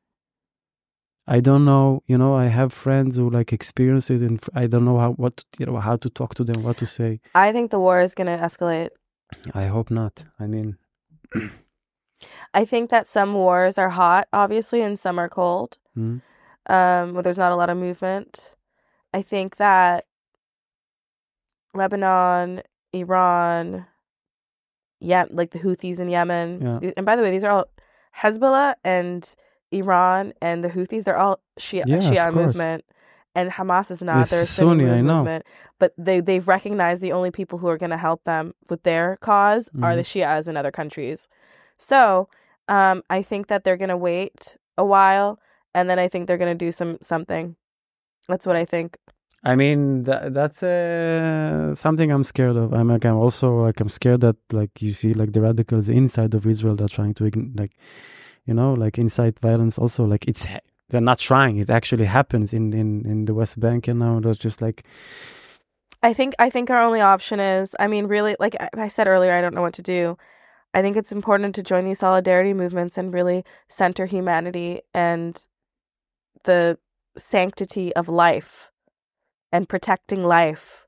I 1.26 1.40
don't 1.40 1.64
know. 1.64 2.04
You 2.08 2.18
know, 2.18 2.36
I 2.36 2.48
have 2.48 2.74
friends 2.74 3.18
who 3.18 3.30
like 3.30 3.54
experience 3.54 4.10
it, 4.10 4.22
and 4.22 4.42
I 4.54 4.68
don't 4.68 4.86
know 4.86 4.98
how 5.00 5.12
what 5.14 5.44
you 5.58 5.66
know 5.66 5.80
how 5.80 5.96
to 5.98 6.10
talk 6.10 6.36
to 6.36 6.44
them, 6.44 6.64
what 6.64 6.78
to 6.78 6.86
say. 6.86 7.22
I 7.36 7.52
think 7.52 7.72
the 7.72 7.80
war 7.80 8.02
is 8.02 8.16
going 8.16 8.28
to 8.28 8.44
escalate. 8.44 8.90
I 9.54 9.66
hope 9.68 9.90
not. 9.92 10.24
I 10.40 10.48
mean, 10.48 10.78
I 12.54 12.66
think 12.66 12.90
that 12.90 13.08
some 13.08 13.34
wars 13.34 13.78
are 13.78 13.90
hot, 13.90 14.28
obviously, 14.34 14.82
and 14.82 15.00
some 15.00 15.20
are 15.20 15.30
cold. 15.30 15.78
hmm, 15.96 16.18
um, 16.68 17.14
where 17.14 17.22
there's 17.24 17.38
not 17.38 17.52
a 17.52 17.56
lot 17.56 17.70
of 17.70 17.78
movement. 17.78 18.56
I 19.14 19.22
think 19.22 19.58
that 19.58 20.06
Lebanon, 21.74 22.62
Iran, 22.94 23.86
yeah, 25.00 25.26
like 25.30 25.52
the 25.52 25.60
Houthis 25.60 26.00
in 26.00 26.08
Yemen. 26.08 26.62
Yeah. 26.82 26.92
And 26.96 27.06
by 27.06 27.16
the 27.16 27.22
way, 27.22 27.32
these 27.32 27.44
are 27.44 27.52
all 27.52 27.66
Hezbollah 28.18 28.76
and 28.84 29.36
Iran 29.72 30.34
and 30.42 30.64
the 30.64 30.70
Houthis. 30.70 31.04
They're 31.04 31.18
all 31.18 31.40
Shia, 31.60 31.84
Yeah, 31.86 31.98
Shia 31.98 32.34
movement, 32.34 32.86
and 33.36 33.52
Hamas 33.52 33.92
is 33.92 34.02
not. 34.02 34.22
It's 34.22 34.32
They're 34.32 34.42
a 34.42 34.46
Sunni, 34.46 34.86
Sunni, 34.86 34.92
I 35.00 35.02
know. 35.02 35.18
movement. 35.18 35.46
But 35.80 35.94
they 35.98 36.20
they've 36.22 36.48
recognized 36.48 37.02
the 37.02 37.12
only 37.14 37.32
people 37.32 37.58
who 37.60 37.68
are 37.68 37.78
going 37.78 37.90
to 37.92 37.98
help 37.98 38.24
them 38.26 38.54
with 38.70 38.84
their 38.84 39.18
cause 39.18 39.70
are 39.82 39.96
the 39.96 40.02
Mm-hmm. 40.04 40.20
Shias 40.20 40.48
in 40.48 40.58
other 40.58 40.72
countries. 40.72 41.28
So 41.78 42.30
um, 42.68 43.04
I 43.10 43.22
think 43.22 43.48
that 43.48 43.64
they're 43.64 43.78
going 43.78 43.90
to 43.90 43.98
wait 43.98 44.58
a 44.78 44.86
while, 44.86 45.40
and 45.74 45.90
then 45.90 46.00
I 46.00 46.08
think 46.08 46.28
they're 46.28 46.38
going 46.38 46.58
to 46.58 46.66
do 46.66 46.72
some 46.72 46.98
something. 47.02 47.56
That's 48.28 48.46
what 48.48 48.56
I 48.56 48.66
think. 48.66 48.98
I 49.44 49.56
mean 49.58 50.04
that 50.04 50.34
that's 50.34 50.64
uh, 50.64 51.76
something 51.76 52.12
I'm 52.12 52.24
scared 52.24 52.56
of. 52.56 52.74
I'm 52.74 52.88
like 52.88 53.06
I'm 53.06 53.18
also 53.18 53.48
like 53.66 53.80
I'm 53.82 53.90
scared 53.90 54.22
that 54.22 54.38
like 54.54 54.82
you 54.82 54.94
see 54.94 55.14
like 55.14 55.34
the 55.34 55.42
radicals 55.42 55.90
inside 55.90 56.34
of 56.34 56.48
Israel 56.48 56.76
that 56.78 56.86
are 56.86 56.96
trying 56.96 57.14
to 57.16 57.26
like 57.56 57.74
you 58.46 58.54
know 58.54 58.74
like 58.74 58.98
incite 58.98 59.40
violence. 59.40 59.78
Also 59.78 60.06
like 60.06 60.28
it's 60.28 60.48
they're 60.90 61.02
not 61.02 61.20
trying. 61.20 61.58
It 61.58 61.70
actually 61.70 62.06
happens 62.06 62.54
in 62.54 62.74
in 62.74 63.06
in 63.06 63.26
the 63.26 63.34
West 63.34 63.60
Bank 63.60 63.88
and 63.88 64.00
now 64.00 64.20
that's 64.20 64.38
just 64.38 64.62
like 64.62 64.84
I 66.02 66.14
think 66.14 66.34
I 66.40 66.50
think 66.50 66.70
our 66.70 66.82
only 66.82 67.02
option 67.02 67.40
is 67.40 67.76
I 67.80 67.88
mean 67.88 68.08
really 68.08 68.36
like 68.40 68.56
I- 68.78 68.88
said 68.90 69.08
earlier 69.08 69.32
I 69.34 69.42
don't 69.42 69.56
know 69.56 69.62
what 69.62 69.74
to 69.76 69.82
do. 69.82 70.18
I 70.74 70.82
think 70.82 70.98
it's 70.98 71.12
important 71.12 71.56
to 71.56 71.64
join 71.64 71.86
these 71.86 72.00
solidarity 72.00 72.54
movements 72.54 72.98
and 72.98 73.14
really 73.14 73.44
center 73.70 74.06
humanity 74.06 74.82
and 74.94 75.48
the 76.46 76.78
sanctity 77.18 77.96
of 77.96 78.10
life 78.10 78.72
and 79.52 79.70
protecting 79.70 80.24
life 80.26 80.88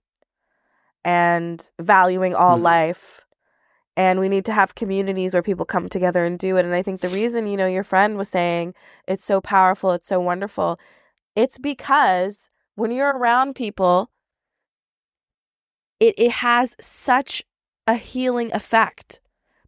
and 1.03 1.71
valuing 1.79 2.33
all 2.33 2.57
Mhm. 2.57 2.63
life 2.63 3.24
and 3.97 4.19
we 4.19 4.29
need 4.29 4.45
to 4.45 4.53
have 4.53 4.75
communities 4.75 5.33
where 5.33 5.43
people 5.43 5.65
come 5.65 5.87
together 5.89 6.25
and 6.25 6.37
do 6.37 6.57
it. 6.57 6.65
And 6.65 6.73
I 6.73 6.81
think 6.81 7.01
the 7.01 7.09
reason, 7.09 7.47
you 7.47 7.57
know, 7.57 7.67
your 7.67 7.83
friend 7.83 8.17
was 8.17 8.29
saying 8.29 8.73
it's 9.07 9.23
so 9.23 9.41
powerful, 9.41 9.91
it's 9.91 10.07
so 10.07 10.19
wonderful, 10.19 10.79
it's 11.35 11.57
because 11.57 12.49
when 12.75 12.91
you're 12.91 13.17
around 13.17 13.55
people, 13.55 14.09
it, 15.99 16.13
it 16.17 16.31
has 16.31 16.75
such 16.81 17.43
a 17.87 17.95
healing 17.95 18.53
effect 18.53 19.21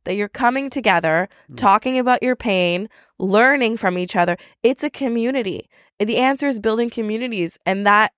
that 0.03 0.15
you're 0.15 0.29
coming 0.29 0.69
together, 0.69 1.27
Mm. 1.51 1.57
talking 1.57 1.99
about 1.99 2.23
your 2.23 2.35
pain, 2.35 2.89
learning 3.19 3.77
from 3.77 3.97
each 3.97 4.15
other. 4.15 4.37
It's 4.63 4.83
a 4.83 4.89
community. 4.89 5.69
The 5.99 6.17
answer 6.17 6.47
is 6.47 6.59
building 6.59 6.89
communities. 6.89 7.57
And 7.65 7.85
that 7.85 8.13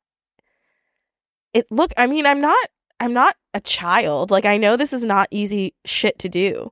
it 1.53 1.65
look 1.71 1.91
I 1.97 2.05
mean, 2.07 2.25
I'm 2.25 2.41
not 2.41 2.67
I'm 2.99 3.13
not 3.13 3.35
a 3.53 3.59
child. 3.61 4.31
Like 4.31 4.45
I 4.45 4.57
know 4.57 4.75
this 4.75 4.93
is 4.93 5.03
not 5.03 5.27
easy 5.31 5.73
shit 5.85 6.19
to 6.19 6.29
do. 6.29 6.71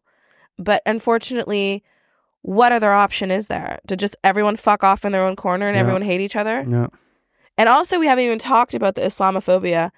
But 0.60 0.82
unfortunately, 0.86 1.84
what 2.42 2.72
other 2.72 2.92
option 2.92 3.30
is 3.32 3.48
there? 3.48 3.80
To 3.88 3.96
just 3.96 4.16
everyone 4.24 4.56
fuck 4.56 4.84
off 4.84 5.06
in 5.06 5.12
their 5.12 5.24
own 5.26 5.36
corner 5.36 5.68
and 5.68 5.76
Yeah. 5.76 5.82
everyone 5.82 6.02
hate 6.02 6.22
each 6.22 6.36
other? 6.36 6.66
Yeah. 6.68 6.88
And 7.58 7.70
also, 7.70 8.00
we 8.00 8.08
haven't 8.08 8.26
even 8.26 8.40
talked 8.40 8.74
about 8.74 8.96
the 8.96 9.02
Islamophobia. 9.02 9.92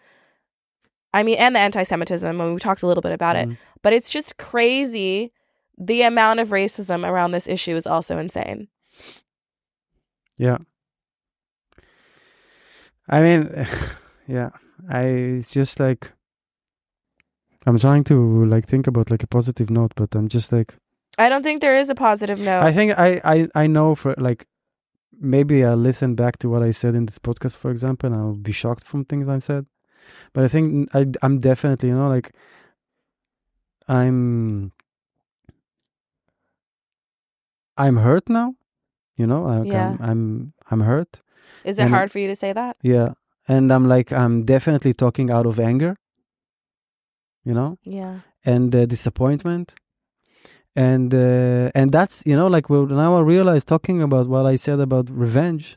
I 1.13 1.23
mean, 1.23 1.37
and 1.37 1.55
the 1.55 1.59
anti 1.59 1.83
Semitism, 1.83 2.39
and 2.39 2.53
we 2.53 2.59
talked 2.59 2.83
a 2.83 2.87
little 2.87 3.01
bit 3.01 3.11
about 3.13 3.35
it. 3.35 3.47
Mhm. 3.49 3.57
But 3.81 3.93
it's 3.93 4.11
just 4.11 4.37
crazy. 4.37 5.31
The 5.77 6.01
amount 6.03 6.39
of 6.41 6.49
racism 6.49 7.07
around 7.07 7.31
this 7.31 7.47
issue 7.47 7.75
is 7.75 7.87
also 7.87 8.17
insane. 8.17 8.67
Yeah. 10.37 10.57
I 13.07 13.21
mean, 13.21 13.67
yeah. 14.27 14.49
I 14.89 15.01
it's 15.39 15.49
just 15.51 15.79
like 15.79 16.11
I'm 17.69 17.79
trying 17.79 18.03
to 18.05 18.15
like 18.53 18.65
think 18.67 18.87
about 18.87 19.09
like 19.11 19.23
a 19.23 19.27
positive 19.27 19.69
note, 19.69 19.91
but 19.95 20.15
I'm 20.15 20.27
just 20.27 20.51
like 20.51 20.75
I 21.17 21.29
don't 21.29 21.43
think 21.43 21.61
there 21.61 21.75
is 21.81 21.89
a 21.89 21.95
positive 21.95 22.39
note. 22.39 22.63
I 22.69 22.71
think 22.77 22.89
I 23.07 23.09
I 23.33 23.37
I 23.63 23.67
know 23.67 23.95
for 23.95 24.13
like 24.17 24.45
maybe 25.35 25.63
I'll 25.67 25.83
listen 25.89 26.15
back 26.15 26.37
to 26.39 26.49
what 26.49 26.63
I 26.63 26.71
said 26.71 26.95
in 26.95 27.05
this 27.05 27.19
podcast, 27.19 27.57
for 27.57 27.69
example, 27.71 28.07
and 28.07 28.15
I'll 28.19 28.35
be 28.51 28.51
shocked 28.61 28.85
from 28.87 29.05
things 29.05 29.27
I've 29.27 29.43
said. 29.43 29.65
But 30.33 30.43
I 30.45 30.47
think 30.47 30.89
I 30.95 31.01
I'm 31.21 31.39
definitely 31.39 31.89
you 31.89 31.95
know 31.95 32.09
like 32.09 32.31
I'm 33.87 34.71
I'm 37.77 37.97
hurt 37.97 38.29
now. 38.29 38.55
You 39.17 39.27
know, 39.27 39.43
like 39.43 39.67
Yeah. 39.67 39.89
I'm, 39.99 40.09
I'm 40.09 40.53
I'm 40.71 40.81
hurt. 40.81 41.21
is 41.63 41.77
it 41.79 41.83
and- 41.83 41.93
hard 41.93 42.11
for 42.11 42.19
you 42.19 42.27
to 42.27 42.35
say 42.35 42.53
that? 42.53 42.77
Yeah. 42.81 43.09
And 43.47 43.71
I'm 43.73 43.87
like, 43.87 44.13
I'm 44.13 44.43
definitely 44.45 44.93
talking 44.93 45.31
out 45.31 45.45
of 45.47 45.59
anger, 45.59 45.95
you 47.43 47.53
know, 47.53 47.77
Yeah. 47.83 48.19
and 48.45 48.73
uh, 48.75 48.85
disappointment. 48.85 49.73
And 50.75 51.13
uh, 51.13 51.71
and 51.75 51.91
that's 51.91 52.23
you 52.25 52.35
know 52.37 52.47
like 52.47 52.69
well 52.69 52.85
now 52.85 53.17
I 53.17 53.21
realize 53.21 53.65
talking 53.65 54.01
about 54.01 54.27
what 54.27 54.45
I 54.45 54.55
said 54.55 54.79
about 54.79 55.09
revenge. 55.09 55.75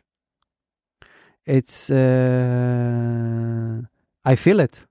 It's 1.46 1.90
uh, 1.90 3.80
I 4.24 4.34
feel 4.36 4.60
it, 4.60 4.86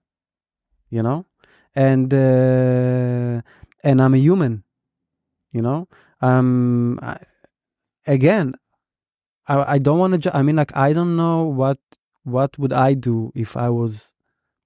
you 0.89 1.01
know, 1.03 1.25
and 1.75 2.13
uh, 2.13 3.41
and 3.83 4.01
I'm 4.01 4.13
a 4.13 4.17
human, 4.17 4.63
you 5.53 5.61
know. 5.61 5.87
Um, 6.21 6.99
I, 7.01 7.17
again, 8.05 8.55
I 9.47 9.75
I 9.75 9.77
don't 9.79 9.99
want 9.99 10.13
to. 10.13 10.17
Ju- 10.19 10.31
I 10.33 10.41
mean, 10.41 10.57
like 10.57 10.75
I 10.75 10.91
don't 10.93 11.15
know 11.15 11.43
what 11.43 11.79
what 12.23 12.57
would 12.59 12.73
I 12.73 12.93
do 12.95 13.31
if 13.35 13.55
I 13.55 13.69
was 13.69 14.11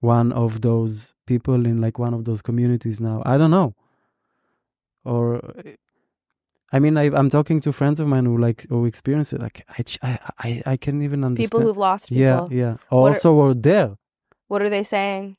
one 0.06 0.32
of 0.44 0.62
those 0.62 1.14
people 1.26 1.66
in 1.66 1.82
like 1.86 1.98
one 2.00 2.14
of 2.14 2.22
those 2.28 2.42
communities 2.42 3.00
now? 3.00 3.18
I 3.26 3.38
don't 3.40 3.52
know. 3.52 3.74
Or, 5.04 5.40
I 6.76 6.80
mean, 6.80 6.98
I, 6.98 7.06
I'm 7.20 7.30
talking 7.30 7.62
to 7.62 7.72
friends 7.72 8.00
of 8.00 8.08
mine 8.08 8.26
who 8.26 8.38
like 8.48 8.66
who 8.70 8.86
experience 8.86 9.34
it. 9.34 9.42
Like 9.42 9.58
I, 9.78 9.82
I, 10.10 10.20
I, 10.48 10.50
I 10.74 10.78
can't 10.78 11.02
even 11.04 11.24
understand. 11.24 11.46
People 11.52 11.62
who've 11.66 11.78
lost 11.90 12.10
people. 12.10 12.22
yeah, 12.24 12.48
yeah. 12.62 12.72
What 12.90 13.00
are- 13.00 13.08
Also, 13.10 13.34
were 13.34 13.54
there. 13.54 13.90
What 14.48 14.62
are 14.62 14.70
they 14.70 14.84
saying? 14.84 15.38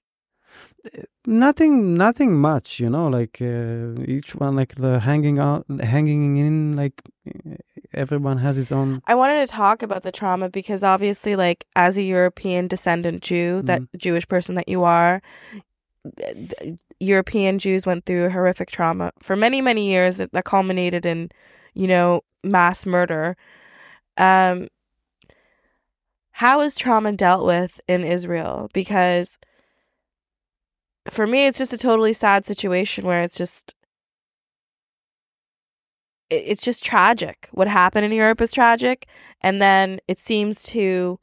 Nothing, 1.27 1.95
nothing 1.95 2.33
much. 2.51 2.79
You 2.79 2.91
know, 2.91 3.09
like 3.09 3.39
uh, 3.43 4.01
each 4.07 4.35
one, 4.37 4.55
like 4.55 4.73
the 4.77 5.01
hanging 5.01 5.39
out, 5.41 5.67
hanging 5.81 6.37
in. 6.37 6.77
Like 6.77 7.03
everyone 7.97 8.39
has 8.39 8.56
his 8.56 8.70
own. 8.70 9.02
I 9.06 9.14
wanted 9.14 9.47
to 9.47 9.52
talk 9.52 9.82
about 9.82 10.02
the 10.02 10.12
trauma 10.12 10.48
because 10.48 10.85
obviously, 10.85 11.36
like, 11.36 11.64
as 11.74 11.97
a 11.97 12.02
European 12.02 12.68
descendant 12.68 13.23
Jew, 13.23 13.62
that 13.62 13.82
Mhm. 13.82 13.89
Jewish 13.98 14.28
person 14.28 14.55
that 14.55 14.68
you 14.68 14.85
are, 14.85 15.23
European 17.01 17.59
Jews 17.59 17.85
went 17.86 18.05
through 18.06 18.31
horrific 18.31 18.70
trauma 18.70 19.12
for 19.20 19.36
many, 19.36 19.60
many 19.60 19.89
years 19.89 20.16
that 20.18 20.32
that 20.32 20.44
culminated 20.44 21.05
in, 21.05 21.31
you 21.74 21.86
know, 21.86 22.23
mass 22.43 22.86
murder. 22.86 23.36
Um, 24.16 24.68
how 26.31 26.60
is 26.60 26.77
trauma 26.77 27.12
dealt 27.12 27.44
with 27.47 27.81
in 27.89 28.05
Israel? 28.05 28.68
Because 28.73 29.39
for 31.10 31.27
me, 31.27 31.47
it's 31.47 31.59
just 31.59 31.73
a 31.73 31.78
totally 31.78 32.12
sad 32.12 32.44
situation 32.44 33.05
where 33.05 33.23
it's 33.23 33.36
just 33.36 33.74
it's 36.31 36.62
just 36.62 36.85
tragic. 36.85 37.48
What 37.53 37.69
happened 37.69 38.05
in 38.05 38.12
Europe 38.12 38.40
is 38.40 38.53
tragic, 38.53 39.07
and 39.40 39.61
then 39.61 40.01
it 40.09 40.19
seems 40.19 40.62
to 40.65 41.19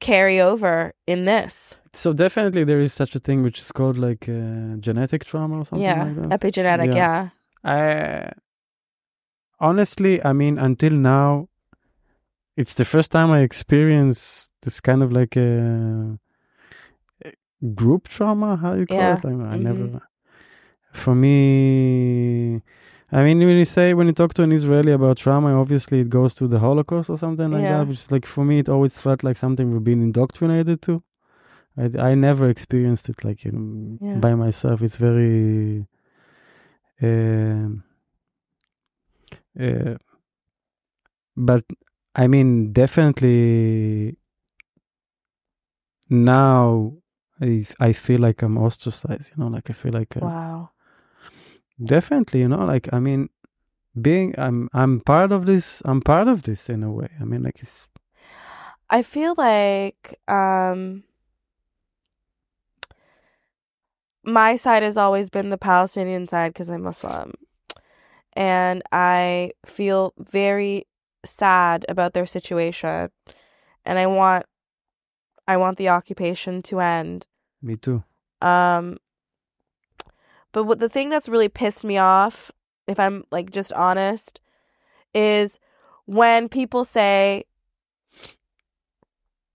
carry 0.00 0.40
over 0.40 0.92
in 1.06 1.24
this. 1.24 1.76
So 1.92 2.12
definitely 2.12 2.64
there 2.64 2.80
is 2.80 2.92
such 2.92 3.14
a 3.14 3.18
thing 3.18 3.42
which 3.42 3.58
is 3.58 3.72
called 3.72 3.98
like 3.98 4.28
uh, 4.28 4.76
genetic 4.78 5.24
trauma 5.24 5.58
or 5.58 5.64
something 5.64 5.84
yeah, 5.86 6.04
like 6.04 6.16
that. 6.16 6.40
epigenetic. 6.40 6.94
Yeah. 6.94 6.94
Yeah. 6.94 7.28
I 7.62 8.32
honestly, 9.58 10.24
I 10.24 10.32
mean, 10.32 10.58
until 10.58 10.92
now, 10.92 11.48
it's 12.56 12.74
the 12.74 12.84
first 12.84 13.10
time 13.10 13.30
I 13.30 13.40
experience 13.40 14.50
this 14.62 14.80
kind 14.80 15.02
of 15.02 15.12
like 15.12 15.36
a, 15.36 16.18
group 17.74 18.08
trauma. 18.08 18.56
How 18.56 18.74
you 18.74 18.86
call 18.86 19.00
Yeah. 19.00 19.16
it? 19.16 19.24
I, 19.24 19.28
I 19.28 19.56
Mhm. 19.56 19.62
never. 19.62 20.00
For 20.92 21.14
me, 21.14 22.62
I 23.12 23.22
mean, 23.24 23.38
when 23.38 23.56
you 23.58 23.64
say 23.64 23.92
when 23.94 24.06
you 24.06 24.12
talk 24.12 24.34
to 24.34 24.42
an 24.42 24.52
Israeli 24.52 24.92
about 24.92 25.16
trauma, 25.16 25.60
obviously 25.60 26.00
it 26.00 26.10
goes 26.10 26.32
to 26.34 26.46
the 26.46 26.60
Holocaust 26.60 27.10
or 27.10 27.18
something 27.18 27.50
like 27.50 27.62
Yeah. 27.64 27.78
that. 27.78 27.88
Which 27.88 27.98
is 27.98 28.10
like 28.12 28.26
for 28.26 28.44
me, 28.44 28.60
it 28.60 28.68
always 28.68 28.98
felt 28.98 29.24
like 29.24 29.36
something 29.36 29.72
we've 29.72 29.84
been 29.84 30.02
indoctrinated 30.02 30.80
to. 30.82 31.02
I, 31.76 32.10
I 32.10 32.14
never 32.14 32.48
experienced 32.48 33.08
it 33.08 33.24
like 33.24 33.44
you 33.44 33.52
know, 33.52 33.98
Yeah. 34.00 34.18
by 34.20 34.34
myself. 34.34 34.82
It's 34.82 34.96
very. 34.96 35.86
Um, 37.02 37.82
uh, 39.58 39.96
but 41.36 41.64
I 42.14 42.26
mean, 42.26 42.72
definitely 42.72 44.16
now 46.08 46.94
I, 47.40 47.64
I 47.80 47.92
feel 47.92 48.20
like 48.20 48.42
I'm 48.42 48.58
ostracized, 48.58 49.32
you 49.36 49.42
know, 49.42 49.48
like 49.48 49.70
I 49.70 49.72
feel 49.72 49.92
like 49.92 50.16
uh, 50.16 50.20
Wow. 50.26 50.70
Definitely, 51.82 52.40
you 52.40 52.48
know, 52.48 52.64
like 52.64 52.88
I 52.92 53.00
mean, 53.00 53.28
being 54.00 54.34
I'm 54.38 54.68
I'm 54.72 55.00
part 55.00 55.32
of 55.32 55.46
this. 55.46 55.82
I'm 55.84 56.00
part 56.00 56.28
of 56.28 56.42
this 56.42 56.68
in 56.68 56.82
a 56.82 56.90
way. 56.90 57.08
I 57.20 57.24
mean, 57.24 57.42
like 57.42 57.60
it's 57.60 57.88
I 58.88 59.02
feel 59.02 59.34
like 59.36 60.18
um 60.28 61.04
my 64.22 64.56
side 64.56 64.82
has 64.82 64.96
always 64.96 65.30
been 65.30 65.48
the 65.48 65.58
Palestinian 65.58 66.28
side 66.28 66.52
because 66.52 66.68
I'm 66.68 66.82
Muslim. 66.82 67.32
And 68.34 68.82
I 68.92 69.50
feel 69.66 70.12
very 70.18 70.84
sad 71.24 71.84
about 71.88 72.12
their 72.12 72.26
situation. 72.26 73.10
And 73.84 73.98
I 73.98 74.06
want 74.06 74.46
I 75.48 75.56
want 75.56 75.78
the 75.78 75.88
occupation 75.88 76.62
to 76.62 76.80
end. 76.80 77.26
me 77.62 77.76
too. 77.76 78.04
Um 78.40 78.98
but 80.52 80.64
what 80.64 80.80
the 80.80 80.88
thing 80.88 81.08
that's 81.08 81.28
really 81.28 81.48
pissed 81.48 81.84
me 81.84 81.98
off, 81.98 82.50
if 82.86 82.98
I'm 82.98 83.24
like 83.30 83.50
just 83.50 83.72
honest, 83.72 84.40
is 85.14 85.58
when 86.06 86.48
people 86.48 86.84
say 86.84 87.44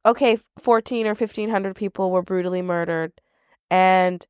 okay, 0.05 0.38
14 0.59 1.07
or 1.07 1.15
1500 1.15 1.76
people 1.76 2.11
were 2.11 2.22
brutally 2.22 2.61
murdered 2.61 3.11
and 3.72 4.26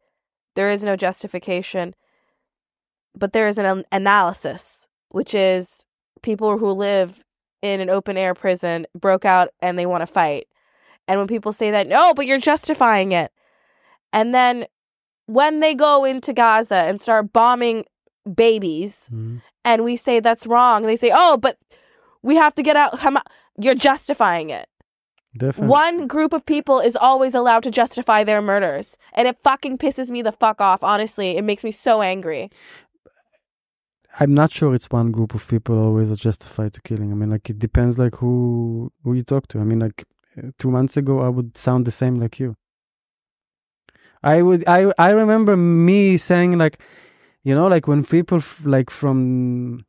there 0.56 0.70
is 0.70 0.84
no 0.86 0.96
justification, 0.96 1.94
but 3.14 3.34
there 3.34 3.48
is 3.48 3.58
an 3.58 3.66
an 3.66 3.84
analysis, 3.92 4.88
which 5.10 5.34
is 5.34 5.86
people 6.22 6.58
who 6.58 6.72
live 6.72 7.24
in 7.62 7.82
an 7.82 7.90
open 7.90 8.18
air 8.18 8.34
prison 8.34 8.86
broke 8.98 9.26
out 9.26 9.50
and 9.62 9.78
they 9.78 9.86
want 9.86 10.02
to 10.02 10.08
fight. 10.08 10.48
And 11.08 11.20
when 11.20 11.28
people 11.28 11.52
say 11.52 11.72
that, 11.72 11.88
no, 11.88 12.14
but 12.14 12.26
you're 12.26 12.40
justifying 12.40 13.12
it. 13.12 13.32
And 14.14 14.34
then 14.34 14.66
when 15.28 15.60
they 15.60 15.74
go 15.76 16.06
into 16.06 16.34
Gaza 16.34 16.76
and 16.76 17.02
start 17.02 17.34
bombing 17.34 17.86
babies, 18.34 19.10
Mhm. 19.12 19.42
and 19.64 19.84
we 19.84 19.96
say 19.96 20.20
that's 20.20 20.48
wrong, 20.48 20.84
they 20.84 20.96
say, 20.96 21.12
oh, 21.14 21.38
but 21.38 21.58
we 22.22 22.36
have 22.36 22.56
to 22.56 22.64
get 22.64 22.76
out. 22.76 22.98
You're 23.60 23.76
justifying 23.76 24.50
it. 24.50 24.68
Definitely. 25.38 25.70
One 25.70 26.08
group 26.08 26.34
of 26.34 26.46
people 26.46 26.80
is 26.80 26.96
always 26.96 27.36
allowed 27.36 27.64
to 27.64 27.72
justify 27.72 28.24
their 28.24 28.42
murders. 28.42 28.98
And 29.14 29.28
it 29.28 29.38
fucking 29.44 29.78
pisses 29.78 30.10
me 30.10 30.22
the 30.22 30.32
fuck 30.32 30.62
off, 30.62 30.82
honestly. 30.84 31.38
It 31.38 31.44
makes 31.44 31.64
me 31.64 31.72
so 31.72 32.02
angry. 32.02 32.50
I'm 34.20 34.34
not 34.34 34.54
sure 34.54 34.74
it's 34.74 34.90
one 34.90 35.12
group 35.12 35.34
of 35.36 35.46
people 35.48 35.78
always 35.78 36.10
are 36.10 36.16
justified 36.16 36.72
to 36.74 36.82
killing. 36.82 37.12
I 37.12 37.16
mean, 37.16 37.30
like 37.30 37.50
it 37.50 37.60
depends, 37.60 37.98
like 38.00 38.16
who 38.16 38.92
who 39.04 39.14
you 39.14 39.24
talk 39.24 39.48
to. 39.50 39.60
I 39.60 39.64
mean, 39.66 39.80
like 39.80 40.06
uh, 40.38 40.52
two 40.58 40.72
months 40.72 40.96
ago, 40.96 41.20
I 41.20 41.28
would 41.30 41.58
sound 41.58 41.86
the 41.86 41.92
same 41.92 42.16
like 42.16 42.40
you. 42.40 42.56
I 44.26 44.42
would. 44.42 44.68
I 44.68 44.92
I 44.98 45.12
remember 45.12 45.56
me 45.56 46.18
saying 46.18 46.58
like, 46.58 46.80
you 47.44 47.54
know, 47.56 47.68
like 47.68 47.88
when 47.88 48.04
people 48.04 48.40
f- 48.40 48.62
like 48.66 48.90
from 48.90 49.86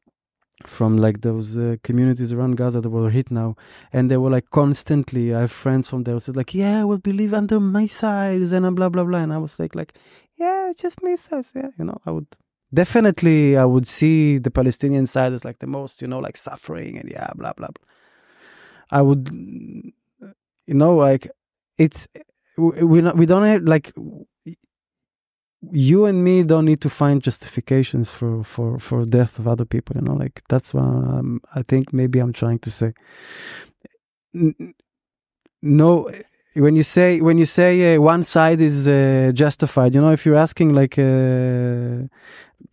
from 0.67 0.97
like 0.99 1.23
those 1.23 1.57
uh, 1.59 1.77
communities 1.83 2.33
around 2.33 2.57
Gaza 2.57 2.81
that 2.81 2.91
were 2.91 3.11
hit 3.11 3.31
now, 3.31 3.57
and 3.93 4.11
they 4.11 4.19
were 4.19 4.31
like 4.31 4.51
constantly. 4.51 5.35
I 5.35 5.41
have 5.41 5.53
friends 5.53 5.89
from 5.89 6.05
there 6.05 6.19
said 6.21 6.37
like, 6.37 6.55
yeah, 6.55 6.83
I 6.83 6.85
will 6.85 6.99
believe 6.99 7.33
under 7.35 7.59
my 7.61 7.83
missiles 7.83 8.53
and 8.53 8.77
blah 8.77 8.91
blah 8.91 9.05
blah, 9.05 9.21
and 9.21 9.33
I 9.33 9.39
was 9.39 9.59
like, 9.59 9.75
like, 9.75 9.95
yeah, 10.37 10.73
just 10.77 11.03
missiles, 11.03 11.53
yeah, 11.55 11.71
you 11.79 11.85
know, 11.85 11.99
I 12.07 12.11
would 12.11 12.27
definitely 12.75 13.57
I 13.57 13.65
would 13.65 13.87
see 13.87 14.39
the 14.39 14.51
Palestinian 14.51 15.07
side 15.07 15.33
as 15.33 15.45
like 15.45 15.59
the 15.61 15.67
most, 15.67 16.03
you 16.03 16.09
know, 16.09 16.19
like 16.19 16.37
suffering 16.37 16.99
and 16.99 17.11
yeah, 17.11 17.31
blah 17.37 17.55
blah. 17.55 17.69
blah. 17.69 17.87
I 18.91 19.03
would, 19.03 19.31
you 19.33 20.75
know, 20.75 20.95
like 20.97 21.31
it's 21.79 22.07
we 22.57 23.03
not, 23.03 23.17
we 23.17 23.27
don't 23.27 23.45
have 23.45 23.63
like 23.63 23.93
you 25.73 26.05
and 26.07 26.23
me 26.23 26.43
don't 26.43 26.65
need 26.65 26.81
to 26.83 26.91
find 26.91 27.23
justifications 27.23 28.11
for 28.11 28.45
for 28.45 28.79
for 28.79 29.05
death 29.05 29.39
of 29.39 29.49
other 29.49 29.65
people. 29.65 29.97
You 29.97 30.03
know, 30.03 30.15
like 30.15 30.43
that's 30.49 30.75
what 30.75 30.85
um, 30.85 31.41
I 31.55 31.63
think 31.63 31.93
maybe 31.93 32.19
I'm 32.19 32.33
trying 32.33 32.59
to 32.61 32.71
say. 32.71 32.93
No, 35.63 36.11
when 36.55 36.77
you 36.77 36.83
say 36.83 37.21
when 37.21 37.39
you 37.39 37.47
say 37.47 37.97
uh, 37.97 38.01
one 38.01 38.23
side 38.23 38.61
is 38.61 38.89
uh, 38.89 39.33
justified, 39.35 39.95
you 39.95 40.01
know, 40.01 40.13
if 40.13 40.25
you're 40.27 40.37
asking 40.37 40.75
like 40.75 40.99
uh, 40.99 42.07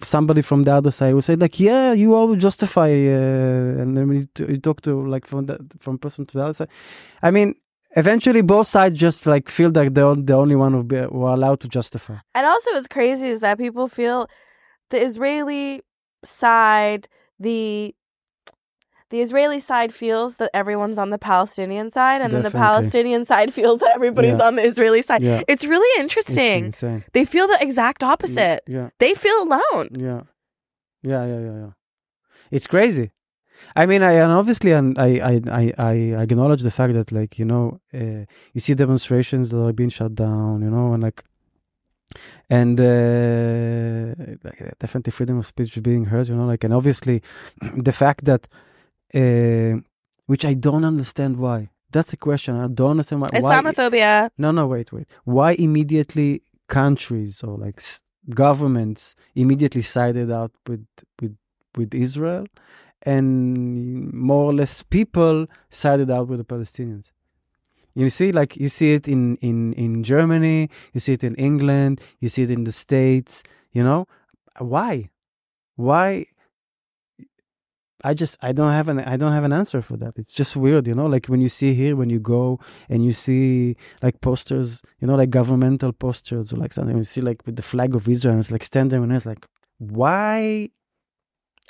somebody 0.02 0.42
from 0.42 0.64
the 0.64 0.74
other 0.74 0.92
side, 0.92 1.14
will 1.14 1.22
say 1.22 1.36
like, 1.36 1.60
yeah, 1.60 1.94
you 1.94 2.16
always 2.16 2.42
justify, 2.42 2.90
uh, 2.90 3.82
and 3.82 3.98
then 3.98 4.12
you, 4.12 4.28
t- 4.34 4.46
you 4.54 4.58
talk 4.58 4.82
to 4.82 5.00
like 5.00 5.26
from 5.26 5.46
the 5.48 5.60
from 5.80 5.98
person 5.98 6.26
to 6.28 6.38
the 6.38 6.44
other 6.44 6.54
side, 6.54 6.70
I 7.22 7.32
mean, 7.32 7.56
eventually 7.96 8.42
both 8.42 8.68
sides 8.68 8.96
just 8.98 9.26
like 9.26 9.50
feel 9.50 9.72
like 9.74 9.94
they're 9.94 10.16
the 10.16 10.34
only 10.34 10.56
one 10.56 10.74
who, 10.74 10.84
be, 10.84 10.98
who 10.98 11.24
are 11.24 11.34
allowed 11.34 11.60
to 11.62 11.68
justify. 11.68 12.16
And 12.36 12.46
also, 12.46 12.72
what's 12.74 12.88
crazy 12.88 13.28
is 13.28 13.42
that 13.42 13.58
people 13.58 13.88
feel 13.88 14.28
the 14.90 15.00
Israeli 15.04 15.82
side, 16.24 17.08
the 17.40 17.96
the 19.10 19.22
Israeli 19.22 19.60
side 19.60 19.94
feels 19.94 20.38
that 20.38 20.50
everyone's 20.56 20.98
on 20.98 21.12
the 21.12 21.20
Palestinian 21.20 21.92
side, 21.92 22.22
and 22.24 22.34
then 22.34 22.42
the 22.42 22.50
Palestinian 22.50 23.26
side 23.26 23.54
feels 23.60 23.80
that 23.82 23.92
everybody's 23.94 24.40
Yeah. 24.40 24.48
on 24.48 24.56
the 24.56 24.64
Israeli 24.64 25.04
side. 25.04 25.22
Yeah. 25.22 25.42
It's 25.48 25.66
really 25.66 26.02
interesting. 26.02 26.66
insane. 26.66 27.04
They 27.14 27.24
feel 27.24 27.46
the 27.48 27.58
exact 27.62 28.02
opposite. 28.04 28.62
Yeah. 28.68 28.90
They 29.00 29.14
feel 29.14 29.44
alone. 29.44 29.90
Yeah, 29.92 30.22
yeah, 31.04 31.26
yeah, 31.28 31.40
yeah, 31.48 31.56
yeah. 31.64 31.70
It's 32.50 32.66
crazy. 32.66 33.12
I 33.76 33.86
mean, 33.86 34.04
I 34.04 34.14
and 34.14 34.32
obviously, 34.32 34.72
and 34.72 34.98
I, 34.98 35.10
I, 35.32 35.42
I, 35.52 35.74
I 35.80 36.22
acknowledge 36.22 36.62
the 36.62 36.72
fact 36.72 36.94
that, 36.94 37.12
like, 37.12 37.40
you 37.40 37.46
know, 37.46 37.80
uh, 37.94 38.26
you 38.54 38.62
see 38.62 38.74
demonstrations 38.74 39.50
that 39.50 39.62
are 39.62 39.74
being 39.74 39.90
shut 39.90 40.16
down, 40.16 40.62
you 40.62 40.70
know, 40.70 40.94
and 40.94 41.04
like, 41.04 41.24
and 42.50 42.80
uh, 42.80 44.36
like, 44.44 44.78
definitely 44.80 45.12
freedom 45.12 45.38
of 45.40 45.48
speech 45.48 45.76
is 45.76 45.82
being 45.82 46.06
hurt, 46.06 46.30
you 46.30 46.36
know, 46.36 46.46
like, 46.46 46.64
and 46.64 46.74
obviously, 46.74 47.22
the 47.78 47.92
fact 47.92 48.26
that, 48.26 48.48
uh, 49.14 49.80
which 50.28 50.46
I 50.46 50.54
don't 50.54 50.86
understand 50.86 51.38
why. 51.38 51.70
That's 51.92 52.12
the 52.12 52.18
question. 52.18 52.56
I 52.56 52.68
don't 52.68 52.92
understand 52.92 53.22
why. 53.22 53.30
why 53.32 53.40
Islamophobia. 53.40 54.30
no, 54.38 54.52
no, 54.52 54.66
wait, 54.68 54.92
wait. 54.92 55.08
Why 55.26 55.52
immediately 55.54 56.42
countries 56.68 57.44
or 57.44 57.58
like 57.58 57.80
governments 58.30 59.16
immediately 59.36 59.82
sided 59.82 60.32
out 60.32 60.52
with 60.68 60.86
with 61.22 61.38
with 61.78 61.94
Israel, 61.94 62.48
and 63.04 64.12
more 64.14 64.46
or 64.46 64.54
less 64.54 64.84
people 64.84 65.48
sided 65.70 66.10
out 66.10 66.28
with 66.28 66.40
the 66.40 66.46
Palestinians? 66.46 67.12
You 67.96 68.10
see, 68.10 68.32
like 68.32 68.58
you 68.58 68.70
see 68.70 68.94
it 68.94 69.08
in 69.08 69.38
in 69.38 69.74
in 69.74 70.04
Germany, 70.04 70.70
you 70.94 71.00
see 71.00 71.14
it 71.14 71.24
in 71.24 71.36
England, 71.36 72.02
you 72.20 72.30
see 72.30 72.44
it 72.44 72.52
in 72.52 72.64
the 72.64 72.72
States. 72.72 73.44
You 73.72 73.84
know, 73.84 74.08
why? 74.58 75.10
Why? 75.76 76.26
I 78.04 78.14
just 78.14 78.38
I 78.42 78.52
don't 78.52 78.72
have 78.72 78.90
an 78.90 79.00
I 79.00 79.16
don't 79.16 79.32
have 79.32 79.46
an 79.46 79.54
answer 79.54 79.82
for 79.82 79.96
that. 79.98 80.14
It's 80.18 80.34
just 80.34 80.56
weird, 80.56 80.88
you 80.88 80.96
know. 80.96 81.06
Like 81.06 81.28
when 81.28 81.40
you 81.40 81.50
see 81.50 81.74
here, 81.74 81.96
when 81.96 82.10
you 82.10 82.20
go 82.20 82.60
and 82.90 83.06
you 83.06 83.14
see 83.14 83.78
like 84.02 84.20
posters, 84.22 84.82
you 85.00 85.08
know, 85.08 85.16
like 85.16 85.30
governmental 85.30 85.94
posters 85.94 86.52
or 86.52 86.58
like 86.58 86.74
something. 86.74 86.98
You 86.98 87.04
see 87.04 87.22
like 87.22 87.42
with 87.46 87.56
the 87.56 87.62
flag 87.62 87.96
of 87.96 88.10
Israel, 88.10 88.34
and 88.34 88.40
it's 88.40 88.52
like 88.52 88.64
standing 88.64 89.02
and 89.04 89.14
it's 89.14 89.26
like, 89.26 89.46
why? 89.78 90.70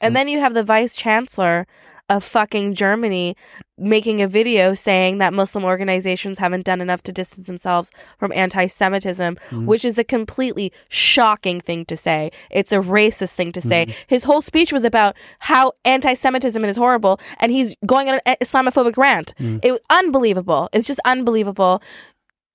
And 0.03 0.15
then 0.15 0.27
you 0.27 0.39
have 0.39 0.53
the 0.53 0.63
vice 0.63 0.95
chancellor 0.95 1.65
of 2.09 2.23
fucking 2.23 2.73
Germany 2.73 3.35
making 3.77 4.21
a 4.21 4.27
video 4.27 4.73
saying 4.75 5.17
that 5.17 5.33
Muslim 5.33 5.63
organizations 5.63 6.37
haven't 6.37 6.63
done 6.65 6.79
enough 6.79 7.01
to 7.01 7.11
distance 7.11 7.47
themselves 7.47 7.91
from 8.19 8.31
anti 8.33 8.67
Semitism, 8.67 9.35
Mhm. 9.49 9.65
which 9.65 9.83
is 9.83 9.97
a 9.97 10.03
completely 10.03 10.71
shocking 10.89 11.59
thing 11.59 11.85
to 11.85 11.97
say. 11.97 12.29
It's 12.51 12.71
a 12.71 12.77
racist 12.79 13.33
thing 13.33 13.51
to 13.53 13.61
say. 13.61 13.85
Mhm. 13.87 13.95
His 14.07 14.25
whole 14.25 14.41
speech 14.41 14.71
was 14.71 14.85
about 14.85 15.15
how 15.39 15.71
anti 15.85 16.13
Semitism 16.13 16.63
is 16.65 16.77
horrible, 16.77 17.19
and 17.39 17.51
he's 17.51 17.73
going 17.85 18.09
on 18.09 18.19
an 18.25 18.35
Islamophobic 18.43 18.95
rant. 18.97 19.33
Mm. 19.39 19.59
It 19.63 19.71
was 19.71 19.81
unbelievable. 19.89 20.69
It's 20.73 20.85
just 20.85 20.99
unbelievable. 21.05 21.81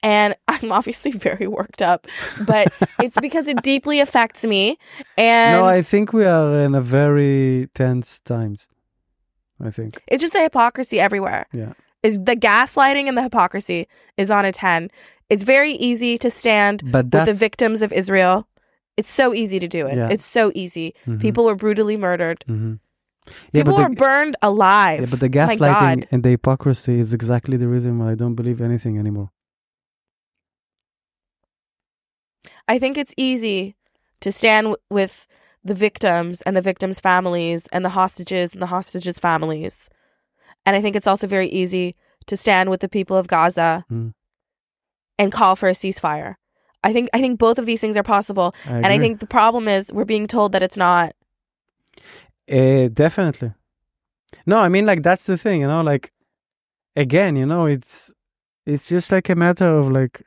And 0.03 0.35
I'm 0.47 0.71
obviously 0.73 1.11
very 1.13 1.47
worked 1.47 1.83
up, 1.83 2.07
but 2.47 2.73
it's 3.03 3.19
because 3.27 3.49
it 3.49 3.63
deeply 3.63 4.01
affects 4.01 4.45
me. 4.45 4.79
And 5.17 5.61
no, 5.61 5.67
I 5.67 5.83
think 5.83 6.13
we 6.13 6.25
are 6.25 6.61
in 6.61 6.75
a 6.75 6.81
very 6.81 7.69
tense 7.75 8.21
times. 8.21 8.69
I 9.61 9.71
think. 9.71 10.03
It's 10.07 10.21
just 10.23 10.33
the 10.35 10.43
hypocrisy 10.43 11.01
everywhere. 11.01 11.47
Yeah. 11.53 11.73
Is 12.05 12.23
the 12.23 12.37
gaslighting 12.37 13.09
and 13.09 13.19
the 13.19 13.23
hypocrisy 13.23 13.89
is 14.17 14.31
on 14.31 14.45
a 14.45 14.53
10. 14.53 14.89
It's 15.31 15.43
very 15.43 15.73
easy 15.73 16.17
to 16.19 16.31
stand 16.31 16.83
But 16.93 17.07
with 17.13 17.27
the 17.27 17.35
victims 17.35 17.83
of 17.83 17.93
Israel. 17.93 18.47
It's 18.97 19.11
so 19.11 19.35
easy 19.35 19.59
to 19.59 19.67
do 19.69 19.87
it. 19.89 19.97
Yeah. 19.97 20.09
It's 20.11 20.25
so 20.25 20.53
easy. 20.55 20.95
Mhm, 21.07 21.21
People 21.21 21.45
were 21.45 21.57
brutally 21.57 21.97
murdered. 21.97 22.45
mhm. 22.49 22.79
Yeah, 23.53 23.63
People 23.65 23.77
were 23.77 23.89
burned 23.91 24.37
alive. 24.43 25.01
yeah, 25.01 25.07
but 25.11 25.21
the 25.21 25.29
gaslighting 25.29 26.07
and 26.11 26.23
the 26.23 26.31
hypocrisy 26.31 26.99
is 27.01 27.13
exactly 27.13 27.57
the 27.57 27.69
reason 27.69 27.99
why 27.99 28.13
I 28.13 28.15
don't 28.15 28.35
believe 28.37 28.61
anything 28.61 28.97
anymore. 28.99 29.31
I 32.69 32.79
think 32.79 32.99
it's 32.99 33.15
easy 33.17 33.77
to 34.21 34.31
stand 34.31 34.65
w- 34.67 34.77
with 34.91 35.27
the 35.65 35.75
victims 35.75 36.43
and 36.43 36.57
the 36.57 36.61
victims' 36.63 37.01
families 37.01 37.67
and 37.73 37.85
the 37.85 37.91
hostages 37.91 38.53
and 38.53 38.63
the 38.63 38.67
hostages' 38.67 39.19
families. 39.19 39.89
And 40.67 40.77
I 40.77 40.81
think 40.83 40.95
it's 40.97 41.07
also 41.07 41.27
very 41.27 41.49
easy 41.49 41.97
to 42.27 42.37
stand 42.37 42.71
with 42.71 42.81
the 42.81 42.89
people 42.89 43.17
of 43.17 43.27
Gaza 43.27 43.85
Mm. 43.91 44.13
and 45.19 45.33
call 45.33 45.57
for 45.57 45.69
a 45.69 45.73
ceasefire. 45.73 46.37
I 46.85 46.93
think 46.93 47.09
I 47.13 47.21
think 47.21 47.39
both 47.39 47.59
of 47.59 47.67
these 47.67 47.81
things 47.81 47.97
are 47.97 48.03
possible. 48.05 48.55
I 48.67 48.77
And 48.77 48.87
I 48.87 48.99
think 48.99 49.21
the 49.21 49.27
problem 49.27 49.67
is 49.67 49.93
we're 49.93 50.05
being 50.05 50.27
told 50.27 50.53
that 50.53 50.63
it's 50.63 50.77
not. 50.77 51.13
Uh, 52.51 52.89
definitely. 52.93 53.53
No, 54.47 54.59
I 54.59 54.69
mean 54.69 54.87
like 54.87 55.03
that's 55.03 55.25
the 55.27 55.37
thing, 55.37 55.61
you 55.63 55.67
know, 55.67 55.83
like 55.83 56.13
again, 56.97 57.37
you 57.37 57.47
know, 57.47 57.67
it's 57.67 58.13
it's 58.67 58.89
just 58.89 59.11
like 59.11 59.29
a 59.29 59.35
matter 59.35 59.67
of 59.67 59.91
like 59.91 60.23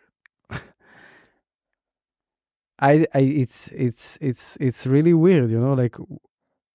I 2.82 3.06
I 3.14 3.20
it's 3.20 3.68
it's 3.70 4.18
it's 4.22 4.58
it's 4.60 4.86
really 4.88 5.14
weird, 5.14 5.50
you 5.52 5.60
know, 5.60 5.74
like 5.74 5.98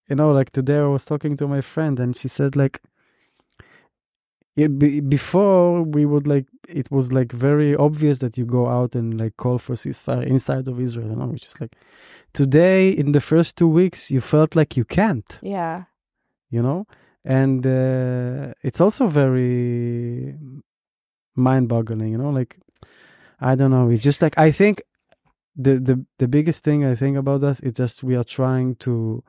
you 0.08 0.16
know, 0.16 0.30
like 0.32 0.50
today 0.50 0.78
I 0.78 0.86
was 0.86 1.04
talking 1.04 1.36
to 1.38 1.48
my 1.48 1.60
friend 1.60 1.98
and 2.00 2.16
she 2.16 2.28
said 2.28 2.54
like 2.56 2.80
it, 4.56 4.78
be, 4.78 5.00
before 5.00 5.82
we 5.82 6.06
would 6.06 6.26
like 6.26 6.46
it 6.68 6.90
was 6.90 7.12
like 7.12 7.32
very 7.32 7.76
obvious 7.76 8.18
that 8.18 8.38
you 8.38 8.46
go 8.46 8.68
out 8.68 8.94
and 8.94 9.18
like 9.20 9.36
call 9.36 9.58
for 9.58 9.74
ceasefire 9.74 10.26
inside 10.26 10.66
of 10.68 10.80
Israel, 10.80 11.10
you 11.10 11.16
know, 11.16 11.26
which 11.26 11.44
is 11.44 11.60
like 11.60 11.74
today 12.32 12.90
in 12.90 13.12
the 13.12 13.20
first 13.20 13.56
two 13.56 13.68
weeks 13.68 14.10
you 14.10 14.20
felt 14.20 14.54
like 14.56 14.76
you 14.76 14.84
can't 14.84 15.38
Yeah. 15.42 15.84
you 16.50 16.62
know 16.62 16.86
and 17.24 17.66
uh, 17.66 18.52
it's 18.62 18.80
also 18.80 19.08
very 19.08 20.34
mind-boggling 21.34 22.10
you 22.12 22.18
know 22.18 22.30
like 22.30 22.58
i 23.40 23.54
don't 23.54 23.70
know 23.70 23.90
it's 23.90 24.02
just 24.02 24.22
like 24.22 24.36
i 24.38 24.50
think 24.50 24.80
the 25.56 25.78
the 25.78 26.04
the 26.18 26.28
biggest 26.28 26.62
thing 26.64 26.84
i 26.84 26.94
think 26.94 27.16
about 27.16 27.42
us 27.42 27.60
is 27.60 27.72
just 27.72 28.02
we 28.04 28.14
are 28.14 28.24
trying 28.24 28.74
to 28.76 29.22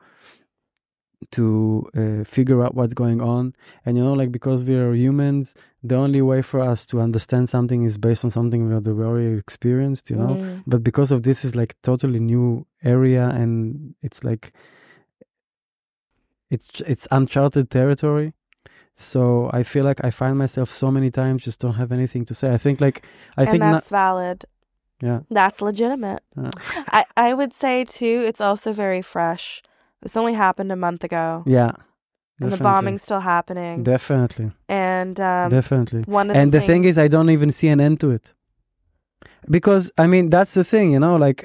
to 1.32 1.84
uh, 1.96 2.24
figure 2.24 2.62
out 2.64 2.74
what's 2.76 2.94
going 2.94 3.20
on 3.20 3.52
and 3.84 3.96
you 3.98 4.04
know 4.04 4.12
like 4.12 4.30
because 4.30 4.62
we 4.62 4.76
are 4.76 4.94
humans 4.94 5.54
the 5.82 5.96
only 5.96 6.22
way 6.22 6.40
for 6.42 6.60
us 6.60 6.86
to 6.86 7.00
understand 7.00 7.48
something 7.48 7.82
is 7.82 7.98
based 7.98 8.24
on 8.24 8.30
something 8.30 8.68
that 8.68 8.88
we 8.88 9.04
already 9.04 9.36
experienced 9.36 10.10
you 10.10 10.16
know 10.16 10.36
Mm. 10.36 10.62
but 10.66 10.84
because 10.84 11.10
of 11.10 11.22
this 11.24 11.44
is 11.44 11.54
like 11.56 11.74
totally 11.82 12.20
new 12.20 12.66
area 12.84 13.24
and 13.30 13.94
it's 14.00 14.22
like 14.22 14.52
it's 16.50 16.80
it's 16.86 17.06
uncharted 17.10 17.70
territory 17.70 18.32
So 18.94 19.48
I 19.58 19.62
feel 19.62 19.84
like 19.84 20.00
I 20.08 20.10
find 20.10 20.36
myself 20.36 20.68
so 20.70 20.90
many 20.90 21.10
times 21.10 21.44
just 21.44 21.60
don't 21.60 21.74
have 21.82 21.92
anything 21.92 22.24
to 22.26 22.34
say. 22.34 22.48
I 22.52 22.58
think 22.58 22.80
like 22.80 22.98
I 23.36 23.42
and 23.42 23.50
think 23.50 23.62
that's 23.62 23.90
valid. 23.90 24.44
Yeah. 25.00 25.20
That's 25.30 25.60
legitimate. 25.62 26.22
Uh. 26.36 26.50
I, 26.98 27.04
I 27.16 27.34
would 27.34 27.52
say 27.52 27.84
too, 27.84 28.24
it's 28.26 28.40
also 28.40 28.72
very 28.72 29.02
fresh. 29.02 29.62
This 30.02 30.16
only 30.16 30.34
happened 30.34 30.70
a 30.72 30.76
month 30.76 31.04
ago. 31.04 31.42
yeah. 31.46 31.72
And 32.40 32.52
the 32.52 32.56
bombing's 32.56 33.02
still 33.02 33.18
happening. 33.18 33.82
Definitely. 33.82 34.52
and 34.68 35.18
um, 35.18 35.50
Definitely. 35.50 36.02
one 36.02 36.30
of 36.30 36.36
and 36.36 36.52
the, 36.52 36.60
the 36.60 36.66
thing 36.66 36.84
is 36.84 36.96
i 36.96 37.08
don't 37.08 37.30
even 37.30 37.50
see 37.50 37.66
an 37.66 37.80
end 37.80 37.98
to 37.98 38.10
it 38.12 38.32
because 39.50 39.90
i 39.98 40.06
mean 40.06 40.30
that's 40.30 40.54
the 40.54 40.62
thing 40.62 40.92
you 40.92 41.00
know 41.00 41.16
like 41.16 41.40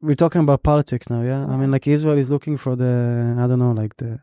we're 0.00 0.14
talking 0.14 0.42
about 0.42 0.62
politics 0.62 1.08
now 1.10 1.22
yeah 1.22 1.44
i 1.46 1.56
mean 1.56 1.70
like 1.70 1.86
israel 1.86 2.16
is 2.18 2.30
looking 2.30 2.56
for 2.56 2.76
the 2.76 3.34
i 3.38 3.46
don't 3.48 3.58
know 3.58 3.72
like 3.72 3.96
the 3.96 4.20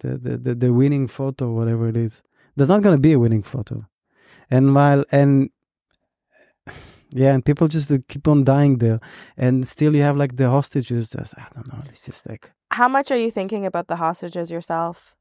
the 0.00 0.10
the 0.18 0.36
the, 0.36 0.54
the 0.54 0.72
winning 0.72 1.06
photo 1.06 1.52
whatever 1.52 1.88
it 1.88 1.96
is 1.96 2.22
there's 2.56 2.68
not 2.74 2.82
going 2.82 2.96
to 2.96 3.00
be 3.00 3.12
a 3.12 3.18
winning 3.18 3.42
photo 3.42 3.76
and 4.50 4.74
while 4.74 5.04
and 5.12 5.50
yeah 7.12 7.32
and 7.34 7.44
people 7.44 7.66
just 7.68 7.90
uh, 7.90 7.98
keep 8.08 8.26
on 8.28 8.44
dying 8.44 8.78
there 8.78 9.00
and 9.36 9.66
still 9.68 9.94
you 9.96 10.02
have 10.02 10.16
like 10.16 10.36
the 10.36 10.48
hostages 10.48 11.10
just 11.10 11.34
i 11.38 11.46
don't 11.54 11.66
know 11.72 11.78
it's 11.88 12.02
just 12.02 12.26
like 12.28 12.52
How 12.72 12.88
much 12.88 13.10
are 13.10 13.18
you 13.24 13.30
thinking 13.32 13.66
about 13.66 13.86
the 13.88 13.96
hostages 13.96 14.50
yourself? 14.50 15.16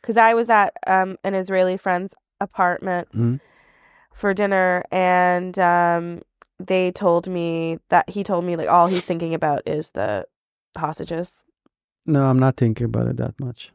Because 0.00 0.16
I 0.16 0.34
was 0.34 0.48
at 0.50 0.72
um, 0.86 1.16
an 1.24 1.34
Israeli 1.34 1.76
friend's 1.76 2.14
apartment 2.40 3.08
Mhm. 3.12 3.40
for 4.14 4.34
dinner, 4.34 4.82
and 4.90 5.58
um, 5.58 6.22
they 6.58 6.90
told 6.90 7.28
me 7.28 7.78
that 7.88 8.08
he 8.10 8.24
told 8.24 8.44
me 8.44 8.56
like 8.56 8.68
all 8.68 8.88
he's 8.88 9.04
thinking 9.04 9.34
about 9.34 9.60
is 9.66 9.92
the 9.92 10.24
hostages. 10.76 11.44
No, 12.06 12.26
I'm 12.30 12.38
not 12.38 12.56
thinking 12.56 12.86
about 12.86 13.06
it 13.08 13.16
that 13.18 13.38
much. 13.38 13.72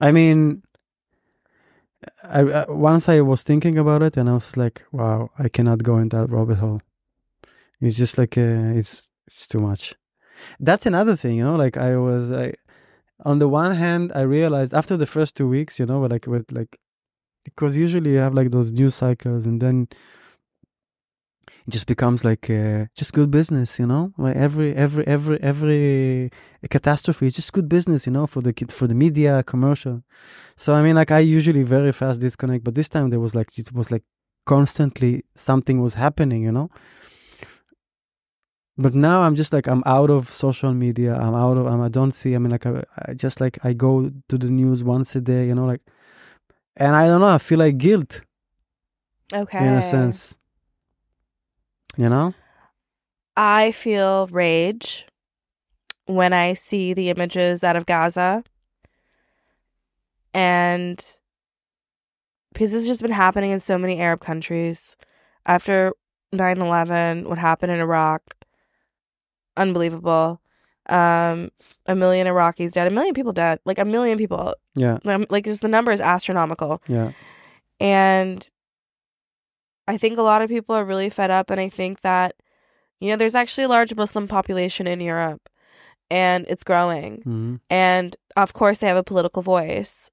I 0.00 0.12
mean, 0.12 0.62
I, 2.24 2.40
I 2.40 2.70
once 2.70 3.08
I 3.08 3.20
was 3.20 3.42
thinking 3.42 3.76
about 3.78 4.02
it, 4.02 4.16
and 4.16 4.28
I 4.28 4.34
was 4.34 4.56
like, 4.56 4.82
"Wow, 4.92 5.30
I 5.38 5.48
cannot 5.48 5.82
go 5.82 5.98
in 5.98 6.08
that 6.10 6.30
rabbit 6.30 6.58
hole." 6.58 6.80
It's 7.80 7.96
just 7.96 8.18
like 8.18 8.36
uh, 8.38 8.72
it's 8.78 9.08
it's 9.26 9.46
too 9.46 9.58
much. 9.58 9.94
That's 10.58 10.86
another 10.86 11.16
thing, 11.16 11.36
you 11.36 11.44
know. 11.44 11.56
Like 11.56 11.76
I 11.76 11.96
was, 11.96 12.32
I, 12.32 12.54
on 13.24 13.38
the 13.38 13.48
one 13.48 13.74
hand, 13.74 14.12
I 14.14 14.22
realized 14.22 14.72
after 14.72 14.96
the 14.96 15.06
first 15.06 15.36
two 15.36 15.48
weeks, 15.48 15.78
you 15.78 15.86
know, 15.86 16.00
like 16.00 16.26
with 16.26 16.50
like, 16.50 16.78
because 17.44 17.76
usually 17.76 18.12
you 18.12 18.18
have 18.18 18.34
like 18.34 18.50
those 18.50 18.72
news 18.72 18.94
cycles, 18.94 19.46
and 19.46 19.60
then 19.60 19.88
it 21.66 21.70
just 21.70 21.86
becomes 21.86 22.24
like 22.24 22.48
uh, 22.50 22.86
just 22.96 23.12
good 23.12 23.30
business, 23.30 23.78
you 23.78 23.86
know. 23.86 24.12
Like 24.18 24.36
every 24.36 24.74
every 24.74 25.06
every 25.06 25.40
every 25.42 26.30
catastrophe 26.68 27.26
is 27.26 27.34
just 27.34 27.52
good 27.52 27.68
business, 27.68 28.06
you 28.06 28.12
know, 28.12 28.26
for 28.26 28.40
the 28.40 28.52
kid 28.52 28.72
for 28.72 28.86
the 28.86 28.94
media 28.94 29.42
commercial. 29.42 30.02
So 30.56 30.74
I 30.74 30.82
mean, 30.82 30.96
like 30.96 31.10
I 31.10 31.20
usually 31.20 31.62
very 31.62 31.92
fast 31.92 32.20
disconnect, 32.20 32.64
but 32.64 32.74
this 32.74 32.88
time 32.88 33.10
there 33.10 33.20
was 33.20 33.34
like 33.34 33.58
it 33.58 33.72
was 33.72 33.90
like 33.90 34.04
constantly 34.46 35.24
something 35.34 35.80
was 35.80 35.94
happening, 35.94 36.42
you 36.42 36.52
know. 36.52 36.70
But 38.78 38.94
now 38.94 39.22
I'm 39.22 39.34
just 39.36 39.52
like 39.52 39.66
I'm 39.68 39.82
out 39.84 40.10
of 40.10 40.30
social 40.30 40.72
media. 40.72 41.14
I'm 41.14 41.34
out 41.34 41.58
of. 41.58 41.66
I'm, 41.66 41.82
I 41.82 41.88
don't 41.88 42.12
see. 42.12 42.34
I 42.34 42.38
mean, 42.38 42.50
like 42.50 42.64
I, 42.66 42.82
I 43.06 43.14
just 43.14 43.40
like 43.40 43.58
I 43.62 43.74
go 43.74 44.10
to 44.28 44.38
the 44.38 44.48
news 44.48 44.82
once 44.82 45.14
a 45.16 45.20
day, 45.20 45.46
you 45.46 45.54
know, 45.54 45.66
like, 45.66 45.82
and 46.76 46.96
I 46.96 47.06
don't 47.06 47.20
know. 47.20 47.28
I 47.34 47.38
feel 47.38 47.58
like 47.58 47.76
guilt 47.76 48.22
Okay. 49.34 49.58
in 49.58 49.74
a 49.74 49.82
sense. 49.82 50.36
You 52.00 52.08
know. 52.08 52.32
I 53.36 53.72
feel 53.72 54.26
rage 54.28 55.06
when 56.06 56.32
I 56.32 56.54
see 56.54 56.94
the 56.94 57.10
images 57.10 57.62
out 57.62 57.76
of 57.76 57.84
Gaza. 57.84 58.42
And 60.32 60.98
because 62.52 62.72
this 62.72 62.82
has 62.82 62.86
just 62.86 63.02
been 63.02 63.10
happening 63.10 63.50
in 63.50 63.60
so 63.60 63.76
many 63.76 64.00
Arab 64.00 64.20
countries. 64.20 64.96
After 65.44 65.92
9 66.32 66.62
11, 66.62 67.28
what 67.28 67.36
happened 67.36 67.72
in 67.72 67.80
Iraq, 67.80 68.22
unbelievable. 69.58 70.40
Um, 70.88 71.50
a 71.84 71.94
million 71.94 72.26
Iraqis 72.26 72.72
dead, 72.72 72.90
a 72.90 72.94
million 72.94 73.14
people 73.14 73.32
dead, 73.32 73.60
like 73.66 73.78
a 73.78 73.84
million 73.84 74.16
people. 74.16 74.54
Yeah. 74.74 74.98
Like, 75.04 75.44
just 75.44 75.60
the 75.60 75.68
number 75.68 75.92
is 75.92 76.00
astronomical. 76.00 76.82
Yeah. 76.88 77.12
And 77.78 78.48
I 79.90 79.98
think 79.98 80.18
a 80.18 80.22
lot 80.22 80.42
of 80.42 80.48
people 80.48 80.74
are 80.74 80.84
really 80.84 81.10
fed 81.10 81.30
up. 81.30 81.50
And 81.50 81.60
I 81.60 81.68
think 81.68 82.00
that, 82.00 82.34
you 83.00 83.10
know, 83.10 83.16
there's 83.16 83.34
actually 83.34 83.64
a 83.64 83.68
large 83.68 83.94
Muslim 83.94 84.28
population 84.28 84.86
in 84.86 85.00
Europe 85.00 85.48
and 86.10 86.46
it's 86.48 86.64
growing. 86.64 87.22
hmm 87.22 87.56
And 87.68 88.16
of 88.36 88.52
course, 88.52 88.78
they 88.78 88.88
have 88.88 88.96
a 88.96 89.04
political 89.04 89.42
voice 89.42 90.10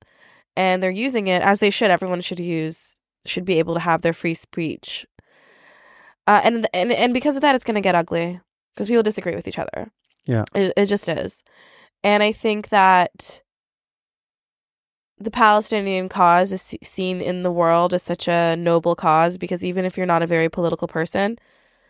and 0.56 0.82
they're 0.82 0.90
using 0.90 1.28
it 1.28 1.42
as 1.42 1.60
they 1.60 1.70
should. 1.70 1.92
Everyone 1.92 2.22
should 2.22 2.40
use, 2.40 2.96
should 3.26 3.46
be 3.46 3.60
able 3.60 3.76
to 3.76 3.80
have 3.80 4.02
their 4.02 4.14
free 4.14 4.34
speech. 4.34 5.06
Uh, 6.26 6.42
and, 6.44 6.68
and, 6.74 6.92
and 6.92 7.14
because 7.14 7.36
of 7.36 7.42
that, 7.42 7.56
it's 7.56 7.64
going 7.64 7.76
to 7.76 7.82
get 7.82 7.96
ugly 7.96 8.40
because 8.74 8.88
people 8.88 9.04
disagree 9.04 9.36
with 9.36 9.48
each 9.48 9.60
other. 9.60 9.92
Yeah. 10.26 10.44
It, 10.54 10.74
it 10.76 10.86
just 10.88 11.08
is. 11.08 11.44
And 12.04 12.22
I 12.22 12.32
think 12.32 12.70
that 12.70 13.42
the 15.20 15.32
Palestinian 15.32 16.10
cause 16.10 16.52
is 16.52 16.76
seen 16.84 17.22
in 17.22 17.44
the 17.44 17.52
world 17.52 17.94
as 17.94 18.04
such 18.04 18.28
a 18.28 18.56
noble 18.56 18.96
cause 18.96 19.38
because 19.38 19.64
even 19.66 19.84
if 19.86 19.98
you're 19.98 20.06
not 20.06 20.22
a 20.22 20.28
very 20.28 20.50
political 20.50 20.88
person, 20.88 21.38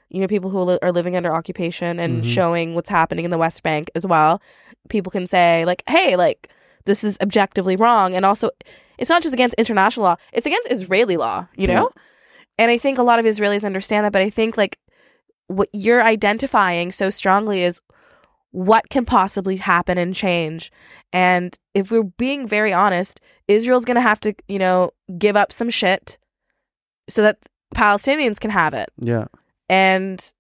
you 0.10 0.22
know, 0.22 0.28
people 0.28 0.50
who 0.50 0.62
li- 0.62 0.80
are 0.82 0.94
living 0.94 1.16
under 1.16 1.34
occupation 1.34 2.00
and 2.00 2.24
Mhm. 2.24 2.26
showing 2.26 2.76
what's 2.76 2.90
happening 2.90 3.26
in 3.26 3.32
the 3.32 3.38
West 3.38 3.64
Bank 3.64 3.90
as 3.96 4.08
well, 4.08 4.42
people 4.88 5.12
can 5.12 5.28
say, 5.28 5.66
like, 5.66 5.84
hey, 5.90 6.16
like, 6.16 6.50
this 6.86 7.04
is 7.04 7.18
objectively 7.22 7.76
wrong. 7.76 8.14
And 8.16 8.26
also, 8.26 8.50
it's 8.98 9.10
not 9.10 9.22
just 9.22 9.34
against 9.34 9.56
international 9.56 10.06
law, 10.06 10.16
it's 10.32 10.46
against 10.46 10.72
Israeli 10.72 11.18
law, 11.18 11.48
you 11.58 11.68
know? 11.68 11.90
And 12.58 12.72
I 12.72 12.78
think 12.78 12.98
a 12.98 13.04
lot 13.04 13.20
of 13.20 13.26
Israelis 13.26 13.66
understand 13.66 14.06
that, 14.06 14.14
but 14.14 14.22
I 14.22 14.30
think, 14.30 14.56
like, 14.58 14.80
what 15.48 15.70
you're 15.74 16.04
identifying 16.04 16.92
so 16.92 17.10
strongly 17.10 17.62
is 17.64 17.82
what 18.52 18.90
can 18.90 19.06
possibly 19.06 19.58
happen 19.58 19.98
and 19.98 20.16
change. 20.16 20.72
And 21.14 21.58
if 21.74 21.92
we're 21.92 22.04
being 22.04 22.48
very 22.48 22.74
honest, 22.74 23.20
Israel's 23.48 23.86
going 23.86 23.96
to 23.96 24.02
have 24.02 24.20
to, 24.22 24.34
you 24.48 24.60
know, 24.60 24.92
give 25.18 25.36
up 25.36 25.52
some 25.52 25.70
shit 25.70 26.18
so 27.10 27.22
that 27.22 27.38
Palestinians 27.76 28.40
can 28.40 28.52
have 28.52 28.74
it. 28.74 28.90
Yeah. 28.98 29.26
And 29.70 30.34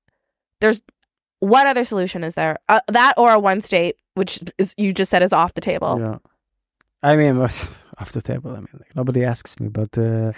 there's 0.61 0.81
what 1.39 1.67
other 1.67 1.83
solution 1.83 2.23
is 2.23 2.35
there? 2.35 2.57
Uh, 2.67 2.79
that 2.87 3.13
or 3.17 3.31
a 3.33 3.39
one 3.39 3.61
state, 3.61 3.97
which 4.15 4.39
is, 4.57 4.73
you 4.77 4.93
just 4.93 5.11
said 5.11 5.21
is 5.21 5.33
off 5.33 5.53
the 5.53 5.61
table. 5.61 5.97
Yeah. 5.99 6.17
I 7.03 7.15
mean, 7.15 7.37
off 7.99 8.11
the 8.11 8.21
table. 8.21 8.51
I 8.51 8.55
mean, 8.55 8.67
like, 8.73 8.95
nobody 8.95 9.23
asks 9.23 9.59
me, 9.59 9.67
but 9.67 9.95
uh, 9.97 10.31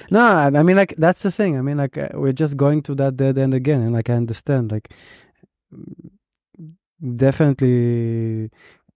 no, 0.10 0.20
I, 0.20 0.46
I 0.46 0.62
mean, 0.62 0.76
like 0.76 0.94
that's 0.98 1.22
the 1.22 1.30
thing. 1.30 1.56
I 1.56 1.62
mean, 1.62 1.76
like 1.76 1.96
uh, 1.96 2.08
we're 2.14 2.32
just 2.32 2.56
going 2.56 2.82
to 2.82 2.94
that 2.96 3.16
dead 3.16 3.38
end 3.38 3.54
again, 3.54 3.80
and 3.82 3.92
like 3.92 4.10
I 4.10 4.14
understand, 4.14 4.72
like 4.72 4.92
definitely 7.02 8.50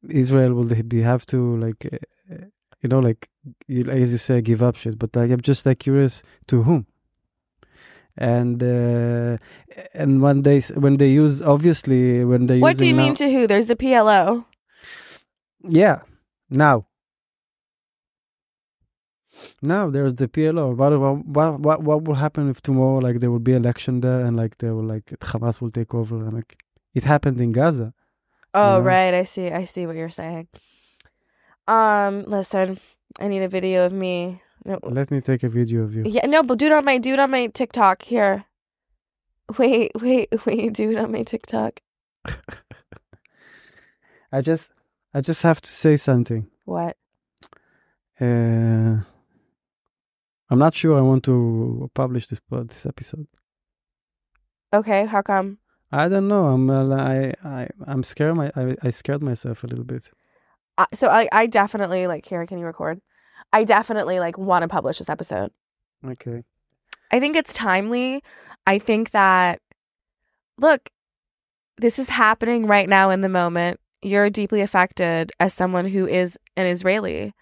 Israel 0.09 0.55
will 0.55 0.83
be 0.85 1.03
have 1.03 1.27
to 1.27 1.57
like 1.57 1.87
uh, 1.93 2.37
you 2.83 2.89
know 2.89 3.01
like 3.01 3.28
you, 3.66 3.85
as 3.91 4.12
you 4.12 4.19
say 4.19 4.41
give 4.41 4.62
up 4.62 4.77
shit, 4.77 4.99
but 4.99 5.15
like, 5.16 5.31
I'm 5.31 5.41
just 5.41 5.66
like 5.66 5.81
curious 5.81 6.23
to 6.49 6.62
whom. 6.62 6.87
And 8.19 8.62
uh, 8.62 9.37
and 9.93 10.23
when 10.23 10.43
they 10.43 10.61
when 10.61 10.97
they 10.97 11.11
use 11.11 11.43
obviously 11.43 12.24
when 12.24 12.47
they 12.47 12.57
use 12.57 12.62
what 12.62 12.78
do 12.78 12.87
you 12.87 12.95
mean 12.95 13.09
now- 13.09 13.15
to 13.15 13.31
who? 13.31 13.47
There's 13.47 13.66
the 13.66 13.77
PLO. 13.77 14.47
yeah, 15.62 16.01
now. 16.49 16.87
Now 19.61 19.91
there's 19.91 20.15
the 20.15 20.28
PLO. 20.28 20.74
What, 20.74 20.99
what 20.99 21.61
what 21.61 21.83
what 21.83 22.05
will 22.05 22.15
happen 22.15 22.49
if 22.49 22.62
tomorrow 22.62 22.99
like 22.99 23.20
there 23.20 23.31
will 23.31 23.39
be 23.39 23.53
election 23.53 24.01
there 24.01 24.24
and 24.24 24.35
like 24.35 24.57
they 24.59 24.70
will 24.70 24.85
like 24.85 25.07
Hamas 25.20 25.61
will 25.61 25.70
take 25.70 25.95
over 25.95 26.16
and 26.16 26.33
like 26.33 26.57
it 26.95 27.05
happened 27.05 27.39
in 27.39 27.53
Gaza. 27.53 27.93
Oh, 28.57 28.81
right. 28.81 29.15
I 29.15 29.24
see. 29.24 29.51
I 29.51 29.65
see 29.65 29.87
what 29.87 29.97
you're 29.97 30.09
saying. 30.09 30.49
Um, 31.69 32.24
listen, 32.27 32.81
I 33.20 33.28
need 33.28 33.43
a 33.43 33.49
video 33.49 33.87
of 33.87 33.93
me. 33.93 34.43
No, 34.65 34.78
Let 34.83 35.11
me 35.11 35.20
take 35.20 35.43
a 35.45 35.49
video 35.49 35.83
of 35.83 35.95
you. 35.95 36.03
yeah, 36.07 36.27
no, 36.27 36.43
but 36.43 36.59
do 36.59 36.66
it 36.66 36.73
on 36.73 36.85
my 36.85 36.99
do 36.99 37.12
it 37.12 37.20
on 37.20 37.31
my 37.31 37.47
TikTok 37.49 38.03
here. 38.03 38.45
Wait, 39.59 39.93
wait, 40.01 40.28
wait. 40.47 40.73
Do 40.73 40.91
it 40.91 40.99
on 40.99 41.12
my 41.12 41.23
TikTok. 41.23 41.81
I 44.33 44.41
just 44.41 44.70
I 45.15 45.20
just 45.20 45.43
have 45.43 45.61
to 45.61 45.70
say 45.70 45.97
something. 45.97 46.49
What? 46.65 46.97
Uh, 48.20 49.03
I'm 50.49 50.59
not 50.59 50.74
sure 50.74 50.99
I 50.99 51.03
want 51.03 51.24
to 51.24 51.91
publish 51.95 52.27
this 52.27 52.41
this 52.51 52.87
episode. 52.87 53.28
Okay, 54.73 55.07
how 55.07 55.23
come? 55.23 55.59
I 55.93 56.09
don't 56.09 56.29
know. 56.29 56.47
I'm 56.47 56.69
uh, 56.71 56.95
I 56.97 57.33
I 57.45 57.69
I'm 57.87 58.03
scared. 58.03 58.37
My 58.37 58.51
I, 58.57 58.77
I 58.83 58.91
scared 58.91 59.23
myself 59.23 59.65
a 59.65 59.67
little 59.67 59.85
bit. 59.85 60.11
Uh, 60.79 60.87
so 60.93 61.09
I 61.09 61.29
I 61.33 61.47
definitely 61.47 62.07
like 62.07 62.27
here. 62.27 62.45
Can 62.47 62.59
you 62.59 62.67
record? 62.67 63.01
I 63.53 63.65
definitely 63.65 64.19
like 64.21 64.37
want 64.37 64.63
to 64.63 64.69
publish 64.69 64.99
this 64.99 65.09
episode. 65.09 65.53
Okay. 66.05 66.43
I 67.13 67.21
think 67.21 67.37
it's 67.37 67.55
timely. 67.55 68.23
I 68.67 68.79
think 68.79 69.11
that 69.13 69.61
look, 70.59 70.91
this 71.79 71.99
is 71.99 72.09
happening 72.09 72.67
right 72.67 72.89
now 72.89 73.11
in 73.11 73.21
the 73.21 73.29
moment. 73.29 73.81
you're 74.03 74.31
deeply 74.31 74.61
affected 74.61 75.33
as 75.41 75.55
someone 75.55 75.87
who 75.89 76.07
is 76.07 76.39
an 76.57 76.67
Israeli 76.67 77.33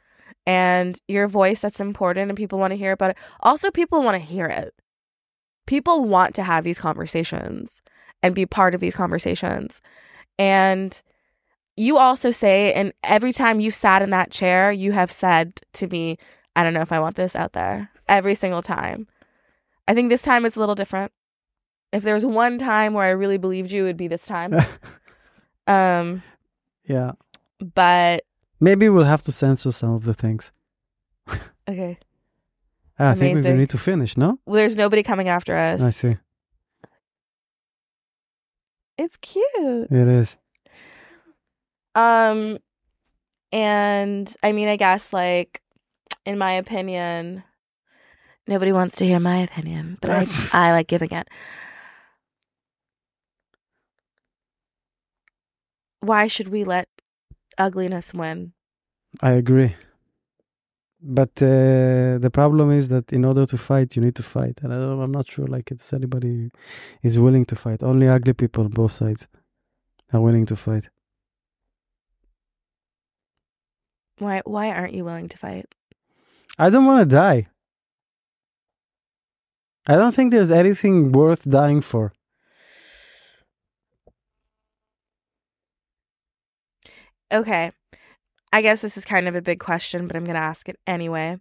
and 0.47 1.01
your 1.09 1.27
voice 1.29 1.61
that's 1.61 1.81
important 1.81 2.31
and 2.31 2.37
people 2.37 2.59
want 2.59 2.71
to 2.71 2.77
hear 2.77 2.93
about 2.93 3.11
it. 3.11 3.17
Also, 3.41 3.71
people 3.71 4.03
want 4.03 4.15
to 4.15 4.19
hear 4.35 4.47
it. 4.47 4.73
People 5.67 6.05
want 6.05 6.35
to 6.37 6.43
have 6.43 6.65
these 6.65 6.79
conversations 6.79 7.83
and 8.25 8.35
be 8.35 8.47
part 8.47 8.75
of 8.75 8.81
these 8.81 8.95
conversations. 8.95 9.83
And 10.39 11.01
you 11.77 11.99
also 11.99 12.31
say, 12.31 12.73
and 12.73 12.95
every 13.05 13.35
time 13.35 13.61
you 13.61 13.71
sat 13.71 14.01
in 14.01 14.09
that 14.11 14.31
chair, 14.31 14.73
you 14.73 14.93
have 14.93 15.13
said 15.13 15.61
to 15.75 15.87
me, 15.87 16.17
I 16.57 16.63
don't 16.63 16.73
know 16.73 16.81
if 16.81 16.91
I 16.91 17.01
want 17.01 17.17
this 17.17 17.37
out 17.37 17.53
there. 17.53 17.91
Every 18.09 18.35
single 18.35 18.63
time. 18.63 19.09
I 19.87 19.93
think 19.93 20.09
this 20.09 20.23
time 20.23 20.47
it's 20.47 20.57
a 20.57 20.61
little 20.61 20.75
different. 20.75 21.13
If 21.93 22.03
there's 22.03 22.25
one 22.25 22.57
time 22.57 22.95
where 22.95 23.05
I 23.05 23.11
really 23.11 23.37
believed 23.37 23.71
you, 23.71 23.85
it 23.85 23.89
would 23.89 23.97
be 23.99 24.09
this 24.09 24.25
time. 24.25 24.55
um, 25.67 26.23
yeah. 26.87 27.13
but 27.75 28.25
Maybe 28.59 28.89
we'll 28.89 29.05
have 29.05 29.23
to 29.25 29.33
censor 29.33 29.71
some 29.71 29.93
of 29.93 30.05
the 30.05 30.15
things. 30.15 30.51
okay. 31.69 31.99
I 32.99 33.15
think 33.15 33.45
we 33.45 33.53
need 33.53 33.71
to 33.71 33.79
finish, 33.79 34.17
no? 34.17 34.39
Well, 34.47 34.57
there's 34.57 34.77
nobody 34.77 35.03
coming 35.03 35.29
after 35.29 35.55
us. 35.55 35.83
I 35.83 35.91
see. 35.91 36.17
It's 38.97 39.17
cute. 39.17 39.91
It 39.91 40.09
is. 40.09 40.37
Um, 41.95 42.59
and 43.53 44.35
I 44.43 44.53
mean, 44.53 44.69
I 44.69 44.77
guess 44.77 45.13
like 45.13 45.61
in 46.27 46.39
my 46.39 46.53
opinion, 46.53 47.45
nobody 48.47 48.73
wants 48.73 48.97
to 48.97 49.05
hear 49.05 49.21
my 49.21 49.39
opinion, 49.39 49.99
but 50.01 50.11
I 50.11 50.27
I 50.53 50.73
like 50.73 50.89
giving 50.89 51.11
it. 51.13 51.29
Why 56.01 56.27
should 56.27 56.49
we 56.49 56.65
let 56.65 56.89
ugliness 57.57 58.13
win? 58.13 58.53
I 59.23 59.33
agree. 59.33 59.77
But 61.07 61.33
uh, 61.43 62.17
the 62.17 62.31
problem 62.33 62.71
is 62.71 62.89
that 62.89 63.13
in 63.13 63.27
order 63.27 63.45
to 63.45 63.59
fight, 63.59 63.95
you 63.95 64.01
need 64.01 64.15
to 64.15 64.23
fight, 64.23 64.61
and 64.63 64.73
I 64.73 64.77
don't, 64.77 65.03
I'm 65.03 65.13
not 65.13 65.29
sure 65.29 65.47
like 65.47 65.71
it's 65.71 65.93
anybody 65.93 66.51
is 67.03 67.19
willing 67.19 67.45
to 67.47 67.57
fight. 67.57 67.83
Only 67.83 68.09
ugly 68.09 68.33
people, 68.33 68.71
both 68.71 68.93
sides, 68.93 69.29
are 70.15 70.21
willing 70.23 70.47
to 70.47 70.57
fight. 70.57 70.89
Why 74.19 74.41
why 74.47 74.71
aren't 74.71 74.95
you 74.95 75.05
willing 75.05 75.29
to 75.29 75.37
fight? 75.37 75.67
I 76.59 76.71
don't 76.71 76.87
want 76.87 77.01
to 77.01 77.15
die. 77.15 77.49
I 79.87 79.97
don't 79.97 80.15
think 80.15 80.33
there's 80.33 80.51
anything 80.51 81.13
worth 81.13 81.45
dying 81.45 81.83
for. 81.83 82.15
Okay. 87.31 87.73
I 88.55 88.63
guess 88.63 88.83
this 88.83 88.97
is 88.97 89.05
kind 89.05 89.27
of 89.27 89.35
a 89.35 89.43
big 89.43 89.59
question, 89.59 90.07
but 90.07 90.15
I'm 90.15 90.23
going 90.23 90.37
to 90.37 90.41
ask 90.41 90.69
it 90.69 90.79
anyway. 90.87 91.41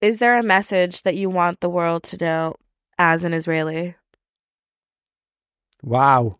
Is 0.00 0.18
there 0.18 0.36
a 0.36 0.42
message 0.42 1.04
that 1.04 1.14
you 1.14 1.30
want 1.30 1.60
the 1.60 1.70
world 1.70 2.02
to 2.04 2.16
know 2.16 2.56
as 2.98 3.22
an 3.22 3.32
Israeli? 3.32 3.94
Wow. 5.84 6.38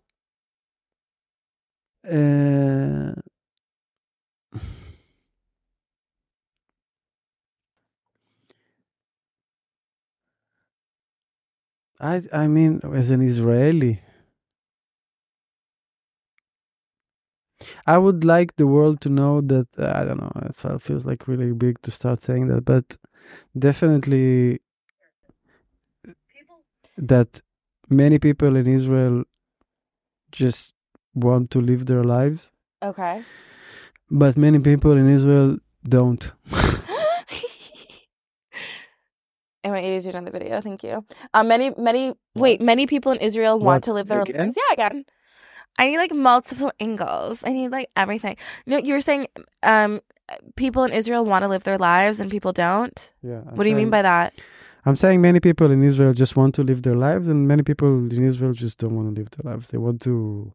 Uh, 2.05 3.13
I 12.01 12.23
I 12.33 12.49
mean, 12.49 12.81
as 12.93 13.11
an 13.13 13.23
Israeli, 13.23 14.01
I 17.87 17.99
would 17.99 18.25
like 18.25 18.57
the 18.57 18.67
world 18.67 19.01
to 19.03 19.09
know 19.09 19.41
that 19.43 19.69
uh, 19.79 19.93
I 19.95 20.05
don't 20.05 20.21
know. 20.21 20.33
It 20.47 20.83
feels 20.83 21.05
like 21.07 21.29
really 21.29 21.53
big 21.53 21.81
to 21.83 21.91
start 21.91 22.23
saying 22.23 22.49
that, 22.49 22.65
but 22.65 22.97
definitely 23.59 24.61
that 26.97 27.41
many 27.89 28.19
people 28.19 28.57
in 28.57 28.67
Israel 28.67 29.25
just 30.33 30.75
want 31.15 31.51
to 31.51 31.61
live 31.61 31.87
their 31.87 32.05
lives, 32.05 32.53
Okay. 32.83 33.25
but 34.11 34.37
many 34.37 34.59
people 34.59 34.93
in 34.97 35.09
Israel 35.09 35.59
don't. 35.89 36.33
I 39.65 39.69
want 39.71 39.85
you 39.85 40.01
to 40.01 40.13
do 40.13 40.17
another 40.17 40.31
video. 40.39 40.61
Thank 40.63 40.83
you. 40.85 41.05
Um, 41.35 41.49
many, 41.49 41.73
many, 41.77 42.15
wait, 42.35 42.61
many 42.63 42.87
people 42.87 43.13
in 43.13 43.19
Israel 43.19 43.59
want 43.59 43.67
What? 43.67 43.83
to 43.85 43.93
live 43.93 44.09
their 44.09 44.23
Again? 44.23 44.47
lives. 44.47 44.57
Yeah, 44.57 44.73
again. 44.87 45.05
I 45.79 45.87
need 45.87 45.99
like 45.99 46.13
multiple 46.13 46.73
angles. 46.81 47.43
I 47.45 47.53
need 47.53 47.69
like 47.69 47.91
everything. 47.97 48.37
No, 48.67 48.79
you're 48.79 49.01
saying 49.01 49.29
um, 49.63 50.01
people 50.57 50.85
in 50.85 50.93
Israel 50.93 51.25
want 51.25 51.43
to 51.43 51.49
live 51.49 51.65
their 51.65 51.79
lives 51.79 52.21
and 52.21 52.31
people 52.31 52.53
don't. 52.53 53.13
Yeah. 53.23 53.41
what 53.55 53.65
do 53.65 53.71
you 53.71 53.77
mean 53.77 53.91
by 53.91 54.03
that? 54.03 54.35
I'm 54.87 54.95
saying 54.95 55.21
many 55.21 55.41
people 55.41 55.71
in 55.71 55.83
Israel 55.83 56.15
just 56.15 56.37
want 56.37 56.55
to 56.55 56.63
live 56.63 56.83
their 56.83 56.95
lives, 56.95 57.29
and 57.29 57.47
many 57.47 57.63
people 57.63 57.89
in 57.89 58.25
Israel 58.25 58.53
just 58.53 58.79
don't 58.79 58.95
want 58.97 59.15
to 59.15 59.21
live 59.21 59.31
their 59.31 59.53
lives. 59.53 59.69
They 59.69 59.79
want 59.79 60.01
to 60.03 60.53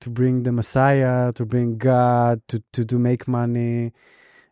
to 0.00 0.10
bring 0.10 0.44
the 0.44 0.52
Messiah, 0.52 1.32
to 1.32 1.44
bring 1.44 1.76
God, 1.76 2.40
to 2.48 2.62
to 2.72 2.84
to 2.84 2.98
make 2.98 3.28
money. 3.28 3.92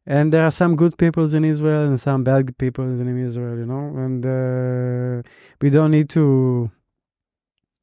And 0.08 0.32
there 0.32 0.44
are 0.44 0.52
some 0.52 0.76
good 0.76 0.98
peoples 0.98 1.34
in 1.34 1.44
Israel 1.44 1.82
and 1.88 2.00
some 2.00 2.22
bad 2.22 2.56
people 2.58 2.84
in 2.84 3.18
Israel, 3.18 3.58
you 3.58 3.66
know. 3.66 3.86
And 4.04 4.24
uh, 4.24 5.28
we 5.60 5.68
don't 5.70 5.90
need 5.90 6.08
to 6.10 6.70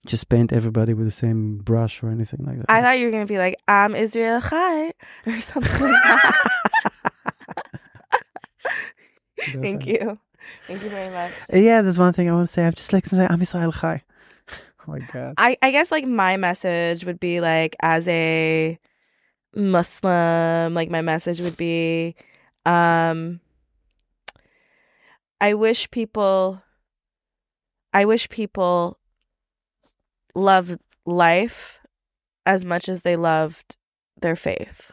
just 0.05 0.27
paint 0.29 0.51
everybody 0.51 0.93
with 0.93 1.07
the 1.07 1.11
same 1.11 1.57
brush 1.57 2.03
or 2.03 2.09
anything 2.09 2.45
like 2.45 2.57
that. 2.57 2.65
I 2.69 2.81
thought 2.81 2.99
you 2.99 3.05
were 3.05 3.11
gonna 3.11 3.25
be 3.25 3.37
like, 3.37 3.55
"Am 3.67 3.93
Yisrael 3.93 4.47
Chai" 4.49 4.91
or 5.27 5.39
something 5.39 5.81
like 5.81 6.03
that. 6.03 6.49
Thank 9.61 9.87
you, 9.87 10.19
thank 10.67 10.83
you 10.83 10.89
very 10.89 11.09
much. 11.09 11.31
Yeah, 11.51 11.81
there's 11.81 11.97
one 11.97 12.13
thing 12.13 12.29
I 12.29 12.33
want 12.33 12.47
to 12.47 12.53
say. 12.53 12.65
I'm 12.65 12.73
just 12.73 12.93
like 12.93 13.03
to 13.05 13.15
say, 13.15 13.27
Am 13.29 13.39
Yisrael 13.39 13.73
Chai. 13.79 14.03
Oh 14.85 14.91
my 14.91 14.99
god. 14.99 15.35
I 15.37 15.55
I 15.61 15.71
guess 15.71 15.91
like 15.91 16.05
my 16.05 16.35
message 16.35 17.05
would 17.05 17.17
be 17.17 17.39
like 17.39 17.73
as 17.81 18.05
a 18.09 18.77
Muslim, 19.55 20.73
like 20.73 20.89
my 20.89 21.01
message 21.01 21.39
would 21.39 21.55
be, 21.55 22.15
um, 22.65 23.39
I 25.39 25.53
wish 25.53 25.89
people, 25.89 26.61
I 27.93 28.03
wish 28.03 28.27
people 28.27 28.99
loved 30.35 30.79
life 31.05 31.79
as 32.45 32.65
much 32.65 32.89
as 32.89 33.01
they 33.03 33.15
loved 33.15 33.77
their 34.21 34.35
faith. 34.35 34.91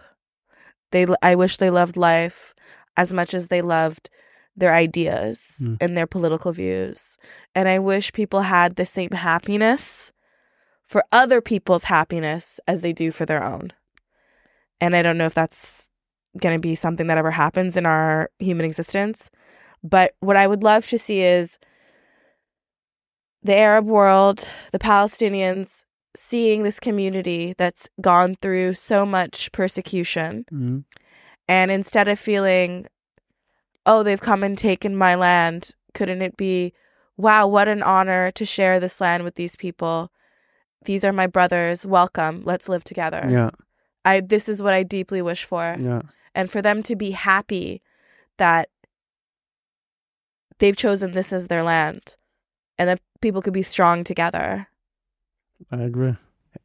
They, 0.93 1.07
I 1.23 1.35
wish 1.35 1.57
they 1.57 1.71
loved 1.71 1.97
life 1.97 2.55
as 2.97 3.13
much 3.13 3.35
as 3.35 3.49
they 3.49 3.63
loved 3.63 4.11
their 4.57 4.75
ideas 4.75 5.63
Mm. 5.63 5.77
and 5.81 5.97
their 5.97 6.07
political 6.07 6.53
views. 6.53 7.17
And 7.55 7.69
I 7.69 7.79
wish 7.79 8.13
people 8.13 8.43
had 8.43 8.77
the 8.77 8.85
same 8.85 9.11
happiness 9.13 10.13
for 10.87 11.05
other 11.13 11.41
people's 11.41 11.85
happiness 11.85 12.59
as 12.67 12.81
they 12.81 12.93
do 12.93 13.11
for 13.13 13.25
their 13.25 13.43
own. 13.43 13.73
And 14.81 14.97
I 14.97 15.03
don't 15.03 15.19
know 15.19 15.27
if 15.27 15.35
that's 15.35 15.89
going 16.39 16.55
to 16.55 16.61
be 16.61 16.75
something 16.75 17.07
that 17.07 17.19
ever 17.19 17.31
happens 17.31 17.77
in 17.77 17.87
our 17.87 18.31
human 18.39 18.67
existence. 18.67 19.31
But 19.83 20.15
what 20.21 20.37
I 20.37 20.47
would 20.47 20.63
love 20.63 20.87
to 20.89 20.99
see 20.99 21.23
is 21.23 21.59
the 23.43 23.57
Arab 23.57 23.87
world, 23.87 24.49
the 24.73 24.79
Palestinians, 24.79 25.85
seeing 26.17 26.63
this 26.63 26.81
community 26.81 27.55
that's 27.57 27.89
gone 28.01 28.37
through 28.43 28.75
so 28.75 29.07
much 29.07 29.51
persecution. 29.53 30.45
Mhm. 30.53 30.85
And 31.49 31.71
instead 31.71 32.09
of 32.09 32.19
feeling, 32.19 32.87
oh, 33.87 34.03
they've 34.03 34.21
come 34.21 34.43
and 34.43 34.59
taken 34.59 34.95
my 34.97 35.15
land, 35.15 35.75
couldn't 35.95 36.23
it 36.23 36.37
be, 36.37 36.73
wow, 37.17 37.47
what 37.47 37.69
an 37.69 37.83
honor 37.83 38.31
to 38.33 38.45
share 38.45 38.79
this 38.81 39.01
land 39.01 39.25
with 39.25 39.37
these 39.37 39.57
people? 39.57 40.11
These 40.85 41.05
are 41.05 41.13
my 41.13 41.27
brothers. 41.27 41.87
Welcome. 41.87 42.43
Let's 42.45 42.69
live 42.69 42.85
together. 42.85 43.27
Yeah, 43.31 43.51
I 44.05 44.21
this 44.21 44.49
is 44.49 44.63
what 44.63 44.75
I 44.75 44.83
deeply 44.83 45.23
wish 45.23 45.45
for. 45.45 45.77
yeah. 45.79 46.03
And 46.35 46.51
for 46.51 46.63
them 46.63 46.83
to 46.85 46.95
be 46.95 47.11
happy 47.11 47.83
that 48.39 48.69
they've 50.59 50.77
chosen 50.77 51.11
this 51.13 51.33
as 51.33 51.49
their 51.49 51.63
land 51.65 52.17
and 52.79 52.89
that 52.89 53.01
people 53.21 53.43
could 53.43 53.53
be 53.53 53.63
strong 53.63 54.05
together. 54.05 54.69
I 55.71 55.83
agree. 55.83 56.15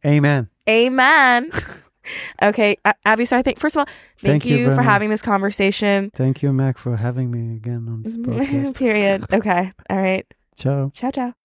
Amen. 0.06 0.50
Amen. 0.70 1.52
okay, 2.42 2.78
Abby. 3.04 3.26
So 3.26 3.38
I 3.38 3.42
think 3.42 3.60
first 3.60 3.76
of 3.76 3.80
all, 3.82 3.86
thank, 3.86 4.44
Thank 4.44 4.46
you 4.46 4.58
you, 4.58 4.66
for 4.72 4.78
much. 4.78 4.86
having 4.86 5.10
this 5.10 5.22
conversation. 5.22 6.12
Thank 6.16 6.42
you, 6.44 6.52
Mak, 6.54 6.78
for 6.78 6.96
having 6.98 7.32
me 7.32 7.56
again 7.56 7.86
on 7.88 8.04
this 8.04 8.18
podcast. 8.18 8.76
Period. 8.76 9.26
Okay. 9.34 9.72
All 9.90 9.98
right. 9.98 10.26
Ciao. 10.58 10.92
Ciao 10.94 11.12
ciao. 11.12 11.45